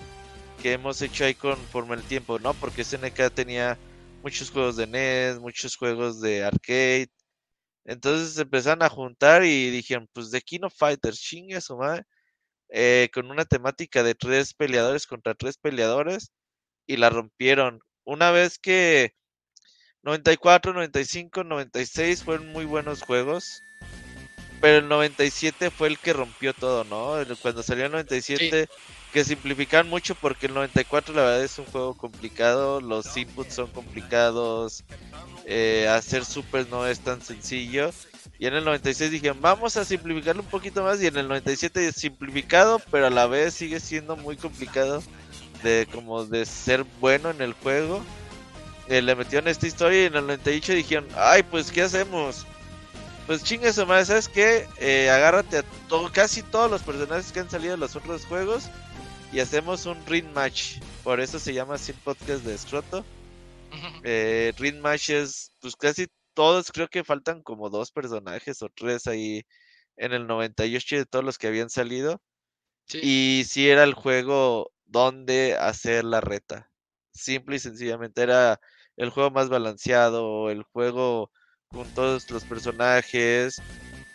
que 0.62 0.72
hemos 0.72 1.02
hecho 1.02 1.24
ahí 1.24 1.34
conforme 1.34 1.96
el 1.96 2.02
tiempo, 2.02 2.38
¿no? 2.38 2.54
Porque 2.54 2.82
SNK 2.82 3.30
tenía 3.34 3.78
muchos 4.22 4.50
juegos 4.50 4.76
de 4.76 4.86
NES, 4.86 5.38
muchos 5.38 5.76
juegos 5.76 6.20
de 6.20 6.44
arcade. 6.44 7.10
Entonces 7.86 8.34
se 8.34 8.42
empezaron 8.42 8.82
a 8.82 8.88
juntar 8.88 9.44
y 9.44 9.70
dijeron, 9.70 10.08
pues 10.12 10.30
de 10.30 10.42
Kino 10.42 10.68
Fighters, 10.70 11.20
chingue 11.20 11.60
su 11.60 11.76
madre, 11.76 12.04
eh, 12.68 13.08
con 13.14 13.30
una 13.30 13.44
temática 13.44 14.02
de 14.02 14.14
tres 14.14 14.54
peleadores 14.54 15.06
contra 15.06 15.34
tres 15.34 15.56
peleadores 15.56 16.32
y 16.86 16.96
la 16.96 17.10
rompieron. 17.10 17.80
Una 18.04 18.32
vez 18.32 18.58
que 18.58 19.14
94, 20.02 20.72
95, 20.72 21.44
96 21.44 22.24
fueron 22.24 22.48
muy 22.52 22.64
buenos 22.64 23.02
juegos. 23.02 23.62
Pero 24.60 24.78
el 24.78 24.88
97 24.88 25.70
fue 25.70 25.88
el 25.88 25.98
que 25.98 26.12
rompió 26.12 26.54
todo, 26.54 26.84
¿no? 26.84 27.16
Cuando 27.42 27.62
salió 27.62 27.86
el 27.86 27.92
97, 27.92 28.68
que 29.16 29.24
simplificaron 29.24 29.88
mucho 29.88 30.14
porque 30.14 30.44
el 30.44 30.52
94 30.52 31.14
la 31.14 31.22
verdad 31.22 31.42
es 31.42 31.58
un 31.58 31.64
juego 31.64 31.94
complicado, 31.94 32.82
los 32.82 33.16
inputs 33.16 33.54
son 33.54 33.68
complicados, 33.68 34.84
eh, 35.46 35.88
hacer 35.88 36.22
super 36.22 36.68
no 36.68 36.86
es 36.86 37.00
tan 37.00 37.22
sencillo. 37.22 37.92
Y 38.38 38.44
en 38.44 38.52
el 38.52 38.66
96 38.66 39.10
dijeron, 39.10 39.38
vamos 39.40 39.78
a 39.78 39.86
simplificarlo 39.86 40.42
un 40.42 40.48
poquito 40.50 40.82
más. 40.82 41.02
Y 41.02 41.06
en 41.06 41.16
el 41.16 41.28
97 41.28 41.88
es 41.88 41.94
simplificado, 41.94 42.78
pero 42.90 43.06
a 43.06 43.10
la 43.10 43.26
vez 43.26 43.54
sigue 43.54 43.80
siendo 43.80 44.18
muy 44.18 44.36
complicado 44.36 45.02
de 45.62 45.88
como 45.90 46.26
de 46.26 46.44
ser 46.44 46.84
bueno 47.00 47.30
en 47.30 47.40
el 47.40 47.54
juego. 47.54 48.04
Eh, 48.88 49.00
le 49.00 49.16
metieron 49.16 49.48
esta 49.48 49.66
historia 49.66 50.02
y 50.02 50.06
en 50.08 50.16
el 50.16 50.26
98 50.26 50.74
dijeron, 50.74 51.08
ay, 51.16 51.42
pues, 51.42 51.72
¿qué 51.72 51.80
hacemos? 51.80 52.44
Pues 53.26 53.42
chingue 53.42 53.72
su 53.72 53.86
madre, 53.86 54.04
¿sabes 54.04 54.28
qué? 54.28 54.68
Eh, 54.78 55.08
agárrate 55.08 55.60
a 55.60 55.64
casi 56.12 56.42
todos 56.42 56.70
los 56.70 56.82
personajes 56.82 57.32
que 57.32 57.40
han 57.40 57.48
salido 57.48 57.72
de 57.72 57.78
los 57.78 57.96
otros 57.96 58.26
juegos 58.26 58.68
y 59.32 59.40
hacemos 59.40 59.86
un 59.86 60.04
ring 60.06 60.26
match. 60.32 60.78
Por 61.02 61.20
eso 61.20 61.38
se 61.38 61.54
llama 61.54 61.74
así 61.74 61.92
el 61.92 61.98
podcast 61.98 62.44
de 62.44 62.56
Scroto. 62.56 63.04
Eh, 64.04 64.52
ring 64.58 64.80
match 64.80 65.10
es, 65.10 65.52
pues 65.60 65.76
casi 65.76 66.06
todos, 66.34 66.70
creo 66.72 66.88
que 66.88 67.04
faltan 67.04 67.42
como 67.42 67.70
dos 67.70 67.90
personajes 67.90 68.62
o 68.62 68.68
tres 68.68 69.06
ahí 69.06 69.42
en 69.96 70.12
el 70.12 70.26
98 70.26 70.96
de 70.96 71.06
todos 71.06 71.24
los 71.24 71.38
que 71.38 71.48
habían 71.48 71.70
salido. 71.70 72.20
Sí. 72.86 73.00
Y 73.02 73.44
si 73.44 73.68
era 73.68 73.84
el 73.84 73.94
juego 73.94 74.70
donde 74.84 75.56
hacer 75.56 76.04
la 76.04 76.20
reta. 76.20 76.70
Simple 77.12 77.56
y 77.56 77.58
sencillamente 77.58 78.22
era 78.22 78.60
el 78.96 79.10
juego 79.10 79.30
más 79.30 79.48
balanceado, 79.48 80.50
el 80.50 80.62
juego 80.62 81.30
con 81.68 81.86
todos 81.94 82.30
los 82.30 82.44
personajes. 82.44 83.60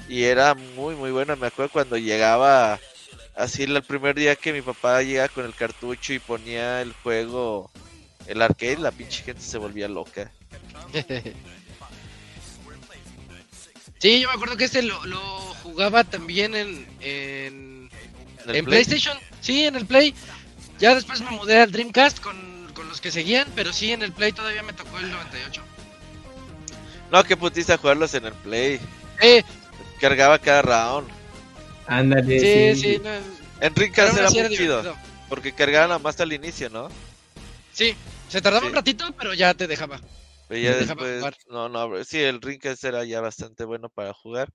Y 0.08 0.24
era 0.24 0.56
muy, 0.56 0.96
muy 0.96 1.12
bueno. 1.12 1.36
Me 1.36 1.48
acuerdo 1.48 1.72
cuando 1.72 1.98
llegaba 1.98 2.80
así 3.44 3.64
el 3.64 3.82
primer 3.84 4.16
día 4.16 4.36
que 4.36 4.54
mi 4.54 4.62
papá 4.62 5.02
llega 5.04 5.28
con 5.30 5.46
el 5.46 5.54
cartucho 5.56 6.14
y 6.14 6.20
ponía 6.20 6.82
el 6.82 6.94
juego, 6.94 7.72
el 8.28 8.42
arcade, 8.42 8.78
la 8.78 8.92
pinche 8.92 9.24
gente 9.24 9.42
se 9.42 9.58
volvía 9.58 9.88
loca. 9.88 10.32
Sí, 14.00 14.20
yo 14.20 14.30
me 14.30 14.34
acuerdo 14.34 14.58
que 14.58 14.64
este 14.64 14.82
lo, 14.82 15.06
lo 15.06 15.20
jugaba 15.62 16.04
también 16.04 16.56
en, 16.56 16.88
en, 17.02 17.90
En 18.44 18.50
el 18.50 18.56
en 18.56 18.66
Play. 18.66 18.84
PlayStation. 18.84 19.16
Sí, 19.42 19.66
en 19.66 19.76
el 19.76 19.86
Play. 19.86 20.16
Ya 20.80 20.96
después 20.96 21.22
me 21.22 21.30
mudé 21.30 21.60
al 21.60 21.72
Dreamcast 21.72 22.20
con, 22.20 22.72
con 22.74 22.90
los 22.90 23.00
que 23.00 23.12
seguían, 23.12 23.48
pero 23.56 23.72
sí, 23.72 23.92
en 23.92 24.02
el 24.02 24.12
Play 24.12 24.32
todavía 24.32 24.64
me 24.64 24.74
tocó 24.74 24.98
el 24.98 25.12
98. 25.12 25.62
No, 27.12 27.24
que 27.24 27.38
putiza 27.38 27.78
jugarlos 27.78 28.16
en 28.16 28.26
el 28.26 28.34
Play. 28.34 28.80
Eh, 29.22 29.44
Cargaba 30.00 30.40
cada 30.40 30.64
round. 30.64 31.08
Ándale, 31.88 32.40
sí, 32.40 32.76
sí. 32.76 32.94
sí, 32.96 33.02
no, 33.04 33.10
En 33.66 33.74
Dreamcast 33.74 34.18
era 34.18 34.30
muy 34.30 34.56
chido. 34.56 34.96
Porque 35.30 35.54
cargaba 35.54 35.88
nada 35.88 36.00
más 36.00 36.20
al 36.20 36.34
inicio, 36.34 36.70
¿no? 36.70 36.90
Sí, 37.72 37.96
se 38.28 38.42
tardaba 38.42 38.64
Sí. 38.66 38.68
un 38.70 38.76
ratito, 38.76 39.06
pero 39.18 39.34
ya 39.34 39.54
te 39.54 39.68
dejaba. 39.68 40.00
Pero 40.48 40.62
ya 40.62 40.72
Te 40.78 40.86
después, 40.86 41.24
no, 41.48 41.70
no, 41.70 42.04
sí, 42.04 42.20
el 42.20 42.40
Dreamcast 42.42 42.84
era 42.84 43.06
ya 43.06 43.22
bastante 43.22 43.64
bueno 43.64 43.90
para 43.90 44.14
jugar. 44.14 44.50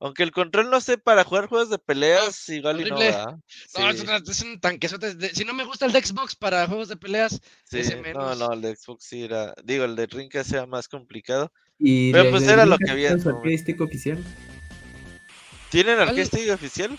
Aunque 0.00 0.22
el 0.22 0.32
control, 0.32 0.70
no 0.70 0.80
sé, 0.80 0.98
para 0.98 1.24
jugar 1.24 1.46
juegos 1.46 1.70
de 1.70 1.78
peleas, 1.78 2.48
igual 2.48 2.80
y 2.80 2.84
no, 2.90 2.96
horrible. 2.96 3.10
¿verdad? 3.10 3.36
No, 3.78 3.90
es, 3.90 3.96
Sí, 3.98 4.02
una- 4.02 4.16
es 4.16 4.42
un 4.42 4.60
tanquesote. 4.60 5.14
de- 5.14 5.34
Si 5.34 5.44
no 5.44 5.54
me 5.54 5.64
gusta 5.64 5.86
el 5.86 5.92
de 5.92 6.02
Xbox 6.04 6.34
para 6.34 6.66
juegos 6.66 6.88
de 6.88 6.96
peleas, 6.96 7.40
sí, 7.64 7.78
ese 7.78 7.96
no, 7.96 8.02
menos. 8.02 8.38
no, 8.38 8.52
el 8.52 8.60
de 8.62 8.76
Xbox 8.76 9.04
sí 9.04 9.24
era, 9.24 9.54
digo, 9.62 9.84
el 9.84 9.94
de 9.96 10.06
Dreamcast 10.06 10.52
era 10.52 10.66
más 10.66 10.88
complicado. 10.88 11.52
Y 11.78 12.12
Pero 12.12 12.24
de- 12.24 12.30
pues 12.30 12.46
de 12.46 12.52
era 12.52 12.66
lo 12.66 12.76
que 12.78 12.90
había 12.90 13.16
stick 13.18 13.80
oficial. 13.80 14.22
¿Tienen 15.74 16.24
stick 16.26 16.50
oficial? 16.52 16.96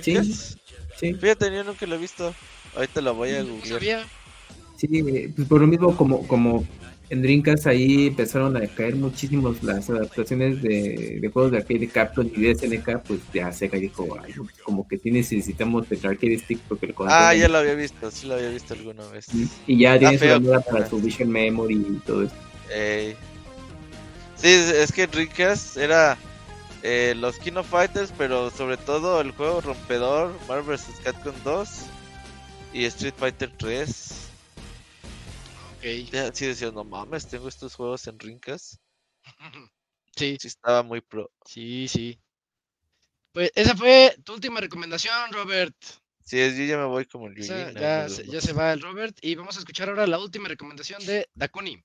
Sí. 0.00 0.12
¿Dreamcast? 0.12 0.56
Sí, 0.98 1.12
Fíjate, 1.12 1.54
yo 1.54 1.62
nunca 1.62 1.86
lo 1.86 1.96
he 1.96 1.98
visto. 1.98 2.34
Ahorita 2.74 3.02
lo 3.02 3.14
voy 3.14 3.32
a 3.34 3.42
no 3.42 3.50
googlear. 3.50 3.68
sabía. 3.78 4.06
sí, 4.78 5.30
pues 5.36 5.46
por 5.46 5.60
lo 5.60 5.66
mismo 5.66 5.94
como, 5.94 6.26
como 6.26 6.66
en 7.10 7.20
Dreamcast 7.20 7.66
ahí 7.66 8.06
empezaron 8.06 8.56
a 8.56 8.66
caer 8.66 8.96
muchísimos 8.96 9.62
las 9.62 9.90
adaptaciones 9.90 10.62
de, 10.62 11.18
de 11.20 11.28
juegos 11.28 11.52
de 11.52 11.58
arcade 11.58 11.80
de 11.80 11.88
Capcom 11.88 12.26
y 12.34 12.40
de 12.40 12.54
SNK, 12.54 13.02
pues 13.06 13.20
ya 13.34 13.52
Sega 13.52 13.78
dijo, 13.78 14.08
"Ay, 14.24 14.32
como 14.64 14.88
que 14.88 14.96
sí 14.98 15.10
necesitamos 15.10 15.86
el 15.90 15.98
arcade 16.06 16.38
stick 16.38 16.58
porque 16.66 16.86
el 16.86 16.94
control 16.94 17.18
Ah, 17.20 17.34
ya 17.34 17.46
lo 17.48 17.58
había 17.58 17.74
visto, 17.74 18.10
sí 18.10 18.26
lo 18.26 18.34
había 18.36 18.48
visto 18.48 18.72
alguna 18.72 19.06
vez. 19.08 19.26
y 19.66 19.78
ya 19.78 19.98
tiene 19.98 20.18
su 20.18 20.26
bandera 20.26 20.60
para 20.60 20.88
su 20.88 20.98
Vision 20.98 21.28
Memory 21.30 21.74
y 21.74 22.00
todo 22.06 22.22
eso. 22.22 22.34
Sí, 24.36 24.48
es 24.48 24.68
es 24.70 24.92
que 24.92 25.06
Dreamcast 25.06 25.76
era 25.76 26.16
eh, 26.84 27.14
los 27.16 27.38
Kino 27.38 27.64
Fighters, 27.64 28.12
pero 28.16 28.50
sobre 28.50 28.76
todo 28.76 29.20
el 29.20 29.32
juego 29.32 29.60
rompedor, 29.60 30.38
Marvel 30.46 30.76
vs. 30.76 31.00
Capcom 31.02 31.34
2 31.42 31.68
y 32.72 32.84
Street 32.84 33.14
Fighter 33.16 33.50
3. 33.56 34.14
Ok. 35.76 36.10
Ya, 36.12 36.32
sí 36.32 36.46
decías, 36.46 36.72
no 36.72 36.84
mames, 36.84 37.26
tengo 37.28 37.48
estos 37.48 37.74
juegos 37.74 38.06
en 38.06 38.18
Dreamcast. 38.18 38.74
Sí, 40.16 40.36
Sí 40.40 40.46
estaba 40.46 40.84
muy 40.84 41.00
pro. 41.00 41.28
sí, 41.44 41.88
sí. 41.88 42.20
Pues 43.32 43.50
esa 43.56 43.74
fue 43.76 44.14
tu 44.24 44.34
última 44.34 44.60
recomendación, 44.60 45.32
Robert. 45.32 45.74
Sí, 46.24 46.38
es, 46.38 46.56
yo 46.56 46.64
ya 46.64 46.76
me 46.78 46.84
voy 46.84 47.04
como 47.06 47.26
el 47.26 47.36
Esa- 47.36 47.70
Yujin, 47.72 47.80
ya, 47.80 48.08
se, 48.08 48.28
ya 48.28 48.40
se 48.40 48.52
va 48.52 48.72
el 48.72 48.80
Robert 48.80 49.18
y 49.22 49.34
vamos 49.34 49.56
a 49.56 49.58
escuchar 49.58 49.88
ahora 49.88 50.06
la 50.06 50.20
última 50.20 50.46
recomendación 50.48 51.04
de 51.04 51.28
Dakuni. 51.34 51.82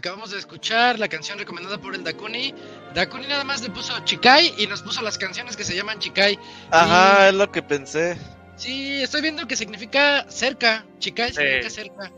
Acabamos 0.00 0.30
de 0.30 0.38
escuchar 0.38 0.98
la 0.98 1.08
canción 1.08 1.38
recomendada 1.38 1.78
por 1.78 1.94
el 1.94 2.02
Dakuni. 2.02 2.54
Dakuni 2.94 3.26
nada 3.26 3.44
más 3.44 3.62
le 3.62 3.68
puso 3.70 3.92
Chikai 4.04 4.54
y 4.58 4.66
nos 4.66 4.80
puso 4.82 5.02
las 5.02 5.18
canciones 5.18 5.56
que 5.56 5.64
se 5.64 5.76
llaman 5.76 5.98
Chikai. 5.98 6.38
Ajá, 6.70 7.26
Y- 7.26 7.28
es 7.28 7.34
lo 7.34 7.52
que 7.52 7.62
pensé. 7.62 8.16
Sí, 8.56 9.02
estoy 9.02 9.20
viendo 9.22 9.46
que 9.46 9.56
significa 9.56 10.26
cerca. 10.30 10.86
Chikai 10.98 11.28
Sí. 11.30 11.36
significa 11.36 11.70
cerca. 11.70 12.12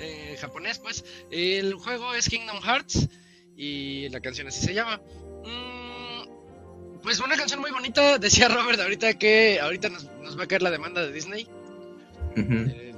eh, 0.00 0.30
En 0.32 0.36
japonés, 0.38 0.78
pues. 0.78 1.04
El 1.30 1.74
juego 1.74 2.14
es 2.14 2.28
Kingdom 2.28 2.60
Hearts 2.62 3.08
y 3.56 4.08
la 4.10 4.20
canción 4.20 4.48
así 4.48 4.60
se 4.64 4.72
llama. 4.74 5.00
Mm, 5.44 7.00
pues 7.02 7.20
una 7.20 7.36
canción 7.36 7.60
muy 7.60 7.70
bonita. 7.72 8.18
Decía 8.18 8.48
Robert 8.76 8.80
ahorita 8.80 9.14
que 9.18 9.60
ahorita 9.60 9.88
nos, 9.88 10.04
nos 10.22 10.38
va 10.38 10.44
a 10.44 10.46
caer 10.46 10.62
la 10.62 10.70
demanda 10.70 11.00
de 11.02 11.12
Disney. 11.12 11.48
Eh, 12.36 12.92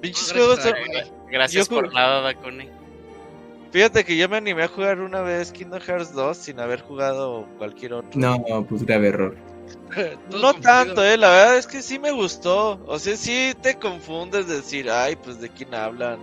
Pinches 0.00 0.32
gracias 1.30 1.68
Yo 1.68 1.74
por 1.74 1.92
nada, 1.92 2.20
Dakuni. 2.20 2.68
Fíjate 3.74 4.04
que 4.04 4.16
yo 4.16 4.28
me 4.28 4.36
animé 4.36 4.62
a 4.62 4.68
jugar 4.68 5.00
una 5.00 5.20
vez 5.22 5.50
Kingdom 5.50 5.80
Hearts 5.80 6.12
2 6.12 6.36
sin 6.36 6.60
haber 6.60 6.80
jugado 6.80 7.48
cualquier 7.58 7.94
otro. 7.94 8.12
No, 8.14 8.64
pues 8.68 8.86
grave 8.86 9.08
error. 9.08 9.36
No 10.30 10.54
tanto, 10.54 11.04
eh, 11.04 11.16
la 11.16 11.28
verdad 11.28 11.58
es 11.58 11.66
que 11.66 11.82
sí 11.82 11.98
me 11.98 12.12
gustó. 12.12 12.80
O 12.86 13.00
sea, 13.00 13.16
sí 13.16 13.52
te 13.62 13.76
confundes 13.76 14.46
de 14.46 14.58
decir, 14.58 14.88
ay, 14.88 15.16
pues 15.16 15.40
de 15.40 15.48
quién 15.48 15.74
hablan. 15.74 16.20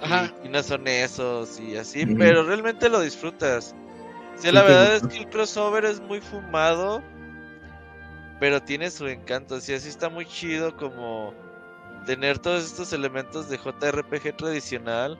Ajá. 0.00 0.32
Y 0.38 0.40
quiénes 0.40 0.64
son 0.64 0.88
esos 0.88 1.60
y 1.60 1.76
así, 1.76 2.06
pero 2.06 2.42
realmente 2.42 2.88
lo 2.88 3.02
disfrutas. 3.02 3.74
Sí, 4.36 4.46
Sí, 4.46 4.50
la 4.50 4.62
verdad 4.62 4.96
es 4.96 5.06
que 5.08 5.18
el 5.18 5.28
crossover 5.28 5.84
es 5.84 6.00
muy 6.00 6.22
fumado, 6.22 7.02
pero 8.40 8.62
tiene 8.62 8.90
su 8.90 9.06
encanto. 9.08 9.60
Sí, 9.60 9.74
así 9.74 9.90
está 9.90 10.08
muy 10.08 10.24
chido 10.24 10.74
como 10.74 11.34
tener 12.06 12.38
todos 12.38 12.64
estos 12.64 12.94
elementos 12.94 13.50
de 13.50 13.58
JRPG 13.58 14.38
tradicional 14.38 15.18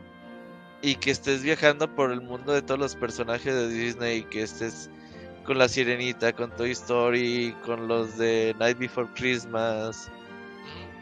y 0.83 0.97
que 0.97 1.11
estés 1.11 1.43
viajando 1.43 1.95
por 1.95 2.13
el 2.13 2.21
mundo 2.21 2.53
de 2.53 2.63
todos 2.63 2.79
los 2.79 2.95
personajes 2.97 3.55
de 3.55 3.69
Disney, 3.69 4.23
que 4.25 4.43
estés 4.43 4.91
con 5.45 5.59
la 5.59 5.69
Sirenita, 5.69 6.33
con 6.33 6.51
Toy 6.51 6.73
Story, 6.73 7.55
con 7.65 7.89
los 7.89 8.19
de 8.19 8.55
Night 8.59 8.79
Before 8.79 9.09
Christmas. 9.15 10.11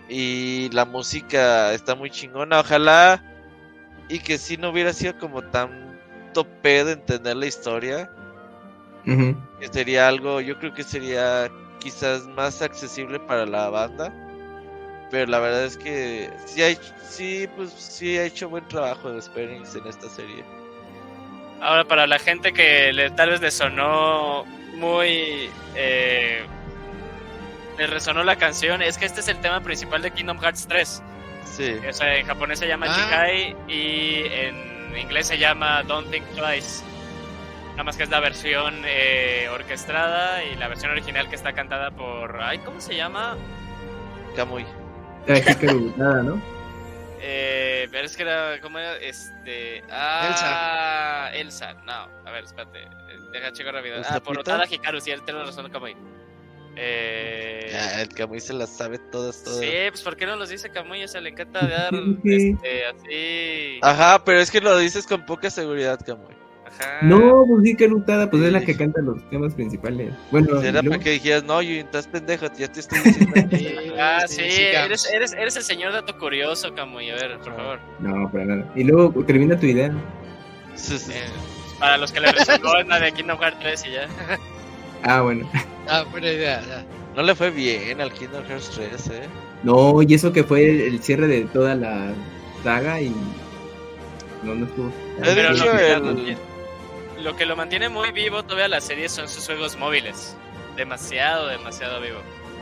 Y 0.09 0.69
la 0.71 0.85
música 0.85 1.73
está 1.73 1.95
muy 1.95 2.11
chingona. 2.11 2.61
Ojalá 2.61 3.23
y 4.09 4.19
que 4.19 4.39
si 4.39 4.57
no 4.57 4.71
hubiera 4.71 4.93
sido 4.93 5.19
como 5.19 5.43
tan 5.43 5.99
tope 6.35 6.85
de 6.85 6.93
entender 6.93 7.37
la 7.37 7.47
historia. 7.47 8.11
Que 9.05 9.69
sería 9.71 10.09
algo, 10.09 10.41
yo 10.41 10.59
creo 10.59 10.73
que 10.73 10.83
sería 10.83 11.51
quizás 11.79 12.27
más 12.29 12.63
accesible 12.63 13.21
para 13.21 13.45
la 13.45 13.69
banda. 13.69 14.13
Pero 15.15 15.31
la 15.31 15.39
verdad 15.39 15.65
es 15.65 15.77
que 15.77 16.29
sí 16.45 16.61
ha 16.61 16.67
hecho, 16.67 16.93
sí, 17.09 17.49
pues 17.55 17.71
sí 17.71 18.19
ha 18.19 18.25
hecho 18.25 18.49
buen 18.49 18.67
trabajo 18.67 19.13
de 19.13 19.23
Enix 19.37 19.77
en 19.77 19.87
esta 19.87 20.09
serie. 20.09 20.43
Ahora, 21.61 21.85
para 21.85 22.09
la 22.09 22.19
gente 22.19 22.53
que 22.53 22.93
le, 22.93 23.11
tal 23.11 23.31
vez 23.31 23.41
le 23.41 23.53
sonó 23.53 24.45
muy. 24.75 25.49
Eh, 25.77 26.43
le 27.79 27.87
resonó 27.87 28.25
la 28.25 28.35
canción, 28.35 28.83
es 28.83 28.99
que 28.99 29.05
este 29.07 29.21
es 29.21 29.29
el 29.29 29.41
tema 29.41 29.61
principal 29.61 30.03
de 30.03 30.11
Kingdom 30.11 30.41
Hearts 30.41 30.67
3. 30.67 31.03
Sí. 31.45 31.77
O 31.89 31.93
sea, 31.93 32.17
en 32.17 32.27
japonés 32.27 32.59
se 32.59 32.67
llama 32.67 32.87
Ah. 32.89 32.97
Chikai 32.97 33.57
y 33.69 34.25
en 34.27 34.97
inglés 34.97 35.29
se 35.29 35.39
llama 35.39 35.85
Don't 35.85 36.11
Think 36.11 36.27
Twice. 36.35 36.83
Nada 37.71 37.85
más 37.85 37.97
que 37.97 38.03
es 38.03 38.11
la 38.11 38.19
versión 38.19 38.83
eh, 38.85 39.49
orquestada 39.53 40.43
y 40.43 40.57
la 40.57 40.67
versión 40.67 40.91
original 40.91 41.29
que 41.29 41.37
está 41.37 41.53
cantada 41.53 41.93
por. 41.93 42.43
Ay, 42.43 42.59
¿cómo 42.65 42.81
se 42.81 42.97
llama? 42.97 43.37
Kamui. 44.35 44.67
¿No? 45.27 46.43
Eh, 47.27 47.89
pero 47.91 48.05
es 48.05 48.15
que 48.17 48.23
era. 48.23 48.61
¿Cómo 48.61 48.79
era? 48.79 48.97
Este. 48.99 49.83
Ah, 49.91 51.31
Elsa. 51.33 51.73
No, 51.87 52.07
a 52.27 52.31
ver, 52.31 52.45
espérate. 52.45 52.83
eh, 52.83 52.89
Deja 53.33 53.51
checar 53.51 53.73
rápido. 53.73 53.97
¿El 53.97 54.05
Ah, 54.07 54.21
por? 54.23 54.39
Otada 54.39 54.67
Hikaru, 54.71 55.01
sí, 55.01 55.11
él 55.11 55.23
tiene 55.25 55.43
razón, 55.43 55.71
Kamui. 55.71 55.97
Eh. 56.77 57.73
Ah, 57.75 58.03
el 58.03 58.09
Kamui 58.11 58.41
se 58.41 58.53
las 58.53 58.77
sabe 58.77 58.99
todas, 59.11 59.43
todas. 59.43 59.59
Sí, 59.61 59.71
pues 59.89 60.03
¿por 60.03 60.17
qué 60.17 60.27
no 60.27 60.37
los 60.37 60.51
dice 60.51 60.69
Kamui? 60.71 61.03
O 61.03 61.09
sea, 61.09 61.23
le 61.23 61.31
encanta 61.31 61.61
dar 61.67 61.95
este, 62.25 62.87
así. 62.87 63.79
Ajá, 63.81 64.23
pero 64.23 64.41
es 64.41 64.51
que 64.51 64.61
lo 64.61 64.77
dices 64.77 65.07
con 65.07 65.25
poca 65.25 65.49
seguridad, 65.49 65.99
Kamui. 66.05 66.35
Ajá. 66.81 66.99
No, 67.03 67.45
pues 67.47 67.67
Hikaru 67.67 67.99
Utada, 67.99 68.29
pues 68.31 68.43
es 68.43 68.53
la 68.53 68.61
Sí. 68.61 68.67
que 68.67 68.77
canta 68.77 69.01
los 69.01 69.23
temas 69.31 69.55
principales. 69.55 70.13
Bueno, 70.31 70.49
luego- 70.61 70.91
para 70.91 70.99
que 71.03 71.11
dijeras, 71.11 71.45
no, 71.45 71.63
Yui, 71.63 71.79
estás 71.79 72.07
pendejo, 72.09 72.47
ya 72.57 72.69
te 72.69 72.81
estoy 72.81 72.99
diciendo. 73.01 73.35
Ah, 73.99 74.25
sí, 74.27 74.43
Cam. 74.73 74.87
eres, 74.87 75.09
eres, 75.13 75.33
eres 75.35 75.57
el 75.57 75.63
señor 75.63 75.93
dato 75.93 76.19
curioso, 76.19 76.75
Kamui. 76.75 77.11
A 77.11 77.15
ver, 77.15 77.39
por 77.39 77.55
favor. 77.57 77.79
No, 78.01 78.29
para 78.31 78.45
nada. 78.45 78.73
Y 78.75 78.83
luego 78.85 79.25
termina 79.25 79.59
tu 79.59 79.67
idea. 79.67 79.93
Sí, 80.75 80.99
sí, 80.99 81.07
sí. 81.07 81.13
Eh, 81.13 81.23
para 81.79 81.97
los 81.97 82.11
que 82.13 82.21
le 82.21 82.29
en 82.29 82.89
la 82.89 82.99
de 83.01 83.13
Kingdom 83.13 83.39
Hearts 83.39 83.59
3 83.61 83.85
y 83.87 83.91
ya. 83.93 84.09
Ah, 85.05 85.21
bueno. 85.21 85.49
Ah, 85.89 86.05
buena 86.11 86.29
idea. 86.29 86.61
ya. 86.67 86.85
No 87.15 87.23
le 87.23 87.35
fue 87.35 87.51
bien 87.51 88.01
al 88.01 88.13
Kingdom 88.13 88.43
Hearts 88.47 88.71
3, 88.75 89.07
eh. 89.11 89.23
No, 89.63 90.03
y 90.03 90.13
eso 90.15 90.33
que 90.33 90.43
fue 90.45 90.89
el 90.89 91.01
cierre 91.01 91.29
de 91.29 91.43
toda 91.45 91.75
la 91.75 92.13
saga 92.65 93.01
y. 93.01 93.15
No, 94.43 94.55
no 94.55 94.67
estuvo. 94.67 94.91
Pero 95.23 95.51
el- 95.51 96.37
lo 97.25 97.35
que 97.37 97.47
lo 97.47 97.57
mantiene 97.57 97.89
muy 97.89 98.13
vivo 98.13 98.43
todavía 98.43 98.69
la 98.69 98.81
serie 98.81 99.09
son 99.09 99.29
sus 99.29 99.47
juegos 99.47 99.77
móviles. 99.79 100.37
Demasiado, 100.77 101.49
demasiado 101.49 102.01
vivo. 102.01 102.19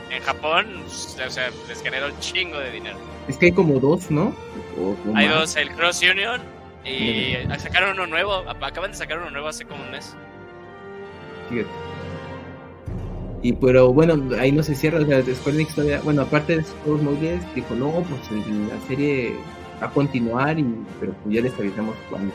En 0.09 0.21
Japón, 0.23 0.83
o 0.85 0.89
sea, 1.29 1.49
les 1.67 1.81
generó 1.81 2.07
un 2.07 2.19
chingo 2.19 2.59
de 2.59 2.71
dinero. 2.71 2.97
Es 3.27 3.37
que 3.37 3.47
hay 3.47 3.51
como 3.51 3.79
dos, 3.79 4.09
¿no? 4.11 4.33
O- 4.79 4.95
o 5.11 5.15
Hay 5.15 5.27
dos, 5.27 5.55
el 5.55 5.69
Cross 5.71 6.01
Union 6.01 6.41
y 6.85 7.35
sacaron 7.59 7.91
uno 7.91 8.07
nuevo. 8.07 8.33
Acaban 8.61 8.91
de 8.91 8.97
sacar 8.97 9.19
uno 9.19 9.29
nuevo 9.31 9.47
hace 9.47 9.65
como 9.65 9.83
un 9.83 9.91
mes. 9.91 10.15
Fíjate. 11.49 11.69
Y 13.41 13.53
pero 13.53 13.91
bueno, 13.91 14.21
ahí 14.39 14.51
no 14.53 14.63
se 14.63 14.73
cierra, 14.75 14.99
o 15.01 15.05
sea, 15.05 15.21
Square 15.21 15.57
Enix 15.57 15.75
todavía, 15.75 15.99
bueno, 16.01 16.21
aparte 16.21 16.55
de 16.55 16.61
esos 16.61 16.75
juegos 16.83 17.01
móviles, 17.01 17.41
dijo, 17.55 17.75
no, 17.75 17.91
pues 17.91 18.31
la 18.31 18.87
serie 18.87 19.35
va 19.81 19.87
a 19.87 19.89
continuar, 19.89 20.57
y, 20.57 20.63
pero 21.01 21.11
pues 21.23 21.35
ya 21.35 21.41
les 21.41 21.53
avisamos 21.59 21.93
cuándo. 22.09 22.33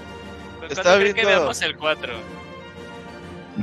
Estaba 0.68 0.82
¿Cuándo 0.96 1.04
que 1.06 1.12
viendo- 1.12 1.28
veamos 1.30 1.62
el 1.62 1.76
4? 1.76 2.12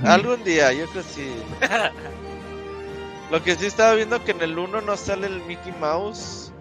Algún 0.04 0.44
día, 0.44 0.74
yo 0.74 0.86
creo 0.88 1.04
que 1.04 1.10
sí. 1.10 1.32
Lo 3.32 3.42
que 3.44 3.56
sí 3.56 3.66
estaba 3.66 3.94
viendo 3.96 4.24
que 4.24 4.32
en 4.32 4.42
el 4.42 4.58
1 4.58 4.82
no 4.82 4.98
sale 4.98 5.28
el 5.28 5.42
Mickey 5.44 5.74
Mouse. 5.80 6.52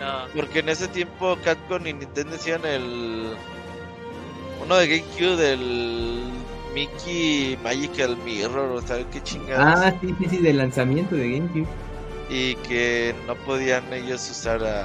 No. 0.00 0.26
Porque 0.34 0.58
en 0.58 0.68
ese 0.68 0.88
tiempo 0.88 1.36
Capcom 1.44 1.86
y 1.86 1.92
Nintendo 1.94 2.36
hacían 2.36 2.64
el. 2.66 3.34
Uno 4.62 4.76
de 4.76 4.88
GameCube 4.88 5.36
del 5.36 6.22
Mickey 6.74 7.56
Magical 7.62 8.16
Mirror, 8.18 8.72
o 8.72 8.82
sea, 8.86 8.98
qué 9.10 9.22
chingados. 9.22 9.80
Ah, 9.84 9.94
sí, 10.00 10.14
sí, 10.18 10.26
sí, 10.28 10.36
del 10.38 10.58
lanzamiento 10.58 11.14
de 11.14 11.30
GameCube. 11.38 11.66
Y 12.28 12.54
que 12.56 13.14
no 13.26 13.34
podían 13.36 13.90
ellos 13.92 14.28
usar 14.30 14.62
a, 14.64 14.84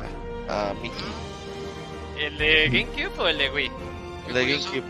a 0.50 0.74
Mickey. 0.76 1.06
¿El 2.18 2.38
de 2.38 2.66
GameCube 2.70 3.20
o 3.20 3.28
el 3.28 3.38
de 3.40 3.50
Wii? 3.50 3.72
El 4.30 4.34
de. 4.36 4.46
GameCube. 4.54 4.84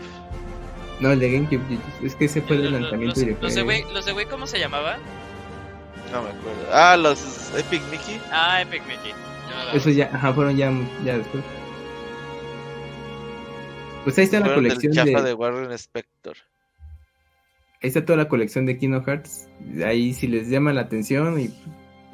No, 1.00 1.12
el 1.12 1.18
de 1.18 1.32
GameCube, 1.32 1.62
es 2.02 2.14
que 2.14 2.26
ese 2.26 2.42
fue 2.42 2.56
el 2.56 2.72
lanzamiento 2.72 3.18
los, 3.20 3.28
y 3.28 3.36
los 3.40 3.54
de 3.54 3.62
Wii, 3.62 3.84
los 3.92 4.04
de 4.04 4.12
Wii, 4.12 4.26
¿cómo 4.26 4.46
se 4.46 4.58
llamaban? 4.58 5.00
No 6.12 6.22
me 6.22 6.28
acuerdo. 6.28 6.68
Ah, 6.72 6.96
los 6.96 7.52
Epic 7.56 7.82
Mickey. 7.90 8.20
Ah, 8.30 8.60
Epic 8.62 8.82
Mickey. 8.86 9.12
No, 9.12 9.78
Eso 9.78 9.90
ya, 9.90 10.10
ajá, 10.12 10.32
fueron 10.34 10.56
ya, 10.56 10.72
ya 11.04 11.16
después. 11.18 11.42
Pues 14.04 14.18
ahí 14.18 14.24
está 14.24 14.40
la 14.40 14.46
del 14.46 14.54
colección 14.56 14.92
chafa 14.92 15.22
de, 15.22 15.28
de 15.28 15.34
Warren 15.34 15.72
Spector. 15.72 16.36
ahí 17.82 17.88
está 17.88 18.04
toda 18.04 18.16
la 18.16 18.28
colección 18.28 18.66
de 18.66 18.78
Kingdom 18.78 19.04
Hearts. 19.04 19.48
Ahí 19.84 20.12
si 20.12 20.26
les 20.26 20.48
llama 20.48 20.72
la 20.72 20.82
atención 20.82 21.38
y 21.40 21.50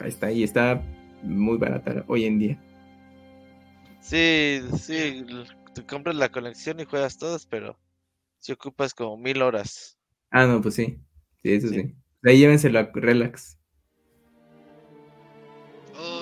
ahí 0.01 0.09
está, 0.09 0.31
y 0.31 0.43
está 0.43 0.83
muy 1.23 1.59
barata 1.59 2.05
hoy 2.07 2.25
en 2.25 2.39
día. 2.39 2.59
Sí, 4.01 4.63
sí, 4.79 5.25
tú 5.77 5.87
compras 5.87 6.17
la 6.17 6.31
colección 6.31 6.81
y 6.81 6.85
juegas 6.85 7.19
todos, 7.19 7.47
pero 7.47 7.79
si 8.39 8.53
ocupas 8.53 8.95
como 8.95 9.19
mil 9.19 9.43
horas. 9.43 9.99
Ah, 10.31 10.47
no, 10.47 10.63
pues 10.63 10.75
sí. 10.75 10.99
Sí, 11.43 11.53
eso 11.53 11.69
sí. 11.69 11.83
Sí. 11.83 11.95
Ahí 12.25 12.39
llévenselo 12.39 12.91
relax. 12.95 13.59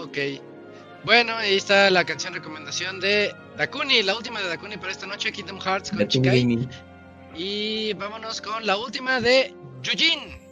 Ok. 0.03 0.19
Bueno, 1.05 1.35
ahí 1.37 1.57
está 1.57 1.89
la 1.91 2.05
canción 2.05 2.35
recomendación 2.35 2.99
de 2.99 3.33
Dakuni, 3.57 4.03
la 4.03 4.17
última 4.17 4.41
de 4.41 4.49
Dakuni 4.49 4.77
para 4.77 4.91
esta 4.91 5.07
noche, 5.07 5.31
Kingdom 5.31 5.61
Hearts 5.61 5.91
con 5.91 6.07
Chikai. 6.09 6.69
Y 7.37 7.93
vámonos 7.95 8.41
con 8.41 8.67
la 8.67 8.77
última 8.77 9.21
de 9.21 9.55
Yujin. 9.83 10.44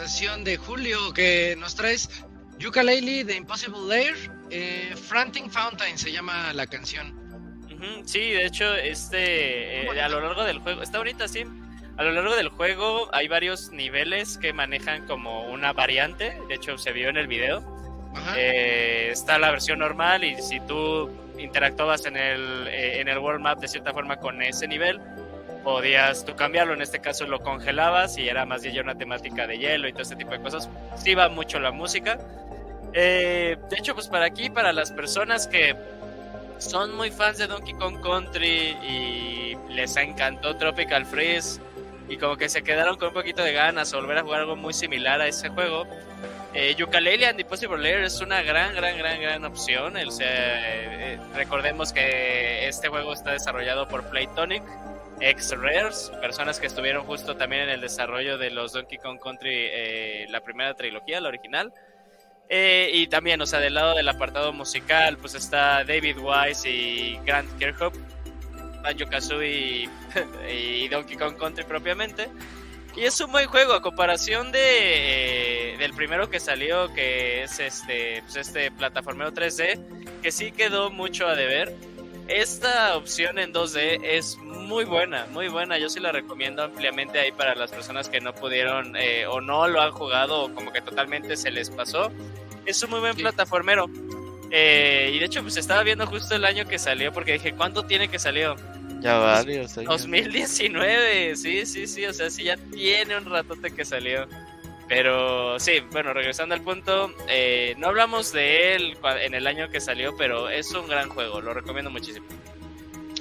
Recomendación 0.00 0.44
de 0.44 0.56
Julio 0.56 1.12
que 1.12 1.56
nos 1.58 1.74
traes 1.74 2.08
Yooka-Laylee 2.58 3.22
de 3.24 3.36
Impossible 3.36 3.80
Lair, 3.86 4.14
eh, 4.48 4.94
Frantic 4.96 5.50
Fountain 5.50 5.98
se 5.98 6.10
llama 6.10 6.54
la 6.54 6.66
canción. 6.66 7.18
Sí, 8.06 8.30
de 8.30 8.46
hecho, 8.46 8.74
este 8.74 9.84
eh, 9.84 10.00
a 10.00 10.08
lo 10.08 10.20
largo 10.20 10.44
del 10.44 10.58
juego, 10.60 10.82
está 10.82 10.98
bonita, 10.98 11.28
sí. 11.28 11.44
A 11.98 12.02
lo 12.02 12.12
largo 12.12 12.34
del 12.34 12.48
juego 12.48 13.14
hay 13.14 13.28
varios 13.28 13.72
niveles 13.72 14.38
que 14.38 14.54
manejan 14.54 15.06
como 15.06 15.50
una 15.50 15.74
variante. 15.74 16.34
De 16.48 16.54
hecho, 16.54 16.78
se 16.78 16.92
vio 16.92 17.10
en 17.10 17.18
el 17.18 17.26
video. 17.26 17.62
Eh, 18.36 19.08
está 19.12 19.38
la 19.38 19.50
versión 19.50 19.80
normal 19.80 20.24
y 20.24 20.40
si 20.40 20.60
tú 20.60 21.10
interactuabas 21.38 22.06
en 22.06 22.16
el, 22.16 22.68
eh, 22.68 23.00
en 23.00 23.08
el 23.08 23.18
World 23.18 23.42
Map 23.42 23.60
de 23.60 23.68
cierta 23.68 23.92
forma 23.92 24.16
con 24.16 24.40
ese 24.42 24.66
nivel, 24.66 25.00
podías 25.64 26.24
tú 26.24 26.34
cambiarlo. 26.36 26.74
En 26.74 26.82
este 26.82 27.00
caso 27.00 27.26
lo 27.26 27.40
congelabas 27.40 28.18
y 28.18 28.28
era 28.28 28.46
más 28.46 28.62
ya 28.62 28.80
una 28.80 28.96
temática 28.96 29.46
de 29.46 29.58
hielo 29.58 29.88
y 29.88 29.92
todo 29.92 30.02
este 30.02 30.16
tipo 30.16 30.32
de 30.32 30.40
cosas. 30.40 30.68
Sí 30.96 31.14
va 31.14 31.28
mucho 31.28 31.58
la 31.60 31.70
música. 31.70 32.18
Eh, 32.92 33.56
de 33.68 33.76
hecho, 33.76 33.94
pues 33.94 34.08
para 34.08 34.26
aquí, 34.26 34.50
para 34.50 34.72
las 34.72 34.90
personas 34.92 35.46
que 35.46 35.76
son 36.58 36.94
muy 36.96 37.10
fans 37.10 37.38
de 37.38 37.46
Donkey 37.46 37.74
Kong 37.74 38.00
Country 38.02 38.76
y 38.82 39.56
les 39.70 39.96
encantó 39.96 40.56
Tropical 40.56 41.06
Freeze 41.06 41.60
y 42.08 42.16
como 42.16 42.36
que 42.36 42.48
se 42.48 42.62
quedaron 42.62 42.96
con 42.96 43.08
un 43.08 43.14
poquito 43.14 43.42
de 43.42 43.52
ganas 43.52 43.92
volver 43.92 44.18
a 44.18 44.22
jugar 44.22 44.40
algo 44.40 44.56
muy 44.56 44.74
similar 44.74 45.20
a 45.20 45.28
ese 45.28 45.48
juego, 45.48 45.86
eh, 46.52 46.74
Yooka-Laylee 46.76 47.26
and 47.26 47.40
Impossible 47.40 47.78
Lair 47.78 48.02
es 48.02 48.20
una 48.20 48.42
gran, 48.42 48.74
gran, 48.74 48.98
gran, 48.98 49.20
gran 49.20 49.44
opción. 49.44 49.96
O 49.96 50.10
sea, 50.10 50.26
eh, 50.26 51.14
eh, 51.14 51.18
recordemos 51.34 51.92
que 51.92 52.66
este 52.66 52.88
juego 52.88 53.12
está 53.12 53.32
desarrollado 53.32 53.86
por 53.86 54.10
Playtonic, 54.10 54.62
ex 55.20 55.50
Rares, 55.56 56.10
personas 56.20 56.58
que 56.58 56.66
estuvieron 56.66 57.04
justo 57.04 57.36
también 57.36 57.62
en 57.62 57.68
el 57.70 57.80
desarrollo 57.80 58.38
de 58.38 58.50
los 58.50 58.72
Donkey 58.72 58.98
Kong 58.98 59.18
Country, 59.22 59.50
eh, 59.52 60.26
la 60.30 60.40
primera 60.40 60.74
trilogía, 60.74 61.20
la 61.20 61.28
original. 61.28 61.72
Eh, 62.48 62.90
y 62.92 63.06
también, 63.06 63.40
o 63.40 63.46
sea, 63.46 63.60
del 63.60 63.74
lado 63.74 63.94
del 63.94 64.08
apartado 64.08 64.52
musical, 64.52 65.16
pues 65.18 65.34
está 65.34 65.84
David 65.84 66.16
Wise 66.18 66.68
y 66.68 67.18
Grant 67.24 67.56
Kirkhope, 67.58 67.98
Banjo 68.82 69.06
Kazooie 69.08 69.48
y, 69.48 69.90
y 70.84 70.88
Donkey 70.88 71.16
Kong 71.16 71.36
Country 71.36 71.64
propiamente. 71.64 72.28
Y 72.96 73.04
es 73.04 73.20
un 73.20 73.30
buen 73.30 73.46
juego 73.46 73.74
a 73.74 73.82
comparación 73.82 74.50
de 74.50 75.74
eh, 75.74 75.76
del 75.78 75.94
primero 75.94 76.28
que 76.28 76.40
salió, 76.40 76.92
que 76.92 77.44
es 77.44 77.60
este, 77.60 78.22
pues 78.22 78.36
este 78.36 78.70
plataformero 78.70 79.32
3D, 79.32 80.20
que 80.22 80.32
sí 80.32 80.52
quedó 80.52 80.90
mucho 80.90 81.26
a 81.26 81.34
deber. 81.34 81.74
Esta 82.30 82.96
opción 82.96 83.40
en 83.40 83.52
2D 83.52 84.00
es 84.04 84.36
muy 84.38 84.84
buena, 84.84 85.26
muy 85.32 85.48
buena. 85.48 85.78
Yo 85.78 85.88
sí 85.88 85.98
la 85.98 86.12
recomiendo 86.12 86.62
ampliamente 86.62 87.18
ahí 87.18 87.32
para 87.32 87.56
las 87.56 87.72
personas 87.72 88.08
que 88.08 88.20
no 88.20 88.32
pudieron 88.32 88.94
eh, 88.96 89.26
o 89.26 89.40
no 89.40 89.66
lo 89.66 89.80
han 89.82 89.90
jugado 89.90 90.44
o 90.44 90.54
como 90.54 90.72
que 90.72 90.80
totalmente 90.80 91.36
se 91.36 91.50
les 91.50 91.70
pasó. 91.70 92.12
Es 92.66 92.80
un 92.84 92.90
muy 92.90 93.00
buen 93.00 93.16
Sí. 93.16 93.22
plataformero. 93.22 93.86
Eh, 94.52 95.10
y 95.12 95.18
de 95.18 95.24
hecho, 95.24 95.42
pues 95.42 95.56
estaba 95.56 95.82
viendo 95.82 96.06
justo 96.06 96.36
el 96.36 96.44
año 96.44 96.66
que 96.68 96.78
salió 96.78 97.12
porque 97.12 97.32
dije, 97.32 97.52
¿cuánto 97.54 97.82
tiene 97.82 98.06
que 98.08 98.20
salió? 98.20 98.54
Ya 99.00 99.18
varios 99.18 99.76
años. 99.78 99.88
2019, 99.90 101.34
sí, 101.34 101.66
sí, 101.66 101.88
sí, 101.88 102.06
o 102.06 102.12
sea, 102.12 102.30
sí 102.30 102.44
ya 102.44 102.56
tiene 102.56 103.16
un 103.16 103.24
ratote 103.24 103.72
que 103.72 103.84
salió. 103.84 104.28
Pero 104.90 105.60
sí, 105.60 105.74
bueno, 105.92 106.12
regresando 106.12 106.52
al 106.52 106.62
punto, 106.62 107.14
eh, 107.28 107.76
no 107.78 107.86
hablamos 107.86 108.32
de 108.32 108.74
él 108.74 108.98
en 109.22 109.34
el 109.34 109.46
año 109.46 109.70
que 109.70 109.80
salió, 109.80 110.16
pero 110.16 110.48
es 110.50 110.72
un 110.74 110.88
gran 110.88 111.08
juego, 111.08 111.40
lo 111.40 111.54
recomiendo 111.54 111.92
muchísimo. 111.92 112.26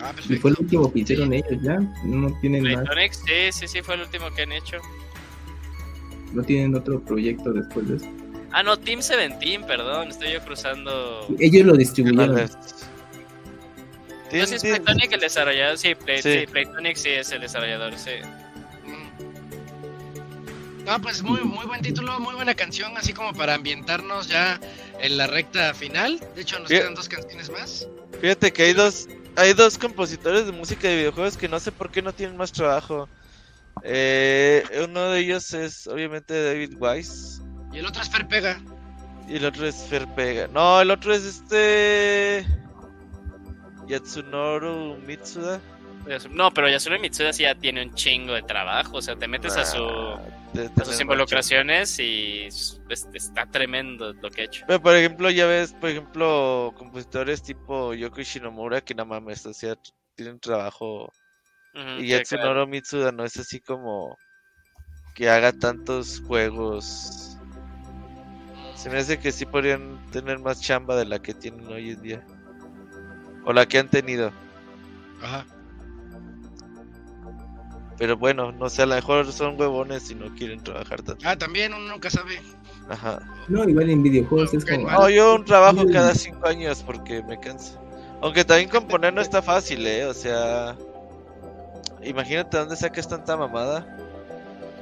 Ah, 0.01 0.11
Y 0.27 0.35
fue 0.37 0.49
el 0.49 0.57
último 0.59 0.91
que 0.91 0.99
hicieron 1.01 1.31
ellos 1.31 1.61
ya. 1.61 1.77
No 2.03 2.35
tienen 2.41 2.63
más. 2.63 2.73
Playtonics, 2.73 3.21
sí, 3.23 3.51
sí, 3.51 3.67
sí, 3.67 3.81
fue 3.83 3.93
el 3.95 4.01
último 4.01 4.31
que 4.33 4.41
han 4.41 4.51
hecho. 4.51 4.77
No 6.33 6.41
tienen 6.41 6.73
otro 6.73 6.99
proyecto 7.01 7.53
después 7.53 7.87
de 7.87 7.97
eso. 7.97 8.05
Ah, 8.51 8.63
no, 8.63 8.75
Team 8.75 9.01
17, 9.01 9.59
perdón, 9.67 10.07
estoy 10.07 10.31
yo 10.33 10.39
cruzando. 10.39 11.27
Ellos 11.39 11.67
lo 11.67 11.77
distribuyeron. 11.77 12.49
Entonces, 14.31 14.61
Playtonic 14.63 15.11
el 15.11 15.19
desarrollador, 15.19 15.77
sí, 15.77 15.93
Play- 15.93 16.21
Sí. 16.23 16.39
sí, 16.39 16.47
Playtonic 16.47 16.95
sí 16.95 17.09
es 17.09 17.31
el 17.31 17.41
desarrollador, 17.41 17.95
sí. 17.95 18.11
No, 20.89 20.99
pues 20.99 21.21
muy, 21.21 21.41
muy 21.41 21.67
buen 21.67 21.81
título, 21.81 22.19
muy 22.19 22.33
buena 22.33 22.55
canción, 22.55 22.97
así 22.97 23.13
como 23.13 23.31
para 23.33 23.53
ambientarnos 23.53 24.27
ya 24.27 24.59
en 24.99 25.17
la 25.17 25.27
recta 25.27 25.71
final. 25.75 26.19
De 26.33 26.41
hecho, 26.41 26.57
nos 26.57 26.67
quedan 26.67 26.95
dos 26.95 27.07
canciones 27.07 27.51
más. 27.51 27.87
Fíjate 28.19 28.51
que 28.51 28.63
hay 28.63 28.73
dos, 28.73 29.07
hay 29.35 29.53
dos 29.53 29.77
compositores 29.77 30.47
de 30.47 30.51
música 30.51 30.87
de 30.87 30.95
videojuegos 30.95 31.37
que 31.37 31.47
no 31.47 31.59
sé 31.59 31.71
por 31.71 31.91
qué 31.91 32.01
no 32.01 32.11
tienen 32.11 32.37
más 32.37 32.51
trabajo. 32.51 33.07
Eh, 33.83 34.63
uno 34.83 35.11
de 35.11 35.19
ellos 35.19 35.53
es 35.53 35.85
obviamente 35.85 36.43
David 36.43 36.73
Wise 36.79 37.43
Y 37.71 37.77
el 37.77 37.85
otro 37.85 38.01
es 38.01 38.09
Fer 38.09 38.27
Pega. 38.27 38.59
y 39.27 39.35
el 39.35 39.45
otro 39.45 39.67
es 39.67 39.75
Fer 39.75 40.07
Pega. 40.15 40.47
No, 40.47 40.81
el 40.81 40.89
otro 40.89 41.13
es 41.13 41.23
este 41.23 42.47
Yatsunoro 43.87 44.97
Mitsuda. 45.05 45.61
No, 46.31 46.51
pero 46.51 46.67
Yasuro 46.67 46.97
Mitsuda 46.97 47.31
sí 47.31 47.43
ya 47.43 47.53
tiene 47.53 47.83
un 47.83 47.93
chingo 47.93 48.33
de 48.33 48.41
trabajo, 48.41 48.97
o 48.97 49.01
sea, 49.03 49.15
te 49.15 49.27
metes 49.27 49.55
a 49.55 49.65
su... 49.65 49.87
De 50.53 50.67
sus 50.67 50.87
mucho. 50.87 51.01
involucraciones 51.01 51.99
y 51.99 52.45
es- 52.45 52.81
está 53.13 53.45
tremendo 53.45 54.13
lo 54.13 54.29
que 54.29 54.41
ha 54.41 54.45
hecho. 54.45 54.65
Pero 54.67 54.81
por 54.81 54.95
ejemplo, 54.95 55.29
ya 55.29 55.45
ves, 55.45 55.73
por 55.73 55.89
ejemplo, 55.89 56.73
compositores 56.77 57.43
tipo 57.43 57.93
Yoko 57.93 58.21
Shinomura 58.21 58.81
que 58.81 58.95
no 58.95 59.05
mames, 59.05 59.45
o 59.45 59.53
sea, 59.53 59.75
tienen 60.15 60.39
trabajo 60.39 61.11
Ujú, 61.73 61.99
Y 61.99 62.01
sí, 62.01 62.07
Yatsunoro 62.07 62.53
claro. 62.53 62.67
Mitsuda 62.67 63.11
no 63.11 63.23
es 63.23 63.37
así 63.37 63.59
como 63.59 64.17
que 65.13 65.29
haga 65.29 65.51
tantos 65.53 66.21
juegos. 66.25 67.37
Se 68.75 68.89
me 68.89 68.97
hace 68.97 69.19
que 69.19 69.31
sí 69.31 69.45
podrían 69.45 70.03
tener 70.11 70.39
más 70.39 70.61
chamba 70.61 70.95
de 70.95 71.05
la 71.05 71.19
que 71.19 71.33
tienen 71.33 71.67
hoy 71.67 71.91
en 71.91 72.01
día. 72.01 72.23
O 73.45 73.53
la 73.53 73.65
que 73.67 73.77
han 73.77 73.89
tenido. 73.89 74.31
Ajá. 75.21 75.45
Pero 77.99 78.15
bueno, 78.15 78.53
no 78.53 78.69
sé, 78.69 78.83
a 78.83 78.85
lo 78.85 78.95
mejor 78.95 79.29
son 79.31 79.59
huevones 79.59 80.09
y 80.09 80.15
no 80.15 80.33
quieren 80.33 80.63
trabajar 80.63 81.01
tanto. 81.01 81.23
Ah, 81.27 81.35
también 81.35 81.73
uno 81.73 81.91
nunca 81.91 82.09
sabe. 82.09 82.41
Ajá. 82.87 83.19
No, 83.49 83.67
igual 83.67 83.89
en 83.89 84.01
videojuegos 84.01 84.53
es 84.53 84.63
Ok, 84.63 84.69
como. 84.71 84.89
No, 84.89 85.09
yo 85.09 85.35
un 85.35 85.43
trabajo 85.43 85.85
cada 85.91 86.15
cinco 86.15 86.47
años 86.47 86.81
porque 86.81 87.21
me 87.23 87.37
canso. 87.37 87.77
Aunque 88.21 88.45
también 88.45 88.69
componer 88.69 89.13
no 89.13 89.21
está 89.21 89.41
fácil, 89.41 89.85
eh. 89.85 90.05
O 90.05 90.13
sea, 90.13 90.77
imagínate 92.01 92.57
dónde 92.57 92.77
sacas 92.77 93.07
tanta 93.07 93.35
mamada. 93.35 93.85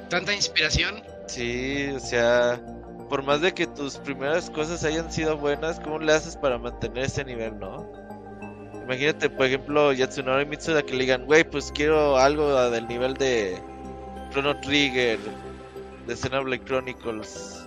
Tanta 0.10 0.34
inspiración. 0.36 1.02
Sí, 1.26 1.88
o 1.96 2.00
sea, 2.00 2.62
por 3.10 3.24
más 3.24 3.42
de 3.42 3.52
que 3.52 3.66
tus 3.66 3.98
primeras 3.98 4.52
cosas 4.52 4.84
hayan 4.84 5.12
sido 5.12 5.38
buenas, 5.38 5.80
¿cómo 5.80 5.98
le 5.98 6.14
haces 6.14 6.38
para 6.38 6.60
mantener 6.60 7.06
ese 7.06 7.26
nivel, 7.26 7.58
no? 7.60 7.92
Imagínate, 8.88 9.30
por 9.30 9.48
ejemplo, 9.48 9.92
Yatsunori 9.92 10.46
Mitsuda 10.46 10.82
que 10.82 10.94
le 10.94 11.00
digan, 11.00 11.26
güey, 11.26 11.44
pues 11.44 11.74
quiero 11.76 12.18
algo 12.18 12.70
del 12.70 12.88
nivel 12.88 13.16
de 13.16 13.62
Chrono 14.32 14.58
Trigger, 14.62 15.20
de 16.06 16.16
Xenoblade 16.16 16.64
Chronicles. 16.64 17.66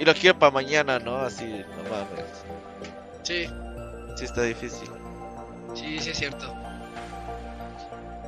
Y 0.00 0.04
lo 0.04 0.12
quiero 0.12 0.36
para 0.40 0.50
mañana, 0.50 0.98
¿no? 0.98 1.18
Así, 1.18 1.44
no 1.44 1.88
mames. 1.88 2.24
Sí, 3.22 3.46
Sí 4.16 4.24
está 4.24 4.42
difícil. 4.42 4.90
sí, 5.76 6.00
sí 6.00 6.10
es 6.10 6.18
cierto. 6.18 6.52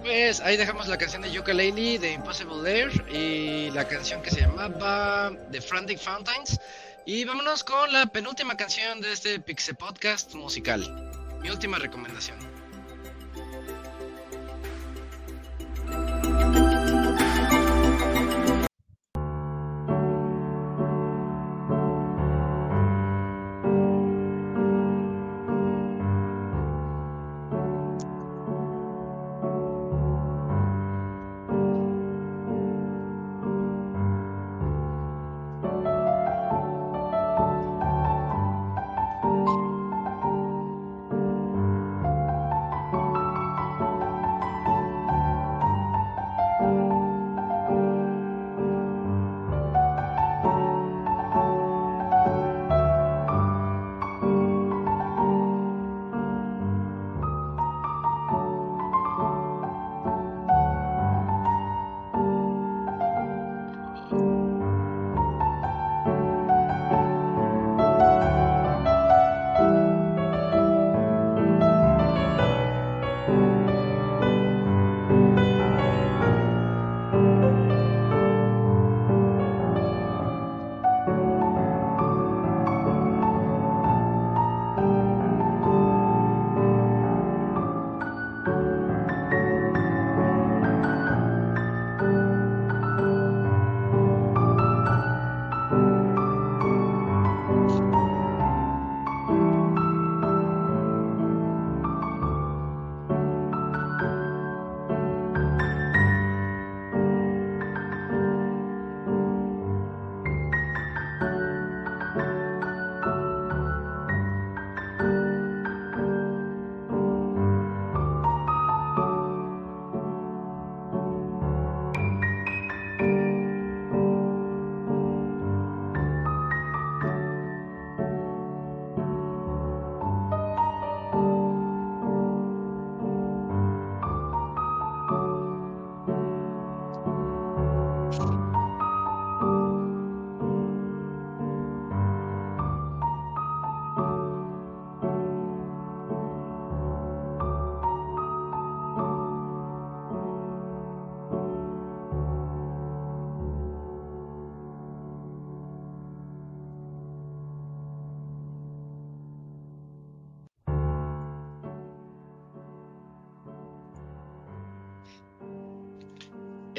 Pues 0.02 0.40
ahí 0.40 0.56
dejamos 0.56 0.86
la 0.86 0.98
canción 0.98 1.22
de 1.22 1.30
Yooka-Laylee 1.32 1.98
de 1.98 2.12
Impossible 2.12 2.62
Lair 2.62 3.04
y 3.12 3.72
la 3.72 3.88
canción 3.88 4.22
que 4.22 4.30
se 4.30 4.42
llamaba 4.42 5.32
The 5.50 5.60
Frantic 5.60 5.98
Fountains. 5.98 6.60
Y 7.04 7.24
vámonos 7.24 7.64
con 7.64 7.92
la 7.92 8.06
penúltima 8.06 8.56
canción 8.56 9.00
de 9.00 9.12
este 9.12 9.40
Pixel 9.40 9.74
Podcast 9.74 10.34
musical. 10.34 11.11
Mi 11.42 11.50
última 11.50 11.76
recomendación. 11.78 12.51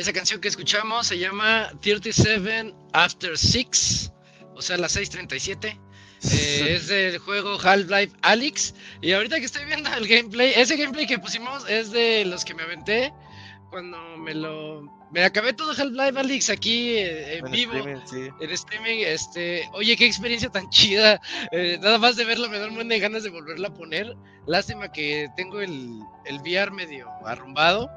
Esa 0.04 0.12
canción 0.14 0.42
que 0.42 0.50
escuchamos 0.50 1.08
se 1.08 1.18
llama 1.18 1.72
37 1.82 2.74
After 2.92 3.38
6, 3.38 4.12
o 4.54 4.62
sea, 4.62 4.78
las 4.78 4.96
6:37. 4.98 5.80
Eh, 6.32 6.76
es 6.76 6.88
del 6.88 7.18
juego 7.20 7.58
Half-Life 7.62 8.14
Alyx. 8.22 8.76
Y 9.02 9.14
ahorita 9.14 9.40
que 9.40 9.46
estoy 9.46 9.66
viendo 9.66 9.90
el 9.94 10.08
gameplay, 10.08 10.54
ese 10.56 10.76
gameplay 10.78 11.06
que 11.08 11.20
pusimos 11.20 11.70
es 11.70 11.92
de 11.92 12.26
los 12.26 12.44
que 12.46 12.54
me 12.54 12.64
aventé 12.64 13.14
cuando 13.70 13.98
me 14.18 14.34
lo. 14.34 14.82
Me 15.12 15.24
acabé 15.24 15.54
todo 15.54 15.72
Half-Life 15.72 16.20
Alyx 16.20 16.50
aquí 16.50 16.96
eh, 16.98 17.38
en 17.38 17.46
En 17.46 17.52
vivo. 17.52 17.74
streaming, 17.74 18.02
sí. 18.06 18.30
En 18.42 18.50
streaming, 18.52 18.98
este, 19.06 19.70
oye, 19.74 19.96
qué 19.96 20.06
experiencia 20.06 20.50
tan 20.50 20.70
chida. 20.70 21.22
Eh, 21.52 21.78
nada 21.82 21.98
más 21.98 22.18
de 22.18 22.26
verlo 22.26 22.50
me 22.50 22.58
da 22.60 22.66
un 22.66 22.72
montón 22.72 22.90
de 22.90 23.00
ganas 23.00 23.24
de 23.24 23.30
volverla 23.30 23.70
a 23.70 23.74
poner. 23.74 24.16
Lástima 24.48 24.92
que 24.92 25.30
tengo 25.38 25.62
el, 25.62 26.00
el 26.26 26.40
VR 26.42 26.72
medio 26.72 27.08
arrumbado. 27.26 27.90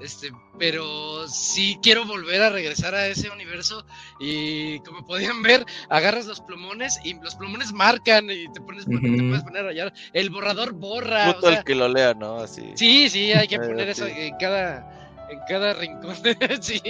Este, 0.00 0.30
pero 0.58 1.28
sí 1.28 1.78
quiero 1.82 2.06
volver 2.06 2.40
a 2.42 2.50
regresar 2.50 2.94
a 2.94 3.06
ese 3.06 3.28
universo. 3.30 3.84
Y 4.18 4.78
como 4.80 5.04
podían 5.04 5.42
ver, 5.42 5.64
agarras 5.90 6.26
los 6.26 6.40
plumones 6.40 6.98
y 7.04 7.14
los 7.20 7.34
plumones 7.34 7.72
marcan 7.72 8.30
y 8.30 8.50
te 8.52 8.60
pones 8.60 8.86
te 8.86 8.94
Ujú. 8.96 9.28
puedes 9.28 9.42
poner 9.44 9.62
a 9.62 9.66
rayar. 9.66 9.92
El 10.12 10.30
borrador 10.30 10.72
borra. 10.72 11.30
o 11.30 11.34
Puto 11.34 11.48
sea, 11.48 11.58
el 11.58 11.64
que 11.64 11.74
lo 11.74 11.88
lea, 11.88 12.14
¿no? 12.14 12.38
Así. 12.38 12.72
Sí, 12.76 13.08
sí, 13.10 13.32
hay 13.32 13.46
que 13.46 13.56
Eh, 13.60 13.66
poner 13.66 13.88
eso 13.90 14.06
en 14.06 14.36
cada, 14.38 15.26
en 15.30 15.38
cada 15.48 15.74
rincón. 15.74 16.16
sí, 16.62 16.80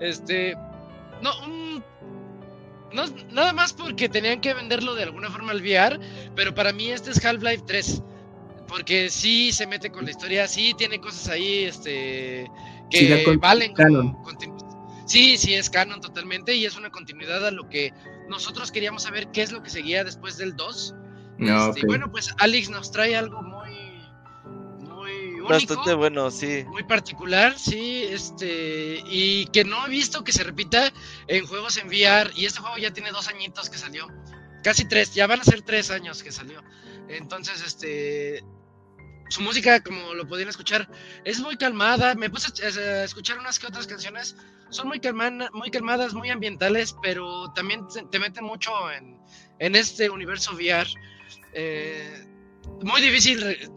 este, 0.00 0.56
no, 1.22 1.30
un- 1.46 1.84
no, 2.92 3.04
nada 3.30 3.52
más 3.52 3.72
porque 3.72 4.08
tenían 4.08 4.40
que 4.40 4.52
venderlo 4.52 4.94
de 4.94 5.04
alguna 5.04 5.30
forma 5.30 5.52
al 5.52 5.62
VR, 5.62 5.98
pero 6.34 6.54
para 6.54 6.72
mí 6.72 6.90
este 6.90 7.10
es 7.12 7.24
Half-Life 7.24 7.62
3. 7.66 8.02
Porque 8.72 9.10
sí 9.10 9.52
se 9.52 9.66
mete 9.66 9.90
con 9.92 10.06
la 10.06 10.12
historia, 10.12 10.48
sí 10.48 10.72
tiene 10.78 10.98
cosas 10.98 11.28
ahí, 11.28 11.64
este, 11.64 12.50
que 12.90 12.98
Sí, 12.98 13.08
ya 13.08 13.22
con- 13.22 13.38
valen 13.38 13.74
canon. 13.74 14.14
como 14.14 14.38
Sí, 15.04 15.36
sí, 15.36 15.52
es 15.52 15.68
canon 15.68 16.00
totalmente 16.00 16.54
y 16.54 16.64
es 16.64 16.74
una 16.78 16.88
continuidad 16.88 17.46
a 17.46 17.50
lo 17.50 17.68
que 17.68 17.92
nosotros 18.30 18.72
queríamos 18.72 19.02
saber 19.02 19.30
qué 19.30 19.42
es 19.42 19.52
lo 19.52 19.62
que 19.62 19.68
seguía 19.68 20.04
después 20.04 20.38
del 20.38 20.56
2. 20.56 20.94
No, 21.36 21.68
Este, 21.68 21.80
y 21.80 21.82
ok. 21.82 21.86
bueno, 21.88 22.10
pues 22.10 22.34
Alex 22.38 22.70
nos 22.70 22.90
trae 22.90 23.14
algo 23.14 23.42
muy, 23.42 23.76
muy 24.88 25.12
único, 25.34 25.48
Bastante 25.48 25.92
bueno, 25.92 26.30
sí. 26.30 26.64
muy 26.68 26.84
particular, 26.84 27.58
sí, 27.58 28.04
este, 28.04 29.02
y 29.06 29.44
que 29.52 29.64
no 29.64 29.86
he 29.86 29.90
visto 29.90 30.24
que 30.24 30.32
se 30.32 30.44
repita 30.44 30.90
en 31.26 31.44
juegos 31.46 31.76
en 31.76 31.88
VR. 31.88 32.30
Y 32.36 32.46
este 32.46 32.60
juego 32.60 32.78
ya 32.78 32.90
tiene 32.90 33.10
dos 33.10 33.28
añitos 33.28 33.68
que 33.68 33.76
salió, 33.76 34.06
casi 34.64 34.86
tres, 34.86 35.12
ya 35.12 35.26
van 35.26 35.40
a 35.40 35.44
ser 35.44 35.60
tres 35.60 35.90
años 35.90 36.22
que 36.22 36.32
salió. 36.32 36.62
Entonces, 37.08 37.62
este, 37.66 38.42
su 39.32 39.40
música, 39.40 39.82
como 39.82 40.14
lo 40.14 40.28
podían 40.28 40.50
escuchar, 40.50 40.88
es 41.24 41.40
muy 41.40 41.56
calmada. 41.56 42.14
Me 42.14 42.30
puse 42.30 42.48
a 42.64 43.04
escuchar 43.04 43.38
unas 43.38 43.58
que 43.58 43.66
otras 43.66 43.86
canciones. 43.86 44.36
Son 44.70 44.88
muy, 44.88 45.00
calmadas, 45.00 46.14
muy 46.14 46.30
ambientales, 46.30 46.94
pero 47.02 47.50
también 47.54 47.86
te, 47.88 48.02
te 48.04 48.18
meten 48.18 48.44
mucho 48.44 48.72
en, 48.90 49.74
este 49.74 50.10
universo 50.10 50.52
VR. 50.54 50.88
Eh, 51.54 52.26
muy 52.82 53.00
difícil. 53.00 53.70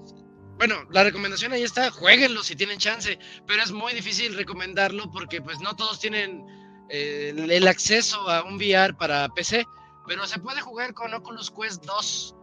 Bueno, 0.57 0.75
la 0.91 1.03
recomendación 1.03 1.51
ahí 1.51 1.63
está, 1.63 1.91
jueguenlo 1.91 2.43
si 2.43 2.55
tienen 2.55 2.77
chance, 2.77 3.19
pero 3.45 3.61
es 3.61 3.71
muy 3.71 3.93
difícil 3.93 4.35
recomendarlo 4.35 5.11
porque 5.11 5.41
pues 5.41 5.59
no 5.59 5.75
todos 5.75 5.99
tienen 5.99 6.45
eh, 6.89 7.33
el 7.35 7.67
acceso 7.67 8.29
a 8.29 8.43
un 8.43 8.55
VR 8.55 8.95
para 8.95 9.27
PC, 9.29 9.65
pero 10.07 10.25
se 10.27 10.39
puede 10.39 10.61
jugar 10.61 10.93
con 10.93 11.13
Oculus 11.13 11.51
Quest 11.51 11.83
2 11.83 12.35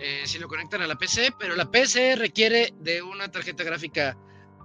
eh, 0.00 0.22
si 0.24 0.38
lo 0.38 0.48
conectan 0.48 0.82
a 0.82 0.86
la 0.86 0.96
PC, 0.96 1.34
pero 1.38 1.54
la 1.56 1.70
PC 1.70 2.16
requiere 2.16 2.72
de 2.80 3.02
una 3.02 3.30
tarjeta 3.30 3.62
gráfica 3.64 4.16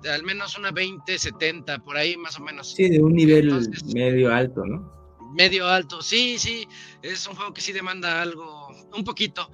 de 0.02 0.12
al 0.12 0.24
menos 0.24 0.58
una 0.58 0.72
2070, 0.72 1.80
por 1.80 1.98
ahí 1.98 2.16
más 2.18 2.38
o 2.40 2.44
menos. 2.44 2.74
Sí, 2.74 2.90
de 2.90 3.02
un 3.02 3.14
nivel 3.14 3.46
Entonces- 3.50 3.84
medio 3.94 4.34
alto, 4.34 4.64
¿no? 4.66 4.94
Medio 5.34 5.68
alto, 5.68 6.02
sí, 6.02 6.38
sí, 6.38 6.68
es 7.02 7.28
un 7.28 7.36
juego 7.36 7.54
que 7.54 7.60
sí 7.62 7.74
demanda 7.74 8.22
algo, 8.22 8.70
un 8.96 9.04
poquito, 9.04 9.50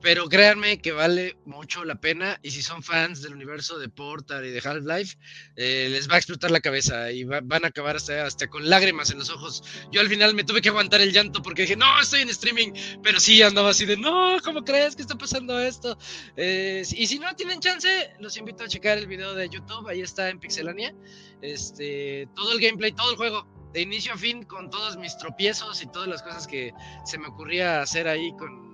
pero 0.00 0.28
créanme 0.28 0.80
que 0.80 0.92
vale 0.92 1.36
mucho 1.44 1.84
la 1.84 2.00
pena 2.00 2.38
y 2.42 2.50
si 2.52 2.62
son 2.62 2.82
fans 2.82 3.20
del 3.22 3.34
universo 3.34 3.78
de 3.78 3.88
Portal 3.88 4.44
y 4.46 4.50
de 4.50 4.60
Half-Life, 4.62 5.16
eh, 5.56 5.88
les 5.90 6.08
va 6.08 6.14
a 6.14 6.18
explotar 6.18 6.50
la 6.50 6.60
cabeza 6.60 7.10
y 7.10 7.24
va- 7.24 7.40
van 7.42 7.64
a 7.64 7.68
acabar 7.68 7.96
hasta, 7.96 8.24
hasta 8.24 8.48
con 8.48 8.68
lágrimas 8.68 9.10
en 9.10 9.18
los 9.18 9.30
ojos. 9.30 9.62
Yo 9.90 10.00
al 10.00 10.08
final 10.08 10.34
me 10.34 10.44
tuve 10.44 10.62
que 10.62 10.68
aguantar 10.68 11.00
el 11.00 11.12
llanto 11.12 11.42
porque 11.42 11.62
dije, 11.62 11.76
no, 11.76 12.00
estoy 12.00 12.20
en 12.22 12.28
streaming, 12.28 12.72
pero 13.02 13.18
sí 13.18 13.42
andaba 13.42 13.70
así 13.70 13.86
de, 13.86 13.96
no, 13.96 14.36
¿cómo 14.44 14.62
crees 14.64 14.94
que 14.94 15.02
está 15.02 15.16
pasando 15.16 15.58
esto? 15.58 15.98
Eh, 16.36 16.82
y 16.92 17.06
si 17.06 17.18
no 17.18 17.34
tienen 17.34 17.60
chance, 17.60 17.88
los 18.20 18.36
invito 18.36 18.64
a 18.64 18.68
checar 18.68 18.98
el 18.98 19.06
video 19.08 19.34
de 19.34 19.48
YouTube, 19.48 19.88
ahí 19.88 20.00
está 20.00 20.28
en 20.28 20.38
Pixelania, 20.38 20.94
este, 21.42 22.28
todo 22.36 22.52
el 22.52 22.60
gameplay, 22.60 22.92
todo 22.92 23.10
el 23.10 23.16
juego 23.16 23.46
de 23.72 23.82
inicio 23.82 24.14
a 24.14 24.16
fin 24.16 24.44
con 24.44 24.70
todos 24.70 24.96
mis 24.96 25.16
tropiezos 25.18 25.82
y 25.82 25.86
todas 25.90 26.08
las 26.08 26.22
cosas 26.22 26.46
que 26.46 26.72
se 27.04 27.18
me 27.18 27.26
ocurría 27.28 27.82
hacer 27.82 28.08
ahí 28.08 28.30
con 28.38 28.68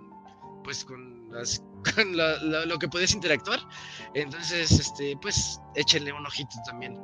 pues 0.62 0.84
con 0.84 1.13
con 1.94 2.16
lo 2.68 2.78
que 2.78 2.88
podías 2.88 3.14
interactuar 3.14 3.60
entonces 4.14 4.70
este 4.72 5.16
pues 5.20 5.60
échenle 5.74 6.12
un 6.12 6.26
ojito 6.26 6.56
también 6.66 6.98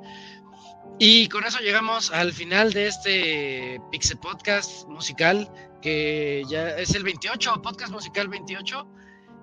y 0.99 1.29
con 1.29 1.45
eso 1.45 1.59
llegamos 1.61 2.11
al 2.11 2.33
final 2.33 2.73
de 2.73 2.87
este 2.87 3.81
Pixel 3.91 4.19
Podcast 4.19 4.87
musical 4.89 5.51
que 5.83 6.43
ya 6.49 6.71
es 6.71 6.95
el 6.95 7.05
28 7.05 7.63
podcast 7.63 7.93
musical 7.93 8.29
28 8.29 8.87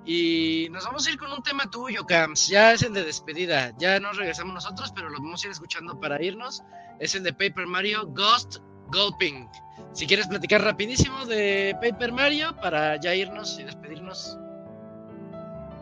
y 0.09 0.69
nos 0.71 0.85
vamos 0.85 1.05
a 1.05 1.11
ir 1.11 1.17
con 1.17 1.29
un 1.33 1.43
tema 1.43 1.69
tuyo, 1.69 2.05
Cams. 2.05 2.47
Ya 2.47 2.71
es 2.71 2.81
el 2.81 2.93
de 2.93 3.03
despedida. 3.03 3.73
Ya 3.77 3.99
no 3.99 4.13
regresamos 4.13 4.53
nosotros, 4.53 4.93
pero 4.95 5.09
lo 5.09 5.19
vamos 5.19 5.43
a 5.43 5.47
ir 5.47 5.51
escuchando 5.51 5.99
para 5.99 6.23
irnos 6.23 6.63
es 6.99 7.15
el 7.15 7.23
de 7.23 7.33
Paper 7.33 7.67
Mario 7.67 8.07
Ghost 8.07 8.57
Gulping. 8.87 9.49
Si 9.93 10.07
quieres 10.07 10.27
platicar 10.27 10.63
rapidísimo 10.63 11.25
de 11.25 11.75
Paper 11.81 12.11
Mario 12.11 12.55
para 12.61 12.99
ya 12.99 13.13
irnos 13.13 13.59
y 13.59 13.63
despedirnos. 13.63 14.37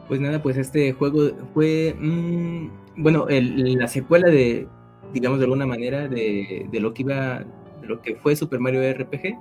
Pues 0.08 0.19
nada, 0.22 0.42
pues 0.42 0.58
este 0.58 0.93
juego 0.93 1.32
fue, 1.53 1.95
mm, 2.00 2.69
bueno, 2.98 3.27
el- 3.27 3.74
la 3.75 3.88
secuela 3.88 4.30
de, 4.30 4.67
digamos 5.14 5.40
de 5.40 5.45
alguna 5.45 5.66
manera, 5.66 6.08
de, 6.08 6.67
de 6.72 6.80
lo 6.80 6.93
que 6.93 7.01
iba, 7.03 7.40
de 7.82 7.88
lo 7.88 8.01
que 8.01 8.16
fue 8.16 8.35
Super 8.35 8.59
Mario 8.59 8.82
RPG, 8.84 9.35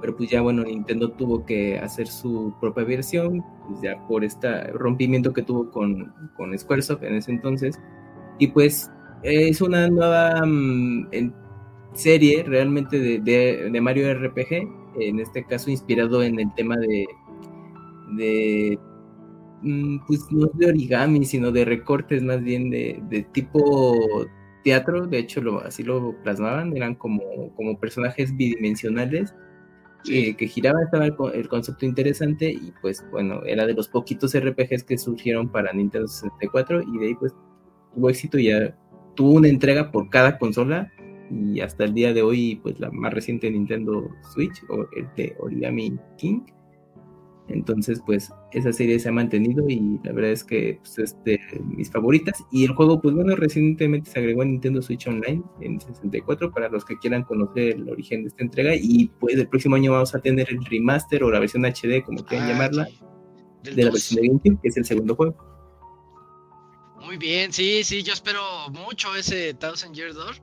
pero 0.00 0.16
pues 0.16 0.30
ya 0.30 0.40
bueno, 0.42 0.62
Nintendo 0.64 1.10
tuvo 1.12 1.44
que 1.44 1.78
hacer 1.78 2.06
su 2.06 2.54
propia 2.60 2.84
versión, 2.84 3.42
pues 3.68 3.80
ya 3.82 4.06
por 4.06 4.22
este 4.24 4.68
rompimiento 4.72 5.32
que 5.32 5.42
tuvo 5.42 5.70
con, 5.70 6.12
con 6.36 6.56
Squaresoft 6.58 7.02
en 7.02 7.14
ese 7.16 7.32
entonces, 7.32 7.80
y 8.38 8.48
pues 8.48 8.90
es 9.22 9.60
una 9.60 9.88
nueva 9.88 10.44
mm, 10.46 11.08
en- 11.12 11.34
serie 11.94 12.42
realmente 12.44 12.98
de, 12.98 13.20
de- 13.20 13.70
de 13.70 13.80
Mario 13.80 14.08
RPG, 14.10 14.68
en 15.00 15.20
este 15.20 15.44
caso 15.44 15.70
inspirado 15.70 16.22
en 16.22 16.38
el 16.40 16.52
tema 16.54 16.76
de, 16.76 17.06
de 18.16 18.78
pues 20.06 20.26
no 20.30 20.46
de 20.54 20.66
origami, 20.66 21.24
sino 21.24 21.50
de 21.50 21.64
recortes 21.64 22.22
más 22.22 22.42
bien 22.42 22.70
de, 22.70 23.02
de 23.08 23.22
tipo 23.22 24.26
teatro, 24.62 25.06
de 25.06 25.18
hecho 25.18 25.40
lo, 25.40 25.60
así 25.60 25.82
lo 25.82 26.14
plasmaban, 26.22 26.76
eran 26.76 26.94
como, 26.94 27.54
como 27.54 27.78
personajes 27.78 28.36
bidimensionales 28.36 29.34
eh, 30.10 30.34
que 30.34 30.46
giraban, 30.48 30.84
estaba 30.84 31.06
el, 31.06 31.14
el 31.34 31.48
concepto 31.48 31.86
interesante 31.86 32.50
y 32.50 32.72
pues 32.82 33.04
bueno, 33.10 33.42
era 33.46 33.66
de 33.66 33.74
los 33.74 33.88
poquitos 33.88 34.34
RPGs 34.38 34.84
que 34.84 34.98
surgieron 34.98 35.48
para 35.48 35.72
Nintendo 35.72 36.08
64 36.08 36.82
y 36.82 36.98
de 36.98 37.06
ahí 37.06 37.14
pues 37.14 37.32
tuvo 37.94 38.10
éxito 38.10 38.38
y 38.38 38.46
ya 38.46 38.76
tuvo 39.14 39.32
una 39.32 39.48
entrega 39.48 39.90
por 39.90 40.10
cada 40.10 40.38
consola 40.38 40.90
y 41.30 41.60
hasta 41.60 41.84
el 41.84 41.94
día 41.94 42.12
de 42.12 42.22
hoy 42.22 42.60
pues 42.62 42.78
la 42.80 42.90
más 42.90 43.14
reciente 43.14 43.50
Nintendo 43.50 44.10
Switch 44.34 44.62
o 44.68 44.86
el 44.96 45.08
de 45.16 45.34
Origami 45.38 45.96
King 46.18 46.40
entonces, 47.48 48.00
pues, 48.06 48.30
esa 48.52 48.72
serie 48.72 48.98
se 48.98 49.08
ha 49.08 49.12
mantenido 49.12 49.68
y 49.68 50.00
la 50.02 50.12
verdad 50.12 50.32
es 50.32 50.44
que 50.44 50.78
pues, 50.80 50.98
es 50.98 51.24
de 51.24 51.38
mis 51.76 51.90
favoritas. 51.90 52.42
Y 52.50 52.64
el 52.64 52.72
juego, 52.72 53.00
pues 53.00 53.14
bueno, 53.14 53.36
recientemente 53.36 54.10
se 54.10 54.18
agregó 54.18 54.42
a 54.42 54.46
Nintendo 54.46 54.80
Switch 54.80 55.06
Online 55.06 55.42
en 55.60 55.80
64 55.80 56.50
para 56.52 56.68
los 56.68 56.84
que 56.84 56.96
quieran 56.98 57.22
conocer 57.24 57.76
el 57.76 57.88
origen 57.88 58.22
de 58.22 58.28
esta 58.28 58.42
entrega. 58.44 58.74
Y 58.74 59.10
pues 59.20 59.36
el 59.36 59.48
próximo 59.48 59.76
año 59.76 59.92
vamos 59.92 60.14
a 60.14 60.20
tener 60.20 60.48
el 60.50 60.64
remaster 60.64 61.22
o 61.22 61.30
la 61.30 61.40
versión 61.40 61.64
HD, 61.64 62.02
como 62.04 62.24
quieran 62.24 62.48
Ah, 62.48 62.52
llamarla, 62.52 62.88
de 63.62 63.70
la 63.72 63.84
2. 63.90 63.92
versión 63.92 64.22
de 64.22 64.28
GameCube, 64.28 64.58
que 64.62 64.68
es 64.68 64.76
el 64.76 64.84
segundo 64.84 65.14
juego. 65.14 65.36
Muy 67.04 67.18
bien, 67.18 67.52
sí, 67.52 67.84
sí, 67.84 68.02
yo 68.02 68.14
espero 68.14 68.40
mucho 68.70 69.14
ese 69.14 69.52
Thousand 69.52 69.94
Year 69.94 70.14
Door. 70.14 70.36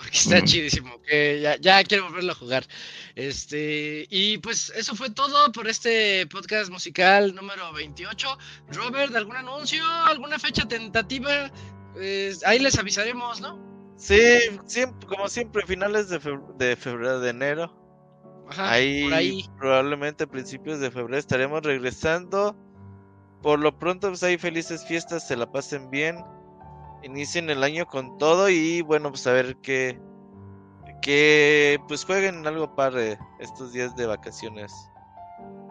Porque 0.00 0.16
está 0.18 0.42
chidísimo, 0.42 1.00
que 1.02 1.40
ya, 1.42 1.56
ya 1.60 1.84
quiero 1.84 2.04
volverlo 2.04 2.32
a 2.32 2.34
jugar. 2.34 2.66
Este, 3.14 4.06
y 4.08 4.38
pues 4.38 4.72
eso 4.74 4.94
fue 4.96 5.10
todo 5.10 5.52
por 5.52 5.68
este 5.68 6.26
podcast 6.28 6.70
musical 6.70 7.34
número 7.34 7.70
28. 7.74 8.38
Robert, 8.72 9.14
¿algún 9.14 9.36
anuncio? 9.36 9.86
¿Alguna 9.86 10.38
fecha 10.38 10.66
tentativa? 10.66 11.50
Pues, 11.92 12.42
ahí 12.46 12.58
les 12.60 12.78
avisaremos, 12.78 13.40
¿no? 13.42 13.58
Sí, 13.96 14.18
siempre, 14.64 15.06
como 15.06 15.28
siempre, 15.28 15.66
finales 15.66 16.08
de 16.08 16.18
febrero, 16.76 17.20
de 17.20 17.30
enero. 17.30 17.76
Ajá, 18.48 18.72
ahí, 18.72 19.04
por 19.04 19.14
ahí. 19.14 19.44
probablemente 19.58 20.24
a 20.24 20.26
principios 20.26 20.80
de 20.80 20.90
febrero 20.90 21.18
estaremos 21.18 21.62
regresando. 21.62 22.56
Por 23.42 23.58
lo 23.58 23.78
pronto, 23.78 24.08
pues 24.08 24.22
ahí 24.22 24.38
felices 24.38 24.86
fiestas, 24.86 25.28
se 25.28 25.36
la 25.36 25.50
pasen 25.50 25.90
bien. 25.90 26.16
Inicien 27.02 27.50
el 27.50 27.62
año 27.62 27.86
con 27.86 28.18
todo 28.18 28.48
y 28.48 28.82
bueno, 28.82 29.10
pues 29.10 29.26
a 29.26 29.32
ver 29.32 29.56
qué, 29.62 29.98
que 31.02 31.78
pues 31.88 32.04
jueguen 32.04 32.46
algo 32.46 32.74
padre 32.74 33.18
estos 33.38 33.72
días 33.72 33.94
de 33.96 34.06
vacaciones. 34.06 34.72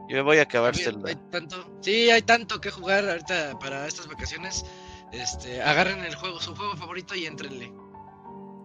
Yo 0.09 0.15
me 0.15 0.21
voy 0.23 0.37
a 0.37 0.43
acabar 0.43 0.75
Zelda. 0.75 1.09
Hay 1.09 1.15
tanto, 1.31 1.55
sí, 1.81 2.09
hay 2.09 2.23
tanto 2.23 2.59
que 2.59 2.71
jugar 2.71 3.07
ahorita 3.07 3.59
para 3.59 3.85
estas 3.87 4.07
vacaciones. 4.07 4.65
Este, 5.11 5.61
agarren 5.61 6.03
el 6.03 6.15
juego, 6.15 6.39
su 6.39 6.55
juego 6.55 6.75
favorito 6.75 7.15
y 7.15 7.25
entrenle. 7.25 7.71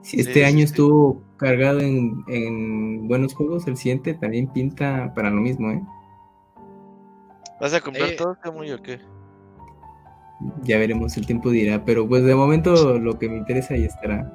Si 0.02 0.20
este 0.20 0.34
sí, 0.34 0.42
año 0.42 0.58
sí. 0.58 0.64
estuvo 0.64 1.22
cargado 1.36 1.80
en, 1.80 2.24
en 2.28 3.08
buenos 3.08 3.34
juegos, 3.34 3.66
el 3.66 3.76
siguiente 3.76 4.14
también 4.14 4.52
pinta 4.52 5.12
para 5.14 5.30
lo 5.30 5.40
mismo, 5.40 5.70
¿eh? 5.70 5.82
¿Vas 7.60 7.72
a 7.72 7.80
comprar 7.80 8.10
Eh, 8.10 8.16
todo, 8.16 8.38
Camuy, 8.42 8.70
o 8.72 8.82
qué? 8.82 9.00
Ya 10.62 10.78
veremos, 10.78 11.16
el 11.16 11.26
tiempo 11.26 11.50
dirá. 11.50 11.84
Pero 11.84 12.06
pues 12.08 12.24
de 12.24 12.34
momento 12.34 12.98
lo 12.98 13.18
que 13.18 13.28
me 13.28 13.36
interesa 13.38 13.76
ya 13.76 13.86
estará. 13.86 14.32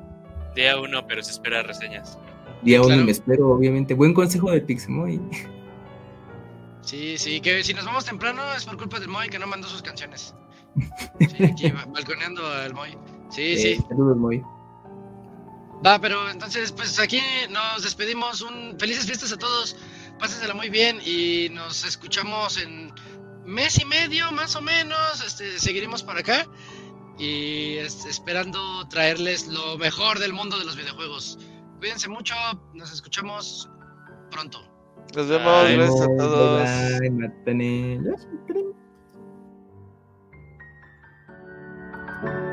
Día 0.55 0.79
uno, 0.79 1.05
pero 1.07 1.21
se 1.23 1.31
espera 1.31 1.61
reseñas. 1.63 2.17
Día 2.63 2.79
uno 2.79 2.87
Claro. 2.89 3.03
me 3.05 3.11
espero, 3.11 3.49
obviamente. 3.49 3.93
Buen 3.93 4.13
consejo 4.13 4.51
de 4.51 4.61
Pixemoy. 4.61 5.19
Sí, 6.81 7.17
sí, 7.17 7.39
que 7.41 7.63
si 7.63 7.73
nos 7.73 7.85
vamos 7.85 8.05
temprano 8.05 8.41
es 8.55 8.65
por 8.65 8.77
culpa 8.77 8.99
del 8.99 9.09
Moy 9.09 9.29
que 9.29 9.37
no 9.39 9.47
mandó 9.47 9.67
sus 9.67 9.81
canciones. 9.81 10.33
Sí, 11.19 11.43
aquí 11.43 11.71
ba- 11.71 11.85
balconeando 11.87 12.45
al 12.47 12.73
Moy. 12.73 12.97
Sí, 13.29 13.53
Eh, 13.53 13.57
sí. 13.57 13.83
Saludos, 13.89 14.17
Moy. 14.17 14.41
Va, 15.85 15.99
pero 15.99 16.29
entonces, 16.29 16.71
pues 16.71 16.99
aquí 16.99 17.21
nos 17.49 17.83
despedimos. 17.83 18.41
Un 18.41 18.77
felices 18.79 19.05
fiestas 19.05 19.31
a 19.33 19.37
todos. 19.37 19.75
Pásensela 20.19 20.53
muy 20.53 20.69
bien 20.69 20.97
y 21.05 21.49
nos 21.53 21.85
escuchamos 21.85 22.57
en 22.61 22.91
mes 23.49 23.79
y 23.79 23.85
medio 23.85 24.31
más 24.31 24.55
o 24.55 24.61
menos 24.61 25.25
este, 25.25 25.59
seguiremos 25.59 26.03
para 26.03 26.19
acá 26.19 26.45
y 27.17 27.75
esperando 27.77 28.87
traerles 28.87 29.47
lo 29.47 29.77
mejor 29.77 30.19
del 30.19 30.31
mundo 30.33 30.57
de 30.57 30.65
los 30.65 30.77
videojuegos. 30.77 31.37
Cuídense 31.79 32.07
mucho, 32.07 32.35
nos 32.73 32.93
escuchamos 32.93 33.69
pronto. 34.31 34.61
Nos 35.15 35.27
vemos, 35.27 35.63
bye, 35.63 35.75
gracias 35.75 36.01
a 36.01 36.17
todos. 36.17 36.69
Bye, 36.99 37.09
bye, 42.23 42.48